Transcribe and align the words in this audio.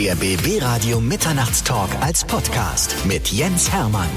Der 0.00 0.14
BB 0.14 0.62
Radio 0.62 0.98
Mitternachtstalk 0.98 1.90
als 2.00 2.24
Podcast 2.24 2.96
mit 3.04 3.28
Jens 3.28 3.70
Hermann. 3.70 4.08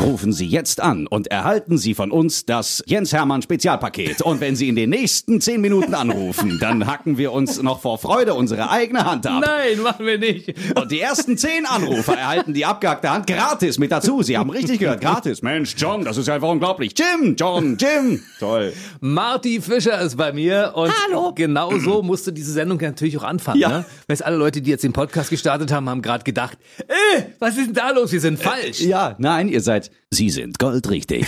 Rufen 0.00 0.32
Sie 0.32 0.46
jetzt 0.46 0.80
an 0.80 1.06
und 1.06 1.26
erhalten 1.26 1.76
Sie 1.76 1.92
von 1.92 2.10
uns 2.10 2.46
das 2.46 2.82
Jens 2.86 3.12
Hermann 3.12 3.42
Spezialpaket. 3.42 4.22
Und 4.22 4.40
wenn 4.40 4.56
Sie 4.56 4.70
in 4.70 4.74
den 4.74 4.88
nächsten 4.88 5.42
zehn 5.42 5.60
Minuten 5.60 5.92
anrufen, 5.92 6.58
dann 6.58 6.86
hacken 6.86 7.18
wir 7.18 7.32
uns 7.32 7.60
noch 7.60 7.82
vor 7.82 7.98
Freude 7.98 8.32
unsere 8.32 8.70
eigene 8.70 9.04
Hand 9.04 9.26
ab. 9.26 9.44
Nein, 9.44 9.82
machen 9.82 10.06
wir 10.06 10.16
nicht. 10.16 10.54
Und 10.74 10.90
die 10.90 11.00
ersten 11.00 11.36
zehn 11.36 11.66
Anrufer 11.66 12.16
erhalten 12.16 12.54
die 12.54 12.64
abgehackte 12.64 13.10
Hand 13.10 13.26
gratis 13.26 13.78
mit 13.78 13.92
dazu. 13.92 14.22
Sie 14.22 14.38
haben 14.38 14.48
richtig 14.48 14.78
gehört, 14.78 15.02
gratis. 15.02 15.42
Mensch, 15.42 15.74
John, 15.76 16.02
das 16.02 16.16
ist 16.16 16.28
ja 16.28 16.34
einfach 16.34 16.48
unglaublich. 16.48 16.94
Jim, 16.98 17.36
John, 17.36 17.76
Jim. 17.76 18.22
Toll. 18.38 18.72
Marty 19.00 19.60
Fischer 19.60 20.00
ist 20.00 20.16
bei 20.16 20.32
mir 20.32 20.72
und 20.76 20.90
Hallo. 21.08 21.32
genau 21.34 21.78
so 21.78 22.02
musste 22.02 22.32
diese 22.32 22.52
Sendung 22.52 22.78
natürlich 22.80 23.18
auch 23.18 23.24
anfangen. 23.24 23.60
Ja. 23.60 23.68
Ne? 23.68 23.84
Weil 24.06 24.16
alle 24.22 24.36
Leute, 24.36 24.62
die 24.62 24.70
jetzt 24.70 24.82
den 24.82 24.94
Podcast 24.94 25.28
gestartet 25.28 25.70
haben, 25.70 25.90
haben 25.90 26.00
gerade 26.00 26.24
gedacht, 26.24 26.56
äh, 26.88 27.22
was 27.38 27.58
ist 27.58 27.66
denn 27.66 27.74
da 27.74 27.90
los? 27.90 28.12
Wir 28.12 28.20
sind 28.20 28.38
falsch. 28.38 28.80
Ja, 28.80 29.14
nein, 29.18 29.48
ihr 29.48 29.60
seid, 29.60 29.89
Sie 30.10 30.30
sind 30.30 30.58
goldrichtig. 30.58 31.26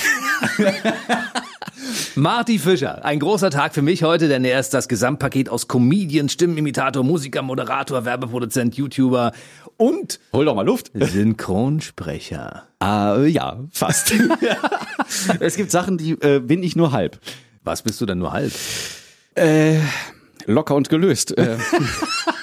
Marty 2.14 2.58
Fischer, 2.58 3.04
ein 3.04 3.18
großer 3.18 3.50
Tag 3.50 3.74
für 3.74 3.82
mich 3.82 4.02
heute, 4.02 4.28
denn 4.28 4.44
er 4.44 4.60
ist 4.60 4.74
das 4.74 4.88
Gesamtpaket 4.88 5.48
aus 5.48 5.68
Comedian, 5.68 6.28
Stimmenimitator, 6.28 7.02
Musiker, 7.02 7.42
Moderator, 7.42 8.04
Werbeproduzent, 8.04 8.76
YouTuber 8.76 9.32
und 9.76 10.20
Hol 10.32 10.44
doch 10.44 10.54
mal 10.54 10.66
Luft. 10.66 10.90
Synchronsprecher. 10.94 12.68
Ah, 12.78 13.18
ja, 13.24 13.64
fast. 13.70 14.12
es 15.40 15.56
gibt 15.56 15.70
Sachen, 15.70 15.98
die 15.98 16.12
äh, 16.12 16.40
bin 16.40 16.62
ich 16.62 16.76
nur 16.76 16.92
halb. 16.92 17.18
Was 17.64 17.82
bist 17.82 18.00
du 18.00 18.06
denn 18.06 18.18
nur 18.18 18.32
halb? 18.32 18.52
Äh, 19.34 19.78
locker 20.46 20.74
und 20.74 20.88
gelöst. 20.88 21.34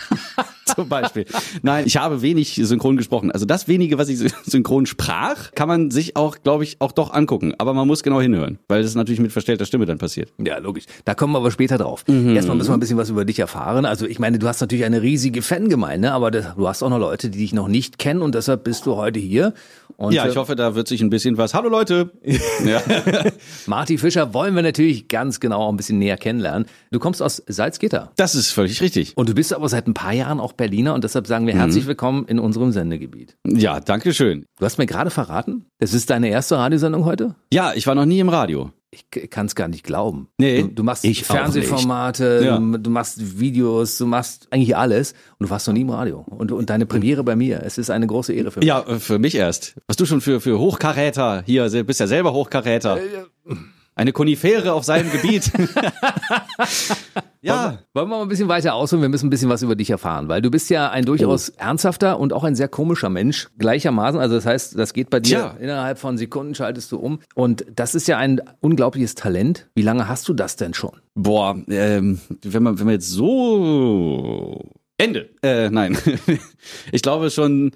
Zum 0.80 0.90
Beispiel. 0.90 1.26
Nein, 1.62 1.86
ich 1.86 1.98
habe 1.98 2.22
wenig 2.22 2.60
synchron 2.64 2.96
gesprochen. 2.98 3.32
Also 3.32 3.46
das 3.46 3.68
wenige, 3.68 3.98
was 3.98 4.10
ich 4.10 4.20
synchron 4.46 4.86
sprach, 4.86 5.52
kann 5.52 5.68
man 5.68 5.92
sich 5.92 6.16
auch, 6.16 6.38
glaube 6.42 6.64
ich, 6.64 6.78
auch 6.80 6.92
doch 6.92 7.14
angucken. 7.14 7.54
Aber 7.58 7.74
man 7.74 7.88
muss 7.88 8.02
genau 8.04 8.22
hinhören, 8.22 8.60
weil 8.68 8.82
das 8.82 8.96
natürlich 8.96 9.20
mit 9.20 9.32
verstellter 9.32 9.66
Stimme 9.66 9.86
dann 9.86 9.98
passiert. 9.98 10.32
Ja, 10.38 10.58
logisch. 10.60 10.86
Da 11.06 11.16
kommen 11.16 11.34
wir 11.34 11.40
aber 11.40 11.52
später 11.52 11.78
drauf. 11.78 12.04
Erstmal 12.08 12.56
müssen 12.56 12.70
wir 12.70 12.78
ein 12.78 12.80
bisschen 12.80 12.98
was 12.98 13.10
über 13.10 13.26
dich 13.26 13.40
erfahren. 13.40 13.86
Also 13.86 14.06
ich 14.06 14.20
meine, 14.20 14.40
du 14.40 14.48
hast 14.48 14.62
natürlich 14.62 14.86
eine 14.86 15.02
riesige 15.02 15.42
Fangemeinde, 15.42 16.12
aber 16.12 16.32
du 16.32 16.68
hast 16.68 16.82
auch 16.84 16.90
noch 16.90 17.00
Leute, 17.00 17.30
die 17.30 17.40
dich 17.40 17.54
noch 17.54 17.68
nicht 17.68 18.00
kennen 18.00 18.22
und 18.22 18.36
deshalb 18.36 18.64
bist 18.64 18.86
du 18.86 18.96
heute 18.96 19.20
hier. 19.20 19.54
Und 20.00 20.14
Ja, 20.14 20.26
äh, 20.26 20.30
ich 20.30 20.38
hoffe, 20.38 20.56
da 20.56 20.76
wird 20.76 20.88
sich 20.88 21.02
ein 21.02 21.10
bisschen 21.10 21.38
was. 21.38 21.54
Hallo 21.54 21.68
Leute. 21.68 22.12
ja. 22.66 22.82
Marty 23.68 23.98
Fischer 23.98 24.34
wollen 24.34 24.56
wir 24.56 24.62
natürlich 24.62 25.10
ganz 25.10 25.42
genau 25.42 25.60
auch 25.60 25.70
ein 25.70 25.76
bisschen 25.76 26.00
näher 26.00 26.16
kennenlernen. 26.16 26.68
Du 26.92 27.00
kommst 27.00 27.22
aus 27.22 27.44
Salzgitter. 27.48 28.14
Das 28.16 28.34
ist 28.34 28.52
völlig 28.52 28.82
richtig. 28.82 29.18
Und 29.18 29.28
du 29.28 29.34
bist 29.34 29.54
aber 29.54 29.68
seit 29.68 29.88
ein 29.88 29.94
paar 29.94 30.14
Jahren 30.14 30.40
auch 30.40 30.54
Berliner 30.54 30.94
und 30.94 31.04
deshalb 31.04 31.28
sagen 31.28 31.48
wir 31.48 31.54
herzlich 31.54 31.86
willkommen 31.86 32.26
in 32.28 32.40
unserem 32.40 32.72
Sendegebiet. 32.72 33.36
Ja, 33.46 33.82
danke 33.82 34.14
schön. 34.14 34.46
Du 34.58 34.66
hast 34.66 34.78
mir 34.78 34.86
gerade 34.86 35.10
verraten, 35.10 35.66
das 35.80 35.94
ist 35.94 36.10
deine 36.10 36.30
erste 36.30 36.58
Radiosendung 36.58 37.04
heute? 37.04 37.36
Ja, 37.52 37.74
ich 37.76 37.86
war 37.86 37.94
noch 37.94 38.06
nie 38.06 38.20
im 38.20 38.30
Radio. 38.30 38.72
Ich 38.92 39.30
kann 39.30 39.46
es 39.46 39.54
gar 39.54 39.68
nicht 39.68 39.84
glauben. 39.84 40.30
Nee, 40.40 40.64
du, 40.64 40.68
du 40.70 40.84
machst 40.84 41.06
Fernsehformate, 41.06 42.42
Ja. 42.44 42.58
du, 42.58 42.90
machst 42.90 43.40
Videos, 43.40 44.00
du 44.00 44.08
machst 44.08 44.48
eigentlich 44.50 44.76
alles 44.76 45.14
und 45.38 45.46
du 45.46 45.50
warst 45.52 45.68
noch 45.68 45.76
nie 45.76 45.82
im 45.82 45.92
Radio. 45.92 46.22
Und, 46.28 46.52
und 46.52 46.72
deine 46.72 46.88
Premiere 46.88 47.24
bei 47.24 47.36
mir, 47.36 47.62
es 47.64 47.78
ist 47.78 47.92
eine 47.92 48.08
große 48.08 48.34
Ehre 48.34 48.50
für 48.50 48.60
mich. 48.62 48.68
Ja, 48.68 48.82
äh, 48.82 48.98
für 49.00 49.20
mich 49.20 49.36
erst. 49.36 49.76
Was 49.88 49.96
du 49.98 50.06
schon 50.08 50.22
für, 50.22 50.42
für 50.42 50.58
Hochkaräter 50.58 51.44
hier, 51.46 51.70
bist 51.84 52.00
ja 52.00 52.08
selber 52.08 52.34
Hochkaräter. 52.34 52.98
Eine 53.94 54.12
Konifere 54.12 54.74
auf 54.74 54.86
seinem 54.86 55.12
Gebiet. 55.12 55.52
ja. 57.42 57.80
Wollen 57.94 58.10
wir 58.10 58.18
mal 58.18 58.22
ein 58.22 58.28
bisschen 58.28 58.50
weiter 58.50 58.74
ausholen? 58.74 59.02
Wir 59.02 59.10
müssen 59.10 59.28
ein 59.28 59.30
bisschen 59.30 59.50
was 59.50 59.62
über 59.62 59.76
dich 59.76 59.90
erfahren, 59.90 60.28
weil 60.28 60.42
du 60.42 60.52
bist 60.52 60.70
ja 60.70 60.90
ein 60.90 61.06
durchaus 61.06 61.50
ernsthafter 61.50 62.20
und 62.20 62.34
auch 62.34 62.44
ein 62.44 62.56
sehr 62.56 62.68
komischer 62.68 63.10
Mensch 63.10 63.50
gleichermaßen. 63.58 64.20
Also 64.20 64.36
das 64.36 64.46
heißt, 64.46 64.78
das 64.78 64.94
geht 64.94 65.10
bei 65.10 65.20
dir 65.20 65.38
Tja. 65.38 65.56
innerhalb 65.60 66.00
von 66.00 66.18
Sekunden 66.18 66.56
schaltest 66.56 66.92
du 66.92 66.98
um 66.98 67.20
und 67.36 67.66
das 67.74 67.96
ist 67.96 68.08
ja 68.08 68.18
ein 68.18 68.42
unglaubliches 68.60 69.16
Talent. 69.16 69.70
Wie 69.76 69.82
lange 69.82 70.08
hast 70.08 70.28
du 70.28 70.34
das 70.34 70.56
denn 70.56 70.74
schon? 70.74 71.00
Boah, 71.16 71.58
ähm, 71.70 72.20
wenn 72.44 72.64
man, 72.64 72.80
wenn 72.80 72.86
man 72.86 72.94
jetzt 72.94 73.10
so 73.10 74.62
Ende. 74.98 75.30
Äh, 75.42 75.70
nein. 75.70 75.98
ich 76.92 77.02
glaube 77.02 77.32
schon, 77.32 77.72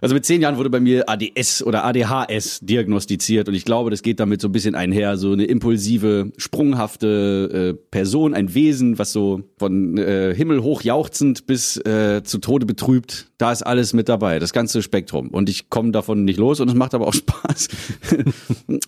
also 0.00 0.14
mit 0.14 0.24
zehn 0.24 0.42
Jahren 0.42 0.56
wurde 0.56 0.70
bei 0.70 0.80
mir 0.80 1.08
ADS 1.08 1.62
oder 1.62 1.84
ADHS 1.84 2.60
diagnostiziert 2.60 3.48
und 3.48 3.54
ich 3.54 3.64
glaube, 3.64 3.90
das 3.90 4.02
geht 4.02 4.20
damit 4.20 4.40
so 4.40 4.48
ein 4.48 4.52
bisschen 4.52 4.74
einher, 4.74 5.16
so 5.16 5.32
eine 5.32 5.44
impulsive, 5.44 6.32
sprunghafte 6.36 7.74
äh, 7.76 7.86
Person, 7.90 8.34
ein 8.34 8.54
Wesen, 8.54 8.98
was 8.98 9.12
so 9.12 9.42
von 9.58 9.96
äh, 9.98 10.34
Himmel 10.34 10.62
hoch 10.62 10.82
jauchzend 10.82 11.46
bis 11.46 11.76
äh, 11.78 12.22
zu 12.24 12.38
Tode 12.38 12.66
betrübt, 12.66 13.30
da 13.38 13.52
ist 13.52 13.62
alles 13.62 13.92
mit 13.92 14.08
dabei, 14.08 14.38
das 14.38 14.52
ganze 14.52 14.82
Spektrum. 14.82 15.28
Und 15.28 15.48
ich 15.48 15.70
komme 15.70 15.90
davon 15.90 16.24
nicht 16.24 16.38
los 16.38 16.60
und 16.60 16.68
es 16.68 16.74
macht 16.74 16.94
aber 16.94 17.06
auch 17.06 17.14
Spaß, 17.14 17.68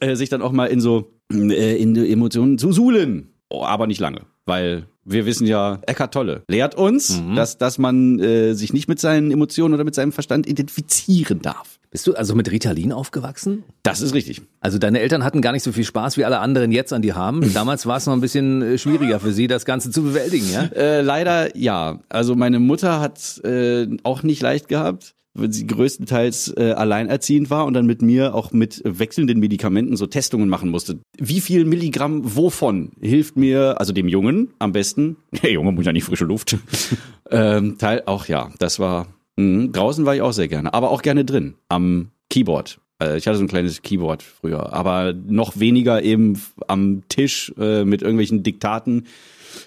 äh, 0.00 0.14
sich 0.14 0.28
dann 0.28 0.42
auch 0.42 0.52
mal 0.52 0.66
in 0.66 0.80
so 0.80 1.12
äh, 1.32 1.80
in 1.80 1.96
Emotionen 1.96 2.58
zu 2.58 2.72
suhlen. 2.72 3.34
Oh, 3.50 3.64
aber 3.64 3.86
nicht 3.86 4.00
lange, 4.00 4.26
weil 4.44 4.88
wir 5.08 5.26
wissen 5.26 5.46
ja, 5.46 5.78
Eckart 5.86 6.14
Tolle 6.14 6.42
lehrt 6.48 6.74
uns, 6.74 7.22
dass, 7.34 7.58
dass 7.58 7.78
man 7.78 8.18
äh, 8.18 8.54
sich 8.54 8.72
nicht 8.72 8.88
mit 8.88 9.00
seinen 9.00 9.30
Emotionen 9.30 9.74
oder 9.74 9.84
mit 9.84 9.94
seinem 9.94 10.12
Verstand 10.12 10.46
identifizieren 10.46 11.40
darf. 11.40 11.78
Bist 11.90 12.06
du 12.06 12.14
also 12.14 12.34
mit 12.34 12.50
Ritalin 12.50 12.92
aufgewachsen? 12.92 13.64
Das 13.82 14.02
ist 14.02 14.12
richtig. 14.12 14.42
Also 14.60 14.78
deine 14.78 15.00
Eltern 15.00 15.24
hatten 15.24 15.40
gar 15.40 15.52
nicht 15.52 15.62
so 15.62 15.72
viel 15.72 15.84
Spaß, 15.84 16.18
wie 16.18 16.24
alle 16.24 16.38
anderen 16.40 16.70
jetzt 16.70 16.92
an 16.92 17.00
die 17.00 17.14
haben. 17.14 17.52
Damals 17.54 17.86
war 17.86 17.96
es 17.96 18.04
noch 18.04 18.12
ein 18.12 18.20
bisschen 18.20 18.60
äh, 18.60 18.78
schwieriger 18.78 19.20
für 19.20 19.32
sie, 19.32 19.46
das 19.46 19.64
Ganze 19.64 19.90
zu 19.90 20.02
bewältigen, 20.02 20.50
ja? 20.52 20.64
Äh, 20.64 21.00
leider 21.00 21.56
ja. 21.56 22.00
Also 22.10 22.34
meine 22.34 22.58
Mutter 22.58 23.00
hat 23.00 23.40
äh, 23.44 23.88
auch 24.02 24.22
nicht 24.22 24.42
leicht 24.42 24.68
gehabt, 24.68 25.14
sie 25.50 25.66
größtenteils 25.66 26.54
äh, 26.56 26.72
alleinerziehend 26.72 27.50
war 27.50 27.66
und 27.66 27.74
dann 27.74 27.86
mit 27.86 28.02
mir 28.02 28.34
auch 28.34 28.52
mit 28.52 28.82
wechselnden 28.84 29.38
Medikamenten 29.40 29.96
so 29.96 30.06
Testungen 30.06 30.48
machen 30.48 30.70
musste. 30.70 30.98
Wie 31.18 31.40
viel 31.40 31.64
Milligramm 31.64 32.36
wovon 32.36 32.92
hilft 33.00 33.36
mir, 33.36 33.80
also 33.80 33.92
dem 33.92 34.08
Jungen 34.08 34.50
am 34.58 34.72
besten? 34.72 35.16
Der 35.42 35.52
Junge 35.52 35.72
muss 35.72 35.86
ja 35.86 35.92
nicht 35.92 36.04
frische 36.04 36.24
Luft. 36.24 36.56
ähm, 37.30 37.78
Teil 37.78 38.02
auch 38.06 38.26
ja, 38.26 38.50
das 38.58 38.78
war 38.78 39.06
mh, 39.36 39.68
draußen 39.72 40.04
war 40.06 40.14
ich 40.14 40.22
auch 40.22 40.32
sehr 40.32 40.48
gerne, 40.48 40.74
aber 40.74 40.90
auch 40.90 41.02
gerne 41.02 41.24
drin 41.24 41.54
am 41.68 42.10
Keyboard. 42.30 42.78
Äh, 43.02 43.18
Ich 43.18 43.26
hatte 43.26 43.38
so 43.38 43.44
ein 43.44 43.48
kleines 43.48 43.82
Keyboard 43.82 44.22
früher, 44.22 44.72
aber 44.72 45.12
noch 45.12 45.58
weniger 45.58 46.02
eben 46.02 46.40
am 46.66 47.02
Tisch 47.08 47.52
äh, 47.58 47.84
mit 47.84 48.02
irgendwelchen 48.02 48.42
Diktaten. 48.42 49.06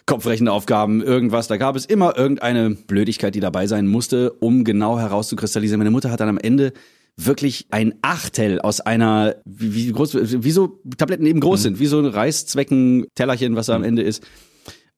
Kopfrechenaufgaben, 0.05 1.01
irgendwas. 1.01 1.47
Da 1.47 1.57
gab 1.57 1.75
es 1.75 1.85
immer 1.85 2.17
irgendeine 2.17 2.71
Blödigkeit, 2.71 3.35
die 3.35 3.39
dabei 3.39 3.67
sein 3.67 3.87
musste, 3.87 4.31
um 4.33 4.63
genau 4.63 4.99
herauszukristallisieren. 4.99 5.79
Meine 5.79 5.91
Mutter 5.91 6.11
hat 6.11 6.19
dann 6.19 6.29
am 6.29 6.37
Ende 6.37 6.73
wirklich 7.17 7.67
ein 7.71 7.95
Achtel 8.01 8.59
aus 8.59 8.81
einer, 8.81 9.35
wie, 9.45 9.75
wie 9.75 9.91
groß, 9.91 10.43
wie 10.43 10.51
so 10.51 10.79
Tabletten 10.97 11.25
eben 11.25 11.39
groß 11.39 11.63
sind, 11.63 11.79
wie 11.79 11.87
so 11.87 11.99
ein 11.99 12.05
Reißzwecken-Tellerchen, 12.05 13.55
was 13.55 13.67
da 13.67 13.75
am 13.75 13.83
Ende 13.83 14.01
ist. 14.01 14.23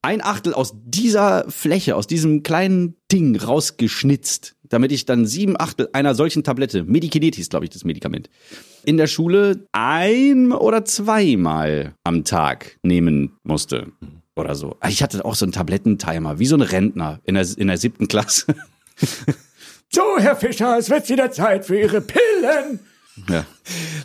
Ein 0.01 0.21
Achtel 0.21 0.53
aus 0.53 0.73
dieser 0.83 1.45
Fläche, 1.49 1.95
aus 1.95 2.07
diesem 2.07 2.43
kleinen 2.43 2.95
Ding 3.09 3.37
rausgeschnitzt, 3.37 4.55
damit 4.63 4.91
ich 4.91 5.05
dann 5.05 5.25
sieben 5.25 5.55
Achtel 5.57 5.87
einer 5.93 6.13
solchen 6.13 6.43
Tablette, 6.43 6.83
Medikinet 6.83 7.35
hieß, 7.35 7.47
glaube 7.47 7.65
ich, 7.65 7.71
das 7.71 7.85
Medikament, 7.85 8.29
in 8.83 8.97
der 8.97 9.07
Schule 9.07 9.65
ein 9.71 10.51
oder 10.51 10.83
zweimal 10.83 11.95
am 12.03 12.25
Tag 12.25 12.77
nehmen 12.83 13.37
musste. 13.43 13.93
Oder 14.35 14.55
so. 14.55 14.77
Ah, 14.79 14.89
Ich 14.89 15.03
hatte 15.03 15.23
auch 15.25 15.35
so 15.35 15.45
einen 15.45 15.51
Tablettentimer, 15.51 16.39
wie 16.39 16.45
so 16.45 16.55
ein 16.55 16.61
Rentner 16.61 17.19
in 17.25 17.35
der, 17.35 17.47
in 17.57 17.67
der 17.67 17.77
siebten 17.77 18.07
Klasse. 18.07 18.55
So, 19.95 20.01
Herr 20.17 20.35
Fischer, 20.35 20.75
es 20.79 20.89
wird 20.89 21.07
wieder 21.07 21.29
Zeit 21.31 21.65
für 21.67 21.79
Ihre 21.79 22.01
Pillen. 22.01 22.79
Ja. 23.29 23.45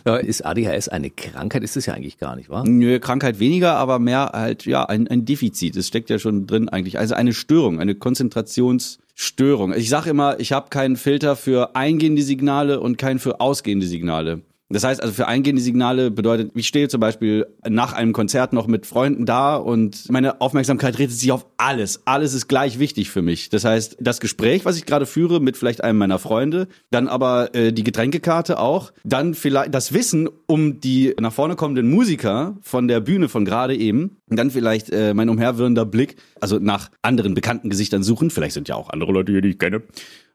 Ja, 0.05 0.17
Ist 0.17 0.45
ADHS 0.45 0.87
eine 0.87 1.09
Krankheit? 1.09 1.63
Ist 1.63 1.75
es 1.77 1.87
ja 1.87 1.95
eigentlich 1.95 2.19
gar 2.19 2.35
nicht, 2.35 2.47
wahr? 2.49 2.63
Nö, 2.63 2.99
Krankheit 2.99 3.39
weniger, 3.39 3.73
aber 3.73 3.97
mehr 3.97 4.29
halt, 4.33 4.67
ja, 4.67 4.85
ein, 4.85 5.07
ein 5.07 5.25
Defizit. 5.25 5.75
Es 5.75 5.87
steckt 5.87 6.11
ja 6.11 6.19
schon 6.19 6.45
drin 6.45 6.69
eigentlich. 6.69 6.99
Also 6.99 7.15
eine 7.15 7.33
Störung, 7.33 7.79
eine 7.79 7.95
Konzentrationsstörung. 7.95 9.73
Ich 9.73 9.89
sage 9.89 10.11
immer, 10.11 10.39
ich 10.39 10.51
habe 10.51 10.69
keinen 10.69 10.95
Filter 10.95 11.35
für 11.35 11.75
eingehende 11.75 12.21
Signale 12.21 12.79
und 12.79 12.99
keinen 12.99 13.17
für 13.17 13.41
ausgehende 13.41 13.87
Signale. 13.87 14.41
Das 14.71 14.83
heißt 14.83 15.01
also 15.01 15.13
für 15.13 15.27
eingehende 15.27 15.61
Signale 15.63 16.11
bedeutet, 16.11 16.51
ich 16.53 16.67
stehe 16.67 16.87
zum 16.89 16.99
Beispiel 16.99 17.47
nach 17.67 17.93
einem 17.93 18.13
Konzert 18.13 18.53
noch 18.53 18.67
mit 18.67 18.85
Freunden 18.85 19.25
da 19.25 19.55
und 19.55 20.09
meine 20.11 20.41
Aufmerksamkeit 20.41 20.99
richtet 20.99 21.17
sich 21.17 21.31
auf 21.31 21.47
alles. 21.57 22.03
Alles 22.05 22.35
ist 22.35 22.47
gleich 22.47 22.77
wichtig 22.77 23.09
für 23.09 23.23
mich. 23.23 23.49
Das 23.49 23.65
heißt, 23.65 23.97
das 23.99 24.19
Gespräch, 24.19 24.65
was 24.65 24.77
ich 24.77 24.85
gerade 24.85 25.07
führe 25.07 25.39
mit 25.39 25.57
vielleicht 25.57 25.83
einem 25.83 25.97
meiner 25.97 26.19
Freunde, 26.19 26.67
dann 26.91 27.07
aber 27.07 27.55
äh, 27.55 27.73
die 27.73 27.83
Getränkekarte 27.83 28.59
auch, 28.59 28.93
dann 29.03 29.33
vielleicht 29.33 29.73
das 29.73 29.91
Wissen 29.91 30.29
um 30.45 30.79
die 30.79 31.15
nach 31.19 31.33
vorne 31.33 31.55
kommenden 31.55 31.89
Musiker 31.89 32.55
von 32.61 32.87
der 32.87 32.99
Bühne 32.99 33.27
von 33.27 33.45
gerade 33.45 33.75
eben, 33.75 34.17
dann 34.27 34.51
vielleicht 34.51 34.91
äh, 34.91 35.15
mein 35.15 35.29
umherwirrender 35.29 35.85
Blick, 35.85 36.17
also 36.41 36.59
nach 36.59 36.91
anderen 37.01 37.33
bekannten 37.33 37.71
Gesichtern 37.71 38.03
suchen. 38.03 38.29
Vielleicht 38.29 38.53
sind 38.53 38.67
ja 38.67 38.75
auch 38.75 38.91
andere 38.91 39.11
Leute 39.13 39.31
hier, 39.31 39.41
die 39.41 39.49
ich 39.49 39.59
kenne. 39.59 39.81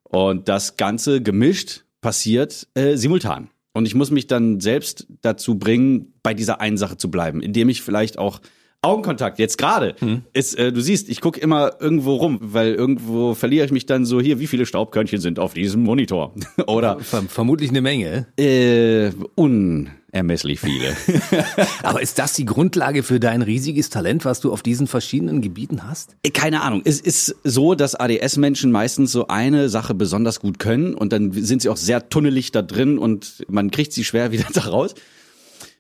Und 0.03 0.49
das 0.49 0.77
Ganze 0.77 1.23
gemischt 1.23 1.85
passiert 2.01 2.67
äh, 2.75 2.97
simultan. 2.97 3.49
Und 3.75 3.87
ich 3.87 3.95
muss 3.95 4.11
mich 4.11 4.29
dann 4.29 4.61
selbst 4.61 5.09
dazu 5.21 5.59
bringen, 5.59 6.15
bei 6.23 6.33
dieser 6.33 6.61
einen 6.61 6.79
Sache 6.79 6.97
zu 6.97 7.11
bleiben, 7.11 7.43
indem 7.43 7.69
ich 7.69 7.83
vielleicht 7.83 8.19
auch 8.19 8.41
Augenkontakt, 8.85 9.39
jetzt 9.39 9.59
gerade, 9.59 9.95
Hm. 9.99 10.23
ist, 10.33 10.59
äh, 10.59 10.73
du 10.73 10.81
siehst, 10.81 11.09
ich 11.09 11.21
gucke 11.21 11.41
immer 11.41 11.73
irgendwo 11.81 12.15
rum, 12.15 12.39
weil 12.43 12.75
irgendwo 12.75 13.35
verliere 13.35 13.65
ich 13.67 13.73
mich 13.73 13.87
dann 13.87 14.05
so, 14.05 14.21
hier, 14.21 14.39
wie 14.41 14.47
viele 14.47 14.67
Staubkörnchen 14.67 15.21
sind 15.21 15.39
auf 15.39 15.55
diesem 15.55 15.83
Monitor? 15.83 16.35
Oder 16.67 16.99
Ver 17.01 17.23
vermutlich 17.29 17.71
eine 17.71 17.81
Menge. 17.81 18.27
äh, 18.39 19.11
unermesslich 19.35 20.61
viele. 20.61 20.97
Aber 21.83 22.03
ist 22.03 22.19
das 22.19 22.35
die 22.35 22.45
Grundlage 22.45 23.03
für 23.03 23.21
dein 23.21 23.43
riesiges 23.43 23.91
Talent, 23.91 24.25
was 24.25 24.41
du 24.41 24.53
auf 24.53 24.63
diesen 24.63 24.87
verschiedenen 24.87 25.41
Gebieten 25.43 25.87
hast? 25.89 26.17
Äh, 26.23 26.31
Keine 26.31 26.63
Ahnung. 26.63 26.83
Es 26.85 27.01
ist 27.01 27.37
so, 27.45 27.75
dass 27.75 27.95
ADS-Menschen 27.95 28.71
meistens 28.73 29.13
so 29.13 29.29
eine 29.29 29.69
Sache 29.69 29.95
besonders 29.95 30.41
gut 30.41 30.59
können 30.59 30.95
und 30.95 31.13
dann 31.13 31.33
sind 31.33 31.63
sie 31.63 31.69
auch 31.69 31.77
sehr 31.77 32.09
tunnelig 32.09 32.53
da 32.53 32.63
drin 32.63 32.99
und 32.99 33.45
man 33.49 33.71
kriegt 33.71 33.93
sie 33.93 34.05
schwer 34.05 34.33
wieder 34.33 34.47
da 34.53 34.63
raus. 34.63 34.95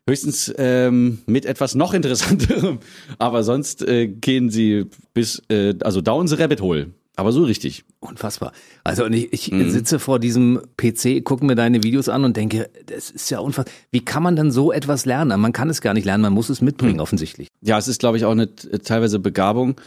Höchstens 0.06 0.52
ähm, 0.58 1.18
mit 1.26 1.46
etwas 1.46 1.74
noch 1.74 1.94
interessanterem. 1.94 2.78
Aber 3.18 3.42
sonst 3.42 3.82
äh, 3.82 4.06
gehen 4.06 4.50
sie 4.50 4.86
bis, 5.14 5.42
äh, 5.48 5.74
also 5.80 6.00
down 6.00 6.28
the 6.28 6.34
rabbit 6.34 6.60
hole. 6.60 6.90
Aber 7.16 7.30
so 7.30 7.44
richtig. 7.44 7.84
Unfassbar. 8.00 8.52
Also 8.82 9.04
und 9.04 9.12
ich, 9.12 9.32
ich 9.32 9.50
sitze 9.70 10.00
vor 10.00 10.18
diesem 10.18 10.60
PC, 10.76 11.24
gucke 11.24 11.44
mir 11.44 11.54
deine 11.54 11.82
Videos 11.84 12.08
an 12.08 12.24
und 12.24 12.36
denke, 12.36 12.68
das 12.86 13.10
ist 13.10 13.30
ja 13.30 13.38
unfassbar. 13.38 13.72
Wie 13.92 14.04
kann 14.04 14.22
man 14.22 14.34
dann 14.34 14.50
so 14.50 14.72
etwas 14.72 15.06
lernen? 15.06 15.40
Man 15.40 15.52
kann 15.52 15.70
es 15.70 15.80
gar 15.80 15.94
nicht 15.94 16.04
lernen, 16.04 16.22
man 16.22 16.32
muss 16.32 16.48
es 16.48 16.60
mitbringen 16.60 17.00
offensichtlich. 17.00 17.48
Ja, 17.62 17.78
es 17.78 17.86
ist, 17.86 18.00
glaube 18.00 18.16
ich, 18.16 18.24
auch 18.24 18.32
eine 18.32 18.44
äh, 18.44 18.78
teilweise 18.80 19.20
Begabung. 19.20 19.80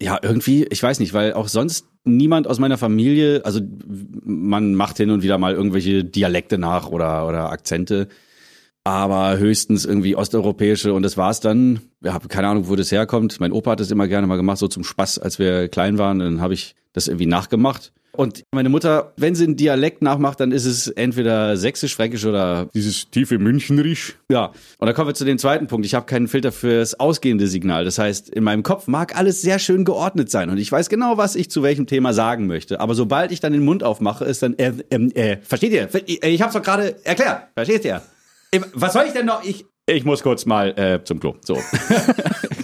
Ja, 0.00 0.18
irgendwie, 0.20 0.64
ich 0.64 0.82
weiß 0.82 0.98
nicht, 0.98 1.14
weil 1.14 1.34
auch 1.34 1.46
sonst 1.46 1.86
niemand 2.02 2.48
aus 2.48 2.58
meiner 2.58 2.76
Familie, 2.76 3.44
also 3.44 3.60
man 4.24 4.74
macht 4.74 4.96
hin 4.96 5.10
und 5.10 5.22
wieder 5.22 5.38
mal 5.38 5.54
irgendwelche 5.54 6.04
Dialekte 6.04 6.58
nach 6.58 6.88
oder, 6.88 7.28
oder 7.28 7.50
Akzente, 7.50 8.08
aber 8.84 9.38
höchstens 9.38 9.86
irgendwie 9.86 10.14
osteuropäische 10.14 10.92
und 10.92 11.02
das 11.02 11.16
war's 11.16 11.40
dann. 11.40 11.80
Ja, 12.02 12.12
habe 12.12 12.28
keine 12.28 12.48
Ahnung, 12.48 12.68
wo 12.68 12.76
das 12.76 12.92
herkommt. 12.92 13.40
Mein 13.40 13.52
Opa 13.52 13.72
hat 13.72 13.80
das 13.80 13.90
immer 13.90 14.06
gerne 14.06 14.26
mal 14.26 14.36
gemacht, 14.36 14.58
so 14.58 14.68
zum 14.68 14.84
Spaß, 14.84 15.18
als 15.18 15.38
wir 15.38 15.68
klein 15.68 15.96
waren. 15.96 16.18
Dann 16.18 16.40
habe 16.42 16.54
ich 16.54 16.76
das 16.92 17.08
irgendwie 17.08 17.26
nachgemacht. 17.26 17.92
Und 18.12 18.44
meine 18.52 18.68
Mutter, 18.68 19.12
wenn 19.16 19.34
sie 19.34 19.44
einen 19.44 19.56
Dialekt 19.56 20.00
nachmacht, 20.00 20.38
dann 20.38 20.52
ist 20.52 20.66
es 20.66 20.86
entweder 20.86 21.56
sächsisch, 21.56 21.96
fränkisch 21.96 22.24
oder 22.24 22.68
dieses 22.72 23.10
tiefe 23.10 23.38
Münchnerisch. 23.38 24.16
Ja, 24.30 24.52
und 24.78 24.86
dann 24.86 24.94
kommen 24.94 25.08
wir 25.08 25.14
zu 25.14 25.24
dem 25.24 25.38
zweiten 25.38 25.66
Punkt. 25.66 25.84
Ich 25.84 25.94
habe 25.94 26.06
keinen 26.06 26.28
Filter 26.28 26.52
fürs 26.52 27.00
ausgehende 27.00 27.48
Signal. 27.48 27.84
Das 27.84 27.98
heißt, 27.98 28.28
in 28.28 28.44
meinem 28.44 28.62
Kopf 28.62 28.86
mag 28.86 29.16
alles 29.16 29.42
sehr 29.42 29.58
schön 29.58 29.84
geordnet 29.84 30.30
sein 30.30 30.48
und 30.48 30.58
ich 30.58 30.70
weiß 30.70 30.88
genau, 30.88 31.18
was 31.18 31.34
ich 31.34 31.50
zu 31.50 31.64
welchem 31.64 31.86
Thema 31.86 32.12
sagen 32.12 32.46
möchte. 32.46 32.78
Aber 32.80 32.94
sobald 32.94 33.32
ich 33.32 33.40
dann 33.40 33.52
den 33.52 33.64
Mund 33.64 33.82
aufmache, 33.82 34.24
ist 34.24 34.42
dann, 34.42 34.56
äh, 34.58 34.72
ähm, 34.90 35.10
äh, 35.14 35.38
versteht 35.42 35.72
ihr? 35.72 35.88
Ich 36.06 36.40
hab's 36.40 36.54
doch 36.54 36.62
gerade 36.62 36.94
erklärt. 37.04 37.48
Versteht 37.56 37.84
ihr? 37.84 38.00
Was 38.74 38.92
soll 38.92 39.04
ich 39.06 39.12
denn 39.12 39.26
noch? 39.26 39.42
Ich, 39.44 39.64
ich 39.86 40.04
muss 40.04 40.22
kurz 40.22 40.46
mal 40.46 40.78
äh, 40.78 41.04
zum 41.04 41.20
Klo. 41.20 41.36
So. 41.40 41.54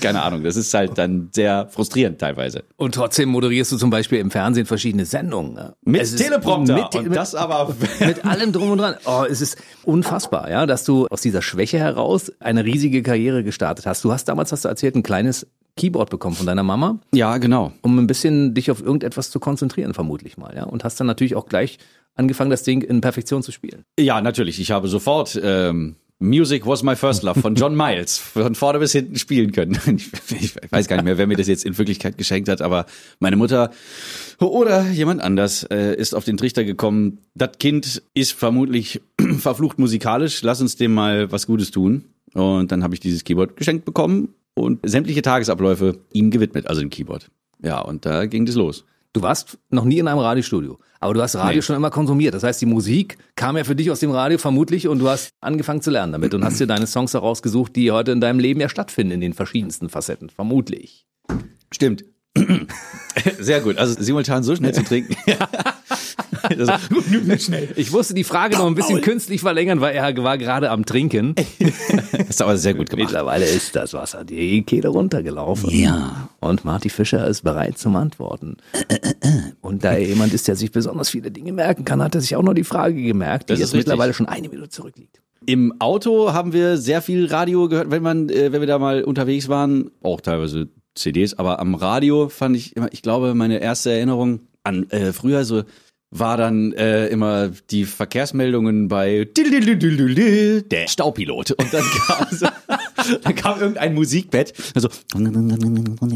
Keine 0.01 0.23
Ahnung. 0.23 0.43
Das 0.45 0.57
ist 0.57 0.73
halt 0.75 0.99
dann 0.99 1.29
sehr 1.33 1.69
frustrierend 1.69 2.19
teilweise. 2.21 2.65
Und 2.77 2.95
trotzdem 2.95 3.29
moderierst 3.31 3.73
du 3.73 3.77
zum 3.77 3.91
Beispiel 3.91 4.19
im 4.19 4.31
Fernsehen 4.31 4.67
verschiedene 4.67 5.05
Sendungen. 5.05 5.55
ne? 5.55 5.75
Mit 5.85 6.03
Es 6.03 6.17
Teleprompter. 6.17 6.75
Mit, 6.75 6.95
und 6.95 7.09
mit, 7.09 7.17
das 7.17 7.35
aber. 7.35 7.75
mit 8.01 8.25
allem 8.25 8.53
drum 8.53 8.71
und 8.71 8.79
dran. 8.79 8.95
Oh, 9.05 9.25
es 9.29 9.41
ist 9.41 9.57
unfassbar, 9.85 10.51
ja, 10.51 10.67
dass 10.67 10.85
du 10.85 11.07
aus 11.09 11.21
dieser 11.21 11.43
Schwäche 11.43 11.79
heraus 11.79 12.33
eine 12.41 12.65
riesige 12.65 13.03
Karriere 13.03 13.45
gestartet 13.45 13.87
hast. 13.87 14.05
Du 14.05 14.13
hast 14.13 14.27
damals, 14.27 14.53
hast 14.53 14.65
du 14.65 14.69
erzählt, 14.69 14.95
ein 14.97 15.03
kleines 15.03 15.47
Keyboard 15.77 16.11
bekommen 16.11 16.35
von 16.37 16.47
deiner 16.47 16.63
Mama, 16.65 16.99
ja, 17.15 17.39
genau. 17.39 17.73
um 17.83 17.99
ein 17.99 18.07
bisschen 18.07 18.55
dich 18.55 18.71
auf 18.71 18.83
irgendetwas 18.83 19.31
zu 19.31 19.41
konzentrieren, 19.41 19.95
vermutlich 19.95 20.37
mal, 20.37 20.55
ja. 20.55 20.65
Und 20.65 20.85
hast 20.85 20.99
dann 21.01 21.07
natürlich 21.07 21.37
auch 21.37 21.47
gleich 21.47 21.79
angefangen, 22.15 22.51
das 22.51 22.65
Ding 22.65 22.83
in 22.83 23.01
Perfektion 23.01 23.43
zu 23.43 23.53
spielen. 23.53 23.85
Ja, 23.99 24.21
natürlich. 24.21 24.61
Ich 24.61 24.73
habe 24.73 24.89
sofort 24.89 25.41
ähm, 25.43 25.97
Music 26.23 26.67
was 26.67 26.83
my 26.83 26.95
first 26.95 27.23
love 27.23 27.41
von 27.41 27.55
John 27.55 27.75
Miles 27.75 28.19
von 28.19 28.55
vorne 28.55 28.79
bis 28.79 28.93
hinten 28.93 29.17
spielen 29.17 29.53
können. 29.53 29.79
Ich, 30.31 30.55
ich 30.55 30.73
weiß 30.73 30.87
gar 30.87 30.97
nicht 30.97 31.05
mehr, 31.05 31.19
wer 31.19 31.27
mir 31.27 31.37
das 31.37 31.49
jetzt 31.49 31.65
in 31.65 31.77
Wirklichkeit 31.77 32.17
geschenkt 32.17 32.49
hat, 32.49 32.63
aber 32.63 32.87
meine 33.19 33.37
Mutter 33.37 33.71
oder 34.39 34.89
jemand 34.89 35.21
anders 35.23 35.65
äh, 35.65 35.95
ist 35.95 36.15
auf 36.15 36.25
den 36.25 36.37
Trichter 36.37 36.65
gekommen. 36.65 37.19
Das 37.35 37.53
Kind 37.59 38.03
ist 38.15 38.33
vermutlich 38.33 39.01
verflucht 39.39 39.79
musikalisch. 39.79 40.43
Lass 40.43 40.61
uns 40.61 40.77
dem 40.77 40.95
mal 40.95 41.33
was 41.33 41.47
Gutes 41.47 41.71
tun. 41.71 42.05
Und 42.35 42.71
dann 42.71 42.85
habe 42.85 42.95
ich 42.95 43.01
dieses 43.01 43.25
Keyboard 43.25 43.57
geschenkt 43.57 43.85
bekommen 43.85 44.35
und 44.55 44.79
sämtliche 44.89 45.23
Tagesabläufe 45.23 45.99
ihm 46.13 46.31
gewidmet, 46.31 46.67
also 46.67 46.81
dem 46.81 46.91
Keyboard. 46.91 47.31
Ja, 47.63 47.81
und 47.81 48.07
da 48.07 48.27
ging 48.27 48.47
das 48.47 48.55
los. 48.55 48.85
Du 49.13 49.23
warst 49.23 49.59
noch 49.71 49.85
nie 49.85 49.99
in 49.99 50.07
einem 50.07 50.21
Radiostudio, 50.21 50.79
aber 51.01 51.15
du 51.15 51.23
hast 51.23 51.35
Radio 51.35 51.57
Nee. 51.57 51.63
schon 51.63 51.75
immer 51.75 51.91
konsumiert. 51.91 52.33
Das 52.33 52.45
heißt, 52.45 52.61
die 52.61 52.67
Musik 52.67 53.19
kam 53.35 53.57
ja 53.57 53.65
für 53.65 53.75
dich 53.75 53.91
aus 53.91 53.99
dem 53.99 54.13
Radio 54.13 54.39
vermutlich 54.39 54.87
und 54.87 55.01
du 55.01 55.09
hast 55.09 55.31
angefangen 55.41 55.83
zu 55.83 55.91
lernen 55.91 56.13
damit 56.13 56.33
und 56.33 56.45
hast 56.45 56.61
dir 56.61 56.69
deine 56.69 56.87
Songs 56.87 57.13
herausgesucht, 57.13 57.75
die 57.75 57.91
heute 57.91 58.13
in 58.13 58.21
deinem 58.21 58.39
Leben 58.39 58.61
ja 58.61 58.69
stattfinden 58.69 59.13
in 59.15 59.21
den 59.21 59.33
verschiedensten 59.33 59.89
Facetten, 59.89 60.31
vermutlich. 60.31 61.07
Stimmt. 61.73 62.05
Sehr 63.41 63.61
gut. 63.61 63.79
Also 63.79 64.01
simultan 64.01 64.45
so 64.45 64.55
schnell 64.55 64.73
zu 64.75 64.85
trinken. 64.85 65.17
Also, 66.43 66.73
Ich 67.77 67.93
musste 67.93 68.15
die 68.15 68.25
Frage 68.25 68.57
noch 68.57 68.67
ein 68.67 68.75
bisschen 68.75 69.01
künstlich 69.01 69.41
verlängern, 69.41 69.81
weil 69.81 69.95
er 69.95 70.17
war 70.17 70.39
gerade 70.39 70.71
am 70.71 70.85
Trinken. 70.85 71.35
ist 72.29 72.43
aber 72.43 72.57
sehr 72.57 72.75
gut 72.75 72.91
gemacht. 72.91 73.07
Mittlerweile 73.07 73.47
ist 73.47 73.77
das 73.77 73.93
Wasser 73.93 74.25
die 74.25 74.63
Kehle 74.63 74.89
runtergelaufen. 74.89 75.71
Ja. 75.71 76.29
Und 76.41 76.65
Marty 76.65 76.89
Fischer 76.89 77.27
ist 77.27 77.43
bereit 77.43 77.79
zum 77.79 77.97
Antworten. 77.97 78.57
Und 79.61 79.85
da 79.85 79.93
er 79.93 80.07
jemand 80.07 80.35
ist, 80.35 80.49
der 80.49 80.57
sich 80.57 80.71
besonders 80.73 81.11
viele 81.11 81.31
Dinge 81.31 81.53
merken 81.53 81.85
kann, 81.85 82.03
hat 82.03 82.15
er 82.15 82.21
sich 82.21 82.37
auch 82.37 82.43
noch 82.43 82.55
die 82.55 82.65
Frage 82.65 83.03
gemerkt, 83.03 83.49
die 83.49 83.55
Das 83.55 83.61
jetzt 83.61 83.75
mittlerweile 83.75 84.15
schon 84.15 84.27
eine 84.27 84.49
Minute 84.49 84.69
zurückliegt. 84.69 85.21
Im 85.47 85.75
Auto 85.81 86.33
haben 86.33 86.53
wir 86.53 86.77
sehr 86.77 87.01
viel 87.01 87.27
Radio 87.27 87.69
gehört, 87.69 87.91
wenn 87.91 88.03
man, 88.03 88.29
äh, 88.29 88.53
wenn 88.53 88.61
wir 88.61 88.67
da 88.67 88.79
mal 88.79 89.03
unterwegs 89.03 89.49
waren, 89.49 89.91
auch 90.03 90.21
teilweise 90.21 90.69
CDs, 90.95 91.35
aber 91.35 91.61
am 91.61 91.75
Radio 91.75 92.29
fand 92.29 92.57
ich 92.57 92.77
immer, 92.77 92.93
ich 92.93 93.03
glaube, 93.03 93.35
meine 93.35 93.59
erste 93.61 93.91
Erinnerung 93.91 94.41
an 94.65 94.89
äh, 94.91 95.13
früher 95.13 95.45
so 95.45 95.63
war 96.11 96.37
dann 96.37 96.73
äh, 96.73 97.07
immer 97.07 97.51
die 97.71 97.85
Verkehrsmeldungen 97.85 98.89
bei 98.89 99.29
der 100.69 100.89
Staupilot 100.89 101.53
und 101.53 101.73
dann 101.73 101.85
kam, 102.07 102.27
so, 102.31 102.47
dann 103.23 103.35
kam 103.37 103.61
irgendein 103.61 103.95
Musikbett 103.95 104.53
also 104.75 104.89
irgendwann 105.15 106.09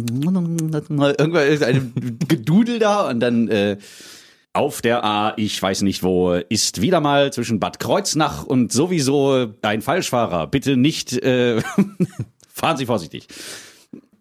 ein 1.63 2.19
Gedudel 2.27 2.81
da 2.81 3.09
und 3.09 3.21
dann 3.21 3.49
äh, 3.49 3.79
auf 4.53 4.83
der 4.83 5.05
A, 5.05 5.35
ich 5.37 5.61
weiß 5.61 5.83
nicht 5.83 6.03
wo, 6.03 6.33
ist 6.33 6.81
wieder 6.81 7.01
mal 7.01 7.33
zwischen 7.33 7.59
Bad 7.59 7.81
Kreuznach 7.81 8.45
und 8.45 8.73
sowieso 8.73 9.49
ein 9.63 9.83
Falschfahrer. 9.83 10.47
Bitte 10.47 10.77
nicht, 10.77 11.13
äh, 11.13 11.61
fahren 12.49 12.77
Sie 12.77 12.87
vorsichtig. 12.87 13.27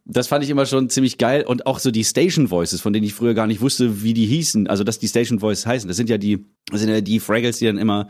Das 0.05 0.27
fand 0.27 0.43
ich 0.43 0.49
immer 0.49 0.65
schon 0.65 0.89
ziemlich 0.89 1.17
geil 1.17 1.43
und 1.43 1.65
auch 1.65 1.79
so 1.79 1.89
die 1.89 2.03
Station 2.03 2.51
Voices, 2.51 2.81
von 2.81 2.91
denen 2.91 3.05
ich 3.05 3.13
früher 3.13 3.33
gar 3.33 3.47
nicht 3.47 3.61
wusste, 3.61 4.03
wie 4.03 4.13
die 4.13 4.25
hießen. 4.25 4.67
Also, 4.67 4.83
dass 4.83 4.99
die 4.99 5.07
Station 5.07 5.41
Voices 5.41 5.65
heißen. 5.65 5.87
Das 5.87 5.95
sind 5.95 6.09
ja 6.09 6.17
die, 6.17 6.45
das 6.69 6.81
sind 6.81 6.89
ja 6.89 6.99
die 6.99 7.19
Fraggles, 7.19 7.59
die 7.59 7.65
dann 7.65 7.77
immer 7.77 8.09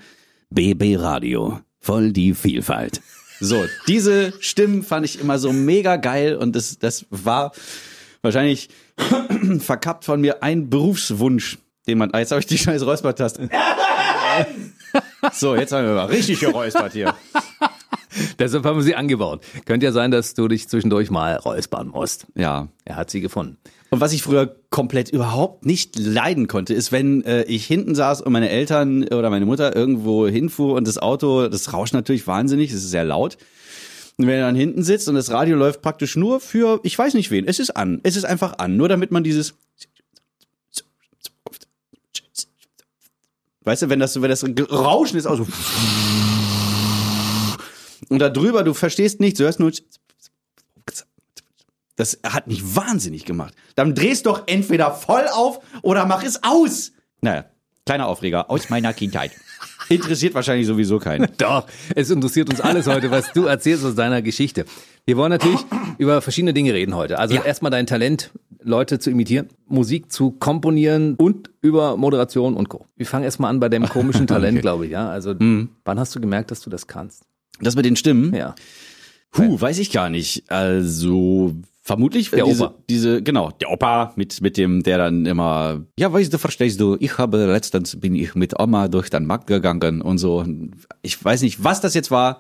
BB 0.49 0.97
Radio, 0.97 1.59
voll 1.79 2.11
die 2.11 2.33
Vielfalt. 2.33 3.01
So, 3.39 3.65
diese 3.87 4.33
Stimmen 4.39 4.83
fand 4.83 5.05
ich 5.05 5.19
immer 5.19 5.37
so 5.37 5.51
mega 5.51 5.97
geil 5.97 6.35
und 6.35 6.55
das, 6.55 6.79
das 6.79 7.05
war 7.09 7.51
wahrscheinlich 8.21 8.69
verkappt 9.59 10.05
von 10.05 10.21
mir 10.21 10.41
ein 10.41 10.69
Berufswunsch, 10.69 11.59
den 11.87 11.97
man, 11.97 12.11
ah, 12.11 12.19
jetzt 12.19 12.31
habe 12.31 12.39
ich 12.39 12.47
die 12.47 12.57
scheiß 12.57 12.85
Räuspertaste. 12.85 13.49
So, 15.31 15.55
jetzt 15.55 15.71
haben 15.71 15.85
wir 15.87 15.93
mal 15.93 16.05
richtig 16.05 16.39
geräuspert 16.39 16.93
hier. 16.93 17.15
Deshalb 18.39 18.65
haben 18.65 18.77
wir 18.77 18.83
sie 18.83 18.95
angebaut. 18.95 19.43
Könnte 19.65 19.85
ja 19.85 19.91
sein, 19.91 20.11
dass 20.11 20.33
du 20.33 20.47
dich 20.47 20.67
zwischendurch 20.67 21.11
mal 21.11 21.35
räuspern 21.35 21.87
musst. 21.87 22.27
Ja. 22.35 22.67
Er 22.85 22.95
hat 22.95 23.09
sie 23.09 23.21
gefunden. 23.21 23.57
Und 23.89 24.01
was 24.01 24.11
ich 24.11 24.23
früher 24.23 24.55
komplett 24.69 25.09
überhaupt 25.09 25.65
nicht 25.65 25.97
leiden 25.97 26.47
konnte, 26.47 26.73
ist, 26.73 26.91
wenn 26.91 27.23
äh, 27.25 27.43
ich 27.43 27.65
hinten 27.65 27.95
saß 27.95 28.21
und 28.21 28.33
meine 28.33 28.49
Eltern 28.49 29.03
oder 29.03 29.29
meine 29.29 29.45
Mutter 29.45 29.75
irgendwo 29.75 30.27
hinfuhr 30.27 30.73
und 30.73 30.87
das 30.87 30.97
Auto, 30.97 31.47
das 31.47 31.73
rauscht 31.73 31.93
natürlich 31.93 32.25
wahnsinnig, 32.25 32.71
es 32.71 32.77
ist 32.77 32.89
sehr 32.89 33.05
laut. 33.05 33.37
Und 34.17 34.27
wenn 34.27 34.39
er 34.39 34.47
dann 34.47 34.55
hinten 34.55 34.83
sitzt 34.83 35.09
und 35.09 35.15
das 35.15 35.31
Radio 35.31 35.55
läuft 35.55 35.81
praktisch 35.81 36.15
nur 36.15 36.39
für, 36.39 36.79
ich 36.83 36.97
weiß 36.97 37.13
nicht 37.13 37.31
wen, 37.31 37.47
es 37.47 37.59
ist 37.59 37.71
an, 37.71 37.99
es 38.03 38.15
ist 38.15 38.25
einfach 38.25 38.57
an, 38.57 38.77
nur 38.77 38.89
damit 38.89 39.11
man 39.11 39.23
dieses 39.23 39.55
Weißt 43.65 43.83
du, 43.83 43.89
wenn 43.89 43.99
das, 43.99 44.21
wenn 44.21 44.29
das 44.29 44.43
Rauschen 44.71 45.17
ist, 45.17 45.25
also 45.25 45.47
und 48.13 48.19
da 48.19 48.29
drüber, 48.29 48.63
du 48.63 48.73
verstehst 48.75 49.19
nichts, 49.19 49.39
du 49.39 49.45
hörst 49.45 49.59
nur 49.59 49.71
das 51.95 52.19
hat 52.23 52.47
mich 52.47 52.75
wahnsinnig 52.75 53.25
gemacht. 53.25 53.53
Dann 53.75 53.93
drehst 53.95 54.25
doch 54.25 54.43
entweder 54.47 54.91
voll 54.91 55.25
auf 55.31 55.59
oder 55.81 56.05
mach 56.05 56.23
es 56.23 56.43
aus. 56.43 56.91
Naja, 57.21 57.45
kleiner 57.85 58.07
Aufreger 58.07 58.49
aus 58.49 58.69
meiner 58.69 58.93
Kindheit. 58.93 59.31
Interessiert 59.89 60.33
wahrscheinlich 60.33 60.67
sowieso 60.67 60.99
keinen. 60.99 61.27
Doch, 61.37 61.67
es 61.95 62.09
interessiert 62.09 62.49
uns 62.49 62.61
alles 62.61 62.87
heute, 62.87 63.11
was 63.11 63.31
du 63.33 63.45
erzählst 63.45 63.85
aus 63.85 63.95
deiner 63.95 64.21
Geschichte. 64.21 64.65
Wir 65.05 65.17
wollen 65.17 65.31
natürlich 65.31 65.59
über 65.97 66.21
verschiedene 66.21 66.53
Dinge 66.53 66.73
reden 66.73 66.95
heute. 66.95 67.19
Also 67.19 67.35
erstmal 67.35 67.71
dein 67.71 67.85
Talent, 67.85 68.31
Leute 68.61 68.99
zu 68.99 69.09
imitieren, 69.09 69.49
Musik 69.67 70.11
zu 70.11 70.31
komponieren 70.31 71.15
und 71.15 71.51
über 71.61 71.97
Moderation 71.97 72.55
und 72.55 72.69
Co. 72.69 72.85
Wir 72.95 73.05
fangen 73.05 73.25
erstmal 73.25 73.49
an 73.49 73.59
bei 73.59 73.69
dem 73.69 73.87
komischen 73.87 74.25
Talent, 74.27 74.61
glaube 74.61 74.85
ich, 74.85 74.91
ja. 74.91 75.09
Also 75.09 75.35
wann 75.37 75.99
hast 75.99 76.15
du 76.15 76.21
gemerkt, 76.21 76.51
dass 76.51 76.61
du 76.61 76.69
das 76.69 76.87
kannst? 76.87 77.23
Das 77.59 77.75
mit 77.75 77.85
den 77.85 77.95
Stimmen. 77.95 78.33
Ja. 78.33 78.55
Puh, 79.31 79.59
weiß 79.59 79.79
ich 79.79 79.91
gar 79.91 80.09
nicht. 80.09 80.49
Also 80.51 81.55
vermutlich 81.83 82.29
Der 82.29 82.45
diese, 82.45 82.65
Opa. 82.67 82.75
diese 82.89 83.21
genau 83.21 83.51
der 83.51 83.69
Opa 83.69 84.13
mit 84.15 84.41
mit 84.41 84.55
dem 84.57 84.83
der 84.83 84.97
dann 84.97 85.25
immer 85.25 85.83
ja 85.99 86.11
weißt 86.11 86.33
du 86.33 86.37
verstehst 86.37 86.79
du 86.79 86.95
ich 86.99 87.17
habe 87.17 87.45
letztens 87.45 87.99
bin 87.99 88.15
ich 88.15 88.35
mit 88.35 88.57
Oma 88.57 88.87
durch 88.87 89.09
den 89.09 89.25
Markt 89.25 89.47
gegangen 89.47 90.01
und 90.01 90.17
so 90.17 90.45
ich 91.01 91.23
weiß 91.23 91.41
nicht 91.41 91.61
was 91.61 91.81
das 91.81 91.93
jetzt 91.93 92.09
war 92.09 92.39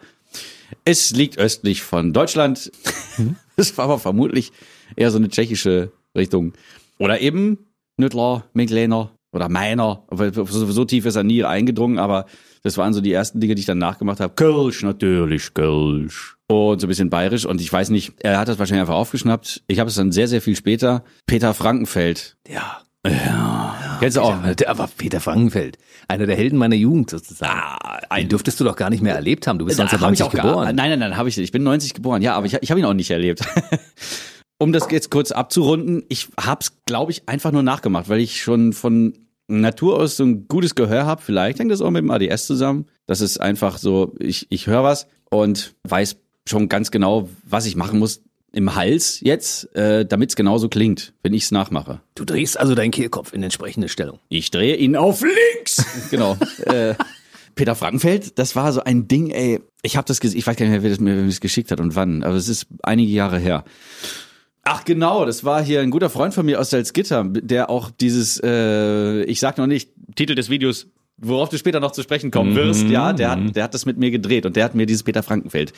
es 0.85 1.11
liegt 1.11 1.37
östlich 1.37 1.83
von 1.83 2.13
Deutschland 2.13 2.71
es 3.57 3.77
war 3.77 3.85
aber 3.85 3.99
vermutlich 3.99 4.53
eher 4.95 5.11
so 5.11 5.17
eine 5.17 5.27
tschechische 5.27 5.91
Richtung 6.15 6.53
oder 6.97 7.19
eben 7.19 7.57
Nüttler 7.97 8.45
Menklener 8.53 9.11
oder 9.33 9.49
Meiner 9.49 10.03
so 10.09 10.85
tief 10.85 11.05
ist 11.05 11.17
er 11.17 11.23
nie 11.23 11.43
eingedrungen 11.43 11.99
aber 11.99 12.27
das 12.63 12.77
waren 12.77 12.93
so 12.93 13.01
die 13.01 13.11
ersten 13.13 13.39
Dinge 13.39 13.55
die 13.55 13.59
ich 13.61 13.65
dann 13.65 13.77
nachgemacht 13.77 14.19
habe 14.19 14.33
Kölsch 14.35 14.83
natürlich 14.83 15.53
Kölsch 15.53 16.35
und 16.47 16.79
so 16.79 16.87
ein 16.87 16.89
bisschen 16.89 17.09
bayerisch 17.09 17.45
und 17.45 17.61
ich 17.61 17.71
weiß 17.71 17.89
nicht, 17.89 18.13
er 18.19 18.39
hat 18.39 18.47
das 18.47 18.59
wahrscheinlich 18.59 18.81
einfach 18.81 18.95
aufgeschnappt. 18.95 19.63
Ich 19.67 19.79
habe 19.79 19.89
es 19.89 19.95
dann 19.95 20.11
sehr, 20.11 20.27
sehr 20.27 20.41
viel 20.41 20.55
später. 20.55 21.03
Peter 21.25 21.53
Frankenfeld. 21.53 22.37
Ja. 22.47 22.81
Ja. 23.05 23.97
Kennst 23.99 24.15
du 24.17 24.21
auch? 24.21 24.35
Der- 24.53 24.69
aber 24.69 24.89
Peter 24.97 25.19
Frankenfeld, 25.19 25.77
einer 26.07 26.25
der 26.25 26.35
Helden 26.37 26.57
meiner 26.57 26.75
Jugend 26.75 27.09
sozusagen. 27.09 27.51
Ah, 27.53 27.99
Den 28.17 28.29
dürftest 28.29 28.59
du 28.59 28.63
doch 28.63 28.75
gar 28.77 28.89
nicht 28.89 29.01
mehr 29.03 29.15
erlebt 29.15 29.45
haben. 29.47 29.59
Du 29.59 29.65
bist 29.65 29.77
Da 29.79 29.83
hab 29.83 29.87
ich 29.93 29.99
1990 29.99 30.25
auch 30.25 30.31
gar- 30.33 30.51
geboren. 30.53 30.75
Nein, 30.75 30.89
nein, 30.91 30.99
nein, 30.99 31.17
habe 31.17 31.27
ich 31.27 31.35
nicht. 31.37 31.45
Ich 31.45 31.51
bin 31.51 31.63
90 31.63 31.93
geboren. 31.93 32.21
Ja, 32.21 32.35
aber 32.35 32.45
ich, 32.45 32.53
ich 32.61 32.69
habe 32.71 32.79
ihn 32.79 32.85
auch 32.85 32.93
nicht 32.93 33.11
erlebt. 33.11 33.41
um 34.59 34.71
das 34.71 34.87
jetzt 34.91 35.09
kurz 35.11 35.31
abzurunden, 35.31 36.03
ich 36.07 36.29
hab's, 36.39 36.73
glaube 36.85 37.11
ich, 37.11 37.27
einfach 37.27 37.51
nur 37.51 37.63
nachgemacht, 37.63 38.07
weil 38.09 38.19
ich 38.19 38.41
schon 38.41 38.71
von 38.73 39.13
Natur 39.47 39.99
aus 39.99 40.17
so 40.17 40.23
ein 40.23 40.47
gutes 40.47 40.75
Gehör 40.75 41.05
habe. 41.05 41.21
Vielleicht 41.21 41.59
hängt 41.59 41.71
das 41.71 41.81
auch 41.81 41.91
mit 41.91 42.03
dem 42.03 42.11
ADS 42.11 42.47
zusammen. 42.47 42.85
Das 43.05 43.21
ist 43.21 43.39
einfach 43.39 43.77
so, 43.77 44.15
ich, 44.19 44.47
ich 44.49 44.67
höre 44.67 44.83
was 44.83 45.07
und 45.29 45.75
weiß 45.83 46.17
schon 46.47 46.69
ganz 46.69 46.91
genau, 46.91 47.29
was 47.45 47.65
ich 47.65 47.75
machen 47.75 47.99
muss 47.99 48.21
im 48.53 48.75
Hals 48.75 49.19
jetzt, 49.21 49.75
äh, 49.75 50.05
damit 50.05 50.29
es 50.29 50.35
genauso 50.35 50.69
klingt, 50.69 51.13
wenn 51.23 51.33
ich 51.33 51.43
es 51.43 51.51
nachmache. 51.51 52.01
Du 52.15 52.23
drehst 52.23 52.59
also 52.59 52.75
deinen 52.75 52.91
Kehlkopf 52.91 53.33
in 53.33 53.41
entsprechende 53.41 53.89
Stellung. 53.89 54.19
Ich 54.29 54.51
drehe 54.51 54.75
ihn 54.75 54.95
auf 54.95 55.23
links. 55.23 55.83
genau. 56.11 56.37
Äh, 56.65 56.93
Peter 57.55 57.75
Frankenfeld, 57.75 58.37
das 58.39 58.55
war 58.55 58.71
so 58.71 58.83
ein 58.83 59.07
Ding, 59.07 59.29
ey. 59.29 59.59
Ich 59.81 59.97
habe 59.97 60.07
das 60.07 60.19
gesehen, 60.19 60.39
ich 60.39 60.47
weiß 60.47 60.55
gar 60.55 60.65
nicht 60.65 60.71
mehr, 60.71 60.83
wer 60.83 60.89
das 60.89 60.99
mir 60.99 61.15
wer 61.15 61.21
mir 61.23 61.27
das 61.27 61.39
geschickt 61.39 61.71
hat 61.71 61.79
und 61.79 61.95
wann, 61.95 62.23
aber 62.23 62.35
es 62.35 62.47
ist 62.47 62.67
einige 62.83 63.11
Jahre 63.11 63.37
her. 63.37 63.63
Ach 64.63 64.85
genau, 64.85 65.25
das 65.25 65.43
war 65.43 65.61
hier 65.61 65.81
ein 65.81 65.91
guter 65.91 66.09
Freund 66.09 66.33
von 66.33 66.45
mir 66.45 66.59
aus 66.59 66.69
Salzgitter, 66.69 67.25
der 67.25 67.69
auch 67.69 67.91
dieses, 67.91 68.39
äh, 68.41 69.23
ich 69.23 69.39
sag 69.41 69.57
noch 69.57 69.67
nicht, 69.67 69.89
Titel 70.15 70.35
des 70.35 70.49
Videos, 70.49 70.87
worauf 71.17 71.49
du 71.49 71.57
später 71.57 71.81
noch 71.81 71.91
zu 71.91 72.01
sprechen 72.01 72.31
kommen 72.31 72.55
wirst, 72.55 72.87
ja, 72.87 73.11
der 73.11 73.31
hat, 73.31 73.55
der 73.55 73.63
hat 73.65 73.73
das 73.73 73.85
mit 73.85 73.97
mir 73.97 74.09
gedreht 74.09 74.45
und 74.45 74.55
der 74.55 74.63
hat 74.63 74.73
mir 74.73 74.85
dieses 74.85 75.03
Peter 75.03 75.21
Frankenfeld 75.21 75.73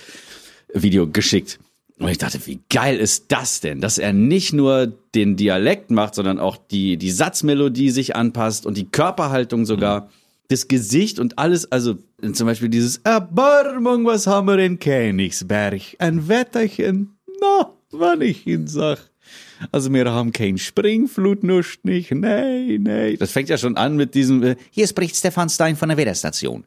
Video 0.73 1.07
geschickt. 1.07 1.59
Und 1.97 2.09
ich 2.09 2.17
dachte, 2.17 2.45
wie 2.45 2.59
geil 2.69 2.97
ist 2.97 3.31
das 3.31 3.61
denn, 3.61 3.79
dass 3.79 3.97
er 3.97 4.11
nicht 4.11 4.53
nur 4.53 4.93
den 5.15 5.37
Dialekt 5.37 5.91
macht, 5.91 6.13
sondern 6.13 6.39
auch 6.39 6.57
die, 6.57 6.97
die 6.97 7.09
Satzmelodie 7.09 7.89
sich 7.89 8.15
anpasst 8.15 8.65
und 8.65 8.77
die 8.77 8.85
Körperhaltung 8.85 9.65
sogar, 9.65 10.09
das 10.49 10.67
Gesicht 10.67 11.19
und 11.19 11.39
alles, 11.39 11.71
also 11.71 11.95
zum 12.33 12.45
Beispiel 12.45 12.69
dieses 12.69 12.97
Erbarmung, 12.97 14.05
was 14.05 14.27
haben 14.27 14.47
wir 14.47 14.59
in 14.59 14.77
Königsberg? 14.77 15.81
Ein 15.97 16.27
Wetterchen? 16.27 17.15
Na, 17.41 17.71
wann 17.99 18.21
ich 18.21 18.45
ihn 18.47 18.67
sag. 18.67 18.99
Also 19.71 19.91
wir 19.91 20.11
haben 20.11 20.31
kein 20.31 20.57
Springflut, 20.57 21.43
nuscht 21.43 21.83
nicht, 21.83 22.11
nee, 22.11 22.77
nee. 22.77 23.17
Das 23.17 23.31
fängt 23.31 23.49
ja 23.49 23.57
schon 23.57 23.77
an 23.77 23.95
mit 23.95 24.13
diesem, 24.13 24.43
äh, 24.43 24.55
hier 24.69 24.87
spricht 24.87 25.15
Stefan 25.15 25.49
Stein 25.49 25.75
von 25.75 25.89
der 25.89 25.97
Wetterstation. 25.97 26.65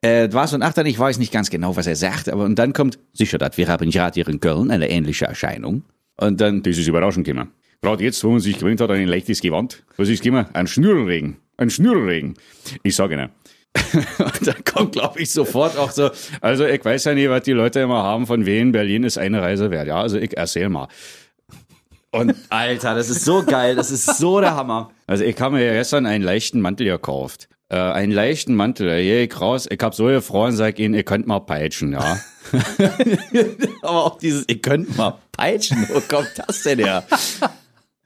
Äh, 0.00 0.32
war 0.32 0.46
so 0.46 0.56
ein 0.56 0.62
Achter, 0.62 0.84
ich 0.84 0.98
weiß 0.98 1.18
nicht 1.18 1.32
ganz 1.32 1.50
genau, 1.50 1.76
was 1.76 1.86
er 1.86 1.96
sagt, 1.96 2.28
aber 2.28 2.44
und 2.44 2.58
dann 2.58 2.72
kommt, 2.72 2.98
sicher, 3.12 3.38
dat, 3.38 3.56
wir 3.56 3.68
haben 3.68 3.90
gerade 3.90 4.14
hier 4.14 4.28
in 4.28 4.40
Köln 4.40 4.70
eine 4.70 4.90
ähnliche 4.90 5.26
Erscheinung. 5.26 5.84
Und 6.16 6.40
dann, 6.40 6.62
das 6.62 6.78
ist 6.78 6.86
überraschend 6.86 7.26
gekommen. 7.26 7.50
Gerade 7.80 8.04
jetzt, 8.04 8.22
wo 8.24 8.30
man 8.30 8.40
sich 8.40 8.58
gewöhnt 8.58 8.80
hat 8.80 8.90
an 8.90 8.96
ein 8.96 9.08
leichtes 9.08 9.40
Gewand, 9.40 9.84
was 9.96 10.08
ist 10.08 10.22
gekommen? 10.22 10.46
Ein 10.52 10.66
Schnürregen. 10.66 11.36
Ein 11.56 11.70
Schnürregen. 11.70 12.34
Ich 12.82 12.96
sage 12.96 13.14
Ihnen. 13.14 13.30
und 14.18 14.46
dann 14.46 14.64
kommt, 14.64 14.92
glaube 14.92 15.20
ich, 15.20 15.32
sofort 15.32 15.76
auch 15.76 15.90
so, 15.90 16.10
also 16.40 16.64
ich 16.64 16.84
weiß 16.84 17.04
ja 17.04 17.14
nicht, 17.14 17.28
was 17.28 17.42
die 17.42 17.52
Leute 17.52 17.80
immer 17.80 18.02
haben, 18.02 18.26
von 18.26 18.46
wem 18.46 18.72
Berlin 18.72 19.04
ist 19.04 19.18
eine 19.18 19.42
Reise 19.42 19.70
wert. 19.70 19.88
Ja, 19.88 20.00
also 20.00 20.18
ich 20.18 20.36
erzähl 20.36 20.68
mal. 20.68 20.88
Und 22.12 22.34
Alter, 22.48 22.94
das 22.94 23.10
ist 23.10 23.24
so 23.24 23.42
geil, 23.42 23.74
das 23.74 23.90
ist 23.90 24.18
so 24.18 24.40
der 24.40 24.54
Hammer. 24.54 24.90
Also 25.06 25.24
ich 25.24 25.40
habe 25.40 25.56
mir 25.56 25.64
ja 25.64 25.72
gestern 25.72 26.06
einen 26.06 26.22
leichten 26.22 26.60
Mantel 26.60 26.86
gekauft. 26.86 27.48
Äh, 27.68 27.76
einen 27.76 28.12
leichten 28.12 28.54
Mantel, 28.54 28.88
geh 28.88 29.24
ich 29.24 29.40
raus, 29.40 29.66
ich 29.68 29.80
hab 29.80 29.94
so 29.94 30.06
gefroren, 30.06 30.54
sag 30.54 30.78
ihnen, 30.78 30.94
ihr 30.94 31.02
könnt 31.02 31.26
mal 31.26 31.40
peitschen, 31.40 31.92
ja. 31.92 32.20
Aber 33.82 34.04
auch 34.04 34.18
dieses, 34.18 34.44
ihr 34.48 34.60
könnt 34.60 34.96
mal 34.96 35.18
peitschen, 35.32 35.88
wo 35.88 36.00
kommt 36.00 36.30
das 36.36 36.62
denn 36.62 36.78
her? 36.78 37.04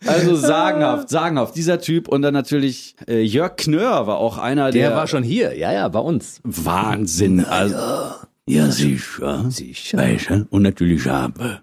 Also 0.07 0.35
sagenhaft, 0.37 1.09
sagenhaft, 1.09 1.57
dieser 1.57 1.81
Typ 1.81 2.09
und 2.09 2.23
dann 2.23 2.35
natürlich 2.35 2.95
äh, 3.09 3.21
Jörg 3.23 3.57
Knör 3.57 4.07
war 4.07 4.19
auch 4.19 4.39
einer 4.39 4.71
der, 4.71 4.89
Der 4.91 4.97
war 4.97 5.07
schon 5.07 5.23
hier, 5.23 5.57
ja, 5.57 5.73
ja, 5.73 5.89
bei 5.89 5.99
uns. 6.01 6.41
Wahnsinn. 6.45 7.45
Also, 7.45 7.77
ja, 8.47 8.71
sicher. 8.71 9.47
Sicher. 9.51 9.99
Weißt 9.99 10.31
du? 10.31 10.47
Und 10.51 10.63
natürlich 10.63 11.07
habe. 11.07 11.61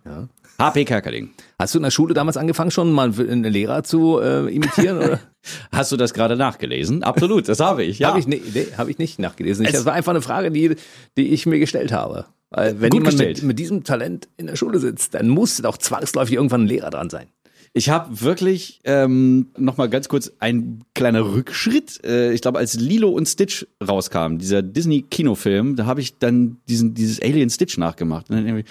HP 0.60 0.86
Kerkeling. 0.86 1.32
Hast 1.60 1.74
du 1.74 1.80
in 1.80 1.84
der 1.84 1.92
Schule 1.92 2.14
damals 2.14 2.38
angefangen, 2.38 2.72
schon 2.72 2.92
mal 2.92 3.12
einen 3.18 3.44
Lehrer 3.44 3.84
zu 3.84 4.20
äh, 4.20 4.54
imitieren? 4.54 4.98
Oder? 4.98 5.20
Hast 5.72 5.92
du 5.92 5.98
das 5.98 6.14
gerade 6.14 6.36
nachgelesen? 6.38 7.04
Absolut, 7.04 7.48
das 7.50 7.60
habe 7.60 7.84
ich. 7.84 8.00
Ja. 8.00 8.10
Habe 8.10 8.20
ich, 8.20 8.28
ne, 8.28 8.42
nee, 8.54 8.68
hab 8.78 8.88
ich 8.88 8.98
nicht 8.98 9.20
nachgelesen. 9.20 9.64
Ich, 9.66 9.70
Es- 9.72 9.78
das 9.78 9.86
war 9.86 9.94
einfach 9.94 10.12
eine 10.12 10.22
Frage, 10.22 10.52
die, 10.52 10.76
die 11.18 11.30
ich 11.30 11.46
mir 11.46 11.60
gestellt 11.60 11.92
habe. 11.92 12.26
Weil 12.52 12.80
wenn 12.80 12.90
Gut 12.90 13.02
jemand 13.02 13.18
mit, 13.18 13.44
mit 13.44 13.60
diesem 13.60 13.84
Talent 13.84 14.28
in 14.38 14.48
der 14.48 14.56
Schule 14.56 14.80
sitzt, 14.80 15.14
dann 15.14 15.28
muss 15.30 15.58
doch 15.58 15.78
zwangsläufig 15.78 16.36
irgendwann 16.36 16.64
ein 16.64 16.68
Lehrer 16.68 16.90
dran 16.90 17.10
sein. 17.10 17.28
Ich 17.78 17.90
habe 17.90 18.22
wirklich 18.22 18.80
ähm, 18.86 19.48
noch 19.58 19.76
mal 19.76 19.90
ganz 19.90 20.08
kurz 20.08 20.32
ein 20.40 20.86
kleiner 20.94 21.34
Rückschritt. 21.34 22.02
Äh, 22.06 22.32
ich 22.32 22.40
glaube, 22.40 22.58
als 22.58 22.76
Lilo 22.76 23.10
und 23.10 23.28
Stitch 23.28 23.68
rauskam, 23.86 24.38
dieser 24.38 24.64
Disney-Kinofilm, 24.64 25.76
da 25.76 25.86
habe 25.86 26.00
ich 26.00 26.18
dann 26.18 26.56
diesen 26.70 26.94
dieses 26.94 27.22
Alien 27.22 27.50
Stitch 27.50 27.78
nachgemacht. 27.78 28.30
Und 28.30 28.46
dann 28.46 28.64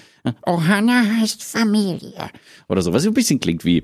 Ohana 0.47 1.03
heißt 1.21 1.43
Familie. 1.43 2.31
oder 2.67 2.81
so, 2.81 2.93
was 2.93 3.05
ein 3.05 3.13
bisschen 3.13 3.39
klingt 3.39 3.63
wie 3.63 3.83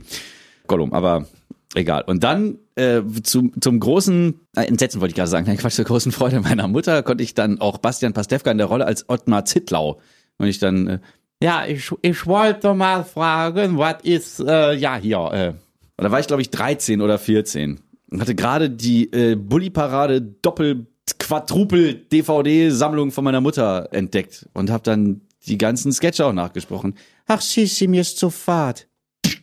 Gollum, 0.66 0.92
aber 0.92 1.28
egal. 1.76 2.04
Und 2.08 2.24
dann 2.24 2.58
äh, 2.74 3.04
zum, 3.22 3.54
zum 3.62 3.80
großen 3.80 4.34
äh, 4.56 4.64
Entsetzen 4.64 5.02
wollte 5.02 5.12
ich 5.12 5.18
gerade 5.18 5.30
sagen, 5.30 5.46
nein, 5.46 5.58
Quatsch, 5.58 5.76
zur 5.76 5.86
großen 5.86 6.12
Freude 6.12 6.42
meiner 6.42 6.68
Mutter 6.68 7.04
konnte 7.04 7.24
ich 7.24 7.36
dann 7.36 7.62
auch 7.62 7.78
Bastian 7.78 8.14
Pastewka 8.14 8.50
in 8.50 8.58
der 8.58 8.66
Rolle 8.66 8.88
als 8.88 9.08
Ottmar 9.08 9.46
Zittlau. 9.46 10.02
Und 10.40 10.48
ich 10.48 10.58
dann, 10.58 10.88
äh, 10.88 11.00
ja, 11.42 11.66
ich, 11.66 11.92
ich 12.02 12.26
wollte 12.26 12.74
mal 12.74 13.04
fragen, 13.04 13.78
was 13.78 14.04
ist, 14.04 14.40
äh, 14.40 14.76
ja, 14.76 14.96
hier, 14.96 15.18
äh. 15.34 15.50
Und 15.98 16.06
da 16.06 16.12
war 16.12 16.20
ich, 16.20 16.28
glaube 16.28 16.42
ich, 16.42 16.50
13 16.50 17.02
oder 17.02 17.18
14 17.18 17.80
und 18.12 18.22
hatte 18.22 18.36
gerade 18.36 18.70
die 18.70 19.12
äh, 19.12 19.36
Bully-Parade 19.36 20.22
Doppel 20.22 20.88
Quadrupel 21.20 21.96
DVD-Sammlung 22.12 23.12
von 23.12 23.24
meiner 23.24 23.42
Mutter 23.42 23.90
entdeckt 23.92 24.48
und 24.54 24.70
habe 24.70 24.84
dann 24.84 25.22
die 25.48 25.58
ganzen 25.58 25.92
Sketche 25.92 26.26
auch 26.26 26.34
nachgesprochen. 26.34 26.96
Ach, 27.26 27.42
Sissi, 27.42 27.88
mir 27.88 28.02
ist 28.02 28.18
zu 28.18 28.30
fad. 28.30 28.88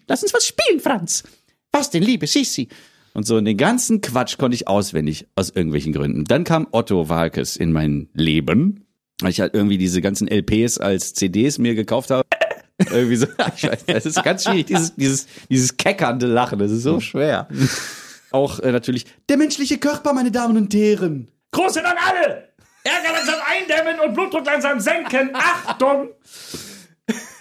Lass 0.06 0.22
uns 0.22 0.32
was 0.32 0.46
spielen, 0.46 0.80
Franz. 0.80 1.24
Was 1.72 1.90
denn, 1.90 2.02
liebe 2.02 2.26
Sissi? 2.26 2.68
Und 3.14 3.26
so, 3.26 3.36
und 3.36 3.44
den 3.44 3.56
ganzen 3.56 4.00
Quatsch 4.00 4.38
konnte 4.38 4.54
ich 4.54 4.68
auswendig, 4.68 5.26
aus 5.34 5.50
irgendwelchen 5.50 5.92
Gründen. 5.92 6.24
Dann 6.24 6.44
kam 6.44 6.68
Otto 6.70 7.08
Walkes 7.08 7.56
in 7.56 7.72
mein 7.72 8.08
Leben, 8.14 8.87
weil 9.20 9.30
ich 9.30 9.40
halt 9.40 9.54
irgendwie 9.54 9.78
diese 9.78 10.00
ganzen 10.00 10.28
LPs 10.28 10.78
als 10.78 11.14
CDs 11.14 11.58
mir 11.58 11.74
gekauft 11.74 12.10
habe. 12.10 12.24
irgendwie 12.78 13.16
so, 13.16 13.26
ich 13.56 13.64
weiß, 13.64 13.84
das 13.86 14.06
ist 14.06 14.22
ganz 14.22 14.44
schwierig, 14.44 14.66
dieses, 14.66 14.94
dieses, 14.94 15.26
dieses 15.48 15.76
keckernde 15.76 16.26
Lachen, 16.26 16.58
das 16.58 16.70
ist 16.70 16.82
so 16.82 17.00
schwer. 17.00 17.48
Auch 18.30 18.60
äh, 18.60 18.72
natürlich, 18.72 19.06
der 19.28 19.38
menschliche 19.38 19.78
Körper, 19.78 20.12
meine 20.12 20.30
Damen 20.30 20.56
und 20.56 20.74
Herren. 20.74 21.28
Große 21.50 21.84
an 21.84 21.96
alle! 21.96 22.48
Ärger 22.84 23.12
langsam 23.12 23.36
eindämmen 23.46 24.00
und 24.00 24.14
Blutdruck 24.14 24.46
langsam 24.46 24.80
senken. 24.80 25.30
Achtung! 25.32 26.10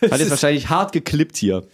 Hat 0.09 0.19
jetzt 0.19 0.29
wahrscheinlich 0.29 0.69
hart 0.69 0.93
geklippt 0.93 1.37
hier. 1.37 1.67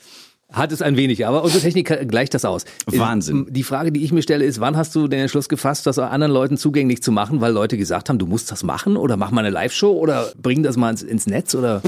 Hat 0.54 0.72
es 0.72 0.82
ein 0.82 0.96
wenig, 0.96 1.26
aber 1.26 1.44
unsere 1.44 1.62
Technik 1.62 2.08
gleicht 2.08 2.34
das 2.34 2.46
aus. 2.46 2.66
Wahnsinn. 2.86 3.48
Die 3.50 3.64
Frage, 3.64 3.92
die 3.92 4.04
ich 4.04 4.12
mir 4.12 4.22
stelle, 4.22 4.46
ist, 4.46 4.60
wann 4.60 4.78
hast 4.78 4.96
du 4.96 5.08
den 5.08 5.20
Entschluss 5.22 5.50
gefasst, 5.50 5.88
das 5.88 5.98
anderen 5.98 6.32
Leuten 6.32 6.58
zugänglich 6.58 7.02
zu 7.02 7.12
machen, 7.12 7.42
weil 7.42 7.52
Leute 7.52 7.76
gesagt 7.76 8.10
haben, 8.10 8.20
du 8.20 8.28
musst 8.28 8.52
das 8.52 8.64
machen 8.64 8.96
oder 8.96 9.18
mach 9.18 9.32
mal 9.32 9.42
eine 9.42 9.50
Live-Show 9.50 9.92
oder 9.92 10.32
bring 10.42 10.62
das 10.62 10.78
mal 10.78 10.92
ins, 10.92 11.02
ins 11.02 11.26
Netz 11.26 11.56
oder 11.56 11.82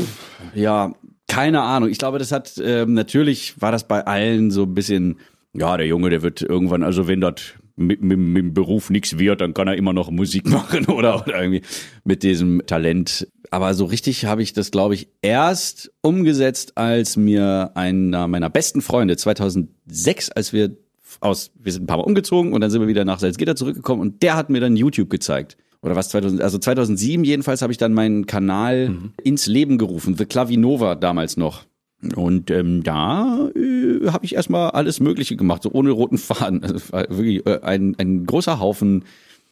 Ja, 0.56 0.94
keine 1.28 1.62
Ahnung. 1.62 1.90
Ich 1.90 2.00
glaube, 2.00 2.18
das 2.18 2.32
hat 2.32 2.54
ähm, 2.64 2.94
natürlich 2.94 3.62
war 3.62 3.72
das 3.72 3.88
bei 3.88 4.06
allen 4.06 4.52
so 4.52 4.64
ein 4.64 4.74
bisschen. 4.74 5.18
Ja, 5.54 5.78
der 5.78 5.88
Junge, 5.88 6.10
der 6.10 6.22
wird 6.22 6.42
irgendwann, 6.42 6.84
also 6.84 7.08
wenn 7.08 7.22
das 7.22 7.36
mit, 7.76 8.02
mit, 8.02 8.18
mit 8.18 8.44
dem 8.44 8.54
Beruf 8.54 8.90
nichts 8.90 9.18
wird, 9.20 9.42
dann 9.42 9.54
kann 9.54 9.68
er 9.68 9.76
immer 9.76 9.94
noch 9.94 10.10
Musik 10.12 10.46
machen 10.50 10.86
oder, 10.86 11.22
oder 11.22 11.42
irgendwie 11.42 11.62
mit 12.04 12.24
diesem 12.24 12.62
Talent. 12.66 13.28
Aber 13.52 13.74
so 13.74 13.86
richtig 13.86 14.26
habe 14.26 14.42
ich 14.42 14.54
das, 14.54 14.72
glaube 14.72 14.96
ich, 14.96 15.08
erst 15.22 15.92
umgesetzt, 16.02 16.78
als 16.78 17.18
mir 17.18 17.72
einer 17.76 18.28
meiner 18.28 18.50
besten 18.50 18.82
Freunde 18.82 19.18
2006, 19.18 20.32
als 20.32 20.54
wir 20.54 20.76
aus, 21.22 21.52
wir 21.56 21.72
sind 21.72 21.84
ein 21.84 21.88
paar 21.88 21.98
Mal 21.98 22.04
umgezogen 22.04 22.54
und 22.54 22.62
dann 22.62 22.70
sind 22.70 22.82
wir 22.82 22.88
wieder 22.88 23.06
nach 23.06 23.20
Salzgitter 23.20 23.56
zurückgekommen 23.56 24.02
und 24.02 24.22
der 24.22 24.36
hat 24.36 24.50
mir 24.50 24.60
dann 24.60 24.76
YouTube 24.76 25.10
gezeigt. 25.10 25.58
oder 25.82 25.96
was 25.96 26.10
2000, 26.10 26.42
also 26.42 26.58
2007 26.58 27.24
jedenfalls 27.24 27.62
habe 27.62 27.72
ich 27.72 27.78
dann 27.78 27.94
meinen 27.94 28.26
Kanal 28.26 28.96
ins 29.24 29.48
Leben 29.48 29.78
gerufen, 29.78 30.18
The 30.18 30.26
Clavinova 30.26 30.96
damals 30.96 31.38
noch. 31.38 31.66
Und 32.14 32.52
ähm, 32.52 32.84
da 32.84 33.50
äh, 33.56 34.08
habe 34.10 34.26
ich 34.26 34.36
erstmal 34.36 34.72
alles 34.72 35.00
Mögliche 35.00 35.36
gemacht, 35.36 35.64
so 35.64 35.72
ohne 35.72 35.92
roten 35.92 36.18
Faden. 36.18 36.64
Also, 36.64 36.92
war 36.92 37.10
wirklich 37.10 37.46
äh, 37.46 37.60
ein, 37.62 37.96
ein 37.98 38.26
großer 38.26 38.60
Haufen 38.60 39.04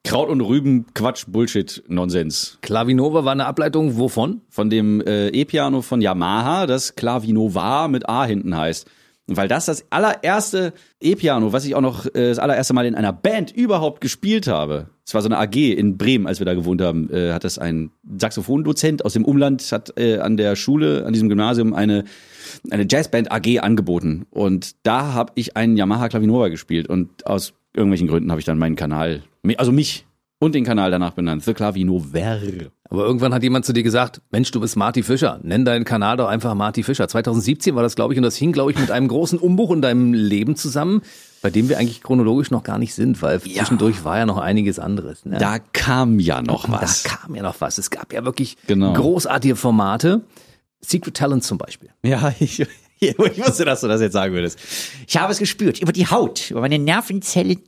Kraut 0.05 0.29
und 0.29 0.41
Rüben, 0.41 0.86
Quatsch, 0.93 1.25
Bullshit, 1.27 1.81
Nonsens. 1.88 2.57
Clavinova 2.62 3.24
war 3.24 3.31
eine 3.31 3.45
Ableitung 3.45 3.98
wovon? 3.98 4.41
Von 4.50 4.69
dem 4.69 5.00
äh, 5.00 5.29
E-Piano 5.29 5.81
von 5.81 6.01
Yamaha, 6.01 6.67
das 6.67 6.95
Clavinova 6.95 7.88
mit 7.88 8.10
A 8.10 8.25
hinten 8.25 8.55
heißt. 8.55 8.86
Weil 9.27 9.48
das 9.48 9.67
das 9.67 9.86
allererste 9.89 10.74
E-Piano, 11.00 11.53
was 11.53 11.63
ich 11.63 11.75
auch 11.75 11.81
noch 11.81 12.05
äh, 12.07 12.27
das 12.27 12.39
allererste 12.39 12.74
Mal 12.74 12.86
in 12.86 12.95
einer 12.95 13.13
Band 13.13 13.51
überhaupt 13.51 14.01
gespielt 14.01 14.48
habe. 14.48 14.88
Es 15.05 15.13
war 15.13 15.22
so 15.22 15.29
eine 15.29 15.38
AG 15.38 15.55
in 15.55 15.98
Bremen, 15.98 16.27
als 16.27 16.39
wir 16.39 16.45
da 16.45 16.53
gewohnt 16.53 16.81
haben, 16.81 17.10
äh, 17.10 17.31
hat 17.31 17.45
das 17.45 17.57
ein 17.57 17.91
Saxophondozent 18.17 19.05
aus 19.05 19.13
dem 19.13 19.24
Umland, 19.24 19.62
hat 19.72 19.98
äh, 19.98 20.17
an 20.17 20.36
der 20.36 20.57
Schule, 20.57 21.05
an 21.05 21.13
diesem 21.13 21.29
Gymnasium 21.29 21.74
eine, 21.74 22.03
eine 22.72 22.86
Jazzband 22.89 23.31
AG 23.31 23.60
angeboten. 23.62 24.25
Und 24.31 24.75
da 24.83 25.13
habe 25.13 25.31
ich 25.36 25.55
einen 25.57 25.77
Yamaha 25.77 26.10
Clavinova 26.10 26.50
gespielt. 26.50 26.88
Und 26.88 27.25
aus 27.27 27.53
irgendwelchen 27.74 28.07
Gründen 28.07 28.31
habe 28.31 28.39
ich 28.39 28.45
dann 28.45 28.57
meinen 28.57 28.75
Kanal, 28.75 29.24
also 29.57 29.72
mich 29.72 30.05
und 30.39 30.55
den 30.55 30.65
Kanal 30.65 30.91
danach 30.91 31.12
benannt. 31.13 31.43
The 31.43 31.53
Clavinover. 31.53 32.69
Aber 32.89 33.05
irgendwann 33.05 33.33
hat 33.33 33.41
jemand 33.43 33.65
zu 33.65 33.74
dir 33.74 33.81
gesagt, 33.81 34.22
Mensch, 34.29 34.51
du 34.51 34.60
bist 34.60 34.75
Marty 34.75 35.01
Fischer. 35.01 35.39
Nenn 35.41 35.63
deinen 35.65 35.86
Kanal 35.86 36.17
doch 36.17 36.27
einfach 36.27 36.53
Marty 36.53 36.83
Fischer. 36.83 37.07
2017 37.07 37.74
war 37.75 37.81
das, 37.81 37.95
glaube 37.95 38.13
ich, 38.13 38.17
und 38.19 38.24
das 38.24 38.36
hing, 38.36 38.51
glaube 38.51 38.72
ich, 38.72 38.77
mit 38.77 38.91
einem 38.91 39.07
großen 39.07 39.39
Umbruch 39.39 39.72
in 39.72 39.81
deinem 39.81 40.13
Leben 40.13 40.55
zusammen, 40.55 41.01
bei 41.41 41.50
dem 41.50 41.69
wir 41.69 41.79
eigentlich 41.79 42.03
chronologisch 42.03 42.51
noch 42.51 42.63
gar 42.63 42.77
nicht 42.77 42.93
sind, 42.93 43.22
weil 43.22 43.39
zwischendurch 43.41 44.03
war 44.03 44.17
ja 44.17 44.25
noch 44.25 44.38
einiges 44.38 44.79
anderes. 44.79 45.25
Ne? 45.25 45.38
Da 45.39 45.60
kam 45.60 46.19
ja 46.19 46.41
noch 46.41 46.69
was. 46.69 47.03
Da 47.03 47.10
kam 47.10 47.36
ja 47.36 47.41
noch 47.41 47.62
was. 47.62 47.77
Es 47.77 47.89
gab 47.89 48.13
ja 48.13 48.25
wirklich 48.25 48.57
Genau. 48.67 48.93
großartige 48.93 49.55
Formate. 49.55 50.22
Secret 50.85 51.15
Talent 51.15 51.43
zum 51.43 51.57
Beispiel. 51.57 51.89
Ja, 52.03 52.33
ich, 52.39 52.65
ich 52.99 53.17
wusste, 53.17 53.65
dass 53.65 53.81
du 53.81 53.87
das 53.87 54.01
jetzt 54.01 54.13
sagen 54.13 54.33
würdest. 54.33 54.59
Ich 55.07 55.17
habe 55.17 55.31
es 55.31 55.39
gespürt, 55.39 55.79
über 55.81 55.91
die 55.91 56.07
Haut, 56.07 56.51
über 56.51 56.61
meine 56.61 56.79
Nervenzellen. 56.79 57.59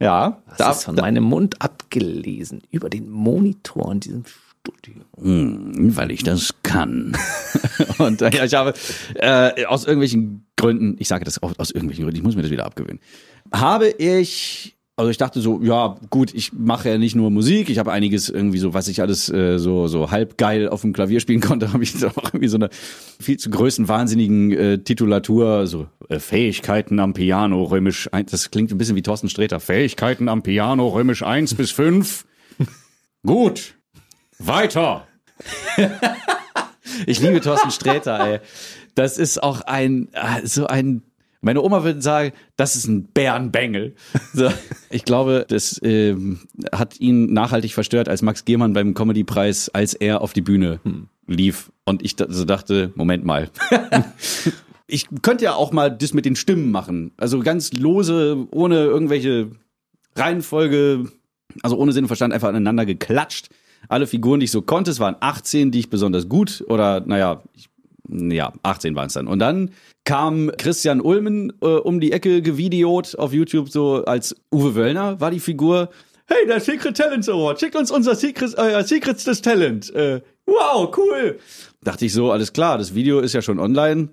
Ja, 0.00 0.42
Das 0.48 0.58
da, 0.58 0.70
ist 0.72 0.84
von 0.84 0.94
meinem 0.96 1.24
Mund 1.24 1.60
abgelesen. 1.62 2.62
Über 2.70 2.90
den 2.90 3.10
Monitor 3.10 3.92
in 3.92 4.00
diesem 4.00 4.24
Studio. 4.60 5.02
weil 5.16 6.10
ich 6.12 6.22
das 6.22 6.54
kann. 6.62 7.16
Und 7.98 8.22
äh, 8.22 8.30
ja, 8.30 8.44
ich 8.44 8.54
habe 8.54 8.74
äh, 9.16 9.64
aus 9.66 9.84
irgendwelchen 9.84 10.46
Gründen, 10.56 10.96
ich 10.98 11.08
sage 11.08 11.24
das 11.24 11.42
auch 11.42 11.52
aus 11.58 11.70
irgendwelchen 11.70 12.04
Gründen, 12.04 12.18
ich 12.18 12.22
muss 12.22 12.36
mir 12.36 12.42
das 12.42 12.50
wieder 12.50 12.66
abgewöhnen, 12.66 13.00
habe 13.52 13.88
ich 13.88 14.76
also 14.96 15.10
ich 15.10 15.16
dachte 15.16 15.40
so, 15.40 15.60
ja 15.62 15.96
gut, 16.10 16.34
ich 16.34 16.52
mache 16.52 16.90
ja 16.90 16.98
nicht 16.98 17.14
nur 17.14 17.30
Musik, 17.30 17.70
ich 17.70 17.78
habe 17.78 17.92
einiges 17.92 18.28
irgendwie 18.28 18.58
so, 18.58 18.74
was 18.74 18.88
ich 18.88 19.00
alles 19.00 19.28
äh, 19.30 19.58
so 19.58 19.88
so 19.88 20.10
halb 20.10 20.36
geil 20.36 20.68
auf 20.68 20.82
dem 20.82 20.92
Klavier 20.92 21.20
spielen 21.20 21.40
konnte, 21.42 21.72
habe 21.72 21.82
ich 21.82 21.94
jetzt 21.94 22.04
auch 22.04 22.24
irgendwie 22.24 22.48
so 22.48 22.56
eine 22.56 22.68
viel 23.18 23.38
zu 23.38 23.50
größenwahnsinnigen 23.50 24.52
äh, 24.52 24.78
Titulatur, 24.78 25.66
so 25.66 25.86
äh, 26.08 26.18
Fähigkeiten 26.18 26.98
am 26.98 27.14
Piano 27.14 27.64
römisch, 27.64 28.08
ein, 28.12 28.26
das 28.26 28.50
klingt 28.50 28.70
ein 28.70 28.78
bisschen 28.78 28.96
wie 28.96 29.02
Thorsten 29.02 29.28
Sträter, 29.28 29.60
Fähigkeiten 29.60 30.28
am 30.28 30.42
Piano 30.42 30.88
römisch 30.88 31.22
eins 31.22 31.54
bis 31.54 31.70
fünf. 31.70 32.26
Gut, 33.26 33.74
weiter. 34.38 35.06
Ich 37.06 37.20
liebe 37.20 37.40
Thorsten 37.40 37.70
Sträter, 37.70 38.20
ey. 38.20 38.40
Das 38.94 39.16
ist 39.18 39.42
auch 39.42 39.62
ein, 39.62 40.08
äh, 40.12 40.46
so 40.46 40.66
ein, 40.66 41.02
meine 41.42 41.60
Oma 41.60 41.84
würde 41.84 42.00
sagen, 42.00 42.32
das 42.56 42.76
ist 42.76 42.86
ein 42.86 43.04
Bärenbengel. 43.12 43.94
So, 44.34 44.48
ich 44.88 45.04
glaube, 45.04 45.44
das 45.46 45.78
ähm, 45.82 46.40
hat 46.72 46.98
ihn 46.98 47.34
nachhaltig 47.34 47.74
verstört, 47.74 48.08
als 48.08 48.22
Max 48.22 48.46
Gehmann 48.46 48.72
beim 48.72 48.94
Comedypreis, 48.94 49.68
als 49.68 49.92
er 49.92 50.22
auf 50.22 50.32
die 50.32 50.40
Bühne 50.40 50.80
lief. 51.26 51.70
Und 51.84 52.02
ich 52.02 52.16
so 52.28 52.44
dachte, 52.46 52.92
Moment 52.94 53.24
mal. 53.24 53.50
ich 54.86 55.08
könnte 55.20 55.44
ja 55.44 55.54
auch 55.54 55.72
mal 55.72 55.90
das 55.90 56.14
mit 56.14 56.24
den 56.24 56.36
Stimmen 56.36 56.70
machen. 56.70 57.12
Also 57.18 57.40
ganz 57.40 57.72
lose, 57.72 58.46
ohne 58.52 58.84
irgendwelche 58.84 59.50
Reihenfolge, 60.16 61.10
also 61.62 61.76
ohne 61.76 61.92
Sinn 61.92 62.04
und 62.04 62.08
Verstand 62.08 62.32
einfach 62.32 62.48
aneinander 62.48 62.86
geklatscht. 62.86 63.48
Alle 63.88 64.06
Figuren, 64.06 64.40
die 64.40 64.44
ich 64.44 64.50
so 64.50 64.62
konnte, 64.62 64.90
es 64.90 65.00
waren 65.00 65.16
18, 65.20 65.72
die 65.72 65.80
ich 65.80 65.90
besonders 65.90 66.28
gut 66.28 66.64
oder 66.68 67.00
naja, 67.00 67.42
ich, 67.54 67.68
ja, 68.08 68.52
18 68.62 68.94
waren 68.94 69.06
es 69.06 69.14
dann. 69.14 69.26
Und 69.26 69.38
dann 69.38 69.70
kam 70.04 70.50
Christian 70.56 71.00
Ulmen 71.00 71.52
äh, 71.60 71.66
um 71.66 72.00
die 72.00 72.12
Ecke 72.12 72.42
gevideot 72.42 73.16
auf 73.16 73.32
YouTube 73.32 73.70
so 73.70 74.04
als 74.04 74.34
Uwe 74.52 74.74
Wöllner 74.74 75.20
war 75.20 75.30
die 75.30 75.40
Figur. 75.40 75.90
Hey, 76.26 76.46
der 76.46 76.60
Secret 76.60 76.96
Talent 76.96 77.28
Award, 77.28 77.60
schickt 77.60 77.76
uns 77.76 77.90
unser 77.90 78.14
Secret, 78.14 78.56
euer 78.56 78.82
secretstes 78.84 79.42
Talent. 79.42 79.92
Äh, 79.94 80.22
wow, 80.46 80.92
cool. 80.96 81.38
Dachte 81.82 82.06
ich 82.06 82.12
so, 82.12 82.30
alles 82.30 82.52
klar, 82.52 82.78
das 82.78 82.94
Video 82.94 83.20
ist 83.20 83.32
ja 83.32 83.42
schon 83.42 83.58
online, 83.58 84.08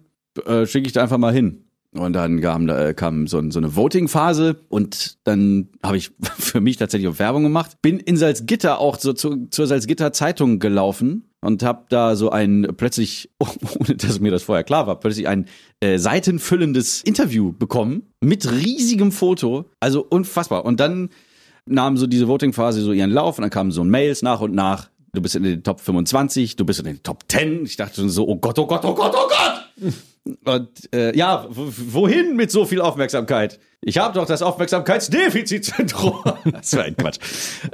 äh, 0.45 0.65
schicke 0.65 0.87
ich 0.87 0.93
da 0.93 1.03
einfach 1.03 1.17
mal 1.17 1.33
hin. 1.33 1.68
Und 1.91 2.13
dann 2.13 2.39
kam, 2.39 2.69
äh, 2.69 2.93
kam 2.93 3.25
so, 3.25 3.41
so 3.49 3.57
eine 3.57 3.75
Voting-Phase 3.75 4.57
und 4.69 5.17
dann 5.23 5.69
habe 5.81 5.97
ich 5.97 6.11
für 6.37 6.61
mich 6.61 6.77
tatsächlich 6.77 7.09
auch 7.09 7.19
Werbung 7.19 7.43
gemacht. 7.43 7.81
Bin 7.81 7.99
in 7.99 8.15
Salzgitter 8.15 8.79
auch 8.79 8.99
so 8.99 9.13
zu, 9.13 9.47
zur 9.49 9.65
Salzgitter 9.65 10.13
Zeitung 10.13 10.59
gelaufen 10.59 11.29
und 11.41 11.63
habe 11.63 11.85
da 11.89 12.15
so 12.15 12.29
ein 12.29 12.67
plötzlich, 12.77 13.31
ohne 13.39 13.95
dass 13.95 14.19
mir 14.19 14.29
das 14.29 14.43
vorher 14.43 14.63
klar 14.63 14.85
war, 14.85 14.99
plötzlich 14.99 15.27
ein 15.27 15.47
äh, 15.79 15.97
seitenfüllendes 15.97 17.01
Interview 17.01 17.53
bekommen 17.53 18.03
mit 18.21 18.51
riesigem 18.51 19.11
Foto. 19.11 19.65
Also 19.79 20.05
unfassbar. 20.07 20.65
Und 20.65 20.79
dann 20.79 21.09
nahm 21.65 21.97
so 21.97 22.05
diese 22.05 22.27
Voting-Phase 22.27 22.81
so 22.81 22.91
ihren 22.91 23.11
Lauf 23.11 23.39
und 23.39 23.43
dann 23.43 23.51
kamen 23.51 23.71
so 23.71 23.83
Mails 23.83 24.21
nach 24.21 24.41
und 24.41 24.53
nach. 24.53 24.89
Du 25.13 25.23
bist 25.23 25.35
in 25.35 25.41
den 25.41 25.63
Top 25.63 25.81
25, 25.81 26.55
du 26.55 26.65
bist 26.65 26.79
in 26.79 26.85
den 26.85 27.01
Top 27.01 27.23
10. 27.27 27.65
Ich 27.65 27.77
dachte 27.77 28.07
so, 28.09 28.27
oh 28.27 28.35
Gott, 28.35 28.59
oh 28.59 28.67
Gott, 28.67 28.85
oh 28.85 28.93
Gott, 28.93 29.15
oh 29.15 29.27
Gott. 29.27 29.93
Und 30.45 30.93
äh, 30.93 31.15
ja, 31.17 31.47
wohin 31.49 32.35
mit 32.35 32.51
so 32.51 32.65
viel 32.65 32.81
Aufmerksamkeit? 32.81 33.59
Ich 33.81 33.97
habe 33.97 34.13
doch 34.13 34.25
das 34.25 34.41
Aufmerksamkeitsdefizitsyndrom. 34.41 36.23
das 36.51 36.75
war 36.75 36.83
ein 36.83 36.97
Quatsch. 36.97 37.19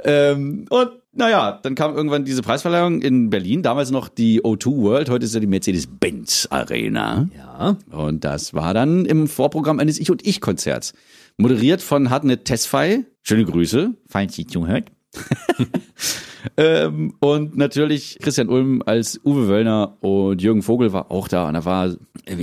Ähm, 0.04 0.66
und 0.70 0.90
naja, 1.12 1.58
dann 1.62 1.74
kam 1.74 1.96
irgendwann 1.96 2.24
diese 2.24 2.42
Preisverleihung 2.42 3.00
in 3.02 3.30
Berlin, 3.30 3.62
damals 3.62 3.90
noch 3.90 4.08
die 4.08 4.42
O2 4.42 4.76
World, 4.82 5.08
heute 5.08 5.24
ist 5.24 5.34
ja 5.34 5.40
die 5.40 5.46
Mercedes-Benz 5.46 6.48
Arena. 6.50 7.28
Ja. 7.36 7.76
Und 7.90 8.24
das 8.24 8.54
war 8.54 8.74
dann 8.74 9.06
im 9.06 9.26
Vorprogramm 9.26 9.80
eines 9.80 9.98
Ich- 9.98 10.10
und 10.10 10.26
Ich-Konzerts. 10.26 10.92
Moderiert 11.38 11.82
von 11.82 12.10
Hartnett 12.10 12.44
Tesfaye. 12.44 13.04
Schöne 13.22 13.44
Grüße, 13.44 13.94
falls 14.06 14.34
Sie 14.34 14.46
zuhört. 14.46 14.90
ähm, 16.56 17.14
und 17.20 17.56
natürlich 17.56 18.18
Christian 18.20 18.48
Ulm 18.48 18.82
als 18.84 19.20
Uwe 19.24 19.48
Wöllner 19.48 19.96
und 20.00 20.40
Jürgen 20.42 20.62
Vogel 20.62 20.92
war 20.92 21.10
auch 21.10 21.28
da. 21.28 21.48
Und 21.48 21.54
da 21.54 21.64
war, 21.64 21.96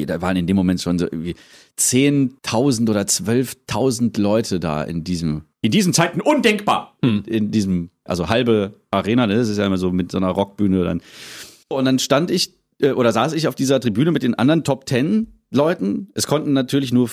da 0.06 0.22
waren 0.22 0.38
in 0.38 0.48
dem 0.48 0.56
Moment 0.56 0.82
schon 0.82 1.00
so 1.00 1.06
irgendwie 1.06 1.36
10.000 1.80 2.90
oder 2.90 3.02
12.000 3.02 4.20
Leute 4.20 4.60
da 4.60 4.84
in 4.84 5.04
diesem, 5.04 5.44
in 5.62 5.72
diesen 5.72 5.94
Zeiten 5.94 6.22
undenkbar. 6.22 6.96
In 7.26 7.52
diesem, 7.52 7.90
also 8.04 8.30
halbe 8.30 8.74
Arena, 8.92 9.28
ne? 9.28 9.36
das 9.36 9.50
ist 9.50 9.58
ja 9.58 9.66
immer 9.66 9.78
so 9.78 9.92
mit 9.92 10.12
so 10.12 10.18
einer 10.18 10.30
Rockbühne 10.30 10.84
dann. 10.84 11.02
Und 11.70 11.86
dann 11.86 12.00
stand 12.00 12.32
ich 12.32 12.54
äh, 12.82 12.92
oder 12.92 13.12
saß 13.12 13.34
ich 13.34 13.48
auf 13.48 13.56
dieser 13.56 13.80
Tribüne 13.80 14.12
mit 14.12 14.24
den 14.24 14.36
anderen 14.36 14.64
Top 14.64 14.86
Ten 14.86 15.28
Leuten. 15.54 16.10
Es 16.14 16.28
konnten 16.28 16.54
natürlich 16.54 16.92
nur 16.92 17.10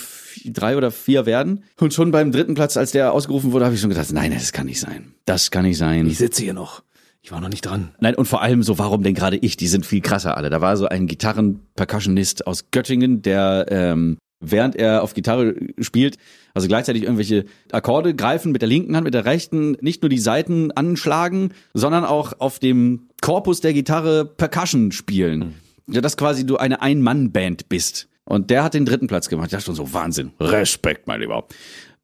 drei 0.46 0.76
oder 0.76 0.90
vier 0.90 1.26
werden. 1.26 1.64
Und 1.78 1.94
schon 1.94 2.10
beim 2.10 2.32
dritten 2.32 2.54
Platz, 2.54 2.76
als 2.76 2.92
der 2.92 3.12
ausgerufen 3.12 3.52
wurde, 3.52 3.64
habe 3.64 3.74
ich 3.74 3.80
schon 3.80 3.90
gedacht, 3.90 4.12
nein, 4.12 4.32
das 4.32 4.52
kann 4.52 4.66
nicht 4.66 4.80
sein. 4.80 5.14
Das 5.24 5.50
kann 5.50 5.64
nicht 5.64 5.78
sein. 5.78 6.06
Ich 6.06 6.18
sitze 6.18 6.42
hier 6.42 6.54
noch. 6.54 6.82
Ich 7.22 7.32
war 7.32 7.40
noch 7.40 7.50
nicht 7.50 7.66
dran. 7.66 7.90
Nein, 8.00 8.14
und 8.14 8.26
vor 8.26 8.40
allem 8.40 8.62
so, 8.62 8.78
warum 8.78 9.02
denn 9.02 9.14
gerade 9.14 9.36
ich? 9.36 9.56
Die 9.56 9.66
sind 9.66 9.84
viel 9.84 10.00
krasser 10.00 10.36
alle. 10.36 10.48
Da 10.48 10.60
war 10.60 10.76
so 10.76 10.86
ein 10.86 11.06
Gitarren-Percussionist 11.06 12.46
aus 12.46 12.70
Göttingen, 12.70 13.20
der 13.20 13.66
ähm, 13.68 14.16
während 14.40 14.74
er 14.74 15.02
auf 15.02 15.14
Gitarre 15.14 15.54
spielt, 15.78 16.16
also 16.54 16.66
gleichzeitig 16.66 17.02
irgendwelche 17.02 17.44
Akkorde 17.70 18.14
greifen 18.14 18.52
mit 18.52 18.62
der 18.62 18.68
linken 18.68 18.96
Hand, 18.96 19.04
mit 19.04 19.14
der 19.14 19.26
rechten, 19.26 19.76
nicht 19.80 20.02
nur 20.02 20.08
die 20.08 20.18
Saiten 20.18 20.72
anschlagen, 20.72 21.50
sondern 21.74 22.04
auch 22.04 22.32
auf 22.38 22.58
dem 22.58 23.08
Korpus 23.20 23.60
der 23.60 23.74
Gitarre 23.74 24.24
Percussion 24.24 24.92
spielen. 24.92 25.54
Ja, 25.88 26.00
dass 26.00 26.16
quasi 26.16 26.46
du 26.46 26.56
eine 26.56 26.80
Ein-Mann-Band 26.80 27.68
bist. 27.68 28.08
Und 28.24 28.50
der 28.50 28.62
hat 28.62 28.74
den 28.74 28.84
dritten 28.84 29.06
Platz 29.06 29.28
gemacht. 29.28 29.46
Ich 29.46 29.52
dachte 29.52 29.66
schon 29.66 29.74
so, 29.74 29.92
Wahnsinn. 29.92 30.32
Respekt, 30.40 31.06
mein 31.06 31.20
Lieber. 31.20 31.46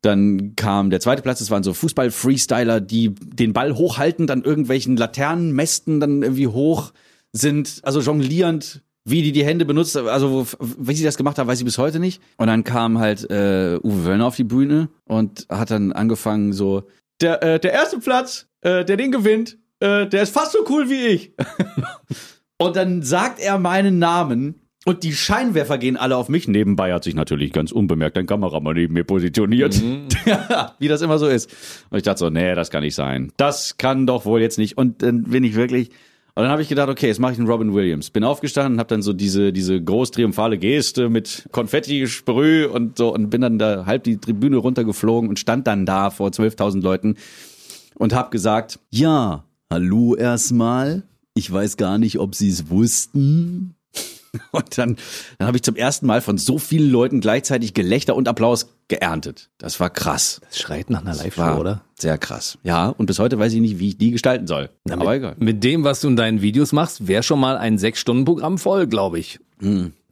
Dann 0.02 0.54
kam 0.56 0.90
der 0.90 1.00
zweite 1.00 1.22
Platz, 1.22 1.38
das 1.38 1.50
waren 1.50 1.62
so 1.62 1.72
Fußball-Freestyler, 1.72 2.80
die 2.80 3.14
den 3.14 3.52
Ball 3.52 3.74
hochhaltend 3.74 4.30
an 4.30 4.42
irgendwelchen 4.42 4.96
Laternenmästen 4.96 6.00
dann 6.00 6.22
irgendwie 6.22 6.48
hoch 6.48 6.92
sind, 7.32 7.80
also 7.82 8.00
jonglierend, 8.00 8.82
wie 9.04 9.22
die 9.22 9.32
die 9.32 9.44
Hände 9.44 9.64
benutzt, 9.64 9.96
also 9.96 10.46
wie 10.60 10.94
sie 10.94 11.04
das 11.04 11.16
gemacht 11.16 11.38
haben, 11.38 11.46
weiß 11.46 11.58
ich 11.58 11.64
bis 11.64 11.78
heute 11.78 12.00
nicht. 12.00 12.20
Und 12.36 12.48
dann 12.48 12.64
kam 12.64 12.98
halt 12.98 13.28
äh, 13.30 13.78
Uwe 13.82 14.04
Wöllner 14.04 14.26
auf 14.26 14.36
die 14.36 14.44
Bühne 14.44 14.88
und 15.04 15.46
hat 15.48 15.70
dann 15.70 15.92
angefangen 15.92 16.52
so, 16.52 16.84
der, 17.20 17.42
äh, 17.42 17.60
der 17.60 17.72
erste 17.72 17.98
Platz, 17.98 18.48
äh, 18.62 18.84
der 18.84 18.96
den 18.96 19.12
gewinnt, 19.12 19.58
äh, 19.80 20.06
der 20.06 20.22
ist 20.22 20.34
fast 20.34 20.52
so 20.52 20.58
cool 20.68 20.90
wie 20.90 21.06
ich. 21.06 21.32
und 22.58 22.76
dann 22.76 23.02
sagt 23.02 23.38
er 23.38 23.58
meinen 23.58 23.98
Namen 23.98 24.65
Und 24.88 25.02
die 25.02 25.14
Scheinwerfer 25.14 25.78
gehen 25.78 25.96
alle 25.96 26.16
auf 26.16 26.28
mich. 26.28 26.46
Nebenbei 26.46 26.92
hat 26.92 27.02
sich 27.02 27.16
natürlich 27.16 27.52
ganz 27.52 27.72
unbemerkt 27.72 28.16
ein 28.18 28.26
Kameramann 28.26 28.76
neben 28.76 28.94
mir 28.94 29.02
positioniert. 29.02 29.82
Wie 30.78 30.86
das 30.86 31.02
immer 31.02 31.18
so 31.18 31.26
ist. 31.26 31.52
Und 31.90 31.96
ich 31.96 32.04
dachte 32.04 32.20
so, 32.20 32.30
nee, 32.30 32.54
das 32.54 32.70
kann 32.70 32.84
nicht 32.84 32.94
sein. 32.94 33.32
Das 33.36 33.78
kann 33.78 34.06
doch 34.06 34.24
wohl 34.26 34.40
jetzt 34.40 34.58
nicht. 34.58 34.78
Und 34.78 35.02
dann 35.02 35.24
bin 35.24 35.42
ich 35.42 35.56
wirklich. 35.56 35.88
Und 36.36 36.44
dann 36.44 36.52
habe 36.52 36.62
ich 36.62 36.68
gedacht, 36.68 36.88
okay, 36.88 37.08
jetzt 37.08 37.18
mache 37.18 37.32
ich 37.32 37.38
einen 37.40 37.48
Robin 37.48 37.74
Williams. 37.74 38.10
Bin 38.10 38.22
aufgestanden, 38.22 38.78
habe 38.78 38.88
dann 38.88 39.02
so 39.02 39.12
diese 39.12 39.52
diese 39.52 39.82
groß 39.82 40.12
triumphale 40.12 40.56
Geste 40.56 41.08
mit 41.08 41.48
Konfetti, 41.50 42.06
Sprüh 42.06 42.66
und 42.66 42.96
so 42.96 43.12
und 43.12 43.28
bin 43.28 43.40
dann 43.40 43.58
da 43.58 43.86
halb 43.86 44.04
die 44.04 44.18
Tribüne 44.18 44.58
runtergeflogen 44.58 45.28
und 45.28 45.40
stand 45.40 45.66
dann 45.66 45.84
da 45.84 46.10
vor 46.10 46.28
12.000 46.28 46.80
Leuten 46.80 47.16
und 47.96 48.14
habe 48.14 48.30
gesagt, 48.30 48.78
ja, 48.90 49.42
hallo 49.68 50.14
erstmal. 50.14 51.02
Ich 51.34 51.50
weiß 51.52 51.76
gar 51.76 51.98
nicht, 51.98 52.20
ob 52.20 52.36
Sie 52.36 52.50
es 52.50 52.70
wussten. 52.70 53.75
Und 54.52 54.78
dann, 54.78 54.96
dann 55.38 55.48
habe 55.48 55.56
ich 55.56 55.62
zum 55.62 55.76
ersten 55.76 56.06
Mal 56.06 56.20
von 56.20 56.38
so 56.38 56.58
vielen 56.58 56.90
Leuten 56.90 57.20
gleichzeitig 57.20 57.74
Gelächter 57.74 58.16
und 58.16 58.28
Applaus 58.28 58.68
geerntet. 58.88 59.50
Das 59.58 59.80
war 59.80 59.90
krass. 59.90 60.40
Das 60.48 60.58
schreit 60.58 60.90
nach 60.90 61.02
einer 61.02 61.14
Live-Show, 61.14 61.58
oder? 61.58 61.82
Sehr 61.98 62.18
krass. 62.18 62.58
Ja, 62.62 62.88
und 62.88 63.06
bis 63.06 63.18
heute 63.18 63.38
weiß 63.38 63.52
ich 63.52 63.60
nicht, 63.60 63.78
wie 63.78 63.88
ich 63.88 63.98
die 63.98 64.10
gestalten 64.10 64.46
soll. 64.46 64.70
Aber 64.90 65.14
egal. 65.14 65.34
Mit 65.38 65.64
dem, 65.64 65.84
was 65.84 66.00
du 66.00 66.08
in 66.08 66.16
deinen 66.16 66.42
Videos 66.42 66.72
machst, 66.72 67.08
wäre 67.08 67.22
schon 67.22 67.40
mal 67.40 67.56
ein 67.56 67.78
Sechs-Stunden-Programm 67.78 68.58
voll, 68.58 68.86
glaube 68.86 69.18
ich. 69.18 69.40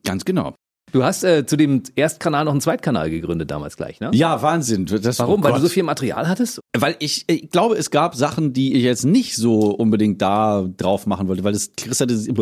Ganz 0.04 0.24
genau. 0.24 0.54
Du 0.94 1.02
hast 1.02 1.24
äh, 1.24 1.44
zu 1.44 1.56
dem 1.56 1.82
Erstkanal 1.96 2.44
noch 2.44 2.52
einen 2.52 2.60
Zweitkanal 2.60 3.10
gegründet 3.10 3.50
damals 3.50 3.76
gleich, 3.76 3.98
ne? 3.98 4.12
Ja, 4.14 4.42
Wahnsinn. 4.42 4.86
Das, 4.86 5.18
Warum? 5.18 5.40
oh 5.40 5.44
Weil 5.44 5.54
du 5.54 5.58
so 5.58 5.68
viel 5.68 5.82
Material 5.82 6.28
hattest? 6.28 6.60
Weil 6.72 6.94
ich, 7.00 7.24
ich 7.26 7.50
glaube, 7.50 7.74
es 7.74 7.90
gab 7.90 8.14
Sachen, 8.14 8.52
die 8.52 8.74
ich 8.76 8.84
jetzt 8.84 9.04
nicht 9.04 9.34
so 9.34 9.74
unbedingt 9.74 10.22
da 10.22 10.64
drauf 10.76 11.08
machen 11.08 11.26
wollte, 11.26 11.42
weil 11.42 11.52
es 11.52 11.72
kristallisiert, 11.76 12.38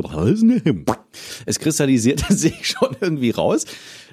es 1.47 1.59
kristallisierte 1.61 2.35
sich 2.35 2.69
schon 2.69 2.95
irgendwie 3.01 3.31
raus, 3.31 3.65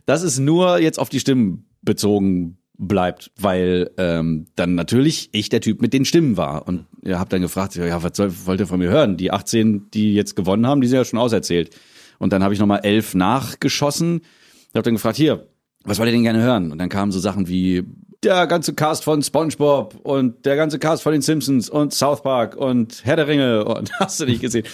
dass 0.05 0.23
es 0.23 0.39
nur 0.39 0.79
jetzt 0.79 0.99
auf 0.99 1.09
die 1.09 1.19
Stimmen 1.19 1.65
bezogen 1.81 2.59
bleibt, 2.77 3.31
weil 3.37 3.91
ähm, 3.97 4.45
dann 4.55 4.73
natürlich 4.73 5.27
ich 5.33 5.49
der 5.49 5.59
Typ 5.59 5.81
mit 5.81 5.91
den 5.91 6.05
Stimmen 6.05 6.37
war 6.37 6.65
und 6.65 6.85
ihr 7.03 7.19
habt 7.19 7.33
dann 7.33 7.41
gefragt, 7.41 7.75
ja, 7.75 8.03
was 8.03 8.15
soll, 8.15 8.31
wollt 8.45 8.61
ihr 8.61 8.67
von 8.67 8.79
mir 8.79 8.89
hören? 8.89 9.17
Die 9.17 9.31
18, 9.31 9.91
die 9.91 10.13
jetzt 10.13 10.37
gewonnen 10.37 10.65
haben, 10.65 10.79
die 10.79 10.87
sind 10.87 10.95
ja 10.95 11.03
schon 11.03 11.19
auserzählt. 11.19 11.75
Und 12.19 12.31
dann 12.31 12.43
habe 12.43 12.53
ich 12.53 12.59
nochmal 12.59 12.81
elf 12.83 13.15
nachgeschossen. 13.15 14.21
Ich 14.69 14.75
habe 14.75 14.83
dann 14.83 14.93
gefragt, 14.93 15.17
hier, 15.17 15.47
was 15.83 15.97
wollt 15.97 16.09
ihr 16.09 16.13
denn 16.13 16.23
gerne 16.23 16.41
hören? 16.41 16.71
Und 16.71 16.77
dann 16.77 16.89
kamen 16.89 17.11
so 17.11 17.19
Sachen 17.19 17.47
wie 17.47 17.83
der 18.23 18.47
ganze 18.47 18.73
Cast 18.73 19.03
von 19.03 19.23
SpongeBob 19.23 19.95
und 20.03 20.45
der 20.45 20.55
ganze 20.55 20.77
Cast 20.77 21.03
von 21.03 21.13
den 21.13 21.21
Simpsons 21.21 21.69
und 21.69 21.93
South 21.93 22.21
Park 22.21 22.55
und 22.55 23.01
Herr 23.05 23.15
der 23.15 23.27
Ringe 23.27 23.65
und 23.65 23.91
hast 23.99 24.19
du 24.19 24.25
nicht 24.25 24.41
gesehen. 24.41 24.65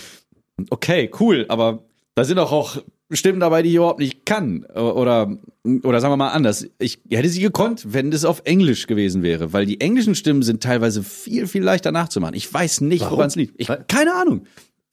Okay, 0.70 1.12
cool, 1.20 1.46
aber 1.48 1.84
da 2.16 2.24
sind 2.24 2.38
doch 2.38 2.52
auch 2.52 2.78
Stimmen 3.12 3.40
dabei, 3.40 3.62
die 3.62 3.70
ich 3.70 3.76
überhaupt 3.76 4.00
nicht 4.00 4.26
kann. 4.26 4.66
Oder, 4.66 5.38
oder 5.84 6.02
sagen 6.02 6.12
wir 6.12 6.18
mal 6.18 6.30
anders. 6.30 6.68
Ich 6.80 7.00
hätte 7.10 7.30
sie 7.30 7.42
gekonnt, 7.42 7.94
wenn 7.94 8.10
das 8.10 8.26
auf 8.26 8.42
Englisch 8.46 8.88
gewesen 8.88 9.22
wäre, 9.22 9.54
weil 9.54 9.66
die 9.66 9.80
englischen 9.80 10.16
Stimmen 10.16 10.42
sind 10.42 10.64
teilweise 10.64 11.04
viel, 11.04 11.46
viel 11.46 11.62
leichter 11.62 11.92
nachzumachen. 11.92 12.34
Ich 12.34 12.52
weiß 12.52 12.82
nicht, 12.82 13.10
woran 13.10 13.28
es 13.28 13.36
liegt. 13.36 13.54
Ich, 13.58 13.70
keine 13.88 14.16
Ahnung. 14.16 14.48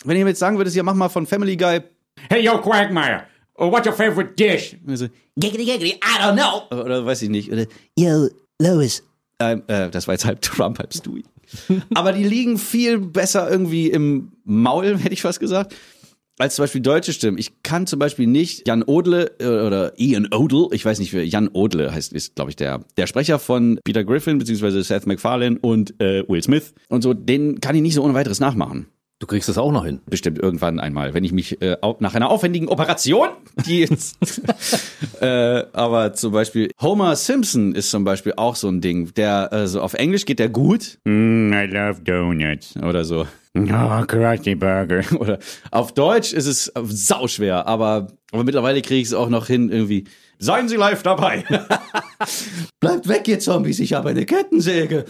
Wenn 0.04 0.18
ihr 0.18 0.24
mir 0.24 0.30
jetzt 0.30 0.40
sagen 0.40 0.58
würdet, 0.58 0.74
ja, 0.74 0.82
mach 0.82 0.94
mal 0.94 1.08
von 1.08 1.26
Family 1.26 1.56
Guy. 1.56 1.80
Hey, 2.28 2.42
yo, 2.44 2.58
Quagmire. 2.58 3.26
Uh, 3.58 3.68
what's 3.70 3.86
your 3.86 3.94
favorite 3.94 4.36
dish? 4.36 4.76
Also, 4.88 5.06
Giggity, 5.38 5.64
giggity, 5.64 5.94
I 6.02 6.18
don't 6.20 6.36
know. 6.36 6.62
oder 6.76 7.04
weiß 7.06 7.22
ich 7.22 7.28
nicht. 7.30 7.50
Oder, 7.52 7.66
Yo, 7.98 8.28
Lois. 8.60 9.02
ähm, 9.40 9.62
äh, 9.66 9.90
das 9.90 10.06
war 10.06 10.14
jetzt 10.14 10.24
halb 10.24 10.40
Trump, 10.42 10.78
halb 10.78 10.92
Stewie. 10.94 11.24
Aber 11.94 12.12
die 12.12 12.24
liegen 12.24 12.58
viel 12.58 12.98
besser 12.98 13.50
irgendwie 13.50 13.90
im 13.90 14.32
Maul, 14.44 14.96
hätte 14.98 15.12
ich 15.12 15.22
fast 15.22 15.40
gesagt, 15.40 15.74
als 16.38 16.54
zum 16.56 16.62
Beispiel 16.64 16.80
deutsche 16.80 17.12
Stimmen. 17.12 17.36
Ich 17.38 17.62
kann 17.62 17.86
zum 17.86 17.98
Beispiel 17.98 18.26
nicht 18.26 18.66
Jan 18.66 18.82
Odle 18.82 19.32
äh, 19.38 19.46
oder 19.46 19.98
Ian 19.98 20.28
Odle, 20.32 20.68
ich 20.72 20.84
weiß 20.84 20.98
nicht, 20.98 21.12
wer 21.12 21.26
Jan 21.26 21.48
Odle 21.52 21.92
heißt, 21.92 22.12
ist, 22.14 22.34
glaube 22.36 22.50
ich, 22.50 22.56
der, 22.56 22.80
der 22.96 23.06
Sprecher 23.06 23.38
von 23.38 23.78
Peter 23.84 24.02
Griffin, 24.04 24.38
beziehungsweise 24.38 24.82
Seth 24.82 25.06
MacFarlane 25.06 25.58
und 25.60 26.00
äh, 26.00 26.24
Will 26.28 26.42
Smith. 26.42 26.72
Und 26.88 27.02
so, 27.02 27.12
den 27.14 27.60
kann 27.60 27.74
ich 27.76 27.82
nicht 27.82 27.94
so 27.94 28.02
ohne 28.02 28.14
weiteres 28.14 28.40
nachmachen. 28.40 28.86
Du 29.22 29.28
kriegst 29.28 29.48
das 29.48 29.56
auch 29.56 29.70
noch 29.70 29.84
hin. 29.84 30.00
Bestimmt 30.10 30.40
irgendwann 30.40 30.80
einmal, 30.80 31.14
wenn 31.14 31.22
ich 31.22 31.30
mich 31.30 31.62
äh, 31.62 31.76
nach 32.00 32.16
einer 32.16 32.28
aufwendigen 32.28 32.66
Operation, 32.66 33.28
die 33.66 33.82
jetzt, 33.82 34.18
äh, 35.20 35.62
aber 35.72 36.12
zum 36.14 36.32
Beispiel 36.32 36.72
Homer 36.80 37.14
Simpson 37.14 37.72
ist 37.72 37.92
zum 37.92 38.02
Beispiel 38.02 38.32
auch 38.36 38.56
so 38.56 38.66
ein 38.66 38.80
Ding, 38.80 39.14
der 39.14 39.52
also 39.52 39.80
auf 39.80 39.94
Englisch 39.94 40.24
geht 40.24 40.40
der 40.40 40.48
gut 40.48 40.98
Mm, 41.04 41.52
I 41.52 41.66
love 41.66 42.00
donuts. 42.02 42.74
oder 42.82 43.04
so 43.04 43.24
Oh, 43.56 44.04
Krusty 44.08 44.56
Burger. 44.56 45.04
oder 45.20 45.38
auf 45.70 45.94
Deutsch 45.94 46.32
ist 46.32 46.46
es 46.46 46.72
sauschwer, 46.74 47.68
aber 47.68 48.08
aber 48.32 48.42
mittlerweile 48.42 48.82
kriege 48.82 49.02
ich 49.02 49.06
es 49.06 49.14
auch 49.14 49.28
noch 49.28 49.46
hin 49.46 49.70
irgendwie. 49.70 50.02
Seien 50.40 50.68
Sie 50.68 50.74
live 50.74 51.04
dabei. 51.04 51.44
Bleibt 52.80 53.06
weg, 53.06 53.28
ihr 53.28 53.38
Zombies, 53.38 53.78
ich 53.78 53.92
habe 53.92 54.08
eine 54.08 54.26
Kettensäge. 54.26 55.04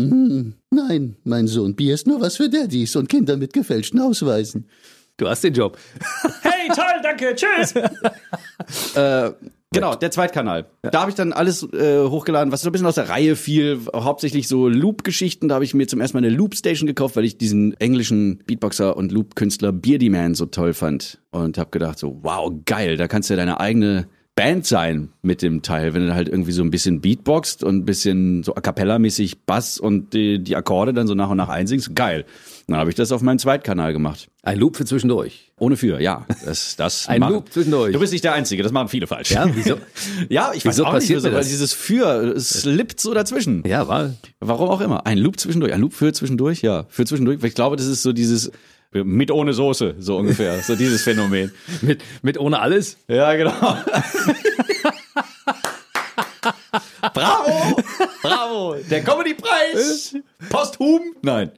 Hm, 0.00 0.54
nein, 0.70 1.16
mein 1.24 1.46
Sohn, 1.46 1.76
Bier 1.76 1.94
ist 1.94 2.06
nur 2.06 2.20
was 2.20 2.36
für 2.36 2.48
Daddys 2.48 2.96
und 2.96 3.08
Kinder 3.08 3.36
mit 3.36 3.52
gefälschten 3.52 4.00
Ausweisen. 4.00 4.68
Du 5.16 5.28
hast 5.28 5.44
den 5.44 5.54
Job. 5.54 5.78
Hey, 6.42 6.68
toll, 6.74 7.00
danke, 7.02 7.34
tschüss. 7.34 7.74
Genau, 9.74 9.96
der 9.96 10.10
Zweitkanal. 10.10 10.66
Da 10.82 11.00
habe 11.00 11.10
ich 11.10 11.16
dann 11.16 11.32
alles 11.32 11.64
äh, 11.72 12.04
hochgeladen, 12.04 12.52
was 12.52 12.62
so 12.62 12.68
ein 12.68 12.72
bisschen 12.72 12.86
aus 12.86 12.94
der 12.94 13.08
Reihe 13.08 13.34
fiel, 13.34 13.80
hauptsächlich 13.92 14.46
so 14.46 14.68
Loop-Geschichten. 14.68 15.48
Da 15.48 15.56
habe 15.56 15.64
ich 15.64 15.74
mir 15.74 15.88
zum 15.88 16.00
ersten 16.00 16.16
Mal 16.16 16.24
eine 16.24 16.34
Loop-Station 16.34 16.86
gekauft, 16.86 17.16
weil 17.16 17.24
ich 17.24 17.38
diesen 17.38 17.74
englischen 17.80 18.38
Beatboxer 18.46 18.96
und 18.96 19.10
Loop-Künstler 19.10 19.72
Beardy 19.72 20.10
Man 20.10 20.34
so 20.34 20.46
toll 20.46 20.74
fand. 20.74 21.18
Und 21.32 21.58
habe 21.58 21.70
gedacht 21.70 21.98
so, 21.98 22.20
wow, 22.22 22.52
geil, 22.64 22.96
da 22.96 23.08
kannst 23.08 23.28
du 23.28 23.34
ja 23.34 23.36
deine 23.36 23.58
eigene 23.58 24.06
Band 24.36 24.66
sein 24.66 25.10
mit 25.22 25.42
dem 25.42 25.62
Teil, 25.62 25.94
wenn 25.94 26.06
du 26.06 26.12
halt 26.14 26.28
irgendwie 26.28 26.50
so 26.50 26.62
ein 26.62 26.70
bisschen 26.70 27.00
Beatboxt 27.00 27.62
und 27.62 27.76
ein 27.76 27.84
bisschen 27.84 28.42
so 28.42 28.54
a 28.56 28.60
cappella-mäßig 28.60 29.44
Bass 29.46 29.78
und 29.78 30.12
die, 30.12 30.40
die 30.42 30.56
Akkorde 30.56 30.92
dann 30.92 31.06
so 31.06 31.14
nach 31.14 31.30
und 31.30 31.36
nach 31.36 31.48
einsingst. 31.48 31.94
Geil. 31.94 32.24
Dann 32.66 32.76
habe 32.78 32.90
ich 32.90 32.96
das 32.96 33.12
auf 33.12 33.22
meinem 33.22 33.38
Zweitkanal 33.38 33.92
gemacht. 33.92 34.26
Ein 34.42 34.58
Loop 34.58 34.76
für 34.76 34.84
zwischendurch. 34.84 35.52
Ohne 35.60 35.76
für, 35.76 36.00
ja. 36.00 36.26
Das, 36.44 36.74
das 36.74 37.06
Ein 37.08 37.20
machen- 37.20 37.34
Loop 37.34 37.52
zwischendurch. 37.52 37.92
Du 37.92 38.00
bist 38.00 38.12
nicht 38.12 38.24
der 38.24 38.32
Einzige, 38.32 38.64
das 38.64 38.72
machen 38.72 38.88
viele 38.88 39.06
falsch. 39.06 39.30
Ja, 39.30 39.46
wieso? 39.54 39.76
Ja, 40.28 40.50
ich 40.52 40.64
weiß 40.64 40.74
Wieso 40.78 40.86
auch 40.86 40.94
nicht, 40.94 41.08
wieso, 41.10 41.30
weil 41.32 41.44
dieses 41.44 41.72
für, 41.72 42.34
slippt 42.40 42.98
so 43.00 43.14
dazwischen. 43.14 43.62
Ja, 43.66 43.86
war. 43.86 44.14
Warum 44.40 44.68
auch 44.68 44.80
immer. 44.80 45.06
Ein 45.06 45.18
Loop 45.18 45.38
zwischendurch, 45.38 45.72
ein 45.72 45.80
Loop 45.80 45.92
für 45.92 46.12
zwischendurch, 46.12 46.62
ja, 46.62 46.86
für 46.88 47.04
zwischendurch. 47.04 47.40
Weil 47.40 47.50
ich 47.50 47.54
glaube, 47.54 47.76
das 47.76 47.86
ist 47.86 48.02
so 48.02 48.12
dieses 48.12 48.50
mit 49.02 49.30
ohne 49.30 49.52
Soße, 49.52 49.96
so 49.98 50.18
ungefähr, 50.18 50.60
so 50.62 50.76
dieses 50.76 51.02
Phänomen. 51.02 51.50
Mit, 51.82 52.02
mit 52.22 52.38
ohne 52.38 52.60
alles? 52.60 52.96
Ja, 53.08 53.34
genau. 53.34 53.52
bravo, 57.12 57.82
bravo, 58.22 58.76
der 58.88 59.02
Comedy-Preis, 59.02 60.16
posthum, 60.50 61.00
nein. 61.22 61.50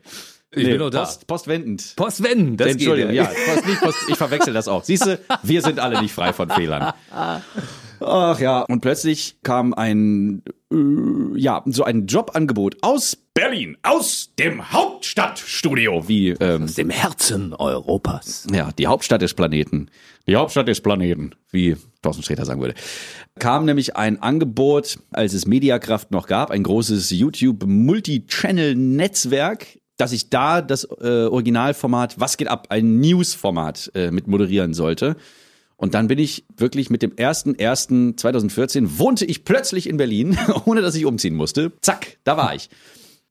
Ich 0.52 0.64
bin 0.64 0.78
noch 0.78 0.90
da. 0.90 1.00
Post, 1.00 1.26
postwendend. 1.26 1.92
Postwenden, 1.96 2.56
das 2.56 2.68
Entschuldigung, 2.68 3.12
geht. 3.12 3.18
ja, 3.18 3.24
Post, 3.24 3.66
nicht 3.66 3.80
Post, 3.80 3.98
ich 4.08 4.16
verwechsel 4.16 4.54
das 4.54 4.68
auch. 4.68 4.84
Siehst 4.84 5.04
du, 5.04 5.18
wir 5.42 5.60
sind 5.60 5.78
alle 5.78 6.00
nicht 6.00 6.14
frei 6.14 6.32
von 6.32 6.48
Fehlern. 6.48 6.94
Ach 8.00 8.40
ja, 8.40 8.62
und 8.62 8.80
plötzlich 8.80 9.36
kam 9.42 9.74
ein, 9.74 10.42
äh, 10.72 11.38
ja, 11.38 11.62
so 11.66 11.84
ein 11.84 12.06
Jobangebot 12.06 12.76
aus 12.82 13.16
Berlin, 13.34 13.76
aus 13.82 14.30
dem 14.38 14.72
Hauptstadtstudio, 14.72 16.08
wie, 16.08 16.30
ähm, 16.30 16.64
Aus 16.64 16.74
dem 16.74 16.90
Herzen 16.90 17.52
Europas. 17.52 18.46
ja, 18.52 18.70
die 18.78 18.86
Hauptstadt 18.86 19.22
des 19.22 19.34
Planeten. 19.34 19.90
Die 20.26 20.36
Hauptstadt 20.36 20.68
des 20.68 20.80
Planeten, 20.80 21.32
wie 21.50 21.76
Thorsten 22.02 22.22
Sträter 22.22 22.44
sagen 22.44 22.60
würde. 22.60 22.74
Kam 23.38 23.64
nämlich 23.66 23.96
ein 23.96 24.22
Angebot, 24.22 24.98
als 25.10 25.34
es 25.34 25.46
Mediakraft 25.46 26.10
noch 26.10 26.26
gab, 26.26 26.50
ein 26.50 26.62
großes 26.62 27.10
YouTube-Multi-Channel-Netzwerk, 27.10 29.66
dass 29.98 30.12
ich 30.12 30.30
da 30.30 30.62
das 30.62 30.84
äh, 31.00 31.26
Originalformat 31.26 32.18
Was 32.18 32.36
geht 32.36 32.48
ab, 32.48 32.66
ein 32.70 33.00
News-Format 33.00 33.90
äh, 33.94 34.10
mit 34.10 34.26
moderieren 34.28 34.74
sollte. 34.74 35.16
Und 35.76 35.94
dann 35.94 36.08
bin 36.08 36.18
ich 36.18 36.44
wirklich 36.56 36.88
mit 36.90 37.02
dem 37.02 37.12
1.1.2014 37.12 38.98
wohnte 38.98 39.24
ich 39.26 39.44
plötzlich 39.44 39.88
in 39.88 39.98
Berlin, 39.98 40.38
ohne 40.64 40.80
dass 40.80 40.94
ich 40.94 41.04
umziehen 41.04 41.34
musste. 41.34 41.72
Zack, 41.82 42.18
da 42.24 42.36
war 42.36 42.54
ich. 42.54 42.70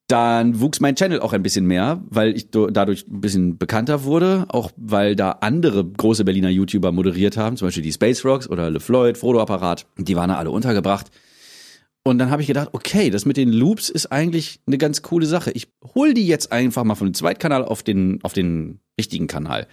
Dann 0.07 0.59
wuchs 0.59 0.79
mein 0.79 0.95
Channel 0.95 1.19
auch 1.19 1.33
ein 1.33 1.41
bisschen 1.41 1.65
mehr, 1.65 2.03
weil 2.07 2.35
ich 2.35 2.51
dadurch 2.51 3.07
ein 3.07 3.21
bisschen 3.21 3.57
bekannter 3.57 4.03
wurde, 4.03 4.45
auch 4.49 4.69
weil 4.77 5.15
da 5.15 5.31
andere 5.41 5.83
große 5.83 6.23
Berliner 6.23 6.49
YouTuber 6.49 6.91
moderiert 6.91 7.37
haben, 7.37 7.57
zum 7.57 7.67
Beispiel 7.67 7.81
die 7.81 7.91
Space 7.91 8.23
Rocks 8.23 8.47
oder 8.47 8.69
LeFloid, 8.69 9.17
Frodo 9.17 9.41
Apparat, 9.41 9.87
die 9.97 10.15
waren 10.15 10.29
da 10.29 10.37
alle 10.37 10.51
untergebracht. 10.51 11.09
Und 12.03 12.19
dann 12.19 12.29
habe 12.29 12.43
ich 12.43 12.47
gedacht, 12.47 12.69
okay, 12.73 13.09
das 13.09 13.25
mit 13.25 13.35
den 13.35 13.51
Loops 13.51 13.89
ist 13.89 14.11
eigentlich 14.11 14.59
eine 14.67 14.77
ganz 14.77 15.01
coole 15.01 15.25
Sache. 15.25 15.49
Ich 15.49 15.69
hol 15.95 16.13
die 16.13 16.27
jetzt 16.27 16.51
einfach 16.51 16.83
mal 16.83 16.93
von 16.93 17.07
dem 17.07 17.15
Zweitkanal 17.15 17.65
auf 17.65 17.81
den, 17.81 18.19
auf 18.21 18.33
den 18.33 18.79
richtigen 18.99 19.25
Kanal. 19.25 19.65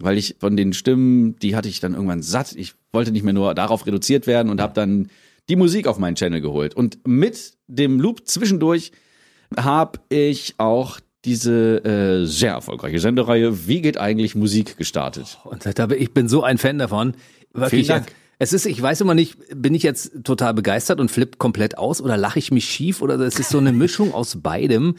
Weil 0.00 0.16
ich 0.16 0.36
von 0.38 0.56
den 0.56 0.72
Stimmen, 0.72 1.36
die 1.40 1.56
hatte 1.56 1.68
ich 1.68 1.80
dann 1.80 1.94
irgendwann 1.94 2.22
satt. 2.22 2.52
Ich 2.54 2.74
wollte 2.92 3.10
nicht 3.10 3.24
mehr 3.24 3.32
nur 3.34 3.54
darauf 3.54 3.86
reduziert 3.86 4.26
werden 4.26 4.48
und 4.50 4.60
habe 4.60 4.72
dann 4.74 5.10
die 5.48 5.56
Musik 5.56 5.86
auf 5.86 5.98
meinen 5.98 6.14
Channel 6.14 6.40
geholt. 6.40 6.74
Und 6.74 6.98
mit 7.06 7.54
dem 7.66 8.00
Loop 8.00 8.26
zwischendurch 8.28 8.92
habe 9.56 9.98
ich 10.08 10.54
auch 10.58 11.00
diese 11.24 11.84
äh, 11.84 12.26
sehr 12.26 12.52
erfolgreiche 12.52 13.00
Sendereihe 13.00 13.66
Wie 13.66 13.80
geht 13.80 13.98
eigentlich 13.98 14.34
Musik 14.34 14.76
gestartet. 14.76 15.38
Und 15.44 15.66
da 15.78 15.86
bin- 15.86 16.00
ich 16.00 16.12
bin 16.14 16.28
so 16.28 16.42
ein 16.42 16.58
Fan 16.58 16.78
davon. 16.78 17.14
Wirklich. 17.52 17.86
Vielen 17.86 18.00
Dank. 18.04 18.12
Es 18.38 18.52
ist, 18.52 18.66
ich 18.66 18.80
weiß 18.80 19.00
immer 19.00 19.14
nicht, 19.14 19.36
bin 19.52 19.74
ich 19.74 19.82
jetzt 19.82 20.12
total 20.22 20.54
begeistert 20.54 21.00
und 21.00 21.10
flipp 21.10 21.38
komplett 21.38 21.76
aus 21.76 22.00
oder 22.00 22.16
lache 22.16 22.38
ich 22.38 22.52
mich 22.52 22.66
schief 22.66 23.02
oder 23.02 23.18
es 23.18 23.40
ist 23.40 23.50
so 23.50 23.58
eine 23.58 23.72
Mischung 23.72 24.14
aus 24.14 24.36
beidem. 24.40 24.94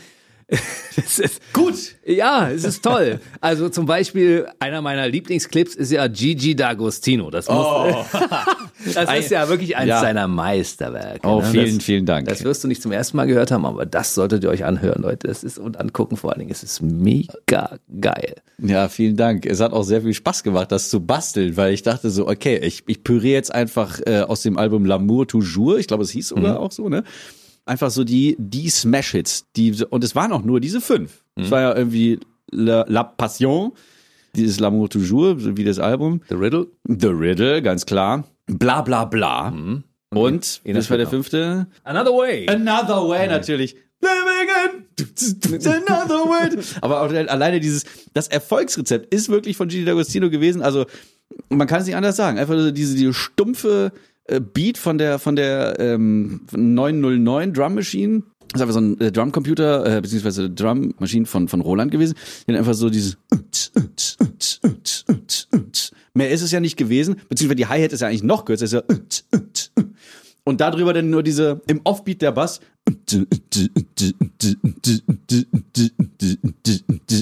Das 0.95 1.17
ist, 1.17 1.53
Gut. 1.53 1.75
ja, 2.05 2.49
es 2.49 2.65
ist 2.65 2.83
toll. 2.83 3.21
Also 3.39 3.69
zum 3.69 3.85
Beispiel 3.85 4.47
einer 4.59 4.81
meiner 4.81 5.07
Lieblingsclips 5.07 5.75
ist 5.75 5.91
ja 5.91 6.07
Gigi 6.07 6.55
D'Agostino. 6.55 7.29
Das, 7.31 7.47
muss, 7.47 8.05
das 8.93 9.13
ist 9.17 9.31
ja 9.31 9.47
wirklich 9.47 9.77
eines 9.77 9.89
Ja. 9.89 10.01
seiner 10.01 10.27
Meisterwerke. 10.27 11.25
Oh, 11.25 11.39
ne? 11.39 11.45
vielen, 11.45 11.75
das, 11.77 11.85
vielen 11.85 12.05
Dank. 12.05 12.27
Das 12.27 12.43
wirst 12.43 12.63
du 12.63 12.67
nicht 12.67 12.81
zum 12.81 12.91
ersten 12.91 13.15
Mal 13.15 13.27
gehört 13.27 13.51
haben, 13.51 13.65
aber 13.65 13.85
das 13.85 14.13
solltet 14.13 14.43
ihr 14.43 14.49
euch 14.49 14.65
anhören, 14.65 15.01
Leute. 15.01 15.27
Das 15.27 15.43
ist 15.43 15.57
und 15.57 15.79
angucken 15.79 16.17
vor 16.17 16.31
allen 16.31 16.39
Dingen. 16.39 16.51
Es 16.51 16.63
ist 16.63 16.81
mega 16.81 17.77
geil. 18.01 18.35
Ja, 18.57 18.89
vielen 18.89 19.15
Dank. 19.15 19.45
Es 19.45 19.62
hat 19.62 19.71
auch 19.71 19.83
sehr 19.83 20.01
viel 20.01 20.13
Spaß 20.13 20.43
gemacht, 20.43 20.71
das 20.71 20.89
zu 20.89 20.99
basteln, 20.99 21.55
weil 21.55 21.73
ich 21.73 21.83
dachte 21.83 22.09
so, 22.09 22.27
okay, 22.27 22.57
ich, 22.57 22.83
ich 22.88 23.03
püriere 23.03 23.35
jetzt 23.35 23.53
einfach 23.53 24.01
äh, 24.05 24.21
aus 24.21 24.41
dem 24.41 24.57
Album 24.57 24.85
L'amour 24.85 25.27
toujours, 25.27 25.79
ich 25.79 25.88
glaube, 25.88 26.03
es 26.03 26.09
hieß 26.12 26.29
sogar 26.29 26.59
auch 26.59 26.71
so, 26.71 26.89
ne? 26.89 27.03
Einfach 27.69 27.91
so 27.91 28.03
die, 28.03 28.36
die 28.39 28.67
Smash-Hits. 28.69 29.45
Die, 29.55 29.75
und 29.89 30.03
es 30.03 30.15
waren 30.15 30.32
auch 30.32 30.41
nur 30.41 30.60
diese 30.60 30.82
fünf. 30.82 31.23
Es 31.36 31.51
war 31.51 31.62
ja 31.62 31.75
irgendwie 31.75 32.19
La, 32.51 32.84
La 32.88 33.03
Passion, 33.03 33.73
dieses 34.36 34.60
L'amour 34.60 34.89
toujours, 34.89 35.38
wie 35.55 35.63
das 35.63 35.77
Album. 35.77 36.21
The 36.29 36.36
Riddle. 36.36 36.67
The 36.88 37.08
Riddle, 37.08 37.62
ganz 37.62 37.86
klar. 37.86 38.23
Bla 38.47 38.82
bla 38.82 39.05
bla. 39.05 39.53
Und, 40.10 40.62
Ina 40.65 40.79
das 40.79 40.89
war 40.89 40.97
der 40.97 41.08
fünfte. 41.08 41.67
Another 41.84 42.12
Way. 42.12 42.49
Another 42.49 43.08
Way 43.08 43.27
natürlich. 43.27 43.75
Living 44.01 44.49
in 45.53 45.67
another 45.67 46.25
way. 46.25 46.58
Aber 46.82 47.01
auch 47.01 47.12
alleine 47.12 47.60
dieses, 47.60 47.84
das 48.13 48.27
Erfolgsrezept 48.29 49.13
ist 49.13 49.29
wirklich 49.29 49.58
von 49.58 49.67
Gigi 49.67 49.89
D'Agostino 49.89 50.29
gewesen. 50.29 50.62
Also 50.62 50.86
man 51.49 51.67
kann 51.67 51.82
es 51.82 51.86
nicht 51.86 51.95
anders 51.95 52.15
sagen. 52.15 52.39
Einfach 52.39 52.55
diese, 52.73 52.95
diese 52.95 53.13
stumpfe 53.13 53.91
Beat 54.54 54.78
von 54.78 54.98
der 54.98 55.20
von 55.20 55.36
der 55.36 55.80
ähm, 55.80 56.42
von 56.48 56.74
909 56.74 57.54
Drum 57.54 57.76
Machine. 57.76 58.24
Das 58.52 58.62
ist 58.62 58.62
einfach 58.62 58.74
so 58.74 58.82
ein 58.82 59.00
äh, 59.00 59.12
Drumcomputer, 59.12 59.98
äh, 59.98 60.02
beziehungsweise 60.02 60.50
Drum 60.50 60.94
Machine 61.00 61.26
von, 61.26 61.48
von 61.48 61.62
Roland 61.62 61.92
gewesen. 61.92 62.15
Die 62.48 62.56
einfach 62.56 62.74
so 62.74 62.89
dieses 62.89 63.18
Mehr 66.13 66.32
ist 66.32 66.42
es 66.42 66.52
ja 66.52 66.60
nicht 66.60 66.78
gewesen, 66.78 67.18
beziehungsweise 67.30 67.56
die 67.56 67.68
Hi-Hat 67.68 67.94
ist 67.94 68.02
ja 68.02 68.08
eigentlich 68.08 68.24
noch 68.24 68.46
kürzer, 68.46 68.65
ist 68.65 68.74
ja 68.74 68.84
und 70.50 70.62
darüber 70.62 70.94
dann 70.94 71.10
nur 71.12 71.22
diese, 71.22 71.62
im 71.68 71.82
Offbeat 71.84 72.24
der 72.24 72.32
Bass. 72.32 72.60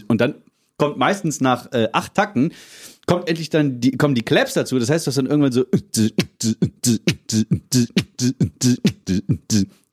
Und 0.08 0.22
dann 0.22 0.36
kommt 0.78 0.98
meistens 0.98 1.42
nach 1.42 1.72
äh, 1.74 1.90
acht 1.92 2.14
Takten, 2.14 2.54
kommt 3.08 3.28
endlich 3.28 3.50
dann 3.50 3.80
die, 3.80 3.92
kommen 3.98 4.14
die 4.14 4.22
Claps 4.22 4.54
dazu. 4.54 4.78
Das 4.78 4.90
heißt, 4.90 5.08
dass 5.08 5.16
dann 5.16 5.26
irgendwann 5.26 5.52
so 5.52 5.66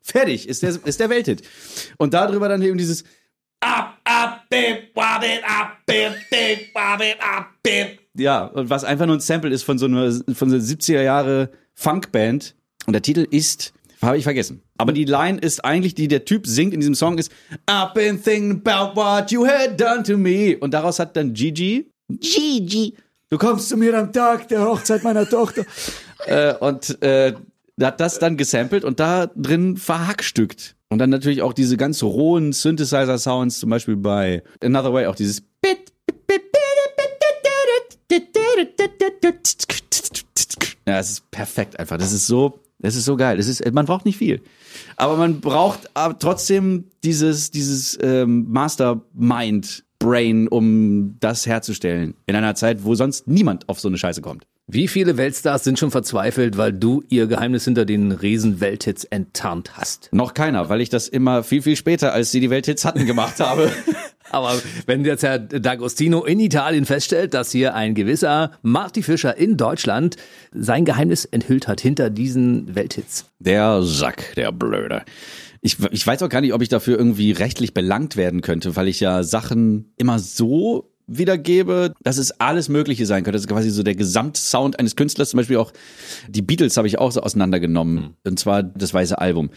fertig 0.02 0.48
ist 0.48 0.62
der, 0.62 0.78
ist 0.84 1.00
der 1.00 1.08
Welthit. 1.08 1.42
Und 1.96 2.12
darüber 2.12 2.48
dann 2.48 2.60
eben 2.60 2.76
dieses. 2.76 3.04
Ja, 8.16 8.44
und 8.46 8.68
was 8.68 8.84
einfach 8.84 9.06
nur 9.06 9.16
ein 9.16 9.20
Sample 9.20 9.50
ist 9.50 9.62
von 9.62 9.78
so 9.78 9.86
einer, 9.86 10.12
von 10.12 10.50
so 10.50 10.56
einer 10.56 10.64
70er 10.64 11.02
Jahre 11.02 11.50
Funkband. 11.72 12.54
Und 12.86 12.92
der 12.92 13.00
Titel 13.00 13.26
ist, 13.30 13.72
habe 14.02 14.18
ich 14.18 14.24
vergessen. 14.24 14.60
Aber 14.76 14.92
die 14.92 15.04
Line 15.04 15.38
ist 15.38 15.64
eigentlich, 15.64 15.94
die 15.94 16.08
der 16.08 16.24
Typ 16.24 16.46
singt 16.46 16.74
in 16.74 16.80
diesem 16.80 16.94
Song, 16.94 17.16
ist 17.16 17.32
I've 17.66 17.94
been 17.94 18.22
thinking 18.22 18.62
about 18.64 19.00
what 19.00 19.30
you 19.30 19.46
had 19.46 19.80
done 19.80 20.02
to 20.02 20.18
me. 20.18 20.58
Und 20.58 20.74
daraus 20.74 20.98
hat 20.98 21.16
dann 21.16 21.32
Gigi, 21.32 21.90
Gigi. 22.08 22.94
Du 23.34 23.38
kommst 23.38 23.68
zu 23.68 23.76
mir 23.76 23.98
am 23.98 24.12
Tag 24.12 24.46
der 24.46 24.64
Hochzeit 24.64 25.02
meiner 25.02 25.28
Tochter. 25.28 25.64
äh, 26.26 26.54
und 26.54 27.02
äh, 27.02 27.34
hat 27.82 27.98
das 27.98 28.20
dann 28.20 28.36
gesampelt 28.36 28.84
und 28.84 29.00
da 29.00 29.26
drin 29.26 29.76
verhackstückt. 29.76 30.76
Und 30.88 31.00
dann 31.00 31.10
natürlich 31.10 31.42
auch 31.42 31.52
diese 31.52 31.76
ganz 31.76 32.04
rohen 32.04 32.52
Synthesizer-Sounds, 32.52 33.58
zum 33.58 33.70
Beispiel 33.70 33.96
bei 33.96 34.44
Another 34.62 34.92
Way, 34.92 35.06
auch 35.06 35.16
dieses 35.16 35.42
Ja, 40.86 40.98
es 40.98 41.10
ist 41.10 41.30
perfekt 41.32 41.80
einfach. 41.80 41.98
Das 41.98 42.12
ist 42.12 42.28
so, 42.28 42.60
das 42.78 42.94
ist 42.94 43.04
so 43.04 43.16
geil. 43.16 43.38
Das 43.38 43.48
ist, 43.48 43.68
man 43.72 43.86
braucht 43.86 44.04
nicht 44.04 44.18
viel. 44.18 44.42
Aber 44.96 45.16
man 45.16 45.40
braucht 45.40 45.90
aber 45.94 46.16
trotzdem 46.20 46.84
dieses, 47.02 47.50
dieses 47.50 47.98
ähm, 48.00 48.46
Mastermind 48.48 49.83
Brain, 50.04 50.48
um 50.48 51.16
das 51.20 51.46
herzustellen. 51.46 52.12
In 52.26 52.36
einer 52.36 52.54
Zeit, 52.54 52.84
wo 52.84 52.94
sonst 52.94 53.26
niemand 53.26 53.70
auf 53.70 53.80
so 53.80 53.88
eine 53.88 53.96
Scheiße 53.96 54.20
kommt. 54.20 54.44
Wie 54.66 54.86
viele 54.86 55.16
Weltstars 55.16 55.64
sind 55.64 55.78
schon 55.78 55.90
verzweifelt, 55.90 56.58
weil 56.58 56.74
du 56.74 57.02
ihr 57.08 57.26
Geheimnis 57.26 57.64
hinter 57.64 57.86
den 57.86 58.12
Riesen-Welthits 58.12 59.04
enttarnt 59.04 59.78
hast? 59.78 60.10
Noch 60.12 60.34
keiner, 60.34 60.68
weil 60.68 60.82
ich 60.82 60.90
das 60.90 61.08
immer 61.08 61.42
viel, 61.42 61.62
viel 61.62 61.76
später, 61.76 62.12
als 62.12 62.30
sie 62.30 62.40
die 62.40 62.50
Welthits 62.50 62.84
hatten, 62.84 63.06
gemacht 63.06 63.40
habe. 63.40 63.70
Aber 64.30 64.60
wenn 64.86 65.04
jetzt 65.06 65.22
Herr 65.22 65.36
D'Agostino 65.36 66.24
in 66.24 66.40
Italien 66.40 66.84
feststellt, 66.84 67.32
dass 67.32 67.52
hier 67.52 67.74
ein 67.74 67.94
gewisser 67.94 68.50
Marty 68.62 69.02
Fischer 69.02 69.36
in 69.36 69.56
Deutschland 69.56 70.16
sein 70.52 70.84
Geheimnis 70.84 71.24
enthüllt 71.24 71.66
hat 71.66 71.80
hinter 71.80 72.10
diesen 72.10 72.74
Welthits. 72.74 73.26
Der 73.38 73.82
Sack, 73.82 74.34
der 74.34 74.52
Blöde. 74.52 75.02
Ich, 75.66 75.78
ich 75.92 76.06
weiß 76.06 76.22
auch 76.22 76.28
gar 76.28 76.42
nicht, 76.42 76.52
ob 76.52 76.60
ich 76.60 76.68
dafür 76.68 76.98
irgendwie 76.98 77.32
rechtlich 77.32 77.72
belangt 77.72 78.16
werden 78.16 78.42
könnte, 78.42 78.76
weil 78.76 78.86
ich 78.86 79.00
ja 79.00 79.22
Sachen 79.22 79.94
immer 79.96 80.18
so 80.18 80.92
wiedergebe, 81.06 81.94
dass 82.02 82.18
es 82.18 82.38
alles 82.38 82.68
Mögliche 82.68 83.06
sein 83.06 83.24
könnte. 83.24 83.38
Das 83.38 83.44
ist 83.44 83.48
quasi 83.48 83.70
so 83.70 83.82
der 83.82 83.94
Gesamtsound 83.94 84.78
eines 84.78 84.94
Künstlers. 84.94 85.30
Zum 85.30 85.38
Beispiel 85.38 85.56
auch 85.56 85.72
die 86.28 86.42
Beatles 86.42 86.76
habe 86.76 86.86
ich 86.86 86.98
auch 86.98 87.12
so 87.12 87.22
auseinandergenommen. 87.22 88.14
Und 88.24 88.38
zwar 88.38 88.62
das 88.62 88.92
weiße 88.92 89.18
Album. 89.18 89.48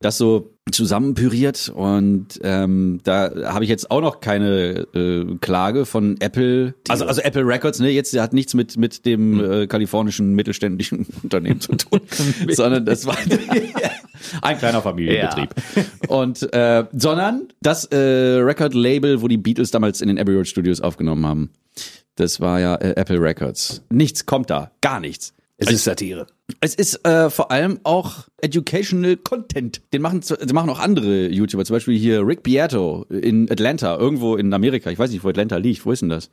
Das 0.00 0.16
so 0.16 0.51
zusammenpüriert 0.70 1.72
und 1.74 2.38
ähm, 2.42 3.00
da 3.02 3.32
habe 3.52 3.64
ich 3.64 3.70
jetzt 3.70 3.90
auch 3.90 4.00
noch 4.00 4.20
keine 4.20 4.86
äh, 4.94 5.36
Klage 5.40 5.84
von 5.86 6.20
Apple, 6.20 6.74
also 6.88 7.04
also 7.04 7.20
Apple 7.20 7.44
Records, 7.44 7.80
ne, 7.80 7.90
jetzt 7.90 8.16
hat 8.16 8.32
nichts 8.32 8.54
mit 8.54 8.76
mit 8.76 9.04
dem 9.04 9.40
äh, 9.40 9.66
kalifornischen 9.66 10.34
mittelständischen 10.34 11.06
Unternehmen 11.22 11.60
zu 11.60 11.72
tun, 11.72 12.00
sondern 12.48 12.86
das 12.86 13.06
war 13.06 13.16
ein 14.42 14.58
kleiner 14.58 14.82
Familienbetrieb. 14.82 15.50
Und 16.06 16.52
äh, 16.52 16.84
sondern 16.92 17.48
das 17.60 17.86
äh, 17.86 17.96
Record-Label, 17.96 19.20
wo 19.20 19.28
die 19.28 19.38
Beatles 19.38 19.72
damals 19.72 20.00
in 20.00 20.08
den 20.08 20.18
Abbey 20.18 20.34
Road 20.34 20.46
Studios 20.46 20.80
aufgenommen 20.80 21.26
haben. 21.26 21.50
Das 22.14 22.40
war 22.40 22.60
ja 22.60 22.76
äh, 22.76 22.94
Apple 22.96 23.20
Records. 23.20 23.82
Nichts 23.90 24.26
kommt 24.26 24.50
da, 24.50 24.70
gar 24.80 25.00
nichts. 25.00 25.34
Es 25.56 25.70
ist 25.70 25.84
Satire. 25.84 26.26
Es 26.60 26.74
ist 26.74 27.06
äh, 27.06 27.30
vor 27.30 27.50
allem 27.50 27.80
auch 27.84 28.28
educational 28.40 29.16
Content. 29.16 29.80
Den 29.92 30.02
machen, 30.02 30.20
den 30.20 30.54
machen 30.54 30.70
auch 30.70 30.78
andere 30.80 31.28
YouTuber. 31.28 31.64
Zum 31.64 31.76
Beispiel 31.76 31.98
hier 31.98 32.26
Rick 32.26 32.42
Beato 32.42 33.06
in 33.08 33.50
Atlanta, 33.50 33.96
irgendwo 33.96 34.36
in 34.36 34.52
Amerika. 34.52 34.90
Ich 34.90 34.98
weiß 34.98 35.10
nicht, 35.10 35.24
wo 35.24 35.28
Atlanta 35.28 35.56
liegt. 35.56 35.84
Wo 35.86 35.92
ist 35.92 36.02
denn 36.02 36.08
das? 36.08 36.30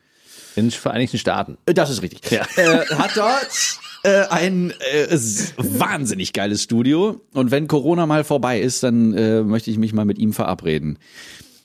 In 0.56 0.66
den 0.66 0.72
Vereinigten 0.72 1.18
Staaten. 1.18 1.58
Äh, 1.66 1.74
Das 1.74 1.90
ist 1.90 2.02
richtig. 2.02 2.32
Äh, 2.32 2.40
hat 2.96 3.12
dort 3.16 3.80
äh, 4.04 4.26
ein 4.30 4.72
äh, 4.92 5.08
wahnsinnig 5.58 6.34
geiles 6.34 6.64
Studio. 6.64 7.22
Und 7.34 7.52
wenn 7.52 7.68
Corona 7.68 8.06
mal 8.06 8.24
vorbei 8.24 8.60
ist, 8.60 8.84
dann 8.84 9.14
äh, 9.14 9.44
möchte 9.44 9.72
ich 9.72 9.78
mich 9.78 9.94
mal 9.94 10.06
mit 10.06 10.18
ihm 10.18 10.34
verabreden. 10.34 10.98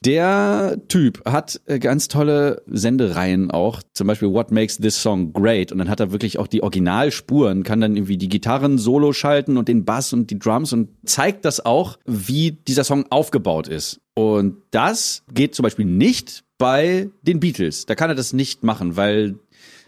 Der 0.04 0.76
Typ 0.88 1.24
hat 1.24 1.62
äh, 1.64 1.78
ganz 1.78 2.08
tolle 2.08 2.62
Sendereien 2.66 3.50
auch, 3.50 3.82
zum 3.94 4.06
Beispiel 4.06 4.30
What 4.30 4.50
Makes 4.50 4.76
This 4.76 5.00
Song 5.00 5.32
Great. 5.32 5.72
Und 5.72 5.78
dann 5.78 5.88
hat 5.88 6.00
er 6.00 6.12
wirklich 6.12 6.38
auch 6.38 6.46
die 6.46 6.62
Originalspuren, 6.62 7.62
kann 7.62 7.80
dann 7.80 7.96
irgendwie 7.96 8.18
die 8.18 8.28
Gitarren 8.28 8.76
solo 8.76 9.14
schalten 9.14 9.56
und 9.56 9.66
den 9.66 9.86
Bass 9.86 10.12
und 10.12 10.30
die 10.30 10.38
Drums 10.38 10.74
und 10.74 10.90
zeigt 11.04 11.46
das 11.46 11.64
auch, 11.64 11.98
wie 12.04 12.52
dieser 12.52 12.84
Song 12.84 13.06
aufgebaut 13.08 13.66
ist. 13.66 14.00
Und 14.14 14.58
das 14.70 15.22
geht 15.32 15.54
zum 15.54 15.62
Beispiel 15.62 15.86
nicht 15.86 16.44
bei 16.58 17.08
den 17.22 17.40
Beatles. 17.40 17.86
Da 17.86 17.94
kann 17.94 18.10
er 18.10 18.14
das 18.14 18.34
nicht 18.34 18.62
machen, 18.62 18.96
weil 18.96 19.36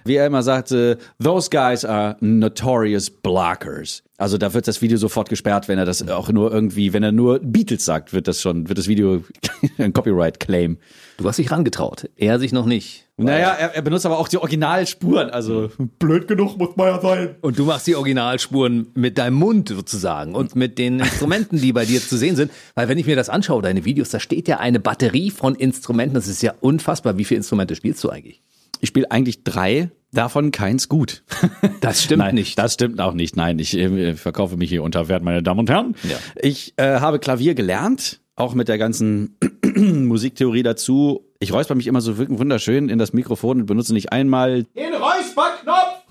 wie 0.07 0.17
er 0.17 0.27
immer 0.27 0.43
sagte, 0.43 0.99
those 1.23 1.51
guys 1.51 1.85
are 1.85 2.17
notorious 2.21 3.11
blockers. 3.11 4.03
Also 4.19 4.39
da 4.39 4.55
wird 4.55 4.67
das 4.67 4.81
Video 4.81 4.97
sofort 4.97 5.29
gesperrt, 5.29 5.69
wenn 5.69 5.79
er 5.79 5.85
das 5.85 6.07
auch 6.09 6.31
nur 6.31 6.51
irgendwie, 6.51 6.95
wenn 6.95 7.03
er 7.03 7.13
nur 7.13 7.39
Beatles 7.39 7.85
sagt, 7.85 8.15
wird 8.15 8.27
das 8.29 8.41
schon, 8.41 8.69
wird 8.69 8.79
das 8.79 8.89
Video 8.89 9.23
ein 9.79 9.93
Copyright-Claim. 9.93 10.79
Du 11.19 11.29
hast 11.29 11.39
dich 11.39 11.51
rangetraut. 11.51 12.09
Er 12.17 12.39
sich 12.39 12.53
noch 12.53 12.65
nicht. 12.65 13.07
Naja, 13.19 13.53
er, 13.53 13.75
er 13.75 13.83
benutzt 13.83 14.05
aber 14.05 14.19
auch 14.19 14.29
die 14.29 14.37
Originalspuren, 14.37 15.31
also 15.31 15.71
blöd 15.99 16.29
genug 16.29 16.59
muss 16.59 16.77
man 16.77 16.89
ja 16.89 17.01
sein. 17.01 17.37
Und 17.41 17.59
du 17.59 17.65
machst 17.65 17.87
die 17.87 17.95
Originalspuren 17.95 18.89
mit 18.95 19.17
deinem 19.17 19.37
Mund 19.37 19.71
sozusagen 19.71 20.35
und 20.35 20.55
mit 20.55 20.79
den 20.79 21.01
Instrumenten, 21.01 21.59
die 21.59 21.73
bei 21.73 21.87
dir 21.87 22.01
zu 22.01 22.19
sehen 22.19 22.37
sind. 22.37 22.53
Weil 22.75 22.89
wenn 22.89 22.99
ich 22.99 23.07
mir 23.07 23.17
das 23.17 23.31
anschaue, 23.31 23.63
deine 23.63 23.87
Videos, 23.87 24.11
da 24.11 24.21
steht 24.21 24.49
ja 24.49 24.59
eine 24.59 24.81
Batterie 24.81 25.31
von 25.31 25.55
Instrumenten. 25.55 26.15
Das 26.15 26.29
ist 26.29 26.43
ja 26.43 26.53
unfassbar. 26.61 27.17
Wie 27.17 27.25
viele 27.25 27.39
Instrumente 27.39 27.75
spielst 27.75 28.05
du 28.05 28.11
eigentlich? 28.11 28.43
Ich 28.81 28.89
spiele 28.89 29.11
eigentlich 29.11 29.45
drei, 29.45 29.91
davon 30.13 30.51
keins 30.51 30.89
gut. 30.89 31.23
Das 31.81 32.03
stimmt 32.03 32.21
Nein, 32.21 32.35
nicht. 32.35 32.59
Das 32.59 32.75
stimmt 32.75 33.01
auch 33.01 33.13
nicht. 33.13 33.37
Nein, 33.37 33.59
ich 33.59 33.77
äh, 33.77 34.15
verkaufe 34.15 34.57
mich 34.57 34.71
hier 34.71 34.83
unter 34.83 35.09
Wert, 35.09 35.23
meine 35.23 35.43
Damen 35.43 35.61
und 35.61 35.71
Herren. 35.71 35.95
Ja. 36.03 36.17
Ich 36.41 36.75
äh, 36.77 37.01
habe 37.01 37.19
Klavier 37.19 37.55
gelernt, 37.55 38.21
auch 38.35 38.55
mit 38.55 38.69
der 38.69 38.79
ganzen 38.79 39.37
Musiktheorie 39.77 40.63
dazu. 40.63 41.27
Ich 41.39 41.53
räusper 41.53 41.75
mich 41.75 41.87
immer 41.87 42.01
so 42.01 42.19
wirklich 42.19 42.39
wunderschön 42.39 42.89
in 42.89 42.99
das 42.99 43.13
Mikrofon 43.13 43.61
und 43.61 43.67
benutze 43.67 43.93
nicht 43.93 44.13
einmal 44.13 44.65
Den 44.75 44.95
Räusperknopf! 44.95 46.03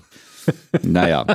Naja. 0.82 1.26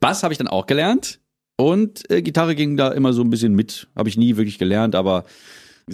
Bass 0.00 0.22
habe 0.22 0.32
ich 0.32 0.38
dann 0.38 0.48
auch 0.48 0.66
gelernt. 0.66 1.18
Und 1.56 2.08
äh, 2.10 2.22
Gitarre 2.22 2.54
ging 2.54 2.76
da 2.76 2.92
immer 2.92 3.12
so 3.12 3.22
ein 3.22 3.30
bisschen 3.30 3.54
mit. 3.54 3.88
Habe 3.96 4.08
ich 4.08 4.16
nie 4.16 4.36
wirklich 4.36 4.58
gelernt, 4.58 4.94
aber 4.94 5.24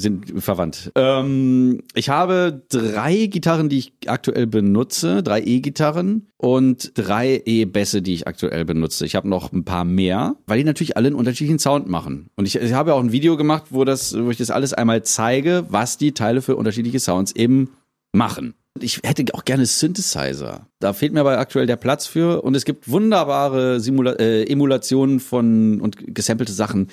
sind 0.01 0.43
verwandt. 0.43 0.93
Ähm, 0.95 1.83
ich 1.95 2.09
habe 2.09 2.63
drei 2.69 3.27
Gitarren, 3.27 3.69
die 3.69 3.79
ich 3.79 3.93
aktuell 4.07 4.47
benutze, 4.47 5.23
drei 5.23 5.41
E-Gitarren 5.41 6.29
und 6.37 6.93
drei 6.95 7.43
E-Bässe, 7.45 8.03
die 8.03 8.15
ich 8.15 8.27
aktuell 8.27 8.65
benutze. 8.65 9.05
Ich 9.07 9.15
habe 9.15 9.29
noch 9.29 9.53
ein 9.53 9.65
paar 9.65 9.85
mehr, 9.85 10.37
weil 10.47 10.59
die 10.59 10.65
natürlich 10.65 10.97
alle 10.97 11.09
einen 11.09 11.17
unterschiedlichen 11.17 11.59
Sound 11.59 11.89
machen. 11.89 12.31
Und 12.37 12.47
ich, 12.47 12.57
ich 12.57 12.73
habe 12.73 12.95
auch 12.95 13.01
ein 13.01 13.13
Video 13.13 13.37
gemacht, 13.37 13.67
wo 13.71 13.85
das, 13.85 14.17
wo 14.19 14.31
ich 14.31 14.39
das 14.39 14.51
alles 14.51 14.73
einmal 14.73 15.03
zeige, 15.03 15.67
was 15.69 15.99
die 15.99 16.13
Teile 16.13 16.43
für 16.43 16.57
unterschiedliche 16.57 17.01
Sounds 17.01 17.33
eben 17.33 17.71
machen. 18.13 18.55
Ich 18.81 19.01
hätte 19.05 19.25
auch 19.35 19.45
gerne 19.45 19.67
Synthesizer. 19.67 20.69
Da 20.79 20.93
fehlt 20.93 21.13
mir 21.13 21.21
aber 21.21 21.39
aktuell 21.39 21.67
der 21.67 21.77
Platz 21.77 22.07
für. 22.07 22.43
Und 22.43 22.55
es 22.55 22.65
gibt 22.65 22.89
wunderbare 22.89 23.81
Simula 23.81 24.13
äh, 24.13 24.45
Emulationen 24.45 25.21
von 25.21 25.81
und 25.81 26.15
gesampelte 26.15 26.53
Sachen 26.53 26.89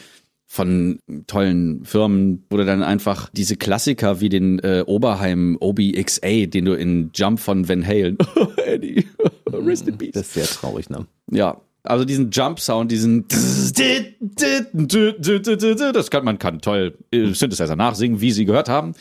von 0.47 0.99
tollen 1.27 1.85
Firmen, 1.85 2.45
wo 2.49 2.57
du 2.57 2.65
dann 2.65 2.81
einfach 2.83 3.29
diese 3.33 3.55
Klassiker 3.57 4.21
wie 4.21 4.29
den 4.29 4.59
äh, 4.59 4.83
Oberheim 4.85 5.57
OBXA, 5.59 6.45
den 6.45 6.65
du 6.65 6.73
in 6.73 7.09
Jump 7.13 7.39
von 7.39 7.67
Van 7.67 7.85
Halen, 7.85 8.17
Eddie, 8.65 9.05
rest 9.51 9.87
in 9.87 9.97
peace. 9.97 10.11
Das 10.13 10.27
ist 10.27 10.33
sehr 10.33 10.45
traurig, 10.45 10.89
ne? 10.89 11.07
Ja, 11.31 11.59
also 11.83 12.05
diesen 12.05 12.31
Jump-Sound, 12.31 12.91
diesen 12.91 13.27
das 13.27 13.73
kann 16.09 16.25
man 16.25 16.39
kann 16.39 16.61
toll 16.61 16.97
äh, 17.11 17.33
Synthesizer 17.33 17.75
nachsingen, 17.75 18.21
wie 18.21 18.31
sie 18.31 18.45
gehört 18.45 18.69
haben. 18.69 18.93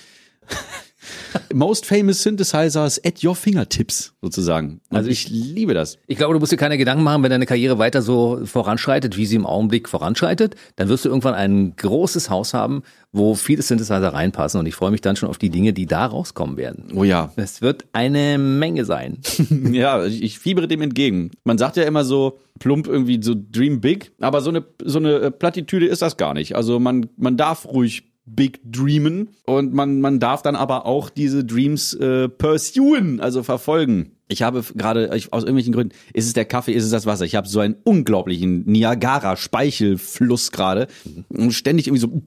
Most 1.53 1.87
famous 1.87 2.23
Synthesizers 2.23 3.01
at 3.05 3.23
your 3.25 3.35
fingertips 3.35 4.14
sozusagen. 4.23 4.81
Also 4.90 5.11
ich 5.11 5.29
liebe 5.29 5.75
das. 5.75 5.99
Ich 6.07 6.16
glaube, 6.16 6.35
du 6.35 6.40
musst 6.40 6.53
dir 6.53 6.57
keine 6.57 6.79
Gedanken 6.79 7.05
machen, 7.05 7.23
wenn 7.23 7.31
deine 7.31 7.47
Karriere 7.47 7.79
weiter 7.79 8.03
so 8.03 8.40
voranschreitet, 8.44 9.16
wie 9.16 9.27
sie 9.27 9.37
im 9.37 9.47
Augenblick 9.47 9.88
voranschreitet, 9.88 10.57
dann 10.77 10.88
wirst 10.88 11.05
du 11.05 11.09
irgendwann 11.09 11.35
ein 11.35 11.75
großes 11.77 12.31
Haus 12.31 12.55
haben, 12.55 12.83
wo 13.12 13.35
viele 13.35 13.62
Synthesizer 13.62 14.12
reinpassen 14.12 14.59
und 14.59 14.66
ich 14.66 14.75
freue 14.75 14.90
mich 14.90 15.01
dann 15.01 15.16
schon 15.16 15.29
auf 15.29 15.38
die 15.38 15.51
Dinge, 15.51 15.73
die 15.73 15.87
da 15.87 16.07
rauskommen 16.07 16.57
werden. 16.57 16.92
Oh 16.94 17.05
ja. 17.05 17.33
Es 17.37 17.62
wird 17.62 17.85
eine 17.92 18.38
Menge 18.38 18.85
sein. 18.85 19.18
Ja, 19.75 20.05
ich, 20.05 20.23
ich 20.23 20.38
fiebere 20.38 20.68
dem 20.68 20.83
entgegen. 20.83 21.31
Man 21.44 21.59
sagt 21.59 21.77
ja 21.77 21.85
immer 21.85 22.05
so 22.05 22.38
plump 22.59 22.87
irgendwie 22.87 23.20
so 23.23 23.35
Dream 23.35 23.81
Big, 23.81 24.12
aber 24.20 24.40
so 24.40 24.51
eine 24.51 24.64
so 24.83 24.99
eine 24.99 25.31
Plattitüde 25.31 25.87
ist 25.87 26.03
das 26.03 26.16
gar 26.16 26.35
nicht. 26.35 26.55
Also 26.55 26.79
man 26.79 27.09
man 27.16 27.37
darf 27.37 27.66
ruhig 27.66 28.13
Big 28.27 28.61
Dreamen 28.65 29.29
und 29.45 29.75
man 29.75 30.01
man 30.01 30.19
darf 30.19 30.43
dann 30.43 30.57
aber 30.57 30.87
auch 30.87 31.11
diese 31.11 31.45
Dreams 31.45 31.95
äh, 31.95 32.29
pursuen, 32.29 33.21
also 33.21 33.43
verfolgen. 33.43 34.13
Ich 34.29 34.43
habe 34.43 34.65
gerade 34.75 35.11
aus 35.31 35.43
irgendwelchen 35.43 35.75
Gründen, 35.75 35.95
ist 36.15 36.27
es 36.27 36.33
der 36.33 36.47
Kaffee, 36.47 36.73
ist 36.73 36.85
es 36.85 36.91
das 36.91 37.05
Wasser. 37.05 37.27
Ich 37.27 37.35
habe 37.35 37.47
so 37.47 37.61
einen 37.61 37.77
unglaublichen 37.85 38.65
Niagara 38.65 39.37
Speichelfluss 39.37 40.51
gerade 40.51 40.89
und 41.29 41.53
ständig 41.53 41.87
irgendwie 41.87 42.01
so 42.01 42.23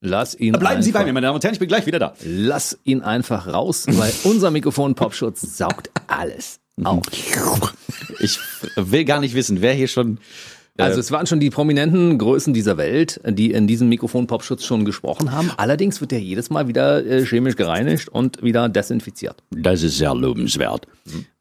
Lass 0.00 0.34
ihn 0.34 0.52
bleiben 0.54 0.82
Sie 0.82 0.90
einfach, 0.90 1.00
bei 1.00 1.06
mir, 1.06 1.12
meine 1.12 1.26
Damen 1.26 1.36
und 1.36 1.44
Herren, 1.44 1.54
ich 1.54 1.60
bin 1.60 1.68
gleich 1.68 1.86
wieder 1.86 2.00
da. 2.00 2.14
Lass 2.24 2.78
ihn 2.82 3.00
einfach 3.00 3.46
raus, 3.46 3.86
weil 3.88 4.12
unser 4.24 4.50
Mikrofon 4.50 4.96
Popschutz 4.96 5.56
saugt 5.56 5.90
alles 6.08 6.58
auf. 6.82 7.04
Ich 8.20 8.38
will 8.76 9.04
gar 9.04 9.20
nicht 9.20 9.34
wissen, 9.34 9.60
wer 9.60 9.72
hier 9.72 9.88
schon 9.88 10.18
Also 10.78 11.00
es 11.00 11.10
waren 11.12 11.26
schon 11.26 11.38
die 11.38 11.50
prominenten 11.50 12.16
Größen 12.18 12.54
dieser 12.54 12.76
Welt, 12.78 13.20
die 13.28 13.50
in 13.52 13.66
diesem 13.66 13.88
Mikrofon 13.88 14.26
Popschutz 14.26 14.64
schon 14.64 14.84
gesprochen 14.84 15.30
haben. 15.32 15.50
Allerdings 15.56 16.00
wird 16.00 16.12
der 16.12 16.20
jedes 16.20 16.48
Mal 16.50 16.66
wieder 16.68 17.04
äh, 17.04 17.24
chemisch 17.26 17.56
gereinigt 17.56 18.08
und 18.08 18.42
wieder 18.42 18.68
desinfiziert. 18.68 19.42
Das 19.50 19.82
ist 19.82 19.98
sehr 19.98 20.14
lobenswert. 20.14 20.86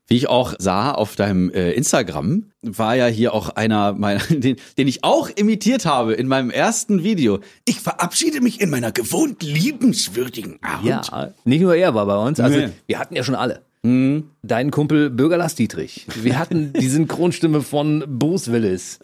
Wie 0.08 0.17
ich 0.17 0.28
auch 0.28 0.54
sah 0.60 0.91
auf 0.91 1.15
deinem 1.15 1.50
äh, 1.52 1.72
Instagram, 1.72 2.52
war 2.62 2.96
ja 2.98 3.06
hier 3.08 3.34
auch 3.34 3.50
einer 3.50 3.94
meiner, 3.94 4.20
den, 4.30 4.58
den 4.78 4.88
ich 4.89 5.06
auch 5.06 5.30
imitiert 5.30 5.86
habe 5.86 6.13
in 6.13 6.28
meinem 6.28 6.50
ersten 6.50 7.02
Video. 7.04 7.39
Ich 7.65 7.80
verabschiede 7.80 8.41
mich 8.41 8.60
in 8.60 8.70
meiner 8.70 8.91
gewohnt 8.91 9.41
liebenswürdigen 9.41 10.60
Art. 10.62 10.84
Ja, 10.84 11.30
nicht 11.46 11.62
nur 11.62 11.76
er 11.76 11.96
war 11.96 12.06
bei 12.06 12.17
uns. 12.17 12.41
Also 12.41 12.58
Nee. 12.58 12.70
wir 12.88 13.00
hatten 13.00 13.15
ja 13.15 13.24
schon 13.24 13.36
alle. 13.36 13.62
Dein 13.84 14.70
Kumpel 14.70 15.10
Bürgerlass 15.10 15.56
Dietrich. 15.56 16.06
Wir 16.22 16.38
hatten 16.38 16.72
die 16.80 16.88
Synchronstimme 16.88 17.62
von 17.62 18.04
Bruce 18.08 18.52
Willis. 18.52 19.00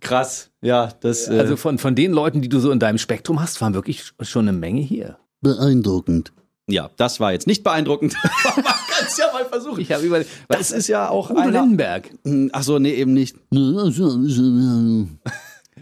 Krass. 0.00 0.50
Ja, 0.62 0.92
das. 1.00 1.28
Äh, 1.28 1.40
Also 1.40 1.56
von, 1.56 1.78
von 1.78 1.94
den 1.96 2.12
Leuten, 2.12 2.40
die 2.40 2.48
du 2.48 2.60
so 2.60 2.70
in 2.70 2.78
deinem 2.78 2.98
Spektrum 2.98 3.40
hast, 3.40 3.60
waren 3.60 3.74
wirklich 3.74 4.12
schon 4.20 4.48
eine 4.48 4.56
Menge 4.56 4.80
hier. 4.80 5.18
Beeindruckend. 5.40 6.32
ja, 6.68 6.88
das 6.96 7.18
war 7.18 7.32
jetzt 7.32 7.46
nicht 7.48 7.64
beeindruckend. 7.64 8.14
Aber 8.44 8.56
Man 8.62 8.64
kann 8.64 9.06
es 9.06 9.16
ja 9.18 9.26
mal 9.32 9.44
versuchen. 9.44 9.80
Ich 9.80 9.90
habe 9.92 10.04
über 10.04 10.22
Das 10.48 10.70
ist 10.70 10.86
ja 10.86 11.08
auch 11.08 11.30
Udo 11.30 11.40
einer. 11.40 11.60
Lindenberg. 11.62 12.10
Ach 12.52 12.62
so, 12.62 12.78
nee, 12.78 12.94
eben 12.94 13.12
nicht. 13.12 13.36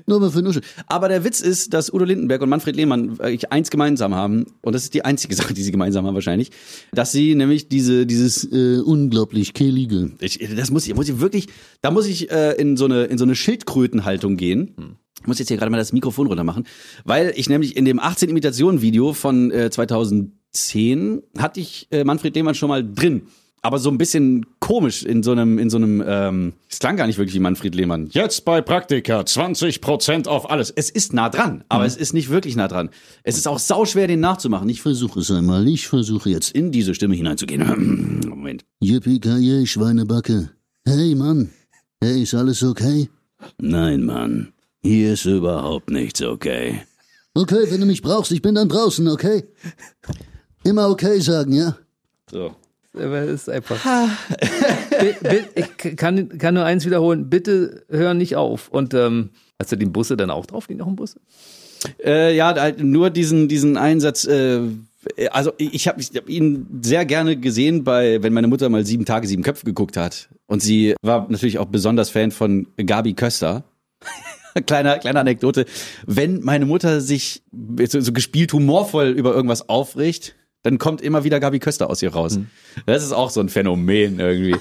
Nur 0.06 0.20
mal 0.20 0.30
für 0.30 0.42
Nusche. 0.42 0.60
Aber 0.86 1.08
der 1.08 1.24
Witz 1.24 1.40
ist, 1.40 1.74
dass 1.74 1.92
Udo 1.92 2.04
Lindenberg 2.04 2.42
und 2.42 2.48
Manfred 2.48 2.76
Lehmann 2.76 3.20
eigentlich 3.20 3.52
eins 3.52 3.70
gemeinsam 3.70 4.14
haben. 4.14 4.46
Und 4.62 4.74
das 4.74 4.84
ist 4.84 4.94
die 4.94 5.04
einzige 5.04 5.34
Sache, 5.42 5.54
die 5.54 5.62
sie 5.62 5.72
gemeinsam 5.72 6.06
haben 6.06 6.14
wahrscheinlich. 6.14 6.50
Dass 6.92 7.12
sie 7.12 7.34
nämlich 7.34 7.68
diese, 7.68 8.06
dieses 8.06 8.44
Äh, 8.52 8.80
unglaublich 8.80 9.54
kehlige. 9.54 10.12
Ich, 10.20 10.38
das 10.56 10.70
muss 10.70 10.86
ich, 10.86 10.94
muss 10.94 11.08
ich 11.08 11.20
wirklich, 11.20 11.46
da 11.80 11.90
muss 11.90 12.06
ich 12.06 12.30
äh, 12.30 12.52
in 12.52 12.76
so 12.76 12.84
eine 12.84 13.04
in 13.04 13.18
so 13.18 13.24
eine 13.24 13.34
Schildkrötenhaltung 13.34 14.36
gehen. 14.36 14.74
Ich 15.20 15.26
muss 15.26 15.38
jetzt 15.38 15.48
hier 15.48 15.56
gerade 15.56 15.70
mal 15.70 15.78
das 15.78 15.92
Mikrofon 15.92 16.26
runter 16.26 16.44
machen, 16.44 16.64
weil 17.04 17.32
ich 17.36 17.48
nämlich 17.48 17.76
in 17.76 17.84
dem 17.84 18.00
18 18.00 18.28
Imitationen 18.28 18.82
Video 18.82 19.12
von 19.12 19.50
äh, 19.52 19.70
2010 19.70 21.22
hatte 21.38 21.60
ich 21.60 21.86
äh, 21.92 22.04
Manfred 22.04 22.34
Lehmann 22.34 22.54
schon 22.54 22.68
mal 22.68 22.82
drin. 22.82 23.22
Aber 23.64 23.78
so 23.78 23.90
ein 23.90 23.96
bisschen 23.98 24.44
komisch 24.58 25.04
in 25.04 25.22
so 25.22 25.30
einem, 25.30 25.58
in 25.58 25.70
so 25.70 25.76
einem, 25.76 26.02
ähm, 26.04 26.52
es 26.68 26.80
klang 26.80 26.96
gar 26.96 27.06
nicht 27.06 27.18
wirklich 27.18 27.34
wie 27.34 27.40
Manfred 27.40 27.76
Lehmann. 27.76 28.08
Jetzt 28.10 28.44
bei 28.44 28.60
Praktika 28.60 29.20
20% 29.20 30.26
auf 30.26 30.50
alles. 30.50 30.70
Es 30.70 30.90
ist 30.90 31.12
nah 31.12 31.28
dran, 31.28 31.62
aber 31.68 31.86
es 31.86 31.96
ist 31.96 32.12
nicht 32.12 32.28
wirklich 32.28 32.56
nah 32.56 32.66
dran. 32.66 32.90
Es 33.22 33.36
ist 33.38 33.46
auch 33.46 33.60
sauschwer, 33.60 34.08
den 34.08 34.18
nachzumachen. 34.18 34.68
Ich 34.68 34.78
Ich 34.78 34.82
versuche 34.82 35.20
es 35.20 35.30
einmal. 35.30 35.68
Ich 35.68 35.86
versuche 35.86 36.28
jetzt. 36.30 36.50
in 36.50 36.72
diese 36.72 36.92
Stimme 36.92 37.14
hineinzugehen. 37.14 38.20
Moment. 38.28 38.64
Yippie 38.80 39.20
Schweinebacke. 39.64 40.50
Hey 40.84 41.14
Mann. 41.14 41.50
Hey, 42.02 42.24
ist 42.24 42.34
alles 42.34 42.64
okay? 42.64 43.08
Nein, 43.58 44.02
Mann. 44.02 44.52
Hier 44.82 45.12
ist 45.12 45.24
überhaupt 45.24 45.88
nichts 45.88 46.20
okay. 46.20 46.82
Okay, 47.34 47.66
wenn 47.70 47.80
du 47.80 47.86
mich 47.86 48.02
brauchst, 48.02 48.32
ich 48.32 48.42
bin 48.42 48.56
dann 48.56 48.68
draußen, 48.68 49.06
okay? 49.06 49.44
Immer 50.64 50.88
okay 50.90 51.20
sagen, 51.20 51.52
ja? 51.52 51.76
So. 52.28 52.56
Das 52.92 53.28
ist 53.28 53.48
einfach. 53.48 53.78
Ich 55.54 55.96
kann, 55.96 56.38
kann 56.38 56.54
nur 56.54 56.64
eins 56.64 56.84
wiederholen. 56.84 57.30
Bitte 57.30 57.84
hör 57.88 58.14
nicht 58.14 58.36
auf. 58.36 58.68
Und 58.68 58.92
ähm, 58.94 59.30
hast 59.58 59.72
du 59.72 59.76
den 59.76 59.92
Busse 59.92 60.16
dann 60.16 60.30
auch 60.30 60.46
drauf? 60.46 60.66
Die 60.66 60.74
noch 60.74 60.86
im 60.86 60.96
Busse? 60.96 61.18
Äh, 62.04 62.36
ja, 62.36 62.54
halt 62.54 62.82
nur 62.82 63.10
diesen 63.10 63.48
diesen 63.48 63.76
Einsatz. 63.76 64.24
Äh, 64.24 64.60
also 65.30 65.52
ich 65.58 65.88
habe 65.88 66.00
ich 66.00 66.10
hab 66.14 66.28
ihn 66.28 66.66
sehr 66.82 67.04
gerne 67.04 67.36
gesehen 67.36 67.82
bei, 67.82 68.22
wenn 68.22 68.32
meine 68.32 68.46
Mutter 68.46 68.68
mal 68.68 68.86
sieben 68.86 69.04
Tage 69.04 69.26
sieben 69.26 69.42
Köpfe 69.42 69.64
geguckt 69.64 69.96
hat. 69.96 70.28
Und 70.46 70.62
sie 70.62 70.94
war 71.02 71.26
natürlich 71.28 71.58
auch 71.58 71.66
besonders 71.66 72.10
Fan 72.10 72.30
von 72.30 72.68
Gabi 72.76 73.14
Köster. 73.14 73.64
kleiner 74.66 74.98
kleine 74.98 75.20
Anekdote. 75.20 75.64
Wenn 76.06 76.42
meine 76.42 76.66
Mutter 76.66 77.00
sich 77.00 77.42
so, 77.88 78.00
so 78.00 78.12
gespielt 78.12 78.52
humorvoll 78.52 79.08
über 79.08 79.34
irgendwas 79.34 79.68
aufregt, 79.68 80.36
dann 80.62 80.78
kommt 80.78 81.00
immer 81.00 81.24
wieder 81.24 81.40
Gabi 81.40 81.58
Köster 81.58 81.90
aus 81.90 82.02
ihr 82.02 82.12
raus. 82.12 82.38
Das 82.86 83.02
ist 83.02 83.12
auch 83.12 83.30
so 83.30 83.40
ein 83.40 83.48
Phänomen 83.48 84.20
irgendwie. 84.20 84.56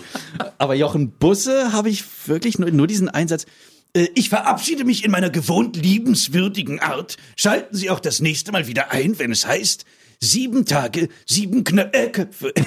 Aber 0.57 0.75
Jochen 0.75 1.11
Busse 1.11 1.73
habe 1.73 1.89
ich 1.89 2.03
wirklich 2.27 2.57
nur, 2.59 2.71
nur 2.71 2.87
diesen 2.87 3.09
Einsatz. 3.09 3.45
Äh, 3.93 4.07
Ich 4.15 4.29
verabschiede 4.29 4.83
mich 4.83 5.03
in 5.05 5.11
meiner 5.11 5.29
gewohnt 5.29 5.75
liebenswürdigen 5.75 6.79
Art. 6.79 7.17
Schalten 7.35 7.75
Sie 7.75 7.89
auch 7.89 7.99
das 7.99 8.19
nächste 8.19 8.51
Mal 8.51 8.67
wieder 8.67 8.91
ein, 8.91 9.19
wenn 9.19 9.31
es 9.31 9.45
heißt, 9.45 9.85
sieben 10.19 10.65
Tage, 10.65 11.09
sieben 11.25 11.63
Knö 11.63 11.83
äh, 11.91 12.09
Köpfe. 12.09 12.53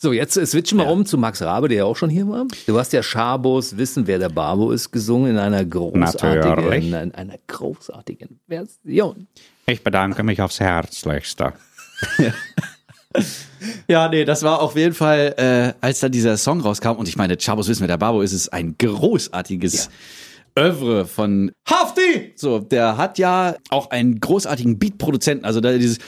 So, 0.00 0.12
jetzt 0.12 0.36
äh, 0.36 0.46
switchen 0.46 0.78
wir 0.78 0.86
um 0.86 1.04
zu 1.06 1.18
Max 1.18 1.42
Rabe, 1.42 1.66
der 1.66 1.78
ja 1.78 1.84
auch 1.84 1.96
schon 1.96 2.08
hier 2.08 2.28
war. 2.28 2.46
Du 2.68 2.78
hast 2.78 2.92
ja 2.92 3.02
Schabos 3.02 3.76
Wissen, 3.78 4.06
wer 4.06 4.20
der 4.20 4.28
Babo 4.28 4.70
ist, 4.70 4.92
gesungen 4.92 5.32
in 5.32 5.38
einer 5.38 5.64
großartigen, 5.64 6.92
in 6.94 7.14
einer 7.16 7.38
großartigen 7.48 8.38
Version. 8.46 9.26
Ich 9.66 9.82
bedanke 9.82 10.22
mich 10.22 10.40
aufs 10.40 10.60
Herzlichste. 10.60 11.52
Ja, 13.88 14.08
nee, 14.08 14.24
das 14.24 14.42
war 14.42 14.60
auf 14.60 14.76
jeden 14.76 14.94
Fall, 14.94 15.34
äh, 15.36 15.72
als 15.84 16.00
dann 16.00 16.12
dieser 16.12 16.36
Song 16.36 16.60
rauskam 16.60 16.92
und 16.92 17.08
ich 17.08 17.16
meine, 17.16 17.36
Chabos 17.36 17.68
Wissen 17.68 17.82
mit 17.82 17.90
der 17.90 17.96
Babo 17.96 18.20
ist 18.22 18.32
es 18.32 18.48
ein 18.48 18.76
großartiges 18.78 19.88
Övre 20.58 21.06
von 21.06 21.50
Hafti. 21.68 22.32
So, 22.36 22.58
der 22.60 22.96
hat 22.96 23.18
ja 23.18 23.56
auch 23.70 23.90
einen 23.90 24.20
großartigen 24.20 24.78
Beat-Produzenten, 24.78 25.44
also 25.44 25.60
da 25.60 25.76
dieses 25.76 25.98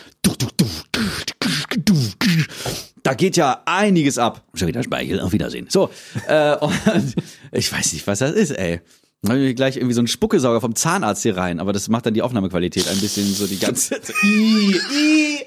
da 3.02 3.14
geht 3.14 3.36
ja 3.36 3.62
einiges 3.64 4.18
ab. 4.18 4.42
Schon 4.54 4.68
wieder 4.68 4.82
Speichel, 4.82 5.20
auf 5.20 5.32
Wiedersehen. 5.32 5.66
So, 5.70 5.90
äh, 6.28 6.56
und 6.60 7.14
ich 7.52 7.72
weiß 7.72 7.92
nicht, 7.92 8.06
was 8.06 8.18
das 8.20 8.32
ist, 8.32 8.50
ey. 8.50 8.80
Dann 9.22 9.32
hab 9.32 9.38
ich 9.38 9.48
mir 9.48 9.54
gleich 9.54 9.76
irgendwie 9.76 9.94
so 9.94 10.00
einen 10.00 10.08
Spuckesauger 10.08 10.60
vom 10.62 10.74
Zahnarzt 10.74 11.22
hier 11.22 11.36
rein, 11.36 11.60
aber 11.60 11.72
das 11.72 11.88
macht 11.88 12.06
dann 12.06 12.14
die 12.14 12.22
Aufnahmequalität 12.22 12.88
ein 12.88 12.98
bisschen 13.00 13.26
so 13.26 13.46
die 13.46 13.58
ganze 13.58 13.96
I, 14.22 14.80
I. 14.92 15.46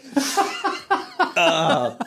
Ah. 1.36 1.97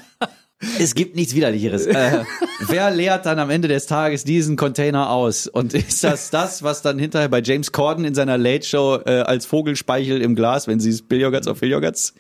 Es 0.79 0.95
gibt 0.95 1.17
nichts 1.17 1.35
Widerlicheres. 1.35 1.87
Äh, 1.97 2.25
wer 2.69 2.91
leert 2.91 3.25
dann 3.25 3.39
am 3.39 3.49
Ende 3.49 3.69
des 3.69 3.87
Tages 3.87 4.25
diesen 4.25 4.57
Container 4.57 5.09
aus? 5.11 5.47
Und 5.47 5.73
ist 5.73 6.05
das 6.05 6.31
das, 6.31 6.63
was 6.63 6.83
dann 6.83 6.99
hinterher 6.99 7.29
bei 7.29 7.41
James 7.41 7.73
Corden 7.73 8.05
in 8.05 8.15
seiner 8.15 8.37
Late 8.37 8.67
Show 8.67 8.99
äh, 9.07 9.21
als 9.21 9.47
Vogelspeichel 9.47 10.21
im 10.21 10.35
Glas, 10.35 10.67
wenn 10.67 10.79
sie 10.79 10.91
es 10.91 11.01
Billiogats 11.01 11.49
auf 11.49 11.61
Billiogats? 11.61 12.13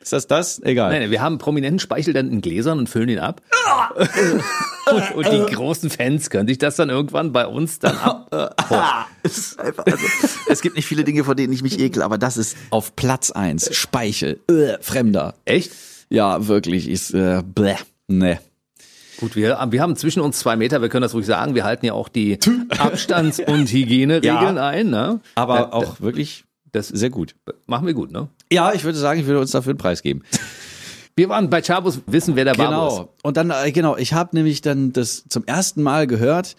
Ist 0.00 0.12
das 0.12 0.28
das? 0.28 0.62
Egal. 0.62 0.90
Nein, 0.92 1.02
nein, 1.02 1.10
wir 1.10 1.20
haben 1.20 1.38
prominenten 1.38 1.80
Speichel 1.80 2.14
dann 2.14 2.30
in 2.30 2.42
Gläsern 2.42 2.78
und 2.78 2.88
füllen 2.88 3.08
ihn 3.08 3.18
ab. 3.18 3.42
und, 4.92 5.14
und 5.14 5.32
die 5.32 5.52
großen 5.52 5.90
Fans 5.90 6.30
können 6.30 6.46
sich 6.46 6.58
das 6.58 6.76
dann 6.76 6.90
irgendwann 6.90 7.32
bei 7.32 7.46
uns 7.46 7.80
dann 7.80 7.96
ab. 7.96 8.28
Es, 9.22 9.56
also, 9.58 10.06
es 10.48 10.60
gibt 10.60 10.76
nicht 10.76 10.86
viele 10.86 11.02
Dinge, 11.02 11.24
vor 11.24 11.34
denen 11.34 11.52
ich 11.52 11.62
mich 11.62 11.80
ekel, 11.80 12.02
aber 12.02 12.18
das 12.18 12.36
ist 12.36 12.56
auf 12.70 12.94
Platz 12.94 13.30
eins. 13.32 13.74
Speichel. 13.74 14.40
Äh, 14.48 14.78
Fremder. 14.80 15.34
Echt? 15.44 15.72
Ja, 16.14 16.46
wirklich. 16.46 16.88
Ist, 16.88 17.12
äh, 17.14 17.42
bleh. 17.44 17.74
Nee. 18.08 18.38
Gut, 19.18 19.36
wir, 19.36 19.58
wir 19.70 19.80
haben 19.82 19.96
zwischen 19.96 20.20
uns 20.20 20.38
zwei 20.40 20.56
Meter, 20.56 20.82
wir 20.82 20.88
können 20.88 21.02
das 21.02 21.14
ruhig 21.14 21.26
sagen. 21.26 21.54
Wir 21.54 21.64
halten 21.64 21.86
ja 21.86 21.92
auch 21.92 22.08
die 22.08 22.38
Abstands- 22.78 23.40
und 23.40 23.70
Hygieneregeln 23.70 24.56
Ja. 24.56 24.66
ein. 24.68 24.90
Ne? 24.90 25.20
Aber 25.36 25.56
Ja, 25.56 25.72
auch 25.72 26.00
wirklich 26.00 26.44
das 26.72 26.88
sehr 26.88 27.10
gut. 27.10 27.36
machen 27.66 27.86
wir 27.86 27.94
gut, 27.94 28.10
ne? 28.10 28.28
Ja, 28.52 28.72
ich 28.72 28.82
würde 28.84 28.98
sagen, 28.98 29.20
ich 29.20 29.26
würde 29.26 29.40
uns 29.40 29.52
dafür 29.52 29.70
einen 29.70 29.78
Preis 29.78 30.02
geben. 30.02 30.22
Wir 31.16 31.28
waren 31.28 31.48
bei 31.48 31.62
Chabos, 31.62 32.00
wissen, 32.06 32.34
wer 32.34 32.44
der 32.44 32.54
Barbo 32.54 32.88
ist. 32.88 32.94
Genau. 32.96 33.14
Und 33.22 33.36
dann, 33.36 33.50
äh, 33.50 33.70
genau, 33.70 33.96
ich 33.96 34.12
habe 34.14 34.34
nämlich 34.36 34.62
dann 34.62 34.92
das 34.92 35.24
zum 35.28 35.44
ersten 35.44 35.82
Mal 35.82 36.08
gehört 36.08 36.56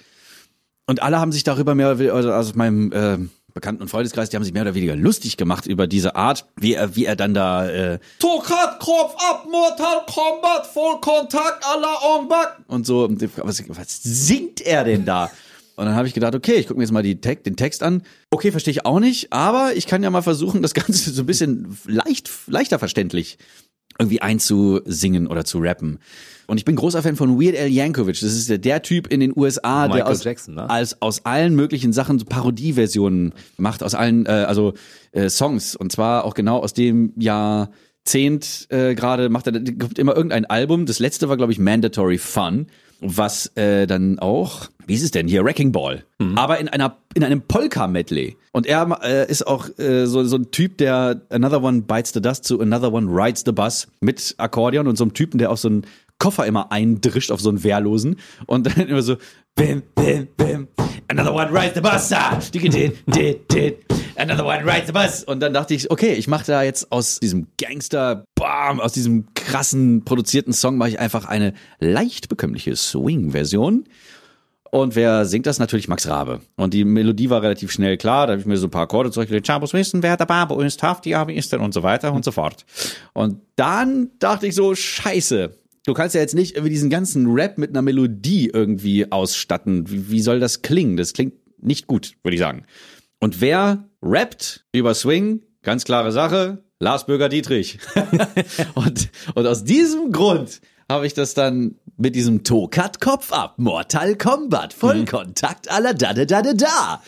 und 0.87 1.03
alle 1.03 1.19
haben 1.19 1.33
sich 1.33 1.43
darüber 1.43 1.75
mehr 1.75 1.89
also 1.89 2.31
aus 2.31 2.55
meinem 2.55 2.91
äh, 2.93 3.17
Bekannten- 3.55 3.81
und 3.81 3.87
Freundeskreis, 3.87 4.29
die 4.29 4.35
haben 4.35 4.43
sich 4.43 4.51
mehr 4.51 4.63
oder 4.63 4.75
weniger 4.75 4.97
lustig 4.97 5.37
gemacht 5.37 5.65
über 5.65 5.87
diese 5.87 6.17
Art, 6.17 6.45
wie 6.57 6.73
er, 6.73 6.97
wie 6.97 7.05
er 7.05 7.15
dann 7.15 7.33
da 7.33 7.65
äh, 7.69 7.99
Tokat, 8.19 8.81
Kopf 8.81 9.15
ab, 9.17 9.47
Mortal 9.49 10.01
Kombat, 10.05 10.67
Vollkontakt, 10.67 11.63
à 11.65 11.79
la 11.79 12.15
Ongbak 12.15 12.59
und 12.67 12.85
so. 12.85 13.09
Was, 13.09 13.63
was 13.69 14.03
singt 14.03 14.59
er 14.59 14.83
denn 14.83 15.05
da? 15.05 15.31
Und 15.77 15.85
dann 15.85 15.95
habe 15.95 16.05
ich 16.05 16.13
gedacht, 16.13 16.35
okay, 16.35 16.55
ich 16.55 16.67
gucke 16.67 16.79
mir 16.79 16.83
jetzt 16.83 16.91
mal 16.91 17.01
die 17.01 17.21
Te 17.21 17.37
den 17.37 17.55
Text 17.55 17.81
an. 17.81 18.03
Okay, 18.29 18.51
verstehe 18.51 18.73
ich 18.73 18.85
auch 18.85 18.99
nicht, 18.99 19.31
aber 19.31 19.73
ich 19.73 19.87
kann 19.87 20.03
ja 20.03 20.09
mal 20.09 20.21
versuchen, 20.21 20.61
das 20.61 20.73
Ganze 20.73 21.11
so 21.11 21.23
ein 21.23 21.25
bisschen 21.25 21.77
leicht, 21.85 22.29
leichter 22.47 22.77
verständlich 22.77 23.37
irgendwie 23.99 24.21
einzusingen 24.21 25.27
oder 25.27 25.45
zu 25.45 25.59
rappen. 25.59 25.99
Und 26.47 26.57
ich 26.57 26.65
bin 26.65 26.75
großer 26.75 27.01
Fan 27.01 27.15
von 27.15 27.41
Weird 27.41 27.57
Al 27.57 27.69
Yankovic. 27.69 28.19
Das 28.19 28.33
ist 28.33 28.49
der, 28.49 28.57
der 28.57 28.81
Typ 28.81 29.07
in 29.07 29.19
den 29.19 29.33
USA, 29.35 29.87
der 29.87 29.97
Michael 29.97 30.13
aus, 30.13 30.23
Jackson, 30.23 30.55
ne? 30.55 30.69
als, 30.69 31.01
aus 31.01 31.25
allen 31.25 31.55
möglichen 31.55 31.91
Sachen 31.91 32.19
so 32.19 32.25
Parodieversionen 32.25 33.33
macht, 33.57 33.83
aus 33.83 33.95
allen, 33.95 34.25
äh, 34.25 34.29
also 34.29 34.73
äh, 35.11 35.29
Songs. 35.29 35.75
Und 35.75 35.91
zwar 35.91 36.23
auch 36.23 36.33
genau 36.33 36.59
aus 36.59 36.73
dem 36.73 37.13
Jahrzehnt 37.17 38.67
äh, 38.69 38.93
gerade 38.93 39.29
macht 39.29 39.47
er, 39.47 39.53
kommt 39.53 39.97
immer 39.97 40.15
irgendein 40.15 40.45
Album. 40.45 40.85
Das 40.85 40.99
letzte 40.99 41.29
war, 41.29 41.37
glaube 41.37 41.51
ich, 41.51 41.59
Mandatory 41.59 42.19
Fun, 42.19 42.67
was 42.99 43.47
äh, 43.55 43.87
dann 43.87 44.19
auch, 44.19 44.69
wie 44.88 44.93
ist 44.93 45.03
es 45.03 45.11
denn 45.11 45.27
hier, 45.27 45.43
Wrecking 45.43 45.71
Ball, 45.71 46.03
aber 46.36 46.59
in 46.59 46.69
einer 46.69 46.97
in 47.15 47.23
einem 47.23 47.41
Polka-Medley. 47.41 48.36
Und 48.51 48.67
er 48.67 48.99
äh, 49.01 49.29
ist 49.29 49.47
auch 49.47 49.69
äh, 49.79 50.05
so, 50.05 50.23
so 50.25 50.36
ein 50.36 50.51
Typ, 50.51 50.77
der 50.77 51.21
Another 51.29 51.63
One 51.63 51.83
Bites 51.83 52.11
the 52.13 52.21
Dust 52.21 52.43
zu 52.43 52.59
Another 52.59 52.91
One 52.91 53.07
Rides 53.09 53.43
the 53.45 53.53
Bus 53.53 53.88
mit 54.01 54.36
Akkordeon 54.38 54.88
und 54.88 54.97
so 54.97 55.05
einem 55.05 55.13
Typen, 55.13 55.38
der 55.38 55.49
auch 55.49 55.57
so 55.57 55.69
einen 55.69 55.86
Koffer 56.19 56.45
immer 56.45 56.71
eindrischt 56.71 57.31
auf 57.31 57.41
so 57.41 57.49
einen 57.49 57.63
Wehrlosen. 57.63 58.17
Und 58.47 58.67
dann 58.67 58.88
immer 58.88 59.01
so 59.01 59.15
bim, 59.55 59.81
bim, 59.95 60.27
bim, 60.36 60.67
Another 61.07 61.33
One 61.33 61.51
Rides 61.51 61.75
the 61.75 61.81
Bus, 61.81 62.11
ah, 62.11 62.39
dicke, 62.53 62.69
dit, 62.69 62.97
dit, 63.07 63.51
dit, 63.51 63.77
Another 64.17 64.45
One 64.45 64.65
Rides 64.65 64.88
the 64.88 64.91
Bus. 64.91 65.23
Und 65.23 65.39
dann 65.39 65.53
dachte 65.53 65.73
ich, 65.73 65.89
okay, 65.89 66.13
ich 66.13 66.27
mache 66.27 66.45
da 66.45 66.63
jetzt 66.63 66.91
aus 66.91 67.19
diesem 67.19 67.47
Gangster, 67.61 68.25
bam, 68.36 68.81
aus 68.81 68.91
diesem 68.91 69.33
krassen 69.36 70.03
produzierten 70.03 70.51
Song 70.51 70.77
mache 70.77 70.89
ich 70.89 70.99
einfach 70.99 71.25
eine 71.25 71.53
leicht 71.79 72.27
bekömmliche 72.27 72.75
Swing-Version. 72.75 73.86
Und 74.76 74.97
wer 74.97 75.23
singt 75.23 75.45
das? 75.45 75.57
Natürlich 75.57 75.88
Max 75.88 76.05
Rabe. 76.05 76.41
Und 76.57 76.73
die 76.73 76.84
Melodie 76.84 77.30
war 77.30 77.41
relativ 77.41 77.71
schnell 77.71 77.95
klar. 77.95 78.28
Da 78.28 78.34
habe 78.34 78.41
ich 78.41 78.45
mir 78.45 78.57
so 78.57 78.67
ein 78.67 78.71
paar 78.71 78.82
Akkorde 78.82 79.09
zurückgelegt. 79.09 79.47
Chabos 79.47 79.71
wissen, 79.71 80.03
wer 80.03 80.17
der 80.17 80.26
Barbo 80.26 80.59
ist, 80.59 80.84
Hafti 80.84 81.15
ist 81.34 81.53
denn 81.53 81.61
und 81.61 81.73
so 81.73 81.82
weiter 81.82 82.11
und 82.11 82.26
so 82.26 82.34
fort. 82.34 82.65
Und 83.13 83.39
dann 83.55 84.11
dachte 84.19 84.47
ich 84.47 84.55
so, 84.55 84.76
scheiße. 84.76 85.57
Du 85.86 85.93
kannst 85.93 86.13
ja 86.13 86.19
jetzt 86.19 86.36
nicht 86.36 86.55
irgendwie 86.55 86.71
diesen 86.71 86.89
ganzen 86.89 87.32
Rap 87.32 87.57
mit 87.57 87.69
einer 87.69 87.82
Melodie 87.82 88.49
irgendwie 88.53 89.09
ausstatten. 89.09 89.89
Wie, 89.89 90.11
wie 90.11 90.19
soll 90.19 90.41
das 90.41 90.61
klingen? 90.61 90.97
Das 90.97 91.13
klingt 91.13 91.36
nicht 91.57 91.88
gut, 91.88 92.17
würde 92.23 92.36
ich 92.36 92.41
sagen. 92.41 92.65
Und 93.21 93.39
wer 93.39 93.88
rappt 94.01 94.65
über 94.73 94.93
Swing? 94.93 95.41
Ganz 95.61 95.86
klare 95.86 96.11
Sache. 96.11 96.65
Lars 96.82 97.05
Bürger 97.05 97.30
Dietrich. 97.30 97.80
und, 98.76 99.09
und 99.36 99.47
aus 99.47 99.63
diesem 99.63 100.11
Grund 100.11 100.59
habe 100.89 101.07
ich 101.07 101.13
das 101.13 101.34
dann 101.34 101.76
mit 101.97 102.15
diesem 102.15 102.43
Tokat 102.43 102.99
Kopf 102.99 103.31
ab, 103.31 103.55
Mortal 103.57 104.15
Kombat, 104.15 104.73
Vollkontakt 104.73 105.71
aller 105.71 105.93
da 105.93 106.13
da 106.13 106.25
da 106.25 106.41
da 106.41 106.53
da. 106.53 107.01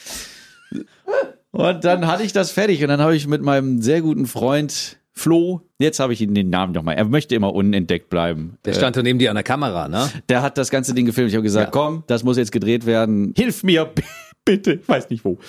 Und 1.51 1.83
dann 1.83 2.07
hatte 2.07 2.23
ich 2.23 2.33
das 2.33 2.51
fertig 2.51 2.81
und 2.81 2.89
dann 2.89 3.01
habe 3.01 3.15
ich 3.15 3.27
mit 3.27 3.41
meinem 3.41 3.81
sehr 3.81 4.01
guten 4.01 4.25
Freund 4.27 4.97
Flo, 5.17 5.61
jetzt 5.79 5.99
habe 5.99 6.13
ich 6.13 6.21
ihn 6.21 6.35
den 6.35 6.51
Namen 6.51 6.73
nochmal, 6.73 6.95
er 6.95 7.05
möchte 7.05 7.33
immer 7.33 7.51
unentdeckt 7.53 8.07
bleiben. 8.09 8.59
Der 8.65 8.73
stand 8.73 8.95
da 8.95 9.01
neben 9.01 9.17
dir 9.17 9.31
an 9.31 9.35
der 9.35 9.43
Kamera, 9.43 9.88
ne? 9.88 10.07
Der 10.29 10.43
hat 10.43 10.59
das 10.59 10.69
ganze 10.69 10.93
Ding 10.93 11.07
gefilmt. 11.07 11.29
Ich 11.29 11.35
habe 11.35 11.43
gesagt, 11.43 11.71
komm, 11.71 12.03
das 12.05 12.23
muss 12.23 12.38
jetzt 12.38 12.51
gedreht 12.51 12.85
werden. 12.85 13.33
Hilf 13.35 13.63
mir, 13.63 13.91
bitte. 14.45 14.73
Ich 14.73 14.88
weiß 14.88 15.09
nicht 15.09 15.25
wo. 15.25 15.39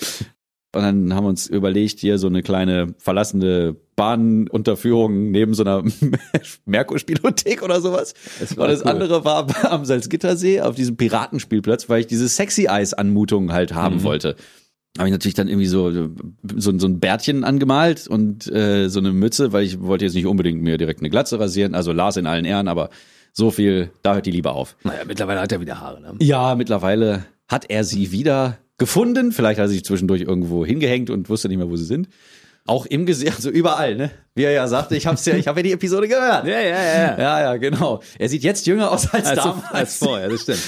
Und 0.74 0.82
dann 0.82 1.14
haben 1.14 1.24
wir 1.24 1.28
uns 1.30 1.46
überlegt, 1.46 1.98
hier 1.98 2.18
so 2.18 2.26
eine 2.26 2.42
kleine 2.42 2.94
verlassene 2.98 3.74
Bahnunterführung 3.96 5.30
neben 5.30 5.54
so 5.54 5.62
einer 5.64 5.82
Merkur-Spielothek 6.66 7.62
oder 7.62 7.80
sowas. 7.80 8.14
Das 8.38 8.52
und 8.52 8.58
das 8.68 8.82
cool. 8.84 8.90
andere 8.90 9.24
war 9.24 9.46
am 9.72 9.84
Salzgittersee 9.84 10.60
auf 10.60 10.74
diesem 10.74 10.96
Piratenspielplatz, 10.96 11.88
weil 11.88 12.00
ich 12.00 12.06
diese 12.06 12.28
Sexy-Eyes-Anmutung 12.28 13.52
halt 13.52 13.74
haben 13.74 13.96
Mhm. 13.96 14.02
wollte. 14.02 14.36
Habe 14.98 15.08
ich 15.08 15.12
natürlich 15.12 15.34
dann 15.34 15.48
irgendwie 15.48 15.66
so, 15.66 15.90
so, 15.92 16.78
so 16.78 16.86
ein 16.86 16.98
Bärtchen 17.00 17.44
angemalt 17.44 18.06
und 18.08 18.50
äh, 18.52 18.88
so 18.88 18.98
eine 19.00 19.12
Mütze, 19.12 19.52
weil 19.52 19.64
ich 19.64 19.80
wollte 19.80 20.04
jetzt 20.04 20.14
nicht 20.14 20.26
unbedingt 20.26 20.62
mir 20.62 20.76
direkt 20.76 21.00
eine 21.00 21.10
Glatze 21.10 21.38
rasieren. 21.38 21.74
Also 21.74 21.92
Lars 21.92 22.16
in 22.16 22.26
allen 22.26 22.44
Ehren, 22.44 22.68
aber 22.68 22.90
so 23.32 23.50
viel, 23.50 23.90
da 24.02 24.14
hört 24.14 24.26
die 24.26 24.32
Liebe 24.32 24.50
auf. 24.52 24.76
Naja, 24.84 25.00
mittlerweile 25.06 25.40
hat 25.40 25.52
er 25.52 25.60
wieder 25.60 25.80
Haare, 25.80 26.00
ne? 26.00 26.14
Ja, 26.20 26.54
mittlerweile 26.56 27.24
hat 27.48 27.70
er 27.70 27.84
sie 27.84 28.10
wieder 28.12 28.58
gefunden. 28.78 29.32
Vielleicht 29.32 29.58
hat 29.58 29.66
er 29.66 29.68
sich 29.68 29.84
zwischendurch 29.84 30.22
irgendwo 30.22 30.64
hingehängt 30.64 31.10
und 31.10 31.28
wusste 31.28 31.48
nicht 31.48 31.58
mehr, 31.58 31.68
wo 31.68 31.76
sie 31.76 31.84
sind. 31.84 32.08
Auch 32.66 32.84
im 32.86 33.06
Gesicht, 33.06 33.34
also 33.34 33.50
überall, 33.50 33.96
ne? 33.96 34.10
Wie 34.34 34.42
er 34.44 34.52
ja 34.52 34.68
sagte, 34.68 34.94
ich 34.96 35.06
hab's 35.06 35.24
ja, 35.24 35.34
ich 35.34 35.48
habe 35.48 35.60
ja 35.60 35.62
die 35.64 35.72
Episode 35.72 36.06
gehört. 36.06 36.46
Ja, 36.46 36.60
ja, 36.60 36.82
ja. 36.82 37.18
Ja, 37.18 37.40
ja, 37.40 37.56
genau. 37.56 38.02
Er 38.18 38.28
sieht 38.28 38.42
jetzt 38.42 38.66
jünger 38.66 38.90
aus 38.90 39.08
als, 39.12 39.26
Als, 39.26 39.42
damals. 39.42 39.72
als 39.72 39.96
vorher, 39.96 40.28
das 40.28 40.42
stimmt. 40.42 40.60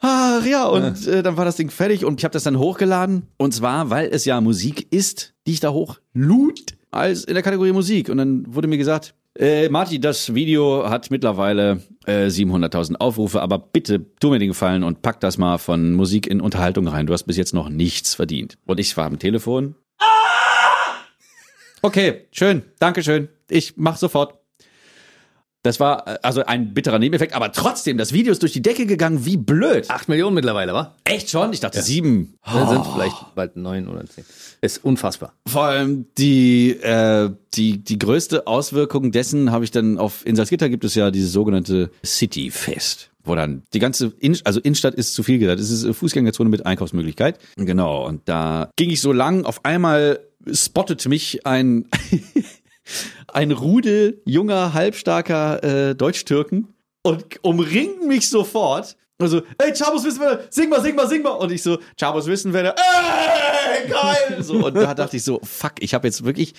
Ach 0.00 0.44
ja, 0.44 0.66
und 0.66 1.06
äh, 1.06 1.22
dann 1.22 1.36
war 1.36 1.44
das 1.44 1.56
Ding 1.56 1.70
fertig 1.70 2.04
und 2.04 2.20
ich 2.20 2.24
habe 2.24 2.32
das 2.32 2.44
dann 2.44 2.58
hochgeladen. 2.58 3.26
Und 3.36 3.54
zwar, 3.54 3.90
weil 3.90 4.08
es 4.10 4.24
ja 4.24 4.40
Musik 4.40 4.90
ist, 4.92 5.34
die 5.46 5.52
ich 5.52 5.60
da 5.60 5.72
hochlud, 5.72 6.60
als 6.90 7.24
in 7.24 7.34
der 7.34 7.42
Kategorie 7.42 7.72
Musik. 7.72 8.08
Und 8.08 8.18
dann 8.18 8.44
wurde 8.48 8.68
mir 8.68 8.78
gesagt, 8.78 9.14
äh, 9.38 9.68
Marti, 9.68 10.00
das 10.00 10.34
Video 10.34 10.88
hat 10.88 11.10
mittlerweile 11.10 11.82
äh, 12.06 12.26
700.000 12.26 12.96
Aufrufe, 12.96 13.40
aber 13.40 13.58
bitte 13.58 14.04
tu 14.20 14.30
mir 14.30 14.38
den 14.38 14.48
Gefallen 14.48 14.82
und 14.82 15.02
pack 15.02 15.20
das 15.20 15.38
mal 15.38 15.58
von 15.58 15.92
Musik 15.94 16.26
in 16.26 16.40
Unterhaltung 16.40 16.88
rein. 16.88 17.06
Du 17.06 17.12
hast 17.12 17.24
bis 17.24 17.36
jetzt 17.36 17.54
noch 17.54 17.68
nichts 17.68 18.14
verdient. 18.14 18.58
Und 18.66 18.80
ich 18.80 18.96
war 18.96 19.06
am 19.06 19.18
Telefon. 19.18 19.76
Okay, 21.82 22.26
schön, 22.30 22.62
danke 22.78 23.02
schön. 23.02 23.28
Ich 23.48 23.74
mach 23.76 23.96
sofort. 23.96 24.39
Das 25.62 25.78
war 25.78 26.06
äh, 26.06 26.18
also 26.22 26.44
ein 26.44 26.72
bitterer 26.72 26.98
Nebeneffekt, 26.98 27.34
aber 27.34 27.52
trotzdem, 27.52 27.98
das 27.98 28.12
Video 28.12 28.32
ist 28.32 28.42
durch 28.42 28.52
die 28.52 28.62
Decke 28.62 28.86
gegangen, 28.86 29.26
wie 29.26 29.36
blöd. 29.36 29.90
Acht 29.90 30.08
Millionen 30.08 30.34
mittlerweile, 30.34 30.72
wa? 30.72 30.94
Echt 31.04 31.30
schon? 31.30 31.52
Ich 31.52 31.60
dachte 31.60 31.82
sieben. 31.82 32.34
Dann 32.44 32.68
sind 32.68 32.86
vielleicht 32.86 33.34
bald 33.34 33.56
neun 33.56 33.88
oder 33.88 34.04
zehn. 34.06 34.24
Ist 34.62 34.84
unfassbar. 34.84 35.34
Vor 35.46 35.64
allem 35.64 36.06
die, 36.16 36.70
äh, 36.70 37.30
die, 37.54 37.84
die 37.84 37.98
größte 37.98 38.46
Auswirkung 38.46 39.12
dessen 39.12 39.52
habe 39.52 39.64
ich 39.64 39.70
dann 39.70 39.98
auf, 39.98 40.24
in 40.24 40.36
Salzgitter 40.36 40.68
gibt 40.68 40.84
es 40.84 40.94
ja 40.94 41.10
dieses 41.10 41.32
sogenannte 41.32 41.90
City 42.04 42.50
Fest. 42.50 43.10
Wo 43.22 43.34
dann 43.34 43.62
die 43.74 43.80
ganze, 43.80 44.14
In 44.18 44.38
also 44.44 44.60
Innenstadt 44.60 44.94
ist 44.94 45.12
zu 45.12 45.22
viel 45.22 45.38
gesagt. 45.38 45.60
Es 45.60 45.70
ist 45.70 45.84
eine 45.84 45.92
Fußgängerzone 45.92 46.48
mit 46.48 46.64
Einkaufsmöglichkeit. 46.64 47.38
Genau. 47.56 48.06
Und 48.06 48.22
da 48.28 48.70
ging 48.76 48.88
ich 48.88 49.02
so 49.02 49.12
lang, 49.12 49.44
auf 49.44 49.64
einmal 49.64 50.20
spottet 50.50 51.06
mich 51.06 51.46
ein, 51.46 51.86
ein 53.28 53.52
Rudel 53.52 54.20
junger, 54.24 54.74
halbstarker 54.74 55.62
äh, 55.90 55.94
Deutsch-Türken 55.94 56.68
und 57.02 57.24
umringen 57.42 58.06
mich 58.08 58.28
sofort. 58.28 58.96
Also, 59.18 59.42
ey, 59.58 59.72
Chabos 59.74 60.04
wissen 60.04 60.20
wir, 60.20 60.44
sing 60.48 60.70
mal, 60.70 60.80
sing 60.80 60.94
mal, 60.94 61.06
sing 61.06 61.22
mal. 61.22 61.30
Und 61.32 61.52
ich 61.52 61.62
so, 61.62 61.78
Chabos 61.98 62.26
wissen 62.26 62.52
wir, 62.52 62.74
ey, 62.74 63.88
geil. 63.88 64.42
So, 64.42 64.66
und 64.66 64.74
da 64.74 64.94
dachte 64.94 65.16
ich 65.16 65.24
so, 65.24 65.40
fuck, 65.42 65.74
ich 65.80 65.92
habe 65.92 66.08
jetzt 66.08 66.24
wirklich, 66.24 66.54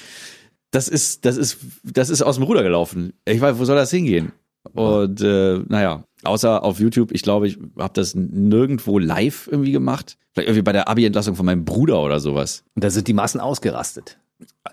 das 0.70 0.88
ist, 0.88 1.26
das 1.26 1.38
ist, 1.38 1.58
das 1.84 2.10
ist 2.10 2.22
aus 2.22 2.36
dem 2.36 2.44
Ruder 2.44 2.62
gelaufen. 2.62 3.14
Ich 3.26 3.42
weiß, 3.42 3.58
wo 3.58 3.66
soll 3.66 3.76
das 3.76 3.90
hingehen? 3.90 4.32
Und 4.74 5.22
äh, 5.22 5.60
naja, 5.68 6.04
außer 6.24 6.64
auf 6.64 6.80
YouTube, 6.80 7.12
ich 7.14 7.24
glaube, 7.24 7.48
ich 7.48 7.58
habe 7.78 7.94
das 7.94 8.14
nirgendwo 8.14 9.00
live 9.00 9.48
irgendwie 9.52 9.72
gemacht. 9.72 10.18
Vielleicht 10.34 10.50
irgendwie 10.50 10.62
bei 10.62 10.72
der 10.72 10.88
Abi-Entlassung 10.88 11.36
von 11.36 11.46
meinem 11.46 11.66
Bruder 11.66 12.02
oder 12.02 12.20
sowas. 12.20 12.64
Und 12.76 12.84
da 12.84 12.90
sind 12.90 13.08
die 13.08 13.14
Massen 13.14 13.42
ausgerastet. 13.42 14.20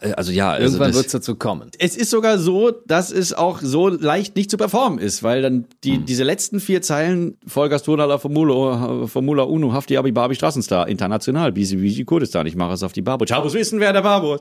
Äh, 0.00 0.12
Also 0.12 0.32
ja, 0.32 0.50
also 0.52 0.64
Irgendwann 0.66 0.94
wird 0.94 1.06
es 1.06 1.12
dazu 1.12 1.34
kommen. 1.36 1.70
Es 1.78 1.96
ist 1.96 2.10
sogar 2.10 2.38
so, 2.38 2.70
dass 2.86 3.10
es 3.10 3.32
auch 3.32 3.60
so 3.62 3.88
leicht 3.88 4.36
nicht 4.36 4.50
zu 4.50 4.56
performen 4.56 4.98
ist, 4.98 5.22
weil 5.22 5.42
dann 5.42 5.66
die, 5.84 5.96
Hm. 5.96 6.06
diese 6.06 6.24
letzten 6.24 6.60
vier 6.60 6.82
Zeilen 6.82 7.36
Vollgas 7.46 7.82
Tonala 7.82 8.18
Formula, 8.18 9.06
Formula 9.06 9.42
Uno, 9.44 9.72
Hafti 9.72 9.96
Abi 9.96 10.12
Babi 10.12 10.34
Straßenstar, 10.34 10.88
international, 10.88 11.52
Bisi 11.52 11.76
Bisi 11.76 12.04
Kurdistan, 12.04 12.46
ich 12.46 12.56
mache 12.56 12.72
es 12.74 12.82
auf 12.82 12.92
die 12.92 13.02
Babo. 13.02 13.24
Chabos 13.26 13.54
wissen, 13.54 13.80
wer 13.80 13.92
der 13.92 14.02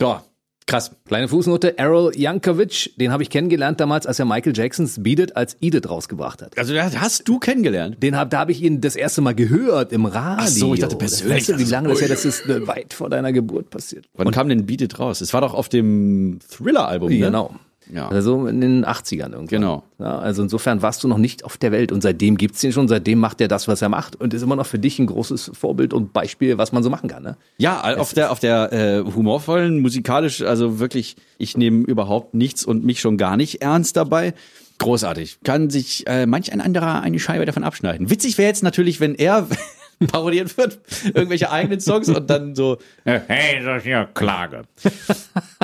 Ja, 0.00 0.22
krass. 0.68 0.92
Kleine 1.06 1.26
Fußnote, 1.26 1.78
Errol 1.78 2.12
Jankovic, 2.14 2.92
den 2.96 3.10
habe 3.10 3.24
ich 3.24 3.30
kennengelernt 3.30 3.80
damals, 3.80 4.06
als 4.06 4.18
er 4.20 4.24
Michael 4.26 4.56
Jacksons 4.56 5.02
Beat 5.02 5.18
It 5.18 5.36
als 5.36 5.56
Edith 5.60 5.88
rausgebracht 5.88 6.42
hat. 6.42 6.56
Also 6.56 6.74
hast 6.76 7.26
du 7.26 7.40
kennengelernt. 7.40 8.00
Den 8.02 8.16
hab, 8.16 8.30
da 8.30 8.38
habe 8.40 8.52
ich 8.52 8.62
ihn 8.62 8.80
das 8.80 8.94
erste 8.94 9.20
Mal 9.20 9.34
gehört 9.34 9.92
im 9.92 10.04
Radio. 10.06 10.44
Ach 10.44 10.46
so, 10.46 10.74
ich 10.74 10.80
dachte 10.80 10.96
persönlich, 10.96 11.46
Das 11.46 11.48
weißt 11.48 11.60
du, 11.60 11.66
wie 11.66 11.70
lange 11.70 11.88
das 11.88 12.00
her, 12.00 12.08
das 12.08 12.24
ist 12.24 12.48
weit 12.48 12.94
vor 12.94 13.10
deiner 13.10 13.32
Geburt 13.32 13.70
passiert. 13.70 14.04
Wann 14.14 14.30
kam 14.30 14.48
denn 14.48 14.66
Beat 14.66 14.82
It 14.82 14.98
raus? 14.98 15.20
Es 15.20 15.32
war 15.32 15.40
doch 15.40 15.54
auf 15.54 15.68
dem 15.68 16.38
Thriller-Album, 16.48 17.08
ne? 17.10 17.18
Genau. 17.18 17.54
Ja. 17.92 18.08
Also 18.08 18.46
in 18.46 18.60
den 18.60 18.84
80ern 18.84 19.32
irgendwann. 19.32 19.46
Genau. 19.46 19.82
Ja, 19.98 20.18
also 20.18 20.42
insofern 20.42 20.82
warst 20.82 21.02
du 21.02 21.08
noch 21.08 21.18
nicht 21.18 21.44
auf 21.44 21.56
der 21.56 21.72
Welt 21.72 21.92
und 21.92 22.02
seitdem 22.02 22.36
gibt's 22.36 22.60
den 22.60 22.72
schon, 22.72 22.88
seitdem 22.88 23.18
macht 23.18 23.40
er 23.40 23.48
das, 23.48 23.68
was 23.68 23.82
er 23.82 23.88
macht 23.88 24.16
und 24.16 24.34
ist 24.34 24.42
immer 24.42 24.56
noch 24.56 24.66
für 24.66 24.78
dich 24.78 24.98
ein 24.98 25.06
großes 25.06 25.52
Vorbild 25.54 25.92
und 25.92 26.12
Beispiel, 26.12 26.58
was 26.58 26.72
man 26.72 26.82
so 26.82 26.90
machen 26.90 27.08
kann. 27.08 27.22
Ne? 27.22 27.36
Ja, 27.58 27.96
auf 27.96 28.12
der 28.12 28.30
auf 28.30 28.40
der 28.40 28.72
äh, 28.72 29.04
humorvollen, 29.04 29.80
musikalisch, 29.80 30.42
also 30.42 30.78
wirklich, 30.78 31.16
ich 31.38 31.56
nehme 31.56 31.84
überhaupt 31.84 32.34
nichts 32.34 32.64
und 32.64 32.84
mich 32.84 33.00
schon 33.00 33.16
gar 33.16 33.36
nicht 33.36 33.62
ernst 33.62 33.96
dabei. 33.96 34.34
Großartig. 34.78 35.40
Kann 35.42 35.70
sich 35.70 36.06
äh, 36.06 36.26
manch 36.26 36.52
ein 36.52 36.60
anderer 36.60 37.02
eine 37.02 37.18
Scheibe 37.18 37.44
davon 37.44 37.64
abschneiden. 37.64 38.10
Witzig 38.10 38.38
wäre 38.38 38.48
jetzt 38.48 38.62
natürlich, 38.62 39.00
wenn 39.00 39.16
er 39.16 39.48
parodiert 40.12 40.56
wird, 40.56 40.78
irgendwelche 41.06 41.50
eigenen 41.50 41.80
Songs 41.80 42.08
und 42.08 42.30
dann 42.30 42.54
so, 42.54 42.78
äh, 43.04 43.20
hey, 43.26 43.64
das 43.64 43.78
ist 43.78 43.86
ja 43.86 44.04
Klage. 44.04 44.62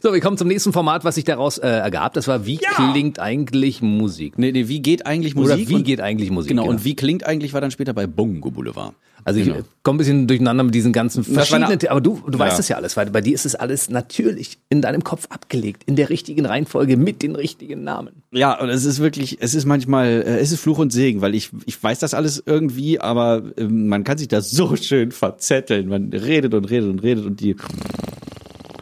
So, 0.00 0.12
wir 0.12 0.20
kommen 0.20 0.38
zum 0.38 0.46
nächsten 0.46 0.72
Format, 0.72 1.04
was 1.04 1.16
sich 1.16 1.24
daraus 1.24 1.58
äh, 1.58 1.66
ergab. 1.66 2.14
Das 2.14 2.28
war, 2.28 2.46
wie 2.46 2.58
klingt 2.58 3.18
eigentlich 3.18 3.82
Musik? 3.82 4.38
Nee, 4.38 4.52
nee, 4.52 4.68
wie 4.68 4.80
geht 4.80 5.06
eigentlich 5.06 5.34
Musik? 5.34 5.56
Oder 5.56 5.68
wie 5.68 5.74
und, 5.74 5.84
geht 5.84 6.00
eigentlich 6.00 6.30
Musik? 6.30 6.50
Genau, 6.50 6.66
und 6.66 6.84
wie 6.84 6.94
klingt 6.94 7.26
eigentlich 7.26 7.52
war 7.52 7.60
dann 7.60 7.72
später 7.72 7.92
bei 7.92 8.06
Bongo 8.06 8.52
Boulevard. 8.52 8.94
Also 9.24 9.40
ich 9.40 9.46
Genau. 9.46 9.58
äh, 9.58 9.62
komme 9.82 9.96
ein 9.96 9.98
bisschen 9.98 10.26
durcheinander 10.28 10.62
mit 10.62 10.72
diesen 10.72 10.92
ganzen 10.92 11.24
verschiedenen, 11.24 11.80
aber 11.88 12.00
du, 12.00 12.22
du 12.28 12.38
weißt 12.38 12.52
Ja. 12.52 12.56
das 12.58 12.68
ja 12.68 12.76
alles, 12.76 12.96
weil 12.96 13.10
bei 13.10 13.20
dir 13.20 13.34
ist 13.34 13.44
es 13.44 13.56
alles 13.56 13.90
natürlich 13.90 14.58
in 14.68 14.82
deinem 14.82 15.02
Kopf 15.02 15.26
abgelegt, 15.30 15.82
in 15.86 15.96
der 15.96 16.10
richtigen 16.10 16.46
Reihenfolge 16.46 16.96
mit 16.96 17.22
den 17.22 17.34
richtigen 17.34 17.82
Namen. 17.82 18.22
Ja, 18.30 18.60
und 18.60 18.68
es 18.68 18.84
ist 18.84 19.00
wirklich, 19.00 19.38
es 19.40 19.56
ist 19.56 19.64
manchmal, 19.64 20.06
äh, 20.06 20.38
es 20.38 20.52
ist 20.52 20.60
Fluch 20.60 20.78
und 20.78 20.92
Segen, 20.92 21.22
weil 21.22 21.34
ich, 21.34 21.50
ich 21.64 21.82
weiß 21.82 21.98
das 21.98 22.14
alles 22.14 22.40
irgendwie, 22.46 23.00
aber 23.00 23.42
ähm, 23.56 23.88
man 23.88 24.04
kann 24.04 24.16
sich 24.16 24.28
da 24.28 24.40
so 24.42 24.76
schön 24.76 25.10
verzetteln. 25.10 25.88
Man 25.88 26.12
redet 26.12 26.54
und 26.54 26.66
redet 26.66 26.88
und 26.88 27.00
redet 27.02 27.26
und 27.26 27.40
die. 27.40 27.56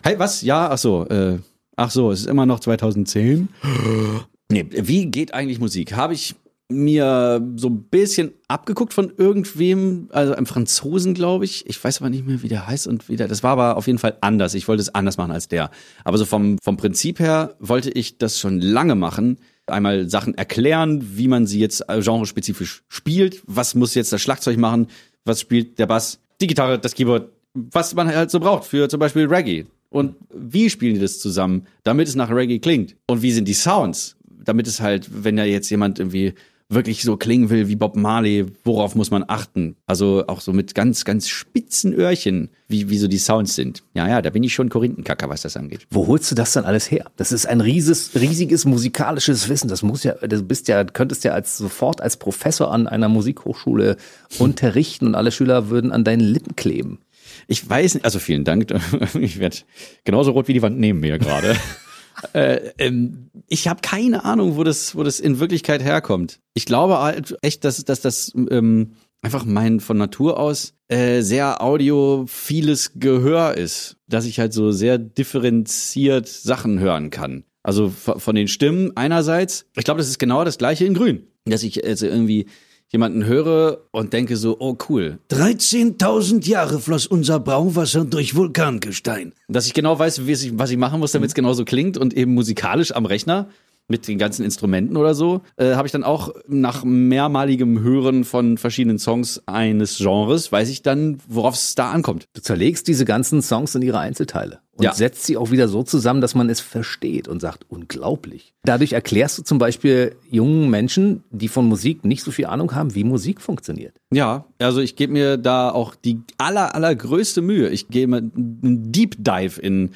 Hey, 0.07 0.19
was? 0.19 0.43
Ja, 0.43 0.69
ach 0.69 0.77
so, 0.77 1.07
äh, 1.09 1.39
ach 1.77 1.91
so, 1.91 2.11
es 2.11 2.21
ist 2.21 2.27
immer 2.27 2.45
noch 2.45 2.61
2010. 2.61 3.49
Nee, 4.51 4.67
wie 4.71 5.07
geht 5.07 5.33
eigentlich 5.33 5.59
Musik? 5.59 5.95
Habe 5.95 6.13
ich 6.13 6.35
mir 6.69 7.43
so 7.57 7.69
ein 7.71 7.85
bisschen 7.85 8.33
abgeguckt 8.47 8.93
von 8.93 9.11
irgendwem, 9.17 10.09
also 10.13 10.35
einem 10.35 10.45
Franzosen, 10.45 11.15
glaube 11.15 11.47
ich. 11.47 11.67
Ich 11.67 11.83
weiß 11.83 12.03
aber 12.03 12.11
nicht 12.11 12.27
mehr, 12.27 12.43
wie 12.43 12.49
der 12.49 12.67
heißt 12.67 12.87
und 12.87 13.09
wie 13.09 13.17
der. 13.17 13.27
Das 13.27 13.43
war 13.43 13.53
aber 13.53 13.79
auf 13.79 13.87
jeden 13.87 13.99
Fall 13.99 14.19
anders. 14.21 14.53
Ich 14.53 14.69
wollte 14.69 14.83
es 14.83 14.95
anders 14.95 15.17
machen 15.17 15.31
als 15.31 15.49
der. 15.49 15.71
Aber 16.05 16.19
so 16.19 16.27
vom, 16.27 16.59
vom 16.63 16.77
Prinzip 16.77 17.21
her 17.21 17.57
wollte 17.59 17.91
ich 17.91 18.19
das 18.19 18.39
schon 18.39 18.61
lange 18.61 18.95
machen. 18.95 19.39
Einmal 19.67 20.11
Sachen 20.11 20.35
erklären, 20.35 21.17
wie 21.17 21.27
man 21.27 21.47
sie 21.47 21.59
jetzt 21.59 21.89
äh, 21.89 22.03
genrespezifisch 22.03 22.85
spielt. 22.89 23.43
Was 23.47 23.75
muss 23.75 23.95
jetzt 23.95 24.13
das 24.13 24.21
Schlagzeug 24.21 24.59
machen? 24.59 24.89
Was 25.25 25.41
spielt 25.41 25.79
der 25.79 25.87
Bass? 25.87 26.21
Die 26.43 26.47
Gitarre, 26.47 26.79
das 26.79 26.95
Keyboard. 26.95 27.31
Was 27.55 27.95
man 27.95 28.15
halt 28.15 28.31
so 28.31 28.41
braucht 28.41 28.65
für 28.65 28.91
zum 28.91 29.01
Beispiel 29.01 29.27
Reggae. 29.27 29.65
Und 29.95 30.17
wie 30.35 30.71
spielen 30.71 30.95
die 30.95 31.01
das 31.01 31.21
zusammen, 31.21 31.69
damit 31.85 32.09
es 32.09 32.17
nach 32.17 32.29
Reggae 32.29 32.59
klingt? 32.59 32.97
Und 33.07 33.23
wie 33.23 33.31
sind 33.31 33.47
die 33.47 33.55
Sounds? 33.55 34.17
Damit 34.27 34.67
es 34.67 34.81
halt, 34.81 35.09
wenn 35.23 35.37
da 35.37 35.45
jetzt 35.45 35.71
jemand 35.71 36.01
irgendwie 36.01 36.35
wirklich 36.69 37.05
so 37.05 37.17
klingen 37.17 37.49
will 37.49 37.69
wie 37.69 37.77
Bob 37.77 37.95
Marley, 37.95 38.45
worauf 38.65 38.97
muss 38.97 39.13
man 39.13 39.25
achten? 39.29 39.77
Also 39.87 40.25
auch 40.27 40.41
so 40.41 40.53
mit 40.53 40.75
ganz, 40.75 41.05
ganz 41.05 41.29
spitzen 41.29 41.95
Öhrchen, 41.95 42.51
wie, 42.67 42.91
wie 42.91 42.99
so 42.99 43.07
die 43.07 43.19
Sounds 43.19 43.55
sind. 43.55 43.85
Ja, 43.95 44.09
ja, 44.09 44.21
da 44.21 44.31
bin 44.31 44.43
ich 44.43 44.53
schon 44.53 44.69
Korinthenkacker, 44.69 45.29
was 45.29 45.43
das 45.43 45.57
angeht. 45.57 45.87
Wo 45.93 46.09
holst 46.09 46.29
du 46.29 46.35
das 46.35 46.55
dann 46.55 46.65
alles 46.65 46.91
her? 46.91 47.13
Das 47.15 47.31
ist 47.31 47.47
ein 47.47 47.61
rieses, 47.61 48.17
riesiges 48.17 48.65
musikalisches 48.65 49.49
Wissen. 49.49 49.69
Das 49.69 49.85
muss 49.85 50.03
ja, 50.03 50.15
du 50.15 50.43
bist 50.43 50.67
ja, 50.67 50.83
könntest 50.83 51.23
ja 51.23 51.35
als 51.35 51.57
sofort 51.57 52.01
als 52.01 52.17
Professor 52.17 52.73
an 52.73 52.89
einer 52.89 53.09
Musikhochschule 53.09 53.97
unterrichten 54.41 55.07
und 55.07 55.15
alle 55.15 55.31
Schüler 55.31 55.71
würden 55.71 55.93
an 55.93 56.03
deinen 56.03 56.19
Lippen 56.19 56.57
kleben. 56.57 56.99
Ich 57.47 57.69
weiß 57.69 57.95
nicht, 57.95 58.05
also 58.05 58.19
vielen 58.19 58.45
Dank. 58.45 58.73
Ich 59.21 59.39
werde 59.39 59.59
genauso 60.05 60.33
rot 60.33 60.49
wie 60.49 60.53
die 60.55 60.63
Wand 60.63 60.79
neben 60.79 61.01
mir 61.01 61.19
gerade. 61.19 61.57
äh, 62.33 62.71
ähm, 62.79 63.31
ich 63.49 63.69
habe 63.69 63.81
keine 63.83 64.25
Ahnung, 64.25 64.57
wo 64.57 64.65
das, 64.65 64.95
wo 64.95 65.03
das 65.03 65.21
in 65.21 65.41
Wirklichkeit 65.41 65.83
herkommt. 65.83 66.41
Ich 66.55 66.67
glaube 66.67 66.99
halt 66.99 67.37
echt, 67.43 67.65
dass, 67.65 67.85
dass 67.85 68.01
das 68.01 68.33
ähm, 68.35 68.93
einfach 69.23 69.45
mein 69.45 69.81
von 69.81 69.97
Natur 69.97 70.39
aus 70.39 70.75
äh, 70.89 71.23
sehr 71.23 71.63
audiophiles 71.63 72.93
Gehör 72.97 73.57
ist, 73.57 73.97
dass 74.07 74.27
ich 74.27 74.39
halt 74.39 74.53
so 74.53 74.71
sehr 74.71 74.99
differenziert 74.99 76.29
Sachen 76.29 76.79
hören 76.79 77.11
kann. 77.11 77.45
Also 77.63 77.89
von 77.89 78.35
den 78.35 78.47
Stimmen 78.49 78.95
einerseits, 78.95 79.65
ich 79.75 79.85
glaube, 79.85 79.99
das 79.99 80.09
ist 80.09 80.19
genau 80.19 80.45
das 80.45 80.59
gleiche 80.59 80.85
in 80.85 80.93
Grün, 80.93 81.27
dass 81.47 81.63
ich 81.63 81.83
also 81.83 82.07
irgendwie 82.07 82.47
jemanden 82.89 83.25
höre 83.25 83.83
und 83.91 84.13
denke 84.13 84.37
so, 84.37 84.57
oh 84.61 84.77
cool, 84.89 85.19
13.000 85.31 86.49
Jahre 86.49 86.81
floss 86.81 87.07
unser 87.07 87.41
Brauwasser 87.41 88.05
durch 88.05 88.35
Vulkangestein. 88.35 89.33
dass 89.49 89.67
ich 89.67 89.75
genau 89.75 89.99
weiß, 89.99 90.27
wie 90.27 90.33
ich, 90.33 90.59
was 90.59 90.71
ich 90.71 90.77
machen 90.77 91.01
muss, 91.01 91.13
damit 91.13 91.29
es 91.29 91.35
genauso 91.35 91.65
klingt 91.65 91.99
und 91.99 92.15
eben 92.15 92.35
musikalisch 92.35 92.95
am 92.95 93.07
Rechner 93.07 93.49
mit 93.89 94.09
den 94.09 94.19
ganzen 94.19 94.45
Instrumenten 94.45 94.97
oder 94.97 95.15
so, 95.15 95.43
äh, 95.57 95.75
habe 95.75 95.87
ich 95.87 95.93
dann 95.93 96.05
auch 96.05 96.31
nach 96.49 96.85
mehrmaligem 96.85 97.81
Hören 97.81 98.25
von 98.25 98.57
verschiedenen 98.57 98.99
Songs 98.99 99.43
eines 99.47 99.99
Genres, 99.99 100.51
weiß 100.51 100.71
ich 100.71 100.83
dann, 100.83 101.19
worauf 101.29 101.55
es 101.55 101.75
da 101.75 101.91
ankommt. 101.91 102.25
Du 102.33 102.41
zerlegst 102.41 102.89
diese 102.89 103.05
ganzen 103.05 103.43
Songs 103.43 103.75
in 103.75 103.83
ihre 103.83 103.99
Einzelteile 103.99 104.61
und 104.77 104.85
Ja. 104.85 104.93
setzt 104.95 105.25
sie 105.25 105.37
auch 105.37 105.51
wieder 105.51 105.69
so 105.69 105.83
zusammen, 105.83 106.21
dass 106.21 106.35
man 106.35 106.51
es 106.51 106.61
versteht 106.61 107.29
und 107.29 107.41
sagt, 107.41 107.65
unglaublich. 107.69 108.55
Dadurch 108.65 108.93
erklärst 108.93 109.39
du 109.39 109.43
zum 109.43 109.59
Beispiel 109.59 110.17
jungen 110.31 110.69
Menschen, 110.71 111.23
die 111.31 111.49
von 111.49 111.67
Musik 111.67 112.05
nicht 112.05 112.23
so 112.25 112.31
viel 112.31 112.47
Ahnung 112.47 112.75
haben, 112.75 112.95
wie 112.95 113.05
Musik 113.05 113.41
funktioniert. 113.41 113.95
Ja, 114.13 114.47
also 114.59 114.81
ich 114.81 114.97
gebe 114.97 115.13
mir 115.13 115.37
da 115.37 115.71
auch 115.71 115.95
die 115.95 116.21
aller, 116.39 116.75
allergrößte 116.75 117.41
Mühe. 117.41 117.69
Ich 117.71 117.89
gehe 117.89 118.07
mal 118.07 118.19
einen 118.19 118.91
Deep 118.93 119.17
Dive 119.23 119.61
in, 119.61 119.91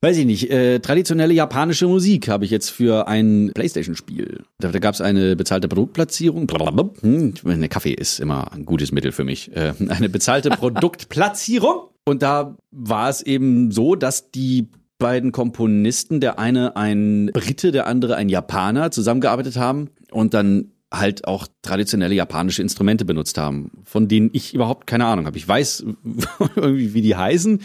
weiß 0.00 0.16
ich 0.18 0.26
nicht, 0.26 0.50
äh, 0.50 0.80
traditionelle 0.80 1.32
japanische 1.34 1.86
Musik 1.86 2.28
habe 2.28 2.44
ich 2.44 2.50
jetzt 2.50 2.70
für 2.70 3.06
ein 3.08 3.50
Playstation-Spiel. 3.54 4.42
Da, 4.58 4.68
da 4.72 4.78
gab 4.78 4.94
es 4.94 5.00
eine 5.00 5.36
bezahlte 5.36 5.68
Produktplatzierung. 5.68 6.46
Hm, 7.02 7.34
der 7.44 7.68
Kaffee 7.68 7.92
ist 7.94 8.18
immer 8.20 8.52
ein 8.52 8.64
gutes 8.66 8.90
Mittel 8.92 9.12
für 9.12 9.24
mich. 9.24 9.54
Äh, 9.56 9.74
eine 9.88 10.08
bezahlte 10.08 10.50
Produktplatzierung. 11.10 11.88
Und 12.06 12.22
da 12.22 12.56
war 12.70 13.10
es 13.10 13.20
eben 13.20 13.72
so, 13.72 13.96
dass 13.96 14.30
die 14.30 14.68
beiden 14.98 15.32
Komponisten, 15.32 16.20
der 16.20 16.38
eine 16.38 16.76
ein 16.76 17.30
Brite, 17.34 17.72
der 17.72 17.86
andere 17.86 18.16
ein 18.16 18.28
Japaner, 18.28 18.90
zusammengearbeitet 18.90 19.56
haben 19.56 19.90
und 20.10 20.32
dann 20.32 20.72
halt 20.92 21.26
auch 21.26 21.48
traditionelle 21.62 22.14
japanische 22.14 22.62
Instrumente 22.62 23.04
benutzt 23.04 23.38
haben, 23.38 23.72
von 23.82 24.08
denen 24.08 24.30
ich 24.32 24.54
überhaupt 24.54 24.86
keine 24.86 25.06
Ahnung 25.06 25.26
habe. 25.26 25.36
Ich 25.36 25.46
weiß 25.46 25.84
irgendwie, 26.56 26.94
wie 26.94 27.02
die 27.02 27.16
heißen, 27.16 27.60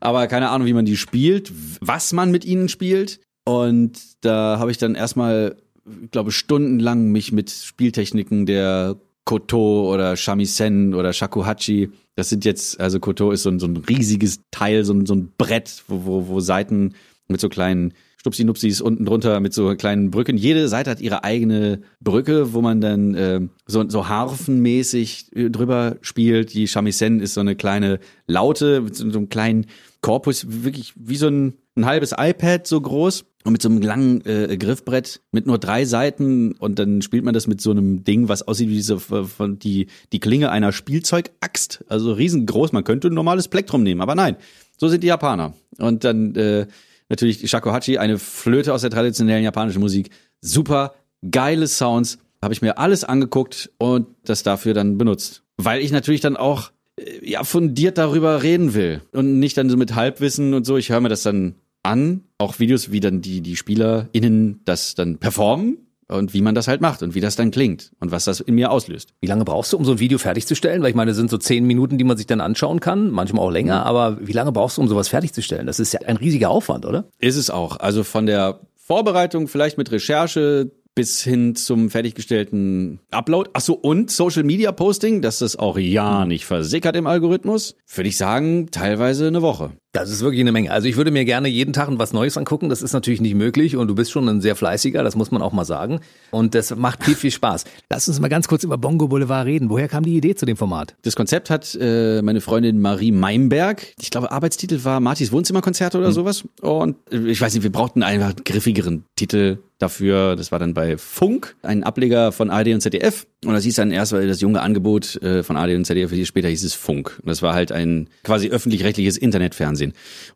aber 0.00 0.26
keine 0.26 0.48
Ahnung, 0.48 0.66
wie 0.66 0.72
man 0.72 0.86
die 0.86 0.96
spielt, 0.96 1.52
was 1.80 2.12
man 2.12 2.30
mit 2.30 2.44
ihnen 2.44 2.68
spielt. 2.68 3.20
Und 3.44 4.00
da 4.22 4.58
habe 4.58 4.70
ich 4.70 4.78
dann 4.78 4.94
erstmal, 4.94 5.56
ich 6.02 6.10
glaube, 6.10 6.32
stundenlang 6.32 7.12
mich 7.12 7.30
mit 7.30 7.50
Spieltechniken 7.50 8.46
der 8.46 8.96
Koto 9.24 9.92
oder 9.92 10.16
Shamisen 10.16 10.94
oder 10.94 11.12
Shakuhachi. 11.12 11.90
Das 12.16 12.28
sind 12.28 12.44
jetzt, 12.44 12.80
also 12.80 13.00
Koto 13.00 13.30
ist 13.30 13.44
so 13.44 13.50
ein, 13.50 13.58
so 13.58 13.66
ein 13.66 13.76
riesiges 13.76 14.40
Teil, 14.50 14.84
so 14.84 14.92
ein, 14.92 15.06
so 15.06 15.14
ein 15.14 15.32
Brett, 15.38 15.84
wo, 15.88 16.04
wo, 16.04 16.28
wo 16.28 16.40
Seiten 16.40 16.94
mit 17.28 17.40
so 17.40 17.48
kleinen 17.48 17.94
Stupsi-Nupsis 18.22 18.80
unten 18.80 19.04
drunter 19.04 19.40
mit 19.40 19.52
so 19.52 19.74
kleinen 19.74 20.12
Brücken. 20.12 20.36
Jede 20.36 20.68
Seite 20.68 20.90
hat 20.90 21.00
ihre 21.00 21.24
eigene 21.24 21.82
Brücke, 22.00 22.52
wo 22.52 22.60
man 22.60 22.80
dann 22.80 23.14
äh, 23.14 23.40
so, 23.66 23.88
so 23.88 24.08
harfenmäßig 24.08 25.30
drüber 25.34 25.96
spielt. 26.02 26.54
Die 26.54 26.68
Shamisen 26.68 27.18
ist 27.18 27.34
so 27.34 27.40
eine 27.40 27.56
kleine 27.56 27.98
Laute 28.28 28.82
mit 28.82 28.94
so, 28.94 29.10
so 29.10 29.18
einem 29.18 29.28
kleinen 29.28 29.66
Korpus, 30.02 30.46
wirklich 30.48 30.92
wie 30.96 31.16
so 31.16 31.26
ein, 31.26 31.54
ein 31.74 31.86
halbes 31.86 32.12
iPad 32.16 32.66
so 32.66 32.80
groß 32.80 33.24
und 33.44 33.52
mit 33.52 33.62
so 33.62 33.68
einem 33.68 33.80
langen 33.80 34.24
äh, 34.24 34.56
Griffbrett 34.56 35.20
mit 35.32 35.46
nur 35.46 35.58
drei 35.58 35.84
Seiten 35.84 36.52
und 36.52 36.78
dann 36.78 37.02
spielt 37.02 37.24
man 37.24 37.34
das 37.34 37.46
mit 37.46 37.60
so 37.60 37.70
einem 37.70 38.04
Ding, 38.04 38.28
was 38.28 38.46
aussieht 38.46 38.68
wie 38.68 38.74
diese 38.74 38.98
von 38.98 39.58
die 39.58 39.88
die 40.12 40.20
Klinge 40.20 40.50
einer 40.50 40.72
Spielzeugaxt, 40.72 41.84
also 41.88 42.12
riesengroß. 42.12 42.72
Man 42.72 42.84
könnte 42.84 43.08
ein 43.08 43.14
normales 43.14 43.48
Plektrum 43.48 43.82
nehmen, 43.82 44.00
aber 44.00 44.14
nein, 44.14 44.36
so 44.76 44.88
sind 44.88 45.02
die 45.02 45.08
Japaner. 45.08 45.54
Und 45.78 46.04
dann 46.04 46.34
äh, 46.36 46.66
natürlich 47.08 47.48
Shakuhachi, 47.48 47.98
eine 47.98 48.18
Flöte 48.18 48.72
aus 48.74 48.82
der 48.82 48.90
traditionellen 48.90 49.44
japanischen 49.44 49.80
Musik, 49.80 50.10
super 50.40 50.94
geile 51.28 51.66
Sounds, 51.66 52.18
habe 52.42 52.54
ich 52.54 52.62
mir 52.62 52.78
alles 52.78 53.04
angeguckt 53.04 53.70
und 53.78 54.08
das 54.24 54.42
dafür 54.42 54.74
dann 54.74 54.98
benutzt. 54.98 55.42
Weil 55.56 55.80
ich 55.80 55.92
natürlich 55.92 56.20
dann 56.20 56.36
auch 56.36 56.72
äh, 56.96 57.28
ja 57.28 57.44
fundiert 57.44 57.98
darüber 57.98 58.42
reden 58.42 58.74
will 58.74 59.02
und 59.12 59.38
nicht 59.38 59.56
dann 59.56 59.70
so 59.70 59.76
mit 59.76 59.94
Halbwissen 59.94 60.54
und 60.54 60.64
so. 60.64 60.76
Ich 60.76 60.90
höre 60.90 61.00
mir 61.00 61.08
das 61.08 61.22
dann 61.22 61.54
an, 61.82 62.22
auch 62.38 62.58
Videos, 62.58 62.92
wie 62.92 63.00
dann 63.00 63.22
die 63.22 63.40
die 63.40 63.56
SpielerInnen 63.56 64.60
das 64.64 64.94
dann 64.94 65.18
performen 65.18 65.78
und 66.08 66.34
wie 66.34 66.42
man 66.42 66.54
das 66.54 66.68
halt 66.68 66.80
macht 66.80 67.02
und 67.02 67.14
wie 67.14 67.20
das 67.20 67.36
dann 67.36 67.50
klingt 67.50 67.92
und 68.00 68.10
was 68.12 68.24
das 68.24 68.40
in 68.40 68.54
mir 68.54 68.70
auslöst. 68.70 69.14
Wie 69.20 69.26
lange 69.26 69.44
brauchst 69.44 69.72
du, 69.72 69.76
um 69.76 69.84
so 69.84 69.92
ein 69.92 69.98
Video 69.98 70.18
fertigzustellen? 70.18 70.82
Weil 70.82 70.90
ich 70.90 70.94
meine, 70.94 71.10
das 71.10 71.16
sind 71.16 71.30
so 71.30 71.38
zehn 71.38 71.64
Minuten, 71.64 71.98
die 71.98 72.04
man 72.04 72.16
sich 72.16 72.26
dann 72.26 72.40
anschauen 72.40 72.80
kann, 72.80 73.10
manchmal 73.10 73.44
auch 73.44 73.50
länger, 73.50 73.86
aber 73.86 74.18
wie 74.20 74.32
lange 74.32 74.52
brauchst 74.52 74.76
du, 74.76 74.82
um 74.82 74.88
sowas 74.88 75.08
fertigzustellen? 75.08 75.66
Das 75.66 75.80
ist 75.80 75.92
ja 75.92 76.00
ein 76.00 76.16
riesiger 76.16 76.50
Aufwand, 76.50 76.86
oder? 76.86 77.04
Ist 77.18 77.36
es 77.36 77.50
auch. 77.50 77.78
Also 77.78 78.04
von 78.04 78.26
der 78.26 78.60
Vorbereitung, 78.76 79.48
vielleicht 79.48 79.78
mit 79.78 79.90
Recherche 79.90 80.70
bis 80.94 81.22
hin 81.22 81.54
zum 81.54 81.88
fertiggestellten 81.88 83.00
Upload. 83.10 83.50
Ach 83.54 83.62
so, 83.62 83.74
und 83.74 84.10
Social 84.10 84.42
Media 84.42 84.72
Posting, 84.72 85.22
dass 85.22 85.38
das 85.38 85.56
auch 85.56 85.78
ja 85.78 86.26
nicht 86.26 86.44
versickert 86.44 86.96
im 86.96 87.06
Algorithmus, 87.06 87.76
würde 87.94 88.08
ich 88.08 88.18
sagen, 88.18 88.70
teilweise 88.70 89.26
eine 89.26 89.40
Woche. 89.40 89.72
Das 89.92 90.10
ist 90.10 90.22
wirklich 90.22 90.40
eine 90.40 90.52
Menge. 90.52 90.70
Also 90.70 90.88
ich 90.88 90.96
würde 90.96 91.10
mir 91.10 91.26
gerne 91.26 91.48
jeden 91.48 91.74
Tag 91.74 91.88
was 91.90 92.14
Neues 92.14 92.38
angucken. 92.38 92.70
Das 92.70 92.80
ist 92.80 92.94
natürlich 92.94 93.20
nicht 93.20 93.34
möglich 93.34 93.76
und 93.76 93.88
du 93.88 93.94
bist 93.94 94.10
schon 94.10 94.26
ein 94.26 94.40
sehr 94.40 94.56
fleißiger, 94.56 95.02
das 95.02 95.16
muss 95.16 95.30
man 95.30 95.42
auch 95.42 95.52
mal 95.52 95.66
sagen. 95.66 96.00
Und 96.30 96.54
das 96.54 96.74
macht 96.74 97.04
viel, 97.04 97.14
viel 97.14 97.30
Spaß. 97.30 97.64
Lass 97.90 98.08
uns 98.08 98.18
mal 98.18 98.28
ganz 98.28 98.48
kurz 98.48 98.64
über 98.64 98.78
Bongo 98.78 99.06
Boulevard 99.06 99.46
reden. 99.46 99.68
Woher 99.68 99.88
kam 99.88 100.04
die 100.04 100.16
Idee 100.16 100.34
zu 100.34 100.46
dem 100.46 100.56
Format? 100.56 100.94
Das 101.02 101.14
Konzept 101.14 101.50
hat 101.50 101.76
äh, 101.78 102.22
meine 102.22 102.40
Freundin 102.40 102.80
Marie 102.80 103.12
Meimberg. 103.12 103.86
Ich 104.00 104.10
glaube, 104.10 104.32
Arbeitstitel 104.32 104.82
war 104.82 105.00
Martis 105.00 105.30
Wohnzimmerkonzerte 105.30 105.98
oder 105.98 106.12
sowas. 106.12 106.44
Und 106.62 106.96
äh, 107.10 107.30
ich 107.30 107.42
weiß 107.42 107.52
nicht, 107.52 107.62
wir 107.62 107.72
brauchten 107.72 108.02
einfach 108.02 108.28
einen 108.28 108.44
griffigeren 108.44 109.04
Titel 109.16 109.58
dafür. 109.82 110.36
Das 110.36 110.52
war 110.52 110.58
dann 110.58 110.74
bei 110.74 110.96
Funk, 110.96 111.56
ein 111.62 111.82
Ableger 111.82 112.32
von 112.32 112.50
ARD 112.50 112.68
und 112.68 112.80
ZDF. 112.80 113.26
Und 113.44 113.52
das 113.52 113.64
hieß 113.64 113.74
dann 113.74 113.90
erst 113.90 114.12
weil 114.12 114.28
das 114.28 114.40
junge 114.40 114.62
Angebot 114.62 115.20
äh, 115.22 115.42
von 115.42 115.56
ARD 115.56 115.74
und 115.74 115.84
ZDF, 115.84 116.12
später 116.26 116.48
hieß 116.48 116.64
es 116.64 116.74
Funk. 116.74 117.18
Und 117.20 117.28
das 117.28 117.42
war 117.42 117.54
halt 117.54 117.72
ein 117.72 118.08
quasi 118.22 118.48
öffentlich-rechtliches 118.48 119.16
Internetfernsehen. 119.16 119.81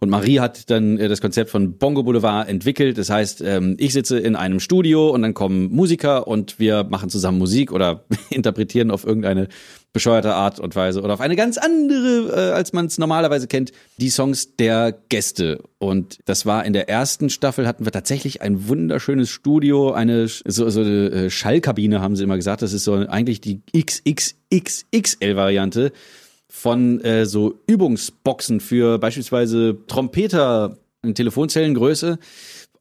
Und 0.01 0.11
Marie 0.11 0.41
hat 0.41 0.71
dann 0.71 0.99
äh, 0.99 1.09
das 1.09 1.21
Konzept 1.21 1.51
von 1.51 1.79
Bongo 1.79 2.03
Boulevard 2.03 2.49
entwickelt. 2.49 2.99
Das 2.99 3.11
heißt, 3.11 3.43
ähm, 3.43 3.77
ich 3.79 3.93
sitze 3.93 4.19
in 4.19 4.37
einem 4.37 4.61
Studio 4.61 5.11
und 5.11 5.23
dann 5.23 5.35
kommen 5.35 5.71
Musiker 5.71 6.27
und 6.27 6.59
wir 6.59 6.85
machen 6.85 7.09
zusammen 7.09 7.39
Musik 7.39 7.73
oder 7.73 8.05
interpretieren 8.31 8.91
auf 8.91 9.05
irgendeine 9.05 9.49
bescheuerte 9.97 10.35
Art 10.35 10.61
und 10.61 10.77
Weise 10.77 11.01
oder 11.01 11.15
auf 11.15 11.23
eine 11.23 11.37
ganz 11.37 11.57
andere, 11.57 12.31
äh, 12.31 12.53
als 12.53 12.75
man 12.75 12.85
es 12.85 12.99
normalerweise 12.99 13.47
kennt, 13.47 13.73
die 13.97 14.11
Songs 14.11 14.55
der 14.57 14.93
Gäste. 15.09 15.63
Und 15.79 16.19
das 16.27 16.45
war 16.45 16.67
in 16.67 16.75
der 16.75 16.91
ersten 16.91 17.31
Staffel 17.31 17.67
hatten 17.67 17.87
wir 17.87 17.93
tatsächlich 17.93 18.43
ein 18.43 18.69
wunderschönes 18.69 19.31
Studio, 19.31 19.93
eine 19.93 20.29
so, 20.29 20.69
so 20.69 20.81
eine 20.81 21.11
äh, 21.11 21.31
Schallkabine, 21.31 22.03
haben 22.03 22.15
sie 22.15 22.25
immer 22.25 22.37
gesagt. 22.37 22.61
Das 22.61 22.75
ist 22.75 22.85
so 22.85 22.93
eigentlich 22.93 23.41
die 23.41 23.63
XXXXL-Variante 23.75 25.93
von 26.49 27.01
äh, 27.03 27.27
so 27.27 27.59
Übungsboxen 27.67 28.61
für 28.61 28.99
beispielsweise 28.99 29.77
Trompeter 29.87 30.79
in 31.03 31.15
Telefonzellengröße 31.15 32.19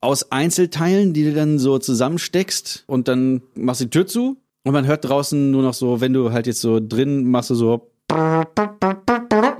aus 0.01 0.31
Einzelteilen, 0.31 1.13
die 1.13 1.23
du 1.23 1.33
dann 1.33 1.57
so 1.59 1.79
zusammensteckst 1.79 2.83
und 2.87 3.07
dann 3.07 3.41
machst 3.55 3.81
du 3.81 3.85
die 3.85 3.91
Tür 3.91 4.07
zu 4.07 4.37
und 4.63 4.73
man 4.73 4.85
hört 4.85 5.05
draußen 5.05 5.51
nur 5.51 5.63
noch 5.63 5.73
so, 5.73 6.01
wenn 6.01 6.13
du 6.13 6.31
halt 6.31 6.47
jetzt 6.47 6.61
so 6.61 6.79
drin 6.79 7.29
machst 7.29 7.49
du 7.49 7.55
so 7.55 7.91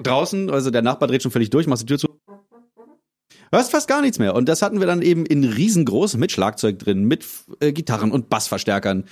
draußen, 0.04 0.50
also 0.50 0.70
der 0.70 0.82
Nachbar 0.82 1.08
dreht 1.08 1.24
schon 1.24 1.32
völlig 1.32 1.50
durch, 1.50 1.68
machst 1.68 1.84
die 1.84 1.88
Tür 1.88 2.00
zu. 2.00 2.08
Hörst 3.52 3.72
fast 3.72 3.88
gar 3.88 4.02
nichts 4.02 4.20
mehr. 4.20 4.36
Und 4.36 4.50
das 4.50 4.62
hatten 4.62 4.80
wir 4.80 4.88
dann 4.88 5.02
eben 5.02 5.26
in 5.26 5.44
riesengroß 5.44 6.18
mit 6.18 6.32
Schlagzeug 6.32 6.80
drin, 6.80 7.06
mit 7.06 7.26
äh, 7.60 7.72
Gitarren 7.72 8.12
und 8.12 8.30
Bassverstärkern 8.30 9.06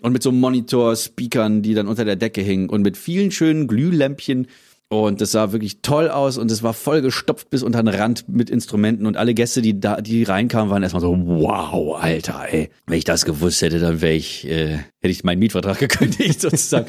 und 0.00 0.12
mit 0.12 0.22
so 0.22 0.32
Monitor-Speakern, 0.32 1.62
die 1.62 1.74
dann 1.74 1.88
unter 1.88 2.04
der 2.04 2.16
Decke 2.16 2.40
hingen 2.40 2.68
und 2.68 2.82
mit 2.82 2.96
vielen 2.96 3.30
schönen 3.30 3.66
Glühlämpchen. 3.66 4.46
Und 4.88 5.22
das 5.22 5.32
sah 5.32 5.52
wirklich 5.52 5.80
toll 5.80 6.10
aus 6.10 6.36
und 6.36 6.50
es 6.50 6.62
war 6.62 6.74
voll 6.74 7.00
gestopft 7.00 7.48
bis 7.48 7.62
unter 7.62 7.82
den 7.82 7.88
Rand 7.88 8.28
mit 8.28 8.50
Instrumenten 8.50 9.06
und 9.06 9.16
alle 9.16 9.32
Gäste, 9.32 9.62
die 9.62 9.80
da, 9.80 10.02
die 10.02 10.22
reinkamen, 10.22 10.70
waren 10.70 10.82
erstmal 10.82 11.00
so, 11.00 11.16
wow, 11.18 11.98
Alter, 11.98 12.44
ey. 12.50 12.68
Wenn 12.86 12.98
ich 12.98 13.04
das 13.04 13.24
gewusst 13.24 13.62
hätte, 13.62 13.78
dann 13.78 14.02
wäre 14.02 14.12
ich, 14.12 14.46
äh, 14.46 14.76
hätte 15.00 15.08
ich 15.08 15.24
meinen 15.24 15.38
Mietvertrag 15.38 15.78
gekündigt 15.78 16.42
sozusagen. 16.42 16.86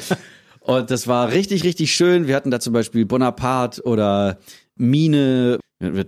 und 0.60 0.90
das 0.90 1.08
war 1.08 1.32
richtig, 1.32 1.64
richtig 1.64 1.94
schön. 1.94 2.26
Wir 2.26 2.36
hatten 2.36 2.50
da 2.50 2.60
zum 2.60 2.74
Beispiel 2.74 3.06
Bonaparte 3.06 3.82
oder 3.84 4.38
Mine, 4.76 5.58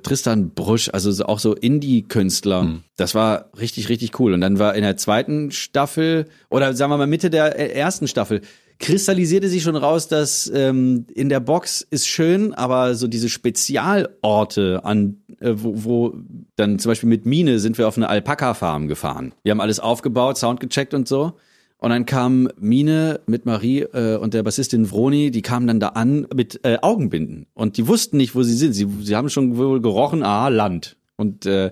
Tristan 0.03 0.51
Brusch, 0.51 0.91
also 0.93 1.25
auch 1.25 1.39
so 1.39 1.55
Indie-Künstler. 1.55 2.63
Mhm. 2.63 2.83
Das 2.97 3.15
war 3.15 3.51
richtig, 3.59 3.89
richtig 3.89 4.19
cool. 4.21 4.33
Und 4.33 4.41
dann 4.41 4.59
war 4.59 4.75
in 4.75 4.83
der 4.83 4.97
zweiten 4.97 5.51
Staffel, 5.51 6.27
oder 6.51 6.75
sagen 6.75 6.91
wir 6.91 6.99
mal 6.99 7.07
Mitte 7.07 7.31
der 7.31 7.75
ersten 7.75 8.09
Staffel, 8.09 8.41
kristallisierte 8.79 9.49
sich 9.49 9.63
schon 9.63 9.77
raus, 9.77 10.09
dass 10.09 10.51
ähm, 10.55 11.07
in 11.15 11.29
der 11.29 11.41
Box 11.41 11.87
ist 11.91 12.07
schön, 12.07 12.53
aber 12.53 12.95
so 12.95 13.07
diese 13.07 13.29
Spezialorte 13.29 14.85
an, 14.85 15.19
äh, 15.41 15.53
wo, 15.55 15.73
wo 15.85 16.15
dann 16.57 16.79
zum 16.79 16.91
Beispiel 16.91 17.09
mit 17.09 17.27
Mine 17.27 17.59
sind 17.59 17.79
wir 17.79 17.89
auf 17.89 17.97
eine 17.97 18.09
Alpaka-Farm 18.09 18.89
gefahren. 18.89 19.33
Wir 19.43 19.53
haben 19.53 19.61
alles 19.61 19.81
aufgebaut, 19.81 20.37
Sound 20.37 20.61
gecheckt 20.61 20.95
und 20.95 21.09
so. 21.09 21.33
Und 21.79 21.91
dann 21.91 22.07
kam 22.07 22.49
Mine 22.59 23.21
mit 23.27 23.45
Marie 23.45 23.81
äh, 23.83 24.17
und 24.17 24.35
der 24.35 24.43
Bassistin 24.43 24.91
Vroni, 24.91 25.31
die 25.31 25.43
kamen 25.43 25.67
dann 25.67 25.81
da 25.81 25.89
an 25.89 26.27
mit 26.35 26.61
äh, 26.65 26.79
Augenbinden. 26.81 27.47
Und 27.55 27.77
die 27.77 27.87
wussten 27.87 28.17
nicht, 28.17 28.35
wo 28.35 28.43
sie 28.43 28.55
sind. 28.55 28.73
Sie, 28.73 28.89
sie 29.03 29.15
haben 29.15 29.29
schon 29.29 29.57
wohl 29.59 29.83
gerochen, 29.83 30.23
ah, 30.23 30.49
Land. 30.49 30.97
Und 31.17 31.45
äh, 31.45 31.71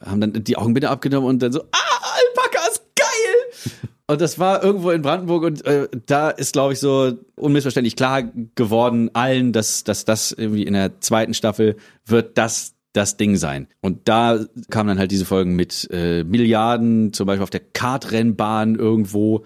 haben 0.00 0.20
dann 0.20 0.32
die 0.44 0.56
Augenbinde 0.56 0.90
abgenommen 0.90 1.28
und 1.28 1.42
dann 1.42 1.52
so, 1.52 1.60
ah, 1.60 1.94
Alpaka 2.16 2.68
ist 2.68 2.82
geil! 2.96 3.80
Und 4.06 4.20
das 4.20 4.38
war 4.38 4.62
irgendwo 4.62 4.90
in 4.90 5.00
Brandenburg 5.00 5.44
und 5.44 5.64
äh, 5.64 5.88
da 6.04 6.28
ist, 6.28 6.52
glaube 6.52 6.74
ich, 6.74 6.78
so 6.78 7.14
unmissverständlich 7.36 7.96
klar 7.96 8.22
geworden 8.54 9.08
allen, 9.14 9.54
dass, 9.54 9.82
dass 9.82 10.04
das 10.04 10.30
irgendwie 10.30 10.64
in 10.64 10.74
der 10.74 11.00
zweiten 11.00 11.32
Staffel 11.32 11.76
wird 12.04 12.36
das 12.36 12.73
das 12.94 13.16
Ding 13.18 13.36
sein. 13.36 13.66
Und 13.80 14.08
da 14.08 14.46
kamen 14.70 14.88
dann 14.88 14.98
halt 14.98 15.10
diese 15.10 15.26
Folgen 15.26 15.54
mit 15.56 15.88
äh, 15.90 16.24
Milliarden, 16.24 17.12
zum 17.12 17.26
Beispiel 17.26 17.42
auf 17.42 17.50
der 17.50 17.60
Kartrennbahn 17.60 18.76
irgendwo. 18.76 19.44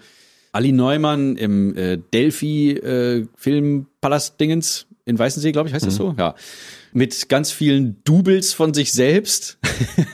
Ali 0.51 0.71
Neumann 0.71 1.35
im 1.35 1.75
äh, 1.75 1.97
Delphi 2.13 2.71
äh, 2.71 3.27
Filmpalast 3.35 4.39
Dingens 4.39 4.87
in 5.05 5.17
Weißensee, 5.17 5.51
glaube 5.51 5.67
ich, 5.67 5.73
heißt 5.73 5.85
mhm. 5.85 5.89
das 5.89 5.95
so? 5.95 6.15
Ja. 6.17 6.35
Mit 6.93 7.29
ganz 7.29 7.51
vielen 7.51 8.01
Doubles 8.03 8.53
von 8.53 8.73
sich 8.73 8.93
selbst. 8.93 9.57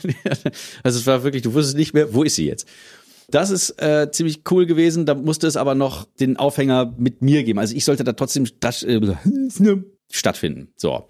also 0.83 0.99
es 0.99 1.05
war 1.05 1.23
wirklich, 1.23 1.43
du 1.43 1.53
wusstest 1.53 1.77
nicht 1.77 1.93
mehr, 1.93 2.13
wo 2.13 2.23
ist 2.23 2.35
sie 2.35 2.47
jetzt? 2.47 2.67
Das 3.29 3.49
ist 3.49 3.81
äh, 3.81 4.09
ziemlich 4.11 4.41
cool 4.51 4.65
gewesen. 4.65 5.05
Da 5.05 5.13
musste 5.13 5.47
es 5.47 5.57
aber 5.57 5.75
noch 5.75 6.05
den 6.19 6.37
Aufhänger 6.37 6.93
mit 6.97 7.21
mir 7.21 7.43
geben. 7.43 7.59
Also 7.59 7.75
ich 7.75 7.83
sollte 7.83 8.03
da 8.03 8.13
trotzdem 8.13 8.45
äh, 8.45 9.15
stattfinden. 10.11 10.69
So. 10.77 11.07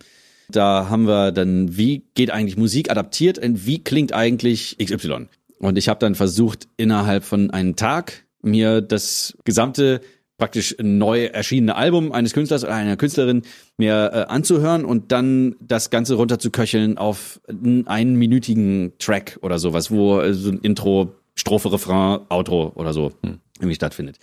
Da 0.49 0.89
haben 0.89 1.07
wir 1.07 1.31
dann, 1.31 1.77
wie 1.77 2.03
geht 2.13 2.31
eigentlich 2.31 2.57
Musik 2.57 2.91
adaptiert 2.91 3.39
und 3.39 3.65
wie 3.65 3.83
klingt 3.83 4.13
eigentlich 4.13 4.77
XY? 4.77 5.27
Und 5.59 5.77
ich 5.77 5.89
habe 5.89 5.99
dann 5.99 6.15
versucht, 6.15 6.67
innerhalb 6.77 7.23
von 7.23 7.51
einem 7.51 7.75
Tag 7.75 8.25
mir 8.41 8.81
das 8.81 9.37
gesamte 9.43 10.01
praktisch 10.37 10.75
neu 10.81 11.25
erschienene 11.25 11.75
Album 11.75 12.11
eines 12.11 12.33
Künstlers 12.33 12.63
oder 12.63 12.73
einer 12.73 12.97
Künstlerin 12.97 13.43
mir 13.77 14.11
äh, 14.13 14.31
anzuhören 14.31 14.83
und 14.83 15.11
dann 15.11 15.55
das 15.61 15.89
Ganze 15.89 16.15
runterzuköcheln 16.15 16.97
auf 16.97 17.39
einen 17.47 17.87
einminütigen 17.87 18.93
Track 18.99 19.39
oder 19.41 19.59
sowas, 19.59 19.91
wo 19.91 20.19
äh, 20.19 20.33
so 20.33 20.51
ein 20.51 20.59
Intro, 20.59 21.15
Strophe, 21.35 21.71
Refrain, 21.71 22.19
Outro 22.29 22.73
oder 22.75 22.91
so 22.91 23.11
hm. 23.23 23.39
irgendwie 23.59 23.75
stattfindet. 23.75 24.17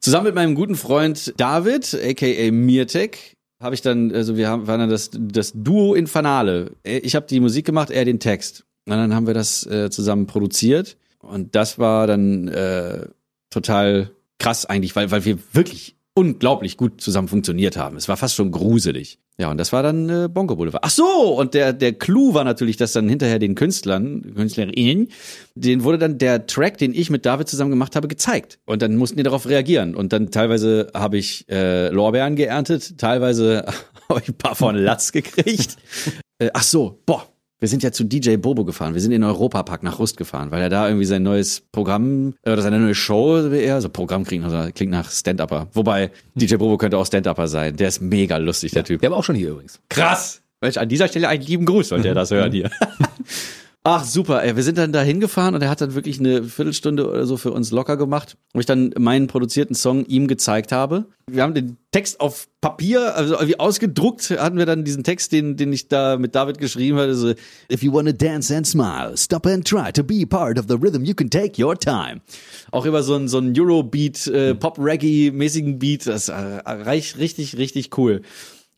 Zusammen 0.00 0.26
mit 0.26 0.34
meinem 0.34 0.54
guten 0.54 0.76
Freund 0.76 1.32
David, 1.38 1.94
aka 1.94 2.50
Mirtek, 2.50 3.33
habe 3.64 3.74
ich 3.74 3.80
dann, 3.80 4.12
also 4.12 4.36
wir 4.36 4.48
haben, 4.48 4.66
waren 4.66 4.78
dann 4.78 4.90
das, 4.90 5.10
das 5.10 5.52
Duo 5.54 5.94
Infernale. 5.94 6.72
Ich 6.82 7.16
habe 7.16 7.26
die 7.26 7.40
Musik 7.40 7.64
gemacht, 7.64 7.90
er 7.90 8.04
den 8.04 8.20
Text. 8.20 8.64
Und 8.84 8.92
dann 8.92 9.14
haben 9.14 9.26
wir 9.26 9.32
das 9.32 9.66
äh, 9.66 9.88
zusammen 9.88 10.26
produziert. 10.26 10.98
Und 11.20 11.54
das 11.54 11.78
war 11.78 12.06
dann 12.06 12.48
äh, 12.48 13.06
total 13.48 14.10
krass 14.38 14.66
eigentlich, 14.66 14.94
weil, 14.94 15.10
weil 15.10 15.24
wir 15.24 15.38
wirklich 15.52 15.93
unglaublich 16.14 16.76
gut 16.76 17.00
zusammen 17.00 17.28
funktioniert 17.28 17.76
haben. 17.76 17.96
Es 17.96 18.08
war 18.08 18.16
fast 18.16 18.36
schon 18.36 18.52
gruselig. 18.52 19.18
Ja, 19.36 19.50
und 19.50 19.58
das 19.58 19.72
war 19.72 19.82
dann 19.82 20.08
äh, 20.08 20.28
Bongo 20.28 20.54
Boulevard. 20.54 20.84
Ach 20.86 20.90
so, 20.90 21.04
und 21.36 21.54
der 21.54 21.72
der 21.72 21.92
Clou 21.92 22.34
war 22.34 22.44
natürlich, 22.44 22.76
dass 22.76 22.92
dann 22.92 23.08
hinterher 23.08 23.40
den 23.40 23.56
Künstlern, 23.56 24.22
Künstlerinnen, 24.34 25.08
den 25.56 25.82
wurde 25.82 25.98
dann 25.98 26.18
der 26.18 26.46
Track, 26.46 26.78
den 26.78 26.94
ich 26.94 27.10
mit 27.10 27.26
David 27.26 27.48
zusammen 27.48 27.70
gemacht 27.70 27.96
habe, 27.96 28.06
gezeigt. 28.06 28.60
Und 28.64 28.80
dann 28.80 28.94
mussten 28.94 29.16
die 29.16 29.24
darauf 29.24 29.48
reagieren. 29.48 29.96
Und 29.96 30.12
dann 30.12 30.30
teilweise 30.30 30.88
habe 30.94 31.18
ich 31.18 31.48
äh, 31.48 31.88
Lorbeeren 31.88 32.36
geerntet, 32.36 32.96
teilweise 32.96 33.66
habe 34.08 34.20
ich 34.22 34.28
ein 34.28 34.38
paar 34.38 34.54
von 34.54 34.76
Latz 34.76 35.10
gekriegt. 35.10 35.78
äh, 36.38 36.50
ach 36.54 36.62
so, 36.62 37.00
boah, 37.04 37.26
wir 37.60 37.68
sind 37.68 37.82
ja 37.82 37.92
zu 37.92 38.04
DJ 38.04 38.36
Bobo 38.36 38.64
gefahren. 38.64 38.94
Wir 38.94 39.00
sind 39.00 39.12
in 39.12 39.22
den 39.22 39.28
Europapark 39.28 39.82
nach 39.82 39.98
Rust 39.98 40.16
gefahren, 40.16 40.50
weil 40.50 40.60
er 40.60 40.68
da 40.68 40.88
irgendwie 40.88 41.06
sein 41.06 41.22
neues 41.22 41.62
Programm 41.72 42.34
äh, 42.42 42.52
oder 42.52 42.62
seine 42.62 42.78
neue 42.78 42.94
Show 42.94 43.48
eher 43.48 43.80
so 43.80 43.88
Programm 43.88 44.24
kriegen, 44.24 44.44
also 44.44 44.70
klingt 44.72 44.92
nach 44.92 45.10
Stand-Upper. 45.10 45.68
Wobei 45.72 46.10
DJ 46.34 46.56
Bobo 46.56 46.76
könnte 46.76 46.98
auch 46.98 47.06
Stand-Upper 47.06 47.48
sein. 47.48 47.76
Der 47.76 47.88
ist 47.88 48.00
mega 48.00 48.36
lustig, 48.36 48.72
der 48.72 48.84
Typ. 48.84 49.00
Der 49.00 49.10
war 49.10 49.18
auch 49.18 49.24
schon 49.24 49.36
hier 49.36 49.50
übrigens. 49.50 49.80
Krass. 49.88 50.42
Mensch, 50.60 50.76
an 50.76 50.88
dieser 50.88 51.08
Stelle 51.08 51.28
einen 51.28 51.42
lieben 51.42 51.66
Gruß, 51.66 51.88
sollte 51.88 52.08
er 52.08 52.14
das 52.14 52.30
hören 52.30 52.52
hier. 52.52 52.70
Ach 53.86 54.02
super, 54.02 54.42
ey, 54.42 54.56
wir 54.56 54.62
sind 54.62 54.78
dann 54.78 54.92
da 54.92 55.02
hingefahren 55.02 55.54
und 55.54 55.60
er 55.60 55.68
hat 55.68 55.82
dann 55.82 55.94
wirklich 55.94 56.18
eine 56.18 56.42
Viertelstunde 56.42 57.06
oder 57.06 57.26
so 57.26 57.36
für 57.36 57.52
uns 57.52 57.70
locker 57.70 57.98
gemacht, 57.98 58.38
wo 58.54 58.60
ich 58.60 58.64
dann 58.64 58.94
meinen 58.98 59.26
produzierten 59.26 59.76
Song 59.76 60.06
ihm 60.06 60.26
gezeigt 60.26 60.72
habe. 60.72 61.04
Wir 61.30 61.42
haben 61.42 61.52
den 61.52 61.76
Text 61.92 62.18
auf 62.18 62.48
Papier, 62.62 63.14
also 63.14 63.36
wie 63.46 63.60
ausgedruckt, 63.60 64.30
hatten 64.30 64.56
wir 64.56 64.64
dann 64.64 64.84
diesen 64.84 65.04
Text, 65.04 65.32
den, 65.32 65.58
den 65.58 65.70
ich 65.70 65.88
da 65.88 66.16
mit 66.16 66.34
David 66.34 66.56
geschrieben 66.56 66.96
hatte, 66.96 67.14
so, 67.14 67.34
If 67.70 67.82
you 67.82 67.92
wanna 67.92 68.12
dance 68.12 68.56
and 68.56 68.66
smile, 68.66 69.18
stop 69.18 69.46
and 69.46 69.68
try 69.68 69.92
to 69.92 70.02
be 70.02 70.24
part 70.26 70.58
of 70.58 70.64
the 70.66 70.76
rhythm. 70.76 71.04
You 71.04 71.14
can 71.14 71.28
take 71.28 71.62
your 71.62 71.78
time. 71.78 72.22
auch 72.70 72.86
über 72.86 73.02
so 73.02 73.16
einen 73.16 73.28
so 73.28 73.36
einen 73.36 73.52
Eurobeat, 73.54 74.26
äh, 74.28 74.54
Pop-Reggae-mäßigen 74.54 75.78
Beat, 75.78 76.06
das 76.06 76.30
äh, 76.30 76.32
reicht 76.32 77.18
richtig, 77.18 77.58
richtig 77.58 77.98
cool. 77.98 78.22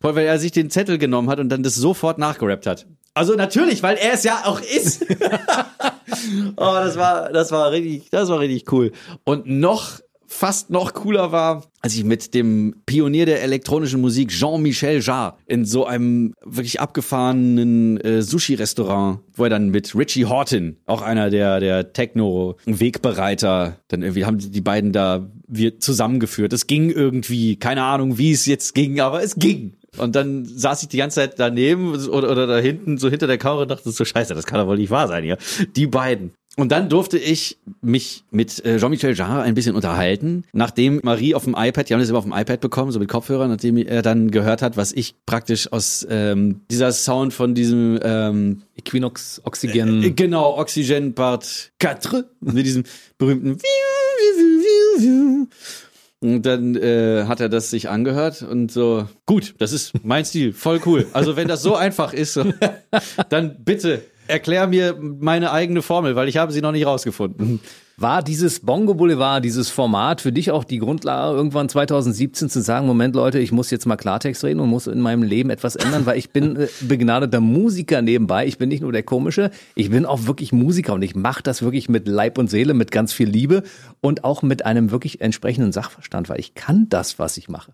Voll, 0.00 0.16
weil 0.16 0.26
er 0.26 0.40
sich 0.40 0.50
den 0.50 0.68
Zettel 0.68 0.98
genommen 0.98 1.30
hat 1.30 1.38
und 1.38 1.48
dann 1.48 1.62
das 1.62 1.76
sofort 1.76 2.18
nachgerappt 2.18 2.66
hat. 2.66 2.86
Also 3.16 3.34
natürlich, 3.34 3.82
weil 3.82 3.96
er 3.96 4.12
es 4.12 4.24
ja 4.24 4.42
auch 4.44 4.60
ist. 4.60 5.06
oh, 6.56 6.74
das 6.74 6.98
war, 6.98 7.32
das 7.32 7.50
war 7.50 7.70
richtig, 7.70 8.10
das 8.10 8.28
war 8.28 8.40
richtig 8.40 8.70
cool. 8.70 8.92
Und 9.24 9.46
noch 9.46 10.00
fast 10.26 10.68
noch 10.68 10.92
cooler 10.92 11.32
war, 11.32 11.64
als 11.80 11.94
ich 11.94 12.04
mit 12.04 12.34
dem 12.34 12.74
Pionier 12.84 13.24
der 13.24 13.42
elektronischen 13.42 14.02
Musik 14.02 14.28
Jean-Michel 14.28 15.00
Jarre 15.00 15.38
in 15.46 15.64
so 15.64 15.86
einem 15.86 16.34
wirklich 16.44 16.78
abgefahrenen 16.78 17.98
äh, 18.02 18.20
Sushi-Restaurant, 18.20 19.20
wo 19.32 19.44
er 19.44 19.50
dann 19.50 19.70
mit 19.70 19.94
Richie 19.94 20.26
Horton, 20.26 20.76
auch 20.84 21.00
einer 21.00 21.30
der 21.30 21.58
der 21.60 21.94
Techno-Wegbereiter, 21.94 23.78
dann 23.88 24.02
irgendwie 24.02 24.26
haben 24.26 24.36
die, 24.36 24.50
die 24.50 24.60
beiden 24.60 24.92
da 24.92 25.26
wir 25.48 25.80
zusammengeführt. 25.80 26.52
Es 26.52 26.66
ging 26.66 26.90
irgendwie, 26.90 27.56
keine 27.56 27.84
Ahnung, 27.84 28.18
wie 28.18 28.32
es 28.32 28.44
jetzt 28.44 28.74
ging, 28.74 29.00
aber 29.00 29.22
es 29.22 29.36
ging. 29.36 29.72
Und 29.98 30.14
dann 30.14 30.44
saß 30.44 30.82
ich 30.82 30.88
die 30.88 30.98
ganze 30.98 31.16
Zeit 31.16 31.38
daneben 31.38 31.94
oder, 32.08 32.30
oder 32.30 32.46
da 32.46 32.58
hinten, 32.58 32.98
so 32.98 33.08
hinter 33.08 33.26
der 33.26 33.38
Kamera 33.38 33.62
und 33.62 33.70
dachte 33.70 33.90
so, 33.90 34.04
scheiße, 34.04 34.34
das 34.34 34.46
kann 34.46 34.60
doch 34.60 34.66
wohl 34.66 34.78
nicht 34.78 34.90
wahr 34.90 35.08
sein 35.08 35.24
hier. 35.24 35.38
Die 35.74 35.86
beiden. 35.86 36.32
Und 36.58 36.72
dann 36.72 36.88
durfte 36.88 37.18
ich 37.18 37.58
mich 37.82 38.24
mit 38.30 38.64
äh, 38.64 38.78
Jean-Michel 38.78 39.14
Jarre 39.14 39.42
ein 39.42 39.54
bisschen 39.54 39.76
unterhalten, 39.76 40.44
nachdem 40.54 41.00
Marie 41.02 41.34
auf 41.34 41.44
dem 41.44 41.54
iPad, 41.54 41.86
die 41.86 41.92
haben 41.92 42.00
das 42.00 42.08
immer 42.08 42.18
auf 42.18 42.24
dem 42.24 42.32
iPad 42.32 42.62
bekommen, 42.62 42.92
so 42.92 42.98
mit 42.98 43.10
Kopfhörern, 43.10 43.50
nachdem 43.50 43.76
er 43.76 44.00
dann 44.00 44.30
gehört 44.30 44.62
hat, 44.62 44.78
was 44.78 44.92
ich 44.92 45.16
praktisch 45.26 45.70
aus 45.70 46.06
ähm, 46.08 46.62
dieser 46.70 46.92
Sound 46.92 47.34
von 47.34 47.54
diesem 47.54 48.00
ähm, 48.02 48.62
Equinox, 48.74 49.42
Oxygen. 49.44 50.02
äh, 50.02 50.10
genau, 50.12 50.56
Oxygen 50.56 51.14
Part 51.14 51.72
4, 51.78 52.24
mit 52.40 52.64
diesem 52.64 52.84
berühmten 53.18 53.58
und 56.34 56.42
dann 56.44 56.74
äh, 56.74 57.24
hat 57.26 57.40
er 57.40 57.48
das 57.48 57.70
sich 57.70 57.88
angehört 57.88 58.42
und 58.42 58.72
so, 58.72 59.06
gut, 59.26 59.54
das 59.58 59.72
ist 59.72 59.92
mein 60.04 60.24
Stil, 60.24 60.52
voll 60.52 60.80
cool. 60.84 61.06
Also 61.12 61.36
wenn 61.36 61.46
das 61.46 61.62
so 61.62 61.76
einfach 61.76 62.12
ist, 62.12 62.34
so, 62.34 62.44
dann 63.28 63.56
bitte 63.64 64.02
erklär 64.26 64.66
mir 64.66 64.96
meine 65.00 65.52
eigene 65.52 65.82
Formel, 65.82 66.16
weil 66.16 66.28
ich 66.28 66.36
habe 66.36 66.52
sie 66.52 66.60
noch 66.60 66.72
nicht 66.72 66.84
rausgefunden. 66.84 67.60
War 67.98 68.22
dieses 68.22 68.60
Bongo 68.60 68.92
Boulevard, 68.92 69.42
dieses 69.42 69.70
Format 69.70 70.20
für 70.20 70.30
dich 70.30 70.50
auch 70.50 70.64
die 70.64 70.76
Grundlage, 70.76 71.34
irgendwann 71.34 71.70
2017 71.70 72.50
zu 72.50 72.60
sagen, 72.60 72.86
Moment 72.86 73.14
Leute, 73.14 73.38
ich 73.38 73.52
muss 73.52 73.70
jetzt 73.70 73.86
mal 73.86 73.96
Klartext 73.96 74.44
reden 74.44 74.60
und 74.60 74.68
muss 74.68 74.86
in 74.86 75.00
meinem 75.00 75.22
Leben 75.22 75.48
etwas 75.48 75.76
ändern, 75.76 76.04
weil 76.04 76.18
ich 76.18 76.28
bin 76.28 76.56
äh, 76.56 76.68
begnadeter 76.82 77.40
Musiker 77.40 78.02
nebenbei. 78.02 78.46
Ich 78.46 78.58
bin 78.58 78.68
nicht 78.68 78.82
nur 78.82 78.92
der 78.92 79.02
Komische, 79.02 79.50
ich 79.74 79.88
bin 79.88 80.04
auch 80.04 80.26
wirklich 80.26 80.52
Musiker 80.52 80.92
und 80.92 81.00
ich 81.00 81.14
mache 81.14 81.42
das 81.42 81.62
wirklich 81.62 81.88
mit 81.88 82.06
Leib 82.06 82.36
und 82.36 82.50
Seele, 82.50 82.74
mit 82.74 82.90
ganz 82.90 83.14
viel 83.14 83.30
Liebe 83.30 83.62
und 84.02 84.24
auch 84.24 84.42
mit 84.42 84.66
einem 84.66 84.90
wirklich 84.90 85.22
entsprechenden 85.22 85.72
Sachverstand, 85.72 86.28
weil 86.28 86.38
ich 86.38 86.52
kann 86.52 86.90
das, 86.90 87.18
was 87.18 87.38
ich 87.38 87.48
mache. 87.48 87.72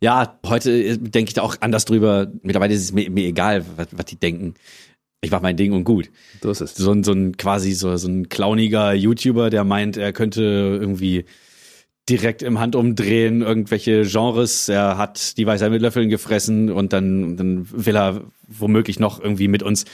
Ja, 0.00 0.38
heute 0.46 0.72
äh, 0.72 0.96
denke 0.96 1.28
ich 1.30 1.34
da 1.34 1.42
auch 1.42 1.56
anders 1.60 1.84
drüber. 1.84 2.26
Mittlerweile 2.42 2.74
ist 2.74 2.82
es 2.82 2.92
mir, 2.92 3.08
mir 3.08 3.26
egal, 3.26 3.64
was, 3.76 3.86
was 3.92 4.06
die 4.06 4.16
denken. 4.16 4.54
Ich 5.22 5.30
mach 5.30 5.42
mein 5.42 5.56
Ding 5.56 5.72
und 5.72 5.84
gut. 5.84 6.10
So 6.42 6.50
ist 6.50 6.60
es. 6.60 6.74
So 6.74 6.92
ein, 6.92 7.04
so 7.04 7.12
ein 7.12 7.36
quasi 7.36 7.72
so, 7.72 7.96
so 7.96 8.08
ein 8.08 8.28
clowniger 8.28 8.94
YouTuber, 8.94 9.50
der 9.50 9.64
meint, 9.64 9.96
er 9.96 10.12
könnte 10.12 10.42
irgendwie 10.42 11.26
direkt 12.08 12.42
im 12.42 12.58
Handumdrehen 12.58 13.42
irgendwelche 13.42 14.02
Genres. 14.02 14.68
Er 14.68 14.96
hat 14.96 15.36
die 15.36 15.46
Weisheit 15.46 15.70
mit 15.70 15.82
Löffeln 15.82 16.08
gefressen 16.08 16.70
und 16.70 16.92
dann, 16.92 17.36
dann 17.36 17.68
will 17.70 17.96
er 17.96 18.22
womöglich 18.48 18.98
noch 18.98 19.20
irgendwie 19.20 19.48
mit 19.48 19.62
uns 19.62 19.84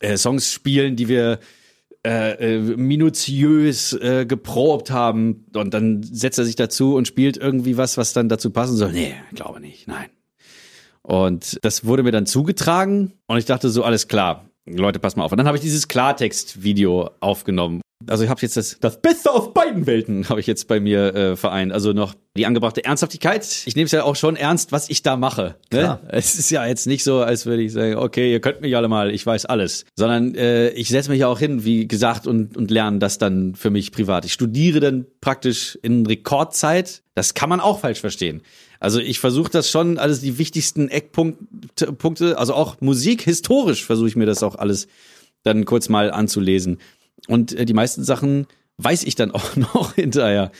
äh, 0.00 0.16
Songs 0.16 0.52
spielen, 0.52 0.96
die 0.96 1.08
wir 1.08 1.38
äh, 2.04 2.56
äh, 2.56 2.58
minutiös 2.58 3.94
äh, 3.94 4.26
geprobt 4.26 4.90
haben 4.90 5.46
und 5.54 5.72
dann 5.72 6.02
setzt 6.02 6.38
er 6.38 6.44
sich 6.44 6.56
dazu 6.56 6.96
und 6.96 7.08
spielt 7.08 7.38
irgendwie 7.38 7.78
was, 7.78 7.96
was 7.96 8.12
dann 8.12 8.28
dazu 8.28 8.50
passen 8.50 8.76
soll. 8.76 8.92
Nee, 8.92 9.14
glaube 9.32 9.60
nicht, 9.60 9.88
nein. 9.88 10.10
Und 11.00 11.58
das 11.62 11.86
wurde 11.86 12.02
mir 12.02 12.12
dann 12.12 12.26
zugetragen 12.26 13.14
und 13.26 13.38
ich 13.38 13.46
dachte 13.46 13.70
so, 13.70 13.84
alles 13.84 14.06
klar, 14.06 14.50
Leute, 14.66 14.98
pass 14.98 15.16
mal 15.16 15.24
auf. 15.24 15.32
Und 15.32 15.38
dann 15.38 15.46
habe 15.46 15.56
ich 15.56 15.62
dieses 15.62 15.88
Klartext-Video 15.88 17.10
aufgenommen. 17.20 17.80
Also 18.06 18.24
ich 18.24 18.30
habe 18.30 18.40
jetzt 18.42 18.56
das, 18.56 18.78
das 18.80 19.00
Beste 19.00 19.30
aus 19.30 19.54
beiden 19.54 19.86
Welten 19.86 20.28
habe 20.28 20.40
ich 20.40 20.46
jetzt 20.46 20.68
bei 20.68 20.80
mir 20.80 21.14
äh, 21.14 21.36
vereint. 21.36 21.72
Also 21.72 21.92
noch 21.92 22.14
die 22.36 22.44
angebrachte 22.46 22.84
Ernsthaftigkeit. 22.84 23.46
Ich 23.66 23.76
nehme 23.76 23.86
es 23.86 23.92
ja 23.92 24.02
auch 24.02 24.16
schon 24.16 24.36
ernst, 24.36 24.72
was 24.72 24.90
ich 24.90 25.02
da 25.02 25.16
mache. 25.16 25.56
Ne? 25.72 25.78
Klar. 25.78 26.00
Es 26.08 26.38
ist 26.38 26.50
ja 26.50 26.66
jetzt 26.66 26.86
nicht 26.86 27.04
so, 27.04 27.20
als 27.20 27.46
würde 27.46 27.62
ich 27.62 27.72
sagen, 27.72 27.96
okay, 27.96 28.32
ihr 28.32 28.40
könnt 28.40 28.60
mich 28.60 28.76
alle 28.76 28.88
mal, 28.88 29.10
ich 29.10 29.24
weiß 29.24 29.46
alles. 29.46 29.84
Sondern 29.96 30.34
äh, 30.34 30.70
ich 30.70 30.88
setze 30.88 31.10
mich 31.10 31.20
ja 31.20 31.28
auch 31.28 31.38
hin, 31.38 31.64
wie 31.64 31.86
gesagt, 31.86 32.26
und, 32.26 32.56
und 32.56 32.70
lerne 32.70 32.98
das 32.98 33.18
dann 33.18 33.54
für 33.54 33.70
mich 33.70 33.92
privat. 33.92 34.24
Ich 34.24 34.32
studiere 34.32 34.80
dann 34.80 35.06
praktisch 35.20 35.78
in 35.82 36.04
Rekordzeit. 36.04 37.02
Das 37.14 37.34
kann 37.34 37.48
man 37.48 37.60
auch 37.60 37.80
falsch 37.80 38.00
verstehen. 38.00 38.42
Also 38.84 39.00
ich 39.00 39.18
versuche 39.18 39.50
das 39.50 39.70
schon, 39.70 39.96
alles 39.96 40.20
die 40.20 40.36
wichtigsten 40.36 40.90
Eckpunkte, 40.90 41.90
Punkte, 41.94 42.36
also 42.36 42.52
auch 42.52 42.82
Musik, 42.82 43.22
historisch 43.22 43.82
versuche 43.82 44.08
ich 44.08 44.14
mir 44.14 44.26
das 44.26 44.42
auch 44.42 44.56
alles 44.56 44.88
dann 45.42 45.64
kurz 45.64 45.88
mal 45.88 46.10
anzulesen. 46.10 46.76
Und 47.26 47.54
äh, 47.54 47.64
die 47.64 47.72
meisten 47.72 48.04
Sachen 48.04 48.46
weiß 48.76 49.04
ich 49.04 49.14
dann 49.14 49.30
auch 49.32 49.56
noch 49.56 49.94
hinterher. 49.94 50.52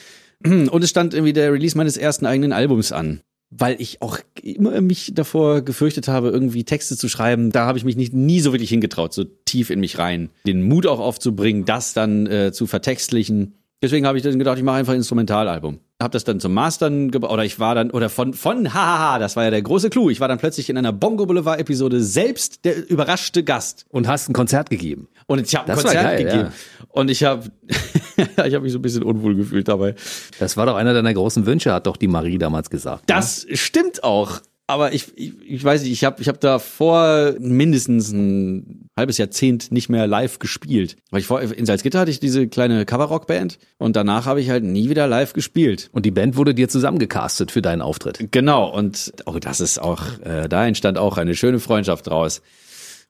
Und 0.42 0.82
es 0.82 0.88
stand 0.88 1.12
irgendwie 1.12 1.34
der 1.34 1.52
Release 1.52 1.76
meines 1.76 1.98
ersten 1.98 2.24
eigenen 2.24 2.52
Albums 2.52 2.92
an. 2.92 3.20
Weil 3.50 3.78
ich 3.78 4.00
auch 4.00 4.18
immer 4.42 4.80
mich 4.80 5.12
davor 5.14 5.60
gefürchtet 5.60 6.08
habe, 6.08 6.30
irgendwie 6.30 6.64
Texte 6.64 6.96
zu 6.96 7.10
schreiben. 7.10 7.52
Da 7.52 7.66
habe 7.66 7.76
ich 7.76 7.84
mich 7.84 7.96
nicht 7.96 8.14
nie 8.14 8.40
so 8.40 8.52
wirklich 8.52 8.70
hingetraut, 8.70 9.12
so 9.12 9.24
tief 9.44 9.68
in 9.68 9.80
mich 9.80 9.98
rein. 9.98 10.30
Den 10.46 10.62
Mut 10.62 10.86
auch 10.86 10.98
aufzubringen, 10.98 11.66
das 11.66 11.92
dann 11.92 12.26
äh, 12.26 12.52
zu 12.52 12.66
vertextlichen. 12.66 13.52
Deswegen 13.84 14.06
habe 14.06 14.16
ich 14.16 14.24
dann 14.24 14.38
gedacht, 14.38 14.56
ich 14.56 14.64
mache 14.64 14.76
einfach 14.76 14.94
ein 14.94 14.96
Instrumentalalbum. 14.96 15.78
Hab 16.02 16.10
das 16.12 16.24
dann 16.24 16.40
zum 16.40 16.54
Mastern 16.54 17.10
gebaut, 17.10 17.30
oder 17.30 17.44
ich 17.44 17.60
war 17.60 17.74
dann, 17.74 17.90
oder 17.90 18.08
von, 18.08 18.32
von, 18.32 18.72
hahaha, 18.74 19.18
das 19.18 19.36
war 19.36 19.44
ja 19.44 19.50
der 19.50 19.60
große 19.60 19.90
Clou. 19.90 20.08
Ich 20.08 20.20
war 20.20 20.28
dann 20.28 20.38
plötzlich 20.38 20.70
in 20.70 20.78
einer 20.78 20.90
Bongo 20.90 21.26
Boulevard 21.26 21.60
Episode 21.60 22.02
selbst 22.02 22.64
der 22.64 22.88
überraschte 22.88 23.44
Gast. 23.44 23.84
Und 23.90 24.08
hast 24.08 24.30
ein 24.30 24.32
Konzert 24.32 24.70
gegeben. 24.70 25.08
Und 25.26 25.38
ich 25.46 25.54
habe 25.54 25.70
ein 25.70 25.76
Das 25.76 25.84
Konzert 25.84 26.02
geil, 26.02 26.24
gegeben. 26.24 26.44
ja. 26.44 26.52
Und 26.88 27.10
ich 27.10 27.24
habe 27.24 27.50
ich 28.46 28.54
hab 28.54 28.62
mich 28.62 28.72
so 28.72 28.78
ein 28.78 28.82
bisschen 28.82 29.02
unwohl 29.02 29.34
gefühlt 29.34 29.68
dabei. 29.68 29.94
Das 30.38 30.56
war 30.56 30.64
doch 30.64 30.76
einer 30.76 30.94
deiner 30.94 31.12
großen 31.12 31.44
Wünsche, 31.44 31.70
hat 31.70 31.86
doch 31.86 31.98
die 31.98 32.08
Marie 32.08 32.38
damals 32.38 32.70
gesagt. 32.70 33.04
Das 33.10 33.46
stimmt 33.52 34.02
auch. 34.02 34.40
Aber 34.66 34.94
ich, 34.94 35.12
ich, 35.16 35.34
ich 35.42 35.62
weiß 35.62 35.82
nicht, 35.82 35.92
ich 35.92 36.04
habe 36.04 36.22
ich 36.22 36.28
hab 36.28 36.40
da 36.40 36.58
vor 36.58 37.34
mindestens 37.38 38.12
ein 38.12 38.88
halbes 38.96 39.18
Jahrzehnt 39.18 39.70
nicht 39.70 39.90
mehr 39.90 40.06
live 40.06 40.38
gespielt. 40.38 40.96
Weil 41.10 41.20
ich 41.20 41.26
vor, 41.26 41.42
in 41.42 41.66
Salzgitter 41.66 41.98
hatte 42.00 42.10
ich 42.10 42.18
diese 42.18 42.48
kleine 42.48 42.86
Coverrock-Band 42.86 43.58
und 43.76 43.94
danach 43.94 44.24
habe 44.24 44.40
ich 44.40 44.48
halt 44.48 44.64
nie 44.64 44.88
wieder 44.88 45.06
live 45.06 45.34
gespielt. 45.34 45.90
Und 45.92 46.06
die 46.06 46.10
Band 46.10 46.36
wurde 46.36 46.54
dir 46.54 46.68
zusammengecastet 46.68 47.50
für 47.50 47.60
deinen 47.60 47.82
Auftritt. 47.82 48.28
Genau, 48.30 48.74
und 48.74 49.12
oh, 49.26 49.38
das 49.38 49.60
ist 49.60 49.78
auch, 49.78 50.18
äh, 50.20 50.48
da 50.48 50.66
entstand 50.66 50.96
auch 50.96 51.18
eine 51.18 51.34
schöne 51.34 51.60
Freundschaft 51.60 52.06
draus. 52.06 52.40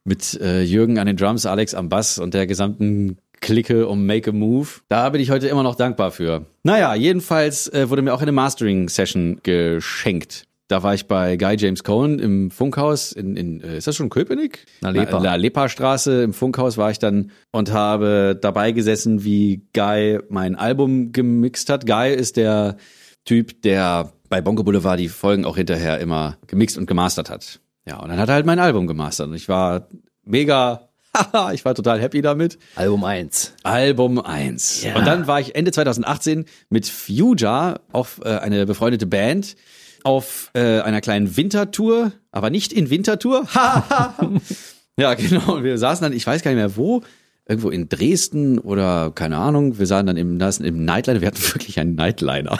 Mit 0.02 0.38
äh, 0.40 0.62
Jürgen 0.62 0.98
an 0.98 1.06
den 1.06 1.16
Drums, 1.16 1.46
Alex 1.46 1.72
am 1.74 1.88
Bass 1.88 2.18
und 2.18 2.34
der 2.34 2.46
gesamten 2.46 3.18
Clique 3.40 3.86
um 3.86 4.06
Make 4.06 4.30
a 4.30 4.32
Move. 4.32 4.68
Da 4.88 5.08
bin 5.10 5.20
ich 5.20 5.30
heute 5.30 5.46
immer 5.48 5.62
noch 5.62 5.76
dankbar 5.76 6.10
für. 6.10 6.46
Naja, 6.62 6.94
jedenfalls 6.94 7.68
äh, 7.68 7.88
wurde 7.88 8.02
mir 8.02 8.12
auch 8.12 8.22
eine 8.22 8.32
Mastering-Session 8.32 9.40
geschenkt. 9.42 10.46
Da 10.68 10.82
war 10.82 10.94
ich 10.94 11.06
bei 11.06 11.36
Guy 11.36 11.56
James 11.58 11.84
Cohen 11.84 12.18
im 12.18 12.50
Funkhaus 12.50 13.12
in, 13.12 13.36
in 13.36 13.60
äh, 13.60 13.76
ist 13.76 13.86
das 13.86 13.96
schon 13.96 14.08
Köpenick? 14.08 14.64
Na, 14.80 14.90
Lepa. 14.90 15.18
La 15.18 15.34
Lepa 15.34 15.68
Straße 15.68 16.22
im 16.22 16.32
Funkhaus 16.32 16.78
war 16.78 16.90
ich 16.90 16.98
dann 16.98 17.32
und 17.52 17.72
habe 17.72 18.38
dabei 18.40 18.72
gesessen, 18.72 19.24
wie 19.24 19.66
Guy 19.74 20.20
mein 20.30 20.56
Album 20.56 21.12
gemixt 21.12 21.68
hat. 21.68 21.86
Guy 21.86 22.14
ist 22.14 22.38
der 22.38 22.78
Typ, 23.26 23.60
der 23.62 24.12
bei 24.30 24.40
Bongo 24.40 24.62
Boulevard 24.64 24.98
die 24.98 25.08
Folgen 25.08 25.44
auch 25.44 25.56
hinterher 25.56 25.98
immer 26.00 26.38
gemixt 26.46 26.78
und 26.78 26.86
gemastert 26.86 27.28
hat. 27.28 27.60
Ja, 27.86 27.98
und 28.00 28.08
dann 28.08 28.18
hat 28.18 28.30
er 28.30 28.36
halt 28.36 28.46
mein 28.46 28.58
Album 28.58 28.86
gemastert 28.86 29.28
und 29.28 29.34
ich 29.34 29.48
war 29.50 29.88
mega, 30.24 30.88
ich 31.52 31.64
war 31.66 31.74
total 31.74 32.00
happy 32.00 32.22
damit. 32.22 32.58
Album 32.74 33.04
1. 33.04 33.52
Album 33.62 34.18
1. 34.18 34.86
Und 34.96 35.06
dann 35.06 35.26
war 35.26 35.40
ich 35.40 35.54
Ende 35.54 35.72
2018 35.72 36.46
mit 36.70 36.88
Fuja, 36.88 37.80
auch 37.92 38.08
äh, 38.24 38.38
eine 38.38 38.64
befreundete 38.64 39.06
Band, 39.06 39.56
auf 40.04 40.50
äh, 40.54 40.80
einer 40.80 41.00
kleinen 41.00 41.36
Wintertour, 41.36 42.12
aber 42.30 42.50
nicht 42.50 42.72
in 42.72 42.90
Wintertour. 42.90 43.48
ja, 44.96 45.14
genau. 45.14 45.64
Wir 45.64 45.78
saßen 45.78 46.04
dann, 46.04 46.12
ich 46.12 46.26
weiß 46.26 46.42
gar 46.42 46.52
nicht 46.52 46.58
mehr 46.58 46.76
wo, 46.76 47.02
irgendwo 47.48 47.70
in 47.70 47.88
Dresden 47.88 48.58
oder 48.58 49.10
keine 49.14 49.38
Ahnung. 49.38 49.78
Wir 49.78 49.86
saßen 49.86 50.06
dann 50.06 50.16
im, 50.16 50.38
saßen 50.38 50.64
im 50.64 50.84
Nightliner. 50.84 51.20
Wir 51.20 51.28
hatten 51.28 51.42
wirklich 51.54 51.80
einen 51.80 51.94
Nightliner. 51.94 52.58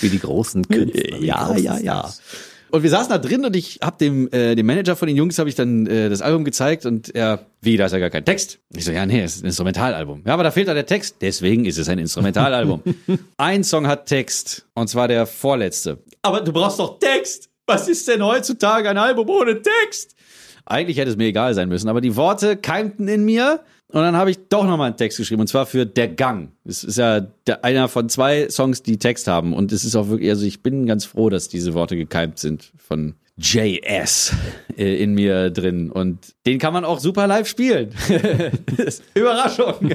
Wie 0.00 0.08
die 0.08 0.18
großen 0.18 0.66
Künstler. 0.68 1.18
Ja, 1.18 1.46
großen 1.46 1.64
ja, 1.64 1.78
ja. 1.78 2.12
Und 2.70 2.82
wir 2.82 2.90
saßen 2.90 3.10
da 3.10 3.18
drin 3.18 3.44
und 3.44 3.54
ich 3.54 3.78
habe 3.82 3.96
dem, 3.98 4.30
äh, 4.32 4.54
dem 4.54 4.66
Manager 4.66 4.96
von 4.96 5.08
den 5.08 5.16
Jungs 5.16 5.38
habe 5.38 5.48
ich 5.48 5.54
dann 5.54 5.86
äh, 5.86 6.08
das 6.08 6.22
Album 6.22 6.44
gezeigt 6.44 6.84
und 6.84 7.14
er, 7.14 7.46
wie, 7.60 7.76
da 7.76 7.86
ist 7.86 7.92
ja 7.92 7.98
gar 7.98 8.10
kein 8.10 8.24
Text. 8.24 8.58
Ich 8.74 8.84
so, 8.84 8.92
ja, 8.92 9.06
nee, 9.06 9.22
es 9.22 9.36
ist 9.36 9.42
ein 9.42 9.46
Instrumentalalbum. 9.46 10.22
Ja, 10.26 10.34
aber 10.34 10.42
da 10.42 10.50
fehlt 10.50 10.68
da 10.68 10.74
der 10.74 10.86
Text. 10.86 11.16
Deswegen 11.20 11.64
ist 11.64 11.78
es 11.78 11.88
ein 11.88 11.98
Instrumentalalbum. 11.98 12.82
ein 13.36 13.64
Song 13.64 13.86
hat 13.86 14.06
Text 14.06 14.66
und 14.74 14.88
zwar 14.88 15.08
der 15.08 15.26
vorletzte. 15.26 15.98
Aber 16.22 16.40
du 16.40 16.52
brauchst 16.52 16.78
doch 16.78 16.98
Text. 16.98 17.48
Was 17.66 17.88
ist 17.88 18.06
denn 18.08 18.24
heutzutage 18.24 18.88
ein 18.88 18.98
Album 18.98 19.28
ohne 19.28 19.60
Text? 19.60 20.14
Eigentlich 20.64 20.98
hätte 20.98 21.10
es 21.10 21.16
mir 21.16 21.26
egal 21.26 21.54
sein 21.54 21.68
müssen, 21.68 21.88
aber 21.88 22.00
die 22.00 22.16
Worte 22.16 22.56
keimten 22.56 23.06
in 23.06 23.24
mir 23.24 23.60
und 23.88 24.02
dann 24.02 24.16
habe 24.16 24.30
ich 24.30 24.48
doch 24.48 24.64
nochmal 24.64 24.88
einen 24.88 24.96
Text 24.96 25.18
geschrieben 25.18 25.40
und 25.40 25.46
zwar 25.46 25.66
für 25.66 25.86
Der 25.86 26.08
Gang. 26.08 26.52
Es 26.64 26.82
ist 26.82 26.98
ja 26.98 27.20
der, 27.20 27.64
einer 27.64 27.88
von 27.88 28.08
zwei 28.08 28.48
Songs, 28.50 28.82
die 28.82 28.98
Text 28.98 29.28
haben 29.28 29.54
und 29.54 29.72
es 29.72 29.84
ist 29.84 29.94
auch 29.94 30.08
wirklich, 30.08 30.30
also 30.30 30.44
ich 30.44 30.62
bin 30.62 30.86
ganz 30.86 31.04
froh, 31.04 31.30
dass 31.30 31.48
diese 31.48 31.74
Worte 31.74 31.96
gekeimt 31.96 32.38
sind 32.38 32.72
von 32.76 33.14
JS 33.38 34.32
äh, 34.78 35.02
in 35.02 35.12
mir 35.12 35.50
drin 35.50 35.90
und 35.90 36.34
den 36.46 36.58
kann 36.58 36.72
man 36.72 36.86
auch 36.86 37.00
super 37.00 37.26
live 37.26 37.46
spielen. 37.46 37.90
Überraschung. 39.14 39.74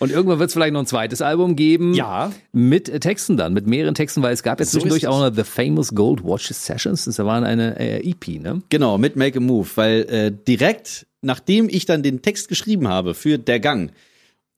Und 0.00 0.10
irgendwann 0.10 0.40
wird 0.40 0.48
es 0.48 0.54
vielleicht 0.54 0.72
noch 0.72 0.80
ein 0.80 0.86
zweites 0.86 1.22
Album 1.22 1.54
geben. 1.54 1.94
Ja. 1.94 2.32
Mit 2.52 2.88
äh, 2.88 2.98
Texten 2.98 3.36
dann, 3.36 3.52
mit 3.52 3.68
mehreren 3.68 3.94
Texten, 3.94 4.22
weil 4.22 4.32
es 4.32 4.42
gab 4.42 4.58
jetzt 4.58 4.72
So 4.72 4.80
zwischendurch 4.80 5.06
auch 5.06 5.20
noch 5.20 5.34
The 5.34 5.44
Famous 5.44 5.94
Gold 5.94 6.24
Watches 6.24 6.66
Sessions. 6.66 7.04
Das 7.04 7.18
waren 7.18 7.44
eine 7.44 7.78
äh, 7.78 8.10
EP, 8.10 8.40
ne? 8.40 8.62
Genau, 8.70 8.98
mit 8.98 9.14
Make 9.14 9.38
a 9.38 9.40
Move, 9.40 9.68
weil 9.76 10.02
äh, 10.10 10.32
direkt 10.32 11.06
nachdem 11.24 11.68
ich 11.68 11.86
dann 11.86 12.02
den 12.02 12.22
Text 12.22 12.48
geschrieben 12.48 12.88
habe 12.88 13.14
für 13.14 13.38
Der 13.38 13.60
Gang 13.60 13.92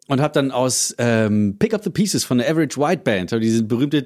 und 0.08 0.20
habe 0.20 0.34
dann 0.34 0.50
aus 0.50 0.94
ähm, 0.98 1.56
Pick 1.58 1.74
Up 1.74 1.82
the 1.84 1.90
Pieces 1.90 2.24
von 2.24 2.38
der 2.38 2.48
Average 2.50 2.80
White 2.80 3.02
Band, 3.04 3.32
hab 3.32 3.40
diese 3.40 3.62
berühmte 3.62 4.02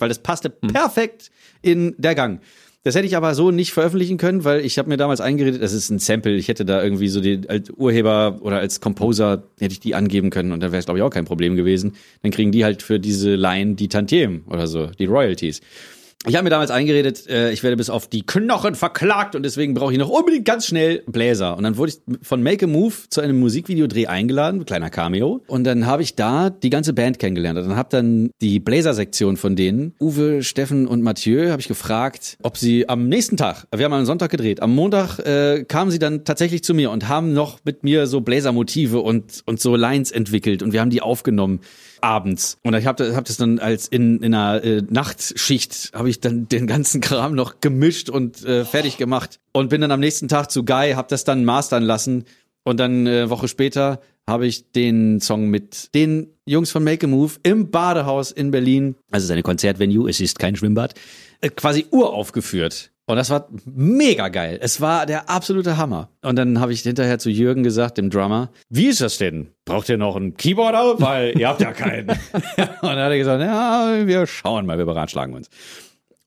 weil 0.00 0.08
das 0.08 0.18
passte 0.18 0.50
perfekt 0.50 1.30
in 1.62 1.94
Der 1.98 2.14
Gang. 2.14 2.40
Das 2.86 2.94
hätte 2.94 3.06
ich 3.06 3.16
aber 3.16 3.34
so 3.34 3.50
nicht 3.50 3.72
veröffentlichen 3.72 4.16
können, 4.16 4.44
weil 4.44 4.64
ich 4.64 4.78
habe 4.78 4.88
mir 4.88 4.96
damals 4.96 5.20
eingeredet, 5.20 5.60
das 5.60 5.72
ist 5.72 5.90
ein 5.90 5.98
Sample. 5.98 6.36
Ich 6.36 6.46
hätte 6.46 6.64
da 6.64 6.80
irgendwie 6.80 7.08
so 7.08 7.20
den 7.20 7.50
als 7.50 7.68
Urheber 7.70 8.38
oder 8.42 8.58
als 8.58 8.80
Composer 8.80 9.42
hätte 9.58 9.72
ich 9.72 9.80
die 9.80 9.96
angeben 9.96 10.30
können 10.30 10.52
und 10.52 10.60
dann 10.60 10.70
wäre 10.70 10.78
es 10.78 10.84
glaube 10.84 11.00
ich 11.00 11.02
auch 11.02 11.10
kein 11.10 11.24
Problem 11.24 11.56
gewesen. 11.56 11.94
Dann 12.22 12.30
kriegen 12.30 12.52
die 12.52 12.64
halt 12.64 12.82
für 12.82 13.00
diese 13.00 13.34
Line 13.34 13.74
die 13.74 13.88
Tantiemen 13.88 14.44
oder 14.48 14.68
so, 14.68 14.86
die 14.86 15.06
Royalties. 15.06 15.62
Ich 16.28 16.34
habe 16.34 16.42
mir 16.42 16.50
damals 16.50 16.72
eingeredet, 16.72 17.28
äh, 17.28 17.52
ich 17.52 17.62
werde 17.62 17.76
bis 17.76 17.88
auf 17.88 18.08
die 18.08 18.26
Knochen 18.26 18.74
verklagt 18.74 19.36
und 19.36 19.44
deswegen 19.44 19.74
brauche 19.74 19.92
ich 19.92 19.98
noch 19.98 20.08
unbedingt 20.08 20.44
ganz 20.44 20.66
schnell 20.66 21.04
Bläser. 21.06 21.56
Und 21.56 21.62
dann 21.62 21.76
wurde 21.76 21.92
ich 21.92 22.18
von 22.26 22.42
Make 22.42 22.64
a 22.64 22.68
Move 22.68 22.94
zu 23.10 23.20
einem 23.20 23.38
Musikvideodreh 23.38 24.08
eingeladen, 24.08 24.64
kleiner 24.64 24.90
Cameo. 24.90 25.44
Und 25.46 25.62
dann 25.62 25.86
habe 25.86 26.02
ich 26.02 26.16
da 26.16 26.50
die 26.50 26.70
ganze 26.70 26.94
Band 26.94 27.20
kennengelernt. 27.20 27.60
Und 27.60 27.68
dann 27.68 27.76
habe 27.76 27.90
dann 27.92 28.30
die 28.40 28.58
Bläsersektion 28.58 29.36
von 29.36 29.54
denen, 29.54 29.94
Uwe, 30.00 30.42
Steffen 30.42 30.88
und 30.88 31.00
Mathieu, 31.00 31.52
habe 31.52 31.60
ich 31.60 31.68
gefragt, 31.68 32.38
ob 32.42 32.56
sie 32.56 32.88
am 32.88 33.08
nächsten 33.08 33.36
Tag, 33.36 33.68
wir 33.72 33.84
haben 33.84 33.92
am 33.92 34.04
Sonntag 34.04 34.32
gedreht, 34.32 34.60
am 34.62 34.74
Montag 34.74 35.20
äh, 35.20 35.62
kamen 35.62 35.92
sie 35.92 36.00
dann 36.00 36.24
tatsächlich 36.24 36.64
zu 36.64 36.74
mir 36.74 36.90
und 36.90 37.08
haben 37.08 37.34
noch 37.34 37.60
mit 37.62 37.84
mir 37.84 38.08
so 38.08 38.20
Bläsermotive 38.20 38.98
und, 38.98 39.42
und 39.46 39.60
so 39.60 39.76
Lines 39.76 40.10
entwickelt 40.10 40.64
und 40.64 40.72
wir 40.72 40.80
haben 40.80 40.90
die 40.90 41.02
aufgenommen 41.02 41.60
abends. 42.00 42.58
Und 42.62 42.74
ich 42.74 42.86
habe 42.86 43.14
hab 43.16 43.24
das 43.24 43.36
dann 43.36 43.58
als 43.58 43.88
in, 43.88 44.22
in 44.22 44.34
einer 44.34 44.62
äh, 44.62 44.82
Nachtschicht, 44.88 45.92
habe 45.94 46.10
ich 46.10 46.20
dann 46.20 46.48
den 46.48 46.66
ganzen 46.66 47.00
Kram 47.00 47.34
noch 47.34 47.60
gemischt 47.60 48.08
und 48.08 48.44
äh, 48.44 48.64
fertig 48.64 48.96
gemacht. 48.96 49.40
Und 49.52 49.68
bin 49.68 49.80
dann 49.80 49.90
am 49.90 50.00
nächsten 50.00 50.28
Tag 50.28 50.50
zu 50.50 50.64
Guy, 50.64 50.92
habe 50.92 51.08
das 51.08 51.24
dann 51.24 51.44
mastern 51.44 51.82
lassen. 51.82 52.24
Und 52.64 52.80
dann 52.80 53.06
äh, 53.06 53.30
Woche 53.30 53.48
später 53.48 54.00
habe 54.26 54.46
ich 54.46 54.72
den 54.72 55.20
Song 55.20 55.48
mit 55.48 55.94
den 55.94 56.28
Jungs 56.46 56.70
von 56.70 56.82
Make 56.82 57.06
a 57.06 57.08
Move 57.08 57.34
im 57.44 57.70
Badehaus 57.70 58.32
in 58.32 58.50
Berlin, 58.50 58.96
also 59.10 59.26
seine 59.26 59.42
Konzertvenue, 59.42 60.08
es 60.08 60.20
ist 60.20 60.38
kein 60.38 60.56
Schwimmbad, 60.56 60.94
äh, 61.40 61.48
quasi 61.48 61.86
uraufgeführt. 61.90 62.90
Und 63.08 63.16
das 63.16 63.30
war 63.30 63.48
mega 63.64 64.28
geil. 64.28 64.58
Es 64.60 64.80
war 64.80 65.06
der 65.06 65.30
absolute 65.30 65.76
Hammer. 65.76 66.10
Und 66.22 66.36
dann 66.36 66.58
habe 66.58 66.72
ich 66.72 66.80
hinterher 66.80 67.20
zu 67.20 67.30
Jürgen 67.30 67.62
gesagt, 67.62 67.98
dem 67.98 68.10
Drummer, 68.10 68.50
wie 68.68 68.86
ist 68.86 69.00
das 69.00 69.18
denn? 69.18 69.52
Braucht 69.64 69.88
ihr 69.88 69.96
noch 69.96 70.16
einen 70.16 70.36
Keyboarder? 70.36 71.00
Weil 71.00 71.38
ihr 71.38 71.48
habt 71.48 71.60
ja 71.60 71.72
keinen. 71.72 72.08
und 72.10 72.18
dann 72.56 72.98
hat 72.98 73.10
er 73.10 73.18
gesagt, 73.18 73.40
ja, 73.42 74.06
wir 74.06 74.26
schauen 74.26 74.66
mal, 74.66 74.76
wir 74.78 74.86
beratschlagen 74.86 75.34
uns. 75.36 75.48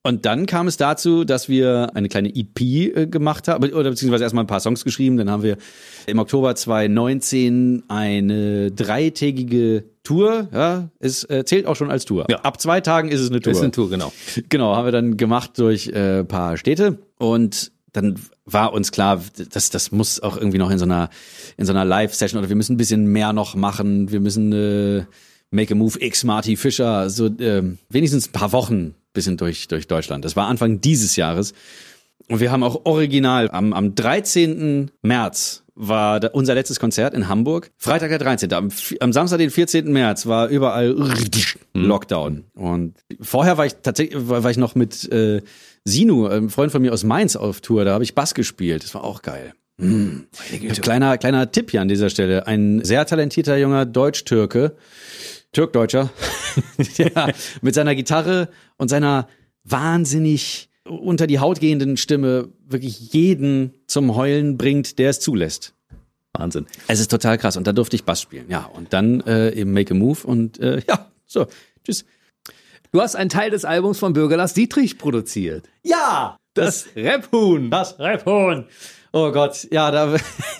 Und 0.09 0.25
dann 0.25 0.47
kam 0.47 0.65
es 0.65 0.75
dazu, 0.75 1.23
dass 1.23 1.49
wir 1.49 1.91
eine 1.93 2.09
kleine 2.09 2.35
EP 2.35 2.59
äh, 2.59 3.05
gemacht 3.05 3.47
haben, 3.47 3.71
oder 3.71 3.91
beziehungsweise 3.91 4.23
erstmal 4.23 4.43
ein 4.43 4.47
paar 4.47 4.59
Songs 4.59 4.83
geschrieben. 4.83 5.17
Dann 5.17 5.29
haben 5.29 5.43
wir 5.43 5.57
im 6.07 6.17
Oktober 6.17 6.55
2019 6.55 7.83
eine 7.89 8.71
dreitägige 8.71 9.83
Tour, 10.01 10.47
ja, 10.51 10.89
es 10.97 11.25
äh, 11.25 11.45
zählt 11.45 11.67
auch 11.67 11.75
schon 11.75 11.91
als 11.91 12.05
Tour. 12.05 12.25
Ja. 12.27 12.37
Ab 12.39 12.59
zwei 12.59 12.81
Tagen 12.81 13.09
ist 13.09 13.19
es 13.19 13.29
eine 13.29 13.39
Tour. 13.39 13.53
Ist 13.53 13.61
eine 13.61 13.69
Tour, 13.69 13.91
genau. 13.91 14.11
Genau, 14.49 14.75
haben 14.75 14.85
wir 14.85 14.91
dann 14.91 15.15
gemacht 15.15 15.51
durch 15.59 15.89
äh, 15.89 16.23
paar 16.23 16.57
Städte 16.57 16.97
und 17.19 17.71
dann 17.93 18.15
war 18.45 18.73
uns 18.73 18.91
klar, 18.91 19.21
das, 19.51 19.69
das 19.69 19.91
muss 19.91 20.23
auch 20.23 20.37
irgendwie 20.37 20.57
noch 20.57 20.71
in 20.71 20.79
so 20.79 20.85
einer, 20.85 21.11
in 21.55 21.67
so 21.67 21.71
einer 21.71 21.85
Live-Session 21.85 22.39
oder 22.39 22.49
wir 22.49 22.55
müssen 22.55 22.73
ein 22.73 22.77
bisschen 22.77 23.05
mehr 23.05 23.31
noch 23.31 23.53
machen. 23.53 24.11
Wir 24.11 24.21
müssen 24.21 24.53
äh, 24.53 25.05
Make 25.51 25.75
a 25.75 25.77
Move 25.77 26.01
X 26.01 26.23
Marty 26.23 26.55
Fischer, 26.55 27.11
so 27.11 27.29
ähm, 27.39 27.77
wenigstens 27.89 28.29
ein 28.29 28.31
paar 28.31 28.51
Wochen 28.53 28.95
bisschen 29.13 29.37
durch, 29.37 29.67
durch 29.67 29.87
Deutschland. 29.87 30.25
Das 30.25 30.35
war 30.35 30.47
Anfang 30.47 30.81
dieses 30.81 31.15
Jahres. 31.15 31.53
Und 32.27 32.39
wir 32.39 32.51
haben 32.51 32.63
auch 32.63 32.85
original 32.85 33.49
am, 33.51 33.73
am 33.73 33.95
13. 33.95 34.91
März 35.01 35.63
war 35.73 36.35
unser 36.35 36.55
letztes 36.55 36.79
Konzert 36.79 37.13
in 37.13 37.29
Hamburg. 37.29 37.71
Freitag 37.77 38.09
der 38.09 38.19
13. 38.19 38.51
Am, 38.53 38.69
am 38.99 39.13
Samstag, 39.13 39.37
den 39.37 39.49
14. 39.49 39.91
März, 39.91 40.25
war 40.25 40.49
überall 40.49 40.95
Lockdown. 41.73 42.43
Und 42.53 42.95
vorher 43.21 43.57
war 43.57 43.65
ich 43.65 43.75
tatsächlich, 43.81 44.27
war, 44.27 44.51
ich 44.51 44.57
noch 44.57 44.75
mit 44.75 45.09
äh, 45.11 45.41
Sinu, 45.85 46.27
einem 46.27 46.49
Freund 46.49 46.71
von 46.71 46.81
mir 46.81 46.91
aus 46.91 47.05
Mainz 47.05 47.37
auf 47.37 47.61
Tour. 47.61 47.85
Da 47.85 47.93
habe 47.93 48.03
ich 48.03 48.13
Bass 48.13 48.33
gespielt. 48.33 48.83
Das 48.83 48.93
war 48.93 49.05
auch 49.05 49.21
geil. 49.21 49.53
Mm. 49.77 50.23
Kleiner, 50.81 51.17
kleiner 51.17 51.49
Tipp 51.51 51.71
hier 51.71 51.81
an 51.81 51.87
dieser 51.87 52.09
Stelle. 52.09 52.45
Ein 52.45 52.83
sehr 52.83 53.05
talentierter 53.05 53.57
junger 53.57 53.85
Deutsch-Türke, 53.85 54.75
Türkdeutscher, 55.51 56.09
der 56.97 57.33
mit 57.61 57.75
seiner 57.75 57.95
Gitarre 57.95 58.49
und 58.77 58.89
seiner 58.89 59.27
wahnsinnig 59.63 60.69
unter 60.85 61.27
die 61.27 61.39
Haut 61.39 61.59
gehenden 61.59 61.97
Stimme 61.97 62.49
wirklich 62.65 63.13
jeden 63.13 63.73
zum 63.87 64.15
Heulen 64.15 64.57
bringt, 64.57 64.97
der 64.99 65.11
es 65.11 65.19
zulässt. 65.19 65.73
Wahnsinn. 66.33 66.65
Es 66.87 66.99
ist 66.99 67.09
total 67.09 67.37
krass. 67.37 67.57
Und 67.57 67.67
da 67.67 67.73
durfte 67.73 67.95
ich 67.95 68.03
Bass 68.05 68.21
spielen. 68.21 68.45
Ja, 68.49 68.65
und 68.65 68.93
dann 68.93 69.21
äh, 69.21 69.51
eben 69.51 69.73
Make 69.73 69.93
a 69.93 69.97
Move 69.97 70.25
und 70.25 70.59
äh, 70.59 70.81
ja, 70.87 71.11
so, 71.25 71.47
tschüss. 71.83 72.05
Du 72.91 73.01
hast 73.01 73.15
einen 73.15 73.29
Teil 73.29 73.51
des 73.51 73.65
Albums 73.65 73.99
von 73.99 74.13
Bürger 74.13 74.37
Lars 74.37 74.53
Dietrich 74.53 74.97
produziert. 74.97 75.69
Ja, 75.83 76.37
Das 76.55 76.87
Rap-Huhn. 76.95 77.69
Das 77.69 77.99
Rebhuhn. 77.99 78.65
Oh 79.11 79.31
Gott, 79.31 79.67
ja, 79.71 79.91
da, 79.91 80.15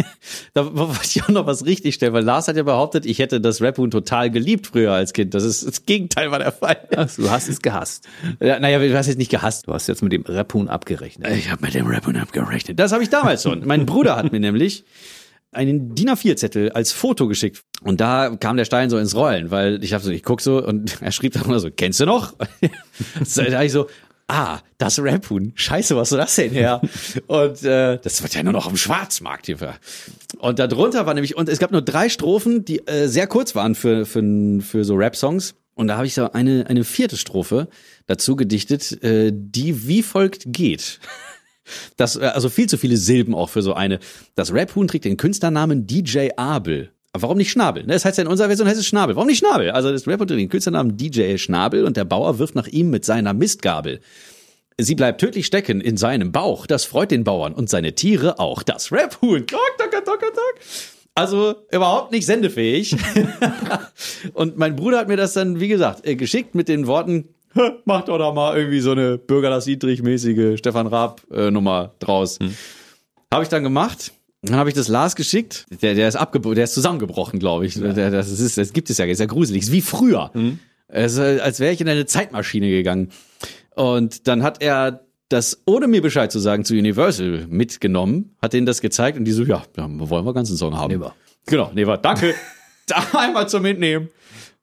da 0.54 0.76
wollte 0.76 1.00
ich 1.04 1.24
auch 1.24 1.30
noch 1.30 1.45
was 1.45 1.66
richtig 1.66 1.95
stellen, 1.95 2.14
weil 2.14 2.24
Lars 2.24 2.47
hat 2.47 2.58
ja 2.58 2.64
behauptet, 2.64 3.06
ich 3.06 3.20
hätte 3.20 3.39
das 3.39 3.62
Rebhuhn 3.62 3.91
total 3.91 4.32
geliebt 4.32 4.68
früher 4.68 4.91
als 4.91 5.14
Kind. 5.14 5.34
Das 5.34 5.43
ist 5.43 5.68
das 5.68 5.86
Gegenteil 5.86 6.32
war 6.32 6.39
der 6.39 6.52
Fall. 6.52 6.78
Ach, 6.95 7.10
du 7.16 7.30
hast 7.30 7.47
es 7.47 7.62
gehasst. 7.62 8.08
Ja, 8.39 8.60
naja, 8.60 8.80
du 8.80 8.97
hast 8.97 9.08
jetzt 9.08 9.18
nicht 9.18 9.32
gehasst. 9.32 9.68
Du 9.68 9.74
hast 9.74 9.88
jetzt 9.88 10.02
mit 10.02 10.12
dem 10.12 10.24
Rap-Huhn 10.24 10.68
abgerechnet. 10.68 11.32
Ich 11.32 11.52
habe 11.52 11.62
mit 11.62 11.74
dem 11.74 11.88
Rebhuhn 11.88 12.18
abgerechnet. 12.18 12.80
Das 12.80 12.91
habe 12.91 13.04
ich 13.04 13.10
damals 13.10 13.43
schon. 13.43 13.66
mein 13.66 13.86
Bruder 13.86 14.16
hat 14.16 14.32
mir 14.32 14.39
nämlich 14.39 14.84
einen 15.52 15.95
DIN 15.95 16.10
A4-Zettel 16.10 16.72
als 16.72 16.91
Foto 16.91 17.28
geschickt. 17.28 17.64
Und 17.82 18.02
da 18.02 18.36
kam 18.39 18.58
der 18.58 18.66
Stein 18.66 18.89
so 18.89 18.97
ins 18.97 19.16
Rollen, 19.16 19.52
weil 19.52 19.84
ich 19.84 19.93
habe 19.93 20.04
so, 20.04 20.12
ich 20.12 20.24
guck 20.24 20.41
so 20.41 20.64
und 20.64 21.02
er 21.02 21.12
schrieb 21.12 21.34
dann 21.34 21.45
immer 21.45 21.60
so, 21.60 21.70
kennst 21.72 22.00
du 22.00 22.06
noch? 22.06 22.34
da 23.36 23.43
hab 23.43 23.64
ich 23.64 23.72
so, 23.72 23.88
ah, 24.30 24.60
das 24.78 25.00
Raphuhn. 25.00 25.52
Scheiße, 25.56 25.96
was 25.96 26.10
soll 26.10 26.20
das 26.20 26.36
denn 26.36 26.52
her? 26.52 26.82
Und 27.28 27.64
äh, 27.64 28.00
das 28.02 28.22
wird 28.22 28.36
ja 28.36 28.44
nur 28.44 28.54
noch 28.54 28.68
am 28.68 28.78
Schwarzmarkt 28.78 29.48
hier. 29.48 29.58
Für. 29.58 29.76
Und 30.38 30.60
darunter 30.60 31.06
war 31.06 31.14
nämlich, 31.14 31.36
und 31.36 31.50
es 31.50 31.60
gab 31.60 31.72
nur 31.72 31.82
drei 31.82 32.10
Strophen, 32.10 32.64
die 32.64 32.88
äh, 32.88 33.08
sehr 33.08 33.28
kurz 33.28 33.56
waren 33.56 33.76
für, 33.76 34.06
für, 34.06 34.62
für 34.62 34.86
so 34.86 34.96
Rap-Songs. 34.96 35.56
Und 35.76 35.88
da 35.88 35.98
habe 35.98 36.08
ich 36.08 36.14
so 36.14 36.32
eine, 36.32 36.66
eine 36.68 36.84
vierte 36.84 37.18
Strophe 37.18 37.68
dazu 38.06 38.36
gedichtet, 38.36 39.04
äh, 39.04 39.32
die 39.34 39.88
wie 39.88 40.04
folgt 40.04 40.44
geht. 40.48 41.00
Das, 41.98 42.16
äh, 42.16 42.26
also 42.26 42.50
viel 42.50 42.68
zu 42.68 42.78
viele 42.78 42.98
Silben 42.98 43.36
auch 43.36 43.50
für 43.50 43.62
so 43.62 43.74
eine. 43.74 44.00
Das 44.36 44.54
Rap-Huhn 44.54 44.88
trägt 44.88 45.06
den 45.06 45.18
Künstlernamen 45.18 45.88
DJ 45.88 46.30
Abel. 46.36 46.92
Aber 47.14 47.24
warum 47.24 47.38
nicht 47.38 47.51
Schnabel? 47.51 47.84
Ne, 47.84 47.93
Das 47.93 48.05
heißt 48.05 48.18
ja 48.18 48.24
in 48.24 48.28
unserer 48.30 48.47
Version 48.47 48.68
heißt 48.68 48.80
es 48.80 48.86
Schnabel. 48.86 49.16
Warum 49.16 49.28
nicht 49.28 49.39
Schnabel? 49.39 49.72
Also 49.72 49.91
das 49.91 50.07
Rap-Huhn 50.07 50.28
trägt 50.28 50.39
den 50.39 50.49
Künstlernamen 50.49 50.95
DJ 50.95 51.38
Schnabel 51.38 51.84
und 51.86 51.97
der 51.97 52.05
Bauer 52.05 52.38
wirft 52.39 52.55
nach 52.55 52.68
ihm 52.68 52.89
mit 52.89 53.03
seiner 53.05 53.34
Mistgabel. 53.34 53.99
Sie 54.78 54.95
bleibt 54.95 55.20
tödlich 55.20 55.45
stecken 55.45 55.82
in 55.82 55.97
seinem 55.97 56.32
Bauch. 56.32 56.68
Das 56.68 56.86
freut 56.86 57.12
den 57.12 57.24
Bauern 57.24 57.53
und 57.53 57.70
seine 57.70 57.93
Tiere 57.95 58.39
auch. 58.39 58.64
Das 58.64 58.91
Rap-Huhn. 58.91 59.45
Also 61.16 61.55
überhaupt 61.72 62.12
nicht 62.12 62.26
sendefähig. 62.26 62.95
und 64.34 64.57
mein 64.57 64.76
Bruder 64.76 64.99
hat 64.99 65.07
mir 65.10 65.18
das 65.18 65.34
dann, 65.34 65.60
wie 65.60 65.68
gesagt, 65.68 66.05
äh, 66.07 66.16
geschickt 66.16 66.55
mit 66.55 66.70
den 66.70 66.88
Worten, 66.88 67.30
"Hä, 67.55 67.72
mach 67.84 68.05
doch 68.05 68.18
da 68.20 68.32
mal 68.32 68.55
irgendwie 68.55 68.80
so 68.80 68.91
eine 68.91 69.18
Bürger 69.18 69.60
Dietrich-mäßige 69.60 70.57
Stefan 70.57 70.88
Raab-Nummer 70.88 71.95
draus. 71.99 72.39
Habe 73.34 73.43
ich 73.43 73.49
dann 73.49 73.64
gemacht. 73.64 74.14
Dann 74.42 74.56
habe 74.56 74.70
ich 74.70 74.76
das 74.76 74.88
Lars 74.88 75.16
geschickt. 75.16 75.66
Der, 75.82 75.96
der 75.96 76.08
ist 76.08 76.16
abgebrochen, 76.16 76.56
der 76.56 76.64
ist 76.64 76.74
zusammengebrochen, 76.74 77.40
glaube 77.40 77.66
ich. 77.66 77.74
Der, 77.76 78.10
das, 78.10 78.30
ist, 78.30 78.58
das 78.58 78.74
gibt 78.74 78.90
es 78.90 78.98
ja, 78.98 79.06
ist 79.06 79.20
ja 79.20 79.26
gruselig. 79.26 79.64
Ist 79.64 79.72
wie 79.72 79.82
früher. 79.82 80.32
Es, 80.88 81.14
ist, 81.14 81.20
als 81.20 81.60
wäre 81.60 81.74
ich 81.74 81.82
in 81.82 81.90
eine 81.90 82.06
Zeitmaschine 82.06 82.70
gegangen. 82.70 83.12
Und 83.76 84.28
dann 84.28 84.44
hat 84.44 84.62
er 84.62 85.06
das, 85.30 85.62
ohne 85.66 85.88
mir 85.88 86.02
Bescheid 86.02 86.32
zu 86.32 86.40
sagen, 86.40 86.66
zu 86.66 86.74
Universal 86.74 87.46
mitgenommen, 87.50 88.36
hat 88.42 88.54
denen 88.54 88.66
das 88.66 88.82
gezeigt 88.82 89.18
und 89.18 89.26
die 89.26 89.32
so, 89.32 89.44
ja, 89.44 89.64
dann 89.74 90.10
wollen 90.10 90.26
wir 90.26 90.34
ganzen 90.34 90.58
Song 90.58 90.76
haben. 90.76 90.92
Never. 90.92 91.16
Genau, 91.46 91.72
Never, 91.74 91.98
danke. 91.98 92.34
da 92.88 93.04
einmal 93.18 93.48
zum 93.48 93.62
Mitnehmen. 93.62 94.10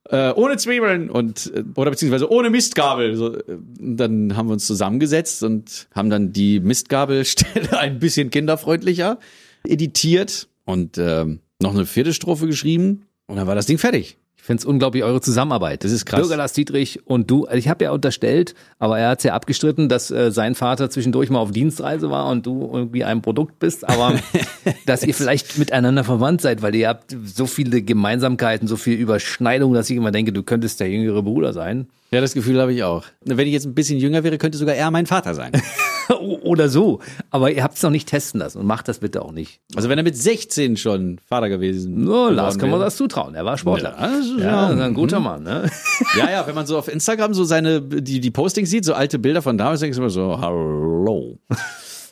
Äh, 0.09 0.33
ohne 0.33 0.57
Zwiebeln 0.57 1.11
und 1.11 1.53
äh, 1.53 1.65
oder 1.75 1.91
beziehungsweise 1.91 2.31
ohne 2.31 2.49
Mistgabel. 2.49 3.17
So, 3.17 3.35
äh, 3.35 3.43
dann 3.79 4.37
haben 4.37 4.49
wir 4.49 4.53
uns 4.53 4.65
zusammengesetzt 4.65 5.43
und 5.43 5.89
haben 5.95 6.11
dann 6.11 6.33
die 6.33 6.61
Mistgabelstelle 6.61 7.79
ein 7.79 7.99
bisschen 7.99 8.31
kinderfreundlicher 8.31 9.19
editiert 9.67 10.49
und 10.65 10.99
ähm, 10.99 11.41
noch 11.61 11.75
eine 11.75 11.87
vierte 11.87 12.13
Strophe 12.13 12.47
geschrieben 12.47 13.07
und 13.27 13.37
dann 13.37 13.47
war 13.47 13.55
das 13.55 13.67
Ding 13.67 13.79
fertig. 13.79 14.19
Ich 14.37 14.43
finde 14.47 14.61
es 14.61 14.65
unglaublich, 14.65 15.03
eure 15.03 15.21
Zusammenarbeit. 15.21 15.83
Das 15.83 15.91
ist 15.91 16.07
krass. 16.07 16.21
Bürger 16.21 16.37
Lars 16.37 16.53
Dietrich 16.53 17.05
und 17.05 17.29
du. 17.29 17.47
Also 17.47 17.59
ich 17.59 17.69
habe 17.69 17.83
ja 17.83 17.91
unterstellt, 17.91 18.55
aber 18.79 18.97
er 18.97 19.09
hat 19.09 19.19
es 19.19 19.25
ja 19.25 19.35
abgestritten, 19.35 19.89
dass 19.89 20.13
äh, 20.13 20.31
sein 20.31 20.55
Vater 20.55 20.89
zwischendurch 20.89 21.31
mal 21.31 21.41
auf 21.41 21.51
Dienstreise 21.51 22.11
war 22.11 22.29
und 22.29 22.47
du 22.47 22.71
irgendwie 22.73 23.03
ein 23.03 23.23
Produkt 23.23 23.59
bist, 23.59 23.89
aber 23.89 24.15
dass 24.87 25.03
ihr 25.03 25.15
vielleicht 25.15 25.59
miteinander 25.59 26.05
verwandt 26.05 26.43
seid, 26.43 26.63
weil 26.63 26.77
ihr 26.77 26.89
habt 26.89 27.17
so 27.25 27.47
viele 27.47 27.83
Gemeinsamkeiten, 27.83 28.69
so 28.69 28.77
viel 28.77 28.97
Überschneidung, 28.97 29.75
dass 29.75 29.91
ich 29.91 29.97
immer 29.97 30.13
denke, 30.13 30.33
du 30.33 30.45
könntest 30.45 30.79
der 30.79 30.91
jüngere 30.91 31.25
Bruder 31.25 31.53
sein. 31.53 31.89
Ja, 32.13 32.21
das 32.21 32.35
Gefühl 32.35 32.61
habe 32.61 32.73
ich 32.73 32.85
auch. 32.85 33.05
Wenn 33.25 33.49
ich 33.49 33.53
jetzt 33.53 33.67
ein 33.67 33.75
bisschen 33.75 33.99
jünger 33.99 34.23
wäre, 34.23 34.39
könnte 34.39 34.59
sogar 34.59 34.77
er 34.77 34.93
mein 34.93 35.07
Vater 35.07 35.35
sein. 35.35 35.51
Oder 36.43 36.69
so. 36.69 37.01
Aber 37.31 37.51
ihr 37.51 37.63
habt 37.63 37.77
es 37.77 37.83
noch 37.83 37.91
nicht 37.91 38.09
testen 38.09 38.41
lassen 38.41 38.59
und 38.59 38.67
macht 38.67 38.89
das 38.89 38.99
bitte 38.99 39.23
auch 39.23 39.33
nicht. 39.33 39.61
Also 39.75 39.89
wenn 39.89 39.99
er 39.99 40.05
mit 40.05 40.17
16 40.17 40.77
schon 40.77 41.19
Vater 41.27 41.49
gewesen 41.49 42.05
No, 42.05 42.29
Lars 42.29 42.59
kann 42.59 42.71
man 42.71 42.81
das 42.81 42.97
zutrauen. 42.97 43.35
Er 43.35 43.45
war 43.45 43.59
Sportler. 43.59 43.97
Ja, 43.99 44.07
ist 44.19 44.31
ja, 44.39 44.73
ja- 44.73 44.85
ein 44.85 44.95
guter 44.95 45.21
Mann. 45.21 45.43
Ne? 45.43 45.71
Ja, 46.17 46.31
ja, 46.31 46.47
wenn 46.47 46.55
man 46.55 46.67
so 46.67 46.79
auf 46.79 46.89
Instagram 46.89 47.35
so 47.35 47.45
seine, 47.45 47.81
die, 47.81 48.21
die 48.21 48.31
Postings 48.31 48.71
sieht, 48.71 48.85
so 48.85 48.95
alte 48.95 49.19
Bilder 49.19 49.43
von 49.43 49.59
damals, 49.59 49.81
denkst 49.81 49.97
du 49.97 50.03
immer 50.03 50.11
so, 50.11 50.41
hallo. 50.41 51.39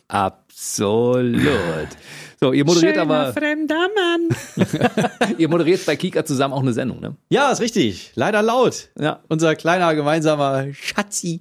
Absolut. 0.08 1.88
So, 2.40 2.52
ihr 2.52 2.64
moderiert 2.64 2.98
aber, 2.98 3.32
fremder 3.32 3.88
Mann. 3.94 4.28
ihr 5.38 5.48
moderiert 5.48 5.86
bei 5.86 5.96
Kika 5.96 6.24
zusammen 6.24 6.52
auch 6.52 6.60
eine 6.62 6.72
Sendung, 6.72 7.00
ne? 7.00 7.16
Ja, 7.30 7.50
ist 7.50 7.60
richtig. 7.60 8.12
Leider 8.14 8.42
laut. 8.42 8.90
Ja. 8.98 9.20
Unser 9.28 9.54
kleiner 9.54 9.94
gemeinsamer 9.94 10.66
Schatzi. 10.72 11.40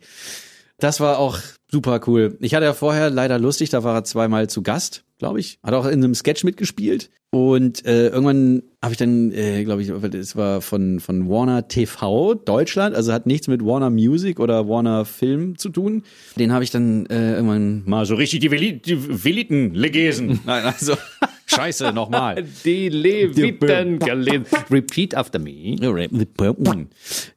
Das 0.80 1.00
war 1.00 1.18
auch 1.20 1.40
super 1.74 2.00
cool. 2.06 2.38
Ich 2.40 2.54
hatte 2.54 2.66
ja 2.66 2.74
vorher 2.74 3.10
leider 3.10 3.40
lustig, 3.40 3.72
da 3.72 3.84
war 3.84 3.96
er 3.96 4.04
zweimal 4.04 4.48
zu 4.48 4.62
Gast, 4.62 5.04
glaube 5.18 5.40
ich. 5.40 5.58
Hat 5.64 5.74
auch 5.74 5.88
in 5.88 6.04
einem 6.04 6.14
Sketch 6.14 6.44
mitgespielt. 6.44 7.10
Und 7.32 7.84
äh, 7.88 8.10
irgendwann 8.10 8.62
habe 8.80 8.94
ich 8.94 9.00
dann, 9.00 9.32
äh, 9.32 9.64
glaube 9.64 9.82
ich, 9.82 9.90
es 9.90 10.36
war 10.36 10.62
von, 10.62 11.00
von 11.00 11.28
Warner 11.28 11.68
TV 11.68 12.36
Deutschland, 12.36 12.96
also 12.96 13.12
hat 13.12 13.26
nichts 13.26 13.48
mit 13.48 13.66
Warner 13.66 13.90
Music 13.90 14.40
oder 14.40 14.70
Warner 14.70 15.04
Film 15.04 15.58
zu 15.58 15.70
tun. 15.70 16.04
Den 16.36 16.54
habe 16.54 16.64
ich 16.64 16.70
dann 16.70 17.08
äh, 17.08 17.34
irgendwann 17.34 17.82
mal 17.88 18.06
so 18.06 18.14
richtig 18.14 18.42
die, 18.42 18.52
Veli 18.52 18.80
die 18.80 19.24
Veliten 19.24 19.74
legesen. 19.74 20.42
Nein, 20.46 20.64
also 20.64 20.96
scheiße, 21.46 21.92
nochmal. 21.94 22.44
Die 22.66 22.90
Leviten 22.90 24.00
gelesen. 24.00 24.46
Repeat 24.72 25.16
after 25.16 25.40
me. 25.40 25.76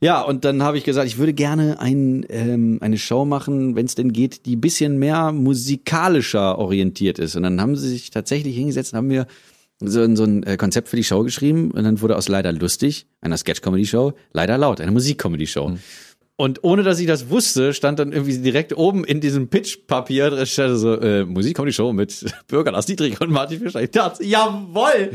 Ja, 0.00 0.22
und 0.22 0.44
dann 0.44 0.62
habe 0.62 0.78
ich 0.78 0.84
gesagt, 0.84 1.06
ich 1.06 1.18
würde 1.18 1.32
gerne 1.34 1.80
ein, 1.80 2.24
ähm, 2.28 2.78
eine 2.80 2.98
Show 2.98 3.24
machen, 3.24 3.76
wenn 3.76 3.86
es 3.86 3.94
denn 3.94 4.12
geht, 4.12 4.46
die 4.46 4.56
bisschen 4.56 4.98
mehr 4.98 5.32
musikalischer 5.32 6.58
orientiert 6.58 7.18
ist. 7.18 7.36
Und 7.36 7.42
dann 7.42 7.60
haben 7.60 7.76
sie 7.76 7.88
sich 7.88 8.10
tatsächlich 8.10 8.56
hingesetzt 8.56 8.92
und 8.92 8.98
haben 8.98 9.06
mir 9.08 9.26
so, 9.80 10.00
ein- 10.02 10.16
so 10.16 10.24
ein 10.24 10.42
äh, 10.44 10.56
Konzept 10.56 10.88
für 10.88 10.96
die 10.96 11.04
Show 11.04 11.22
geschrieben. 11.22 11.70
Und 11.70 11.84
dann 11.84 12.00
wurde 12.00 12.16
aus 12.16 12.28
leider 12.28 12.52
lustig, 12.52 13.06
einer 13.20 13.36
Sketch-Comedy-Show, 13.36 14.14
leider 14.32 14.56
laut, 14.56 14.80
eine 14.80 14.90
Musik-Comedy-Show. 14.92 15.76
Und 16.38 16.64
ohne 16.64 16.82
dass 16.82 17.00
ich 17.00 17.06
das 17.06 17.30
wusste, 17.30 17.72
stand 17.72 17.98
dann 17.98 18.12
irgendwie 18.12 18.36
direkt 18.36 18.76
oben 18.76 19.04
in 19.04 19.22
diesem 19.22 19.48
Pitch-Papier 19.48 20.44
so 20.44 21.00
äh, 21.00 21.24
Musik-Comedy-Show 21.24 21.94
mit 21.94 22.26
Bürger 22.48 22.72
Lars 22.72 22.84
Dietrich 22.84 23.18
und 23.22 23.30
Martin 23.30 23.60
Fischer. 23.60 23.82
Ich 23.82 23.90
dachte, 23.90 24.22
jawoll, 24.22 25.10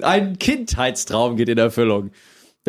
ein 0.00 0.38
Kindheitstraum 0.38 1.36
geht 1.36 1.48
in 1.48 1.58
Erfüllung. 1.58 2.12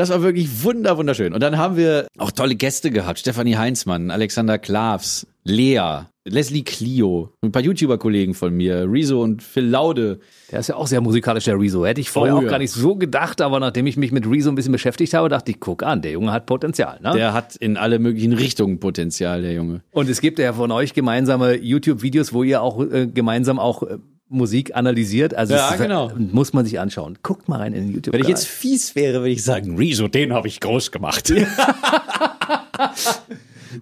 Das 0.02 0.10
war 0.10 0.24
wirklich 0.24 0.64
wunder 0.64 0.98
wunderschön. 0.98 1.32
Und 1.32 1.44
dann 1.44 1.60
haben 1.60 1.78
wir 1.78 2.08
auch 2.18 2.32
tolle 2.32 2.56
Gäste 2.56 2.90
gehabt. 2.90 3.20
Stefanie 3.20 3.56
Heinzmann, 3.56 4.10
Alexander 4.10 4.58
Klavs, 4.58 5.28
Lea, 5.44 6.08
Leslie 6.26 6.64
Clio, 6.64 7.30
ein 7.44 7.52
paar 7.52 7.62
YouTuber-Kollegen 7.62 8.34
von 8.34 8.52
mir, 8.52 8.88
Rezo 8.92 9.22
und 9.22 9.44
Phil 9.44 9.68
Laude. 9.68 10.20
Der 10.52 10.62
ist 10.62 10.70
ja 10.70 10.76
auch 10.76 10.88
sehr 10.88 11.02
musikalisch, 11.02 11.44
der 11.44 11.60
Rezo. 11.60 11.86
Hätte 11.86 12.02
ich 12.02 12.10
vorher 12.10 12.34
Oh, 12.34 12.40
auch 12.40 12.42
ja. 12.42 12.50
gar 12.50 12.58
nicht 12.58 12.72
so 12.72 12.96
gedacht, 12.96 13.42
aber 13.42 13.60
nachdem 13.60 13.86
ich 13.86 13.96
mich 13.96 14.12
mit 14.12 14.28
Rezo 14.28 14.50
ein 14.50 14.56
bisschen 14.56 14.72
beschäftigt 14.72 15.14
habe, 15.14 15.30
dachte 15.30 15.52
ich, 15.52 15.60
guck 15.60 15.84
an, 15.84 16.02
der 16.02 16.14
Junge 16.14 16.32
hat 16.32 16.48
Potenzial. 16.48 17.00
Ne? 17.00 17.14
Der 17.14 17.34
hat 17.34 17.56
in 17.58 17.78
alle 17.78 18.00
möglichen 18.00 18.34
Richtungen 18.34 18.80
Potenzial, 18.80 19.44
der 19.44 19.54
Junge. 19.54 19.82
Und 19.92 20.10
es 20.10 20.20
gibt 20.20 20.40
ja 20.40 20.52
von 20.54 20.72
euch 20.72 20.96
gemeinsame 20.96 21.58
YouTube-Videos, 21.58 22.34
wo 22.34 22.42
ihr 22.42 22.64
auch 22.64 22.82
äh, 22.82 23.06
gemeinsam 23.06 23.60
auch 23.60 23.84
äh, 23.84 23.98
Musik 24.32 24.76
analysiert. 24.76 25.34
Also 25.34 25.54
Ja, 25.54 25.70
ist- 25.72 25.78
genau. 25.82 26.12
muss 26.18 26.54
man 26.54 26.66
sich 26.66 26.80
anschauen. 26.80 27.18
Guckt 27.22 27.50
mal 27.50 27.58
rein 27.58 27.74
in 27.74 27.84
den 27.88 27.94
YouTube. 27.94 28.14
Wenn 28.14 28.22
ich 28.22 28.28
jetzt 28.28 28.48
fies 28.48 28.96
wäre, 28.96 29.20
würde 29.20 29.30
ich 29.32 29.44
sagen, 29.44 29.78
Rezo, 29.78 30.08
den 30.08 30.34
habe 30.34 30.48
ich 30.48 30.60
groß 30.60 30.92
gemacht. 30.92 31.32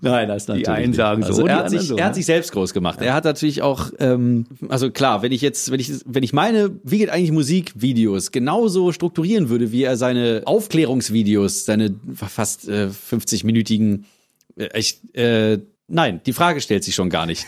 Nein, 0.01 0.27
das 0.27 0.47
natürlich 0.47 0.65
Die 0.67 0.71
einen 0.71 0.87
nicht. 0.89 0.97
sagen 0.97 1.21
so, 1.23 1.29
also 1.29 1.43
die 1.43 1.49
er, 1.49 1.55
hat 1.57 1.69
sich, 1.69 1.81
so, 1.81 1.97
er 1.97 2.05
hat 2.05 2.11
ne? 2.11 2.15
sich 2.15 2.25
selbst 2.25 2.51
groß 2.51 2.73
gemacht. 2.73 3.01
Er 3.01 3.13
hat 3.13 3.23
natürlich 3.23 3.61
auch, 3.63 3.89
ähm, 3.99 4.45
also 4.69 4.91
klar, 4.91 5.21
wenn 5.23 5.31
ich 5.31 5.41
jetzt, 5.41 5.71
wenn 5.71 5.79
ich, 5.79 5.91
wenn 6.05 6.21
ich 6.23 6.31
meine, 6.33 6.71
wie 6.83 6.99
geht 6.99 7.09
eigentlich 7.09 7.31
Musikvideos 7.31 8.31
genauso 8.31 8.91
strukturieren 8.91 9.49
würde, 9.49 9.71
wie 9.71 9.83
er 9.83 9.97
seine 9.97 10.43
Aufklärungsvideos, 10.45 11.65
seine 11.65 11.95
fast 12.13 12.67
äh, 12.69 12.89
50-minütigen, 13.11 14.03
äh, 14.57 14.69
ich, 14.77 14.99
äh, 15.15 15.57
nein, 15.89 16.21
die 16.25 16.33
Frage 16.33 16.61
stellt 16.61 16.83
sich 16.83 16.95
schon 16.95 17.09
gar 17.09 17.25
nicht. 17.25 17.45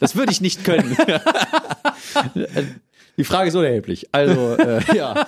Das 0.00 0.16
würde 0.16 0.32
ich 0.32 0.40
nicht 0.40 0.64
können. 0.64 0.96
Die 3.16 3.24
Frage 3.24 3.48
ist 3.48 3.54
unerheblich. 3.54 4.08
Also, 4.12 4.54
äh, 4.54 4.80
ja. 4.96 5.26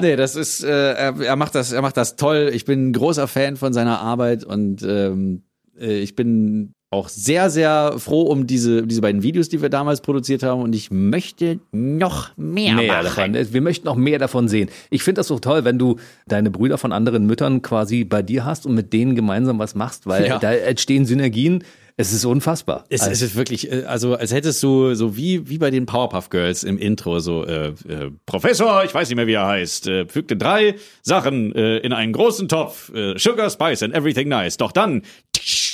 Nee, 0.00 0.16
das 0.16 0.34
ist, 0.34 0.64
äh, 0.64 0.94
er, 0.94 1.36
macht 1.36 1.54
das, 1.54 1.72
er 1.72 1.82
macht 1.82 1.98
das 1.98 2.16
toll. 2.16 2.50
Ich 2.54 2.64
bin 2.64 2.88
ein 2.88 2.92
großer 2.94 3.28
Fan 3.28 3.56
von 3.56 3.74
seiner 3.74 4.00
Arbeit 4.00 4.44
und 4.44 4.82
ähm, 4.82 5.42
äh, 5.78 5.98
ich 5.98 6.16
bin 6.16 6.72
auch 6.90 7.08
sehr, 7.08 7.50
sehr 7.50 7.94
froh 7.98 8.22
um 8.22 8.46
diese, 8.46 8.86
diese 8.86 9.00
beiden 9.00 9.22
Videos, 9.22 9.48
die 9.48 9.60
wir 9.60 9.68
damals 9.68 10.00
produziert 10.00 10.42
haben 10.42 10.62
und 10.62 10.74
ich 10.74 10.90
möchte 10.90 11.58
noch 11.72 12.30
mehr, 12.36 12.74
mehr 12.74 13.02
machen. 13.02 13.32
davon. 13.32 13.52
Wir 13.52 13.60
möchten 13.60 13.86
noch 13.86 13.96
mehr 13.96 14.18
davon 14.18 14.48
sehen. 14.48 14.70
Ich 14.90 15.02
finde 15.02 15.18
das 15.20 15.26
so 15.28 15.38
toll, 15.38 15.64
wenn 15.64 15.78
du 15.78 15.96
deine 16.28 16.50
Brüder 16.50 16.78
von 16.78 16.92
anderen 16.92 17.26
Müttern 17.26 17.60
quasi 17.62 18.04
bei 18.04 18.22
dir 18.22 18.44
hast 18.44 18.66
und 18.66 18.74
mit 18.74 18.92
denen 18.92 19.14
gemeinsam 19.16 19.58
was 19.58 19.74
machst, 19.74 20.06
weil 20.06 20.26
Ja. 20.26 20.38
da 20.38 20.52
entstehen 20.52 21.06
Synergien. 21.06 21.64
Es 21.98 22.12
ist 22.12 22.26
unfassbar. 22.26 22.84
Es, 22.90 23.00
Also- 23.00 23.12
es 23.12 23.22
ist 23.22 23.36
wirklich, 23.36 23.72
äh, 23.72 23.84
also 23.84 24.14
als 24.16 24.30
hättest 24.30 24.62
du 24.62 24.94
so 24.94 25.16
wie 25.16 25.48
wie 25.48 25.56
bei 25.56 25.70
den 25.70 25.86
Powerpuff 25.86 26.28
Girls 26.28 26.62
im 26.62 26.76
Intro 26.76 27.20
so 27.20 27.44
äh, 27.46 27.68
äh, 27.68 28.10
Professor, 28.26 28.84
ich 28.84 28.92
weiß 28.94 29.08
nicht 29.08 29.16
mehr 29.16 29.26
wie 29.26 29.32
er 29.32 29.46
heißt, 29.46 29.86
äh, 29.88 30.06
fügte 30.06 30.36
drei 30.36 30.74
Sachen 31.02 31.54
äh, 31.54 31.78
in 31.78 31.94
einen 31.94 32.12
großen 32.12 32.48
Topf, 32.48 32.92
äh, 32.94 33.18
Sugar, 33.18 33.48
Spice 33.48 33.82
and 33.82 33.94
everything 33.94 34.28
nice. 34.28 34.58
Doch 34.58 34.72
dann 34.72 35.02
tsch, 35.34 35.65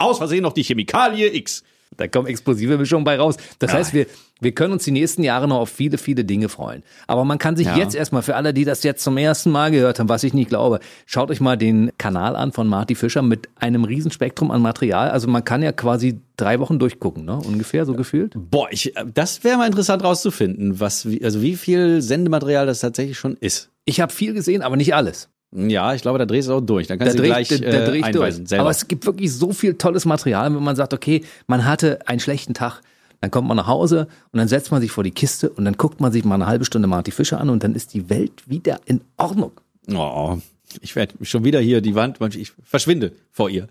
aus 0.00 0.18
Versehen 0.18 0.42
noch 0.42 0.52
die 0.52 0.62
Chemikalie 0.62 1.34
X. 1.34 1.62
Da 1.96 2.06
kommen 2.06 2.28
explosive 2.28 2.78
Mischungen 2.78 3.04
bei 3.04 3.18
raus. 3.18 3.34
Das 3.58 3.74
heißt, 3.74 3.92
wir, 3.94 4.06
wir 4.40 4.52
können 4.52 4.72
uns 4.72 4.84
die 4.84 4.92
nächsten 4.92 5.24
Jahre 5.24 5.48
noch 5.48 5.58
auf 5.58 5.70
viele, 5.70 5.98
viele 5.98 6.24
Dinge 6.24 6.48
freuen. 6.48 6.84
Aber 7.08 7.24
man 7.24 7.36
kann 7.38 7.56
sich 7.56 7.66
Ja. 7.66 7.76
jetzt 7.76 7.96
erstmal, 7.96 8.22
für 8.22 8.36
alle, 8.36 8.54
die 8.54 8.64
das 8.64 8.84
jetzt 8.84 9.02
zum 9.02 9.16
ersten 9.16 9.50
Mal 9.50 9.72
gehört 9.72 9.98
haben, 9.98 10.08
was 10.08 10.22
ich 10.22 10.32
nicht 10.32 10.48
glaube, 10.48 10.78
schaut 11.04 11.32
euch 11.32 11.40
mal 11.40 11.56
den 11.56 11.90
Kanal 11.98 12.36
an 12.36 12.52
von 12.52 12.68
Marty 12.68 12.94
Fischer 12.94 13.22
mit 13.22 13.48
einem 13.56 13.82
Riesenspektrum 13.84 14.52
an 14.52 14.62
Material. 14.62 15.10
Also 15.10 15.26
man 15.26 15.44
kann 15.44 15.62
ja 15.62 15.72
quasi 15.72 16.20
drei 16.36 16.60
Wochen 16.60 16.78
durchgucken, 16.78 17.24
ne? 17.24 17.36
Ungefähr, 17.44 17.84
so 17.84 17.94
gefühlt. 17.94 18.34
Boah, 18.36 18.68
ich, 18.70 18.96
äh, 18.96 19.04
das 19.12 19.42
wäre 19.42 19.58
mal 19.58 19.66
interessant 19.66 20.04
rauszufinden, 20.04 20.78
was, 20.78 21.10
wie- 21.10 21.24
also 21.24 21.42
wie 21.42 21.56
viel 21.56 22.02
Sendematerial 22.02 22.66
das 22.66 22.80
tatsächlich 22.80 23.18
schon 23.18 23.36
ist. 23.40 23.68
Ich 23.84 24.00
habe 24.00 24.12
viel 24.12 24.32
gesehen, 24.32 24.62
aber 24.62 24.76
nicht 24.76 24.94
alles. 24.94 25.28
Ja, 25.52 25.94
ich 25.94 26.02
glaube, 26.02 26.18
da 26.18 26.26
drehst 26.26 26.48
du 26.48 26.54
auch 26.54 26.60
durch. 26.60 26.86
Dann 26.86 26.98
Da 26.98 27.04
kannst 27.06 27.18
du 27.18 27.22
dreht, 27.22 27.32
gleich 27.32 27.48
da, 27.48 27.56
da 27.56 27.66
äh, 27.66 27.84
dreh 27.86 27.98
ich 27.98 28.04
einweisen. 28.04 28.46
Selber. 28.46 28.62
Aber 28.62 28.70
es 28.70 28.86
gibt 28.86 29.04
wirklich 29.04 29.32
so 29.32 29.52
viel 29.52 29.74
tolles 29.74 30.04
Material, 30.04 30.54
wenn 30.54 30.62
man 30.62 30.76
sagt, 30.76 30.94
okay, 30.94 31.24
man 31.46 31.64
hatte 31.64 32.06
einen 32.06 32.20
schlechten 32.20 32.54
Tag, 32.54 32.82
dann 33.20 33.30
kommt 33.30 33.48
man 33.48 33.56
nach 33.56 33.66
Hause 33.66 34.06
und 34.32 34.38
dann 34.38 34.48
setzt 34.48 34.70
man 34.70 34.80
sich 34.80 34.92
vor 34.92 35.04
die 35.04 35.10
Kiste 35.10 35.50
und 35.50 35.64
dann 35.64 35.76
guckt 35.76 36.00
man 36.00 36.12
sich 36.12 36.24
mal 36.24 36.36
eine 36.36 36.46
halbe 36.46 36.64
Stunde 36.64 36.86
Marty 36.88 37.10
Fischer 37.10 37.40
an 37.40 37.50
und 37.50 37.64
dann 37.64 37.74
ist 37.74 37.94
die 37.94 38.08
Welt 38.08 38.48
wieder 38.48 38.80
in 38.86 39.00
Ordnung. 39.16 39.52
oh, 39.92 40.38
ich 40.80 40.96
werde 40.96 41.14
schon 41.24 41.44
wieder 41.44 41.60
hier 41.60 41.80
die 41.80 41.94
Wand, 41.94 42.18
ich 42.36 42.52
verschwinde 42.62 43.12
vor 43.30 43.50
ihr. 43.50 43.68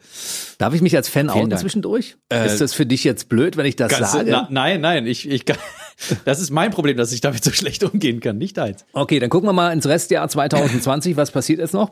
Darf 0.58 0.74
ich 0.74 0.82
mich 0.82 0.96
als 0.96 1.10
Fan 1.10 1.30
outen 1.30 1.56
zwischendurch? 1.58 2.18
ist 2.30 2.62
das 2.62 2.74
für 2.74 2.86
dich 2.86 3.04
jetzt 3.04 3.30
blöd, 3.30 3.58
wenn 3.58 3.66
ich 3.66 3.76
das 3.76 3.92
du- 3.98 4.04
sage? 4.04 4.32
Na, 4.32 4.48
nein, 4.52 4.82
nein, 4.82 5.06
ich, 5.08 5.30
ich 5.30 5.46
kann, 5.46 5.58
das 6.26 6.40
ist 6.40 6.50
mein 6.50 6.72
Problem, 6.72 6.98
dass 6.98 7.12
ich 7.12 7.22
damit 7.22 7.44
so 7.44 7.52
schlecht 7.52 7.84
umgehen 7.84 8.20
kann, 8.20 8.38
nicht 8.38 8.58
deins. 8.58 8.86
Okay, 8.94 9.20
dann 9.20 9.30
gucken 9.30 9.48
wir 9.48 9.54
mal 9.54 9.72
ins 9.72 9.88
Restjahr 9.88 10.28
2020. 10.28 11.16
Was 11.18 11.32
passiert 11.32 11.60
jetzt 11.60 11.74
noch? 11.74 11.92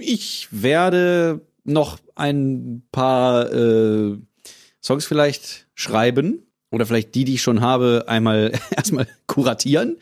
Ich 0.00 0.48
werde 0.50 1.40
noch 1.64 1.98
ein 2.14 2.82
paar 2.92 3.52
äh, 3.52 4.16
Songs 4.82 5.04
vielleicht 5.06 5.66
schreiben 5.74 6.46
oder 6.70 6.86
vielleicht 6.86 7.14
die, 7.14 7.24
die 7.24 7.34
ich 7.34 7.42
schon 7.42 7.60
habe, 7.60 8.04
einmal 8.08 8.52
erstmal 8.76 9.06
kuratieren. 9.26 9.96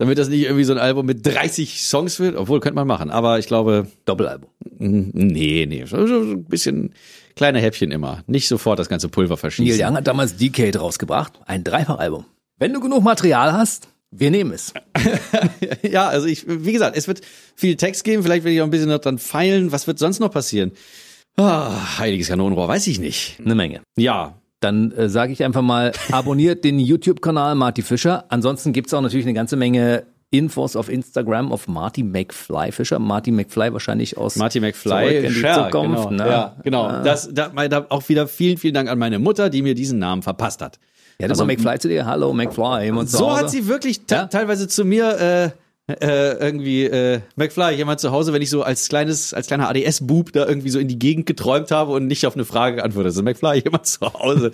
Damit 0.00 0.16
das 0.16 0.30
nicht 0.30 0.44
irgendwie 0.44 0.64
so 0.64 0.72
ein 0.72 0.78
Album 0.78 1.04
mit 1.04 1.26
30 1.26 1.82
Songs 1.82 2.18
wird. 2.20 2.34
Obwohl, 2.34 2.58
könnte 2.60 2.76
man 2.76 2.86
machen. 2.86 3.10
Aber 3.10 3.38
ich 3.38 3.46
glaube, 3.46 3.86
Doppelalbum. 4.06 4.48
nee, 4.78 5.66
nee. 5.68 5.84
So 5.84 5.98
ein 5.98 6.44
bisschen 6.46 6.94
kleine 7.36 7.60
Häppchen 7.60 7.90
immer. 7.90 8.24
Nicht 8.26 8.48
sofort 8.48 8.78
das 8.78 8.88
ganze 8.88 9.10
Pulver 9.10 9.34
Neil 9.34 9.40
verschießen. 9.40 9.86
Young 9.86 9.96
hat 9.96 10.06
damals 10.06 10.38
Decade 10.38 10.78
rausgebracht. 10.78 11.34
Ein 11.44 11.64
Dreifachalbum. 11.64 12.24
Wenn 12.58 12.72
du 12.72 12.80
genug 12.80 13.04
Material 13.04 13.52
hast, 13.52 13.88
wir 14.10 14.30
nehmen 14.30 14.52
es. 14.52 14.72
Ja, 15.82 16.08
also 16.08 16.26
ich, 16.26 16.44
wie 16.46 16.72
gesagt, 16.72 16.96
es 16.96 17.06
wird 17.06 17.20
viel 17.54 17.76
Text 17.76 18.02
geben. 18.04 18.22
Vielleicht 18.22 18.44
will 18.44 18.52
ich 18.52 18.62
auch 18.62 18.64
ein 18.64 18.70
bisschen 18.70 18.88
noch 18.88 19.00
dran 19.00 19.18
feilen. 19.18 19.70
Was 19.70 19.86
wird 19.86 19.98
sonst 19.98 20.18
noch 20.18 20.30
passieren? 20.30 20.72
Ah, 21.36 21.98
heiliges 21.98 22.28
Kanonenrohr, 22.28 22.68
weiß 22.68 22.86
ich 22.86 22.98
nicht. 23.00 23.38
Eine 23.44 23.54
Menge. 23.54 23.82
Ja, 23.98 24.40
Dann 24.60 24.92
äh, 24.92 25.08
sage 25.08 25.32
ich 25.32 25.42
einfach 25.42 25.62
mal, 25.62 25.92
abonniert 26.12 26.64
den 26.64 26.78
YouTube-Kanal 26.78 27.54
Marty 27.54 27.82
Fischer. 27.82 28.24
Ansonsten 28.28 28.72
gibt's 28.72 28.92
auch 28.94 29.00
natürlich 29.00 29.26
eine 29.26 29.34
ganze 29.34 29.56
Menge 29.56 30.04
Infos 30.30 30.76
auf 30.76 30.88
Instagram 30.88 31.50
auf 31.50 31.66
Marty 31.66 32.04
McFly 32.04 32.70
Fischer. 32.70 32.98
Marty 33.00 33.32
McFly 33.32 33.72
wahrscheinlich 33.72 34.16
aus 34.16 34.36
Marty 34.36 34.60
McFly, 34.60 35.26
in 35.26 35.34
die 35.34 35.40
ja, 35.40 35.64
Zukunft. 35.64 36.08
genau, 36.08 36.24
ne? 36.24 36.30
ja, 36.30 36.56
genau. 36.62 37.02
Das, 37.02 37.28
da, 37.32 37.50
auch 37.88 38.08
wieder 38.08 38.28
vielen, 38.28 38.56
vielen 38.56 38.74
Dank 38.74 38.88
an 38.88 38.98
meine 38.98 39.18
Mutter, 39.18 39.50
die 39.50 39.62
mir 39.62 39.74
diesen 39.74 39.98
Namen 39.98 40.22
verpasst 40.22 40.62
hat. 40.62 40.78
Ja, 41.18 41.26
das 41.26 41.38
war 41.38 41.46
McFly 41.46 41.78
zu 41.80 41.88
dir. 41.88 42.06
Hallo 42.06 42.32
McFly. 42.32 42.92
So 43.06 43.36
hat 43.36 43.50
sie 43.50 43.66
wirklich 43.66 44.02
Ja? 44.08 44.26
teilweise 44.26 44.68
zu 44.68 44.84
mir 44.84 45.18
äh, 45.20 45.50
äh, 46.00 46.34
irgendwie 46.34 46.84
äh, 46.84 47.20
McFly, 47.36 47.74
jemand 47.74 48.00
zu 48.00 48.10
Hause, 48.10 48.32
wenn 48.32 48.42
ich 48.42 48.50
so 48.50 48.62
als 48.62 48.88
kleines, 48.88 49.34
als 49.34 49.46
kleiner 49.46 49.68
ADS-Bub 49.68 50.32
da 50.32 50.46
irgendwie 50.46 50.70
so 50.70 50.78
in 50.78 50.88
die 50.88 50.98
Gegend 50.98 51.26
geträumt 51.26 51.70
habe 51.70 51.92
und 51.92 52.06
nicht 52.06 52.26
auf 52.26 52.34
eine 52.34 52.44
Frage 52.44 52.76
geantwortet. 52.76 53.12
So 53.12 53.22
McFly, 53.22 53.62
jemand 53.64 53.86
zu 53.86 54.12
Hause. 54.12 54.52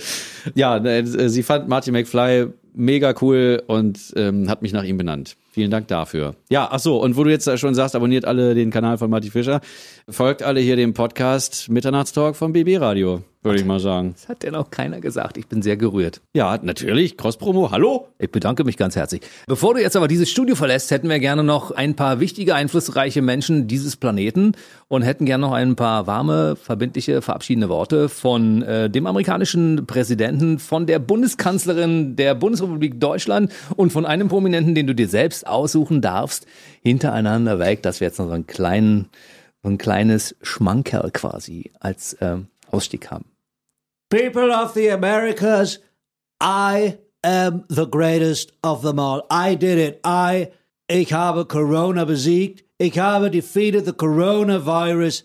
ja, 0.54 0.78
ne, 0.78 0.98
äh, 0.98 1.28
sie 1.28 1.42
fand 1.42 1.68
Martin 1.68 1.92
McFly 1.92 2.48
mega 2.76 3.14
cool 3.20 3.62
und 3.66 4.12
ähm, 4.16 4.48
hat 4.48 4.62
mich 4.62 4.72
nach 4.72 4.84
ihm 4.84 4.98
benannt. 4.98 5.36
Vielen 5.56 5.70
Dank 5.70 5.88
dafür. 5.88 6.34
Ja, 6.50 6.68
ach 6.70 6.80
so, 6.80 7.00
und 7.02 7.16
wo 7.16 7.24
du 7.24 7.30
jetzt 7.30 7.58
schon 7.58 7.74
sagst, 7.74 7.96
abonniert 7.96 8.26
alle 8.26 8.54
den 8.54 8.70
Kanal 8.70 8.98
von 8.98 9.08
Martin 9.08 9.30
Fischer, 9.30 9.62
folgt 10.06 10.42
alle 10.42 10.60
hier 10.60 10.76
dem 10.76 10.92
Podcast 10.92 11.70
Mitternachtstalk 11.70 12.36
vom 12.36 12.52
BB 12.52 12.78
Radio, 12.78 13.22
würde 13.42 13.58
ich 13.58 13.64
mal 13.64 13.80
sagen. 13.80 14.12
Das 14.12 14.28
hat 14.28 14.44
ja 14.44 14.50
noch 14.50 14.70
keiner 14.70 15.00
gesagt. 15.00 15.38
Ich 15.38 15.46
bin 15.46 15.62
sehr 15.62 15.78
gerührt. 15.78 16.20
Ja, 16.34 16.58
natürlich, 16.60 17.16
Cross-Promo, 17.16 17.70
hallo? 17.70 18.08
Ich 18.18 18.30
bedanke 18.30 18.64
mich 18.64 18.76
ganz 18.76 18.96
herzlich. 18.96 19.22
Bevor 19.46 19.72
du 19.72 19.80
jetzt 19.80 19.96
aber 19.96 20.08
dieses 20.08 20.28
Studio 20.28 20.56
verlässt, 20.56 20.90
hätten 20.90 21.08
wir 21.08 21.20
gerne 21.20 21.42
noch 21.42 21.70
ein 21.70 21.96
paar 21.96 22.20
wichtige, 22.20 22.54
einflussreiche 22.54 23.22
Menschen 23.22 23.66
dieses 23.66 23.96
Planeten 23.96 24.52
und 24.88 25.02
hätten 25.02 25.24
gerne 25.24 25.46
noch 25.46 25.52
ein 25.52 25.74
paar 25.74 26.06
warme, 26.06 26.56
verbindliche, 26.56 27.22
verabschiedende 27.22 27.70
Worte 27.70 28.10
von 28.10 28.60
äh, 28.60 28.90
dem 28.90 29.06
amerikanischen 29.06 29.86
Präsidenten, 29.86 30.58
von 30.58 30.84
der 30.84 30.98
Bundeskanzlerin 30.98 32.14
der 32.14 32.34
Bundesrepublik 32.34 32.65
Deutschland 33.00 33.52
und 33.76 33.92
von 33.92 34.06
einem 34.06 34.28
Prominenten, 34.28 34.74
den 34.74 34.86
du 34.86 34.94
dir 34.94 35.08
selbst 35.08 35.46
aussuchen 35.46 36.00
darfst, 36.00 36.46
hintereinander 36.82 37.58
weg, 37.58 37.82
dass 37.82 38.00
wir 38.00 38.08
jetzt 38.08 38.18
noch 38.18 38.26
so 38.26 38.32
einen 38.32 38.46
kleinen, 38.46 39.08
so 39.62 39.70
ein 39.70 39.78
kleines 39.78 40.36
Schmankerl 40.42 41.10
quasi 41.10 41.72
als 41.80 42.16
ähm, 42.20 42.48
Ausstieg 42.70 43.10
haben. 43.10 43.26
People 44.08 44.50
of 44.50 44.72
the 44.74 44.90
Americas, 44.90 45.80
I 46.40 46.98
am 47.24 47.64
the 47.68 47.86
greatest 47.86 48.52
of 48.62 48.82
them 48.82 48.98
all. 48.98 49.22
I 49.30 49.56
did 49.56 49.78
it. 49.78 50.00
I, 50.04 50.48
ich 50.88 51.12
habe 51.12 51.44
Corona 51.46 52.04
besiegt. 52.04 52.64
Ich 52.78 52.98
habe 52.98 53.30
defeated 53.30 53.86
the 53.86 53.92
coronavirus. 53.92 55.24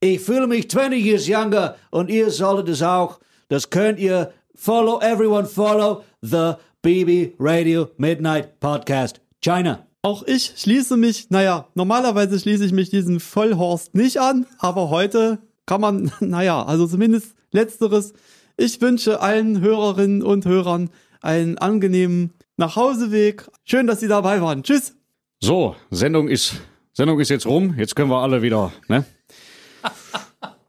Ich 0.00 0.20
fühle 0.20 0.46
mich 0.46 0.70
20 0.70 1.04
years 1.04 1.28
younger 1.28 1.76
und 1.90 2.10
ihr 2.10 2.30
solltet 2.30 2.68
es 2.68 2.82
auch. 2.82 3.20
Das 3.48 3.70
könnt 3.70 3.98
ihr. 3.98 4.32
Follow, 4.54 5.00
everyone 5.00 5.46
follow 5.46 6.04
the 6.20 6.54
BB 6.82 7.36
Radio 7.38 7.90
Midnight 7.96 8.58
Podcast. 8.58 9.20
China. 9.40 9.86
Auch 10.02 10.24
ich 10.24 10.54
schließe 10.56 10.96
mich, 10.96 11.30
naja, 11.30 11.68
normalerweise 11.76 12.40
schließe 12.40 12.64
ich 12.64 12.72
mich 12.72 12.90
diesem 12.90 13.20
Vollhorst 13.20 13.94
nicht 13.94 14.18
an, 14.18 14.46
aber 14.58 14.90
heute 14.90 15.38
kann 15.64 15.80
man, 15.80 16.10
naja, 16.20 16.64
also 16.64 16.88
zumindest 16.88 17.36
letzteres. 17.52 18.14
Ich 18.56 18.80
wünsche 18.80 19.20
allen 19.20 19.60
Hörerinnen 19.60 20.24
und 20.24 20.44
Hörern 20.44 20.90
einen 21.20 21.56
angenehmen 21.56 22.32
Nachhauseweg. 22.56 23.46
Schön, 23.62 23.86
dass 23.86 24.00
Sie 24.00 24.08
dabei 24.08 24.42
waren. 24.42 24.64
Tschüss. 24.64 24.96
So, 25.38 25.76
Sendung 25.92 26.26
ist, 26.26 26.54
Sendung 26.92 27.20
ist 27.20 27.28
jetzt 27.28 27.46
rum. 27.46 27.76
Jetzt 27.78 27.94
können 27.94 28.10
wir 28.10 28.22
alle 28.22 28.42
wieder, 28.42 28.72
ne? 28.88 29.04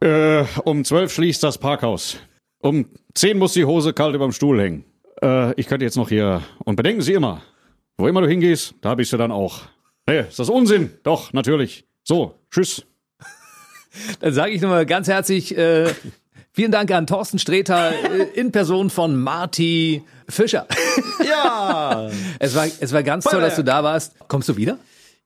äh, 0.00 0.44
um 0.62 0.84
zwölf 0.84 1.12
schließt 1.12 1.42
das 1.42 1.58
Parkhaus. 1.58 2.18
Um 2.60 2.86
zehn 3.14 3.36
muss 3.36 3.54
die 3.54 3.64
Hose 3.64 3.92
kalt 3.92 4.14
überm 4.14 4.30
Stuhl 4.30 4.60
hängen. 4.62 4.84
Äh, 5.24 5.58
ich 5.58 5.66
könnte 5.66 5.84
jetzt 5.84 5.96
noch 5.96 6.08
hier. 6.08 6.42
Und 6.64 6.76
bedenken 6.76 7.00
Sie 7.02 7.14
immer, 7.14 7.42
wo 7.96 8.06
immer 8.06 8.20
du 8.20 8.28
hingehst, 8.28 8.74
da 8.82 8.94
bist 8.94 9.12
du 9.12 9.16
dann 9.16 9.32
auch. 9.32 9.62
Nee, 10.06 10.20
ist 10.20 10.38
das 10.38 10.50
Unsinn? 10.50 10.90
Doch, 11.02 11.32
natürlich. 11.32 11.84
So, 12.02 12.38
tschüss. 12.50 12.84
Dann 14.20 14.34
sage 14.34 14.52
ich 14.52 14.60
nochmal 14.60 14.84
ganz 14.84 15.08
herzlich 15.08 15.56
äh, 15.56 15.86
vielen 16.52 16.70
Dank 16.72 16.90
an 16.90 17.06
Thorsten 17.06 17.38
Sträter 17.38 17.92
äh, 17.92 18.24
in 18.38 18.52
Person 18.52 18.90
von 18.90 19.16
Marty 19.16 20.02
Fischer. 20.28 20.66
Ja! 21.26 22.10
Es 22.38 22.54
war, 22.54 22.66
es 22.80 22.92
war 22.92 23.02
ganz 23.02 23.24
toll, 23.24 23.40
dass 23.40 23.56
du 23.56 23.64
da 23.64 23.82
warst. 23.82 24.14
Kommst 24.28 24.48
du 24.48 24.56
wieder? 24.56 24.78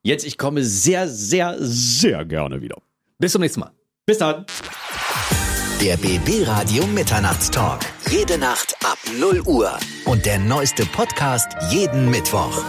Jetzt, 0.03 0.25
ich 0.27 0.39
komme 0.39 0.63
sehr, 0.63 1.09
sehr, 1.09 1.57
Sehr 1.59 2.25
gerne 2.25 2.63
wieder. 2.63 2.77
Bis 3.19 3.33
zum 3.33 3.43
nächsten 3.43 3.61
Mal. 3.61 3.71
bis 4.07 4.19
dann. 4.19 4.47
Der 5.81 5.97
BB 5.97 6.47
Radio 6.47 6.87
Mitternachtstalk. 6.87 7.81
Jede 8.11 8.39
Nacht 8.39 8.75
ab 8.85 8.97
0 9.19 9.43
Uhr. 9.45 9.79
Und 10.07 10.25
der 10.25 10.39
neueste 10.39 10.87
Podcast 10.87 11.49
jeden 11.71 12.09
Mittwoch. 12.09 12.65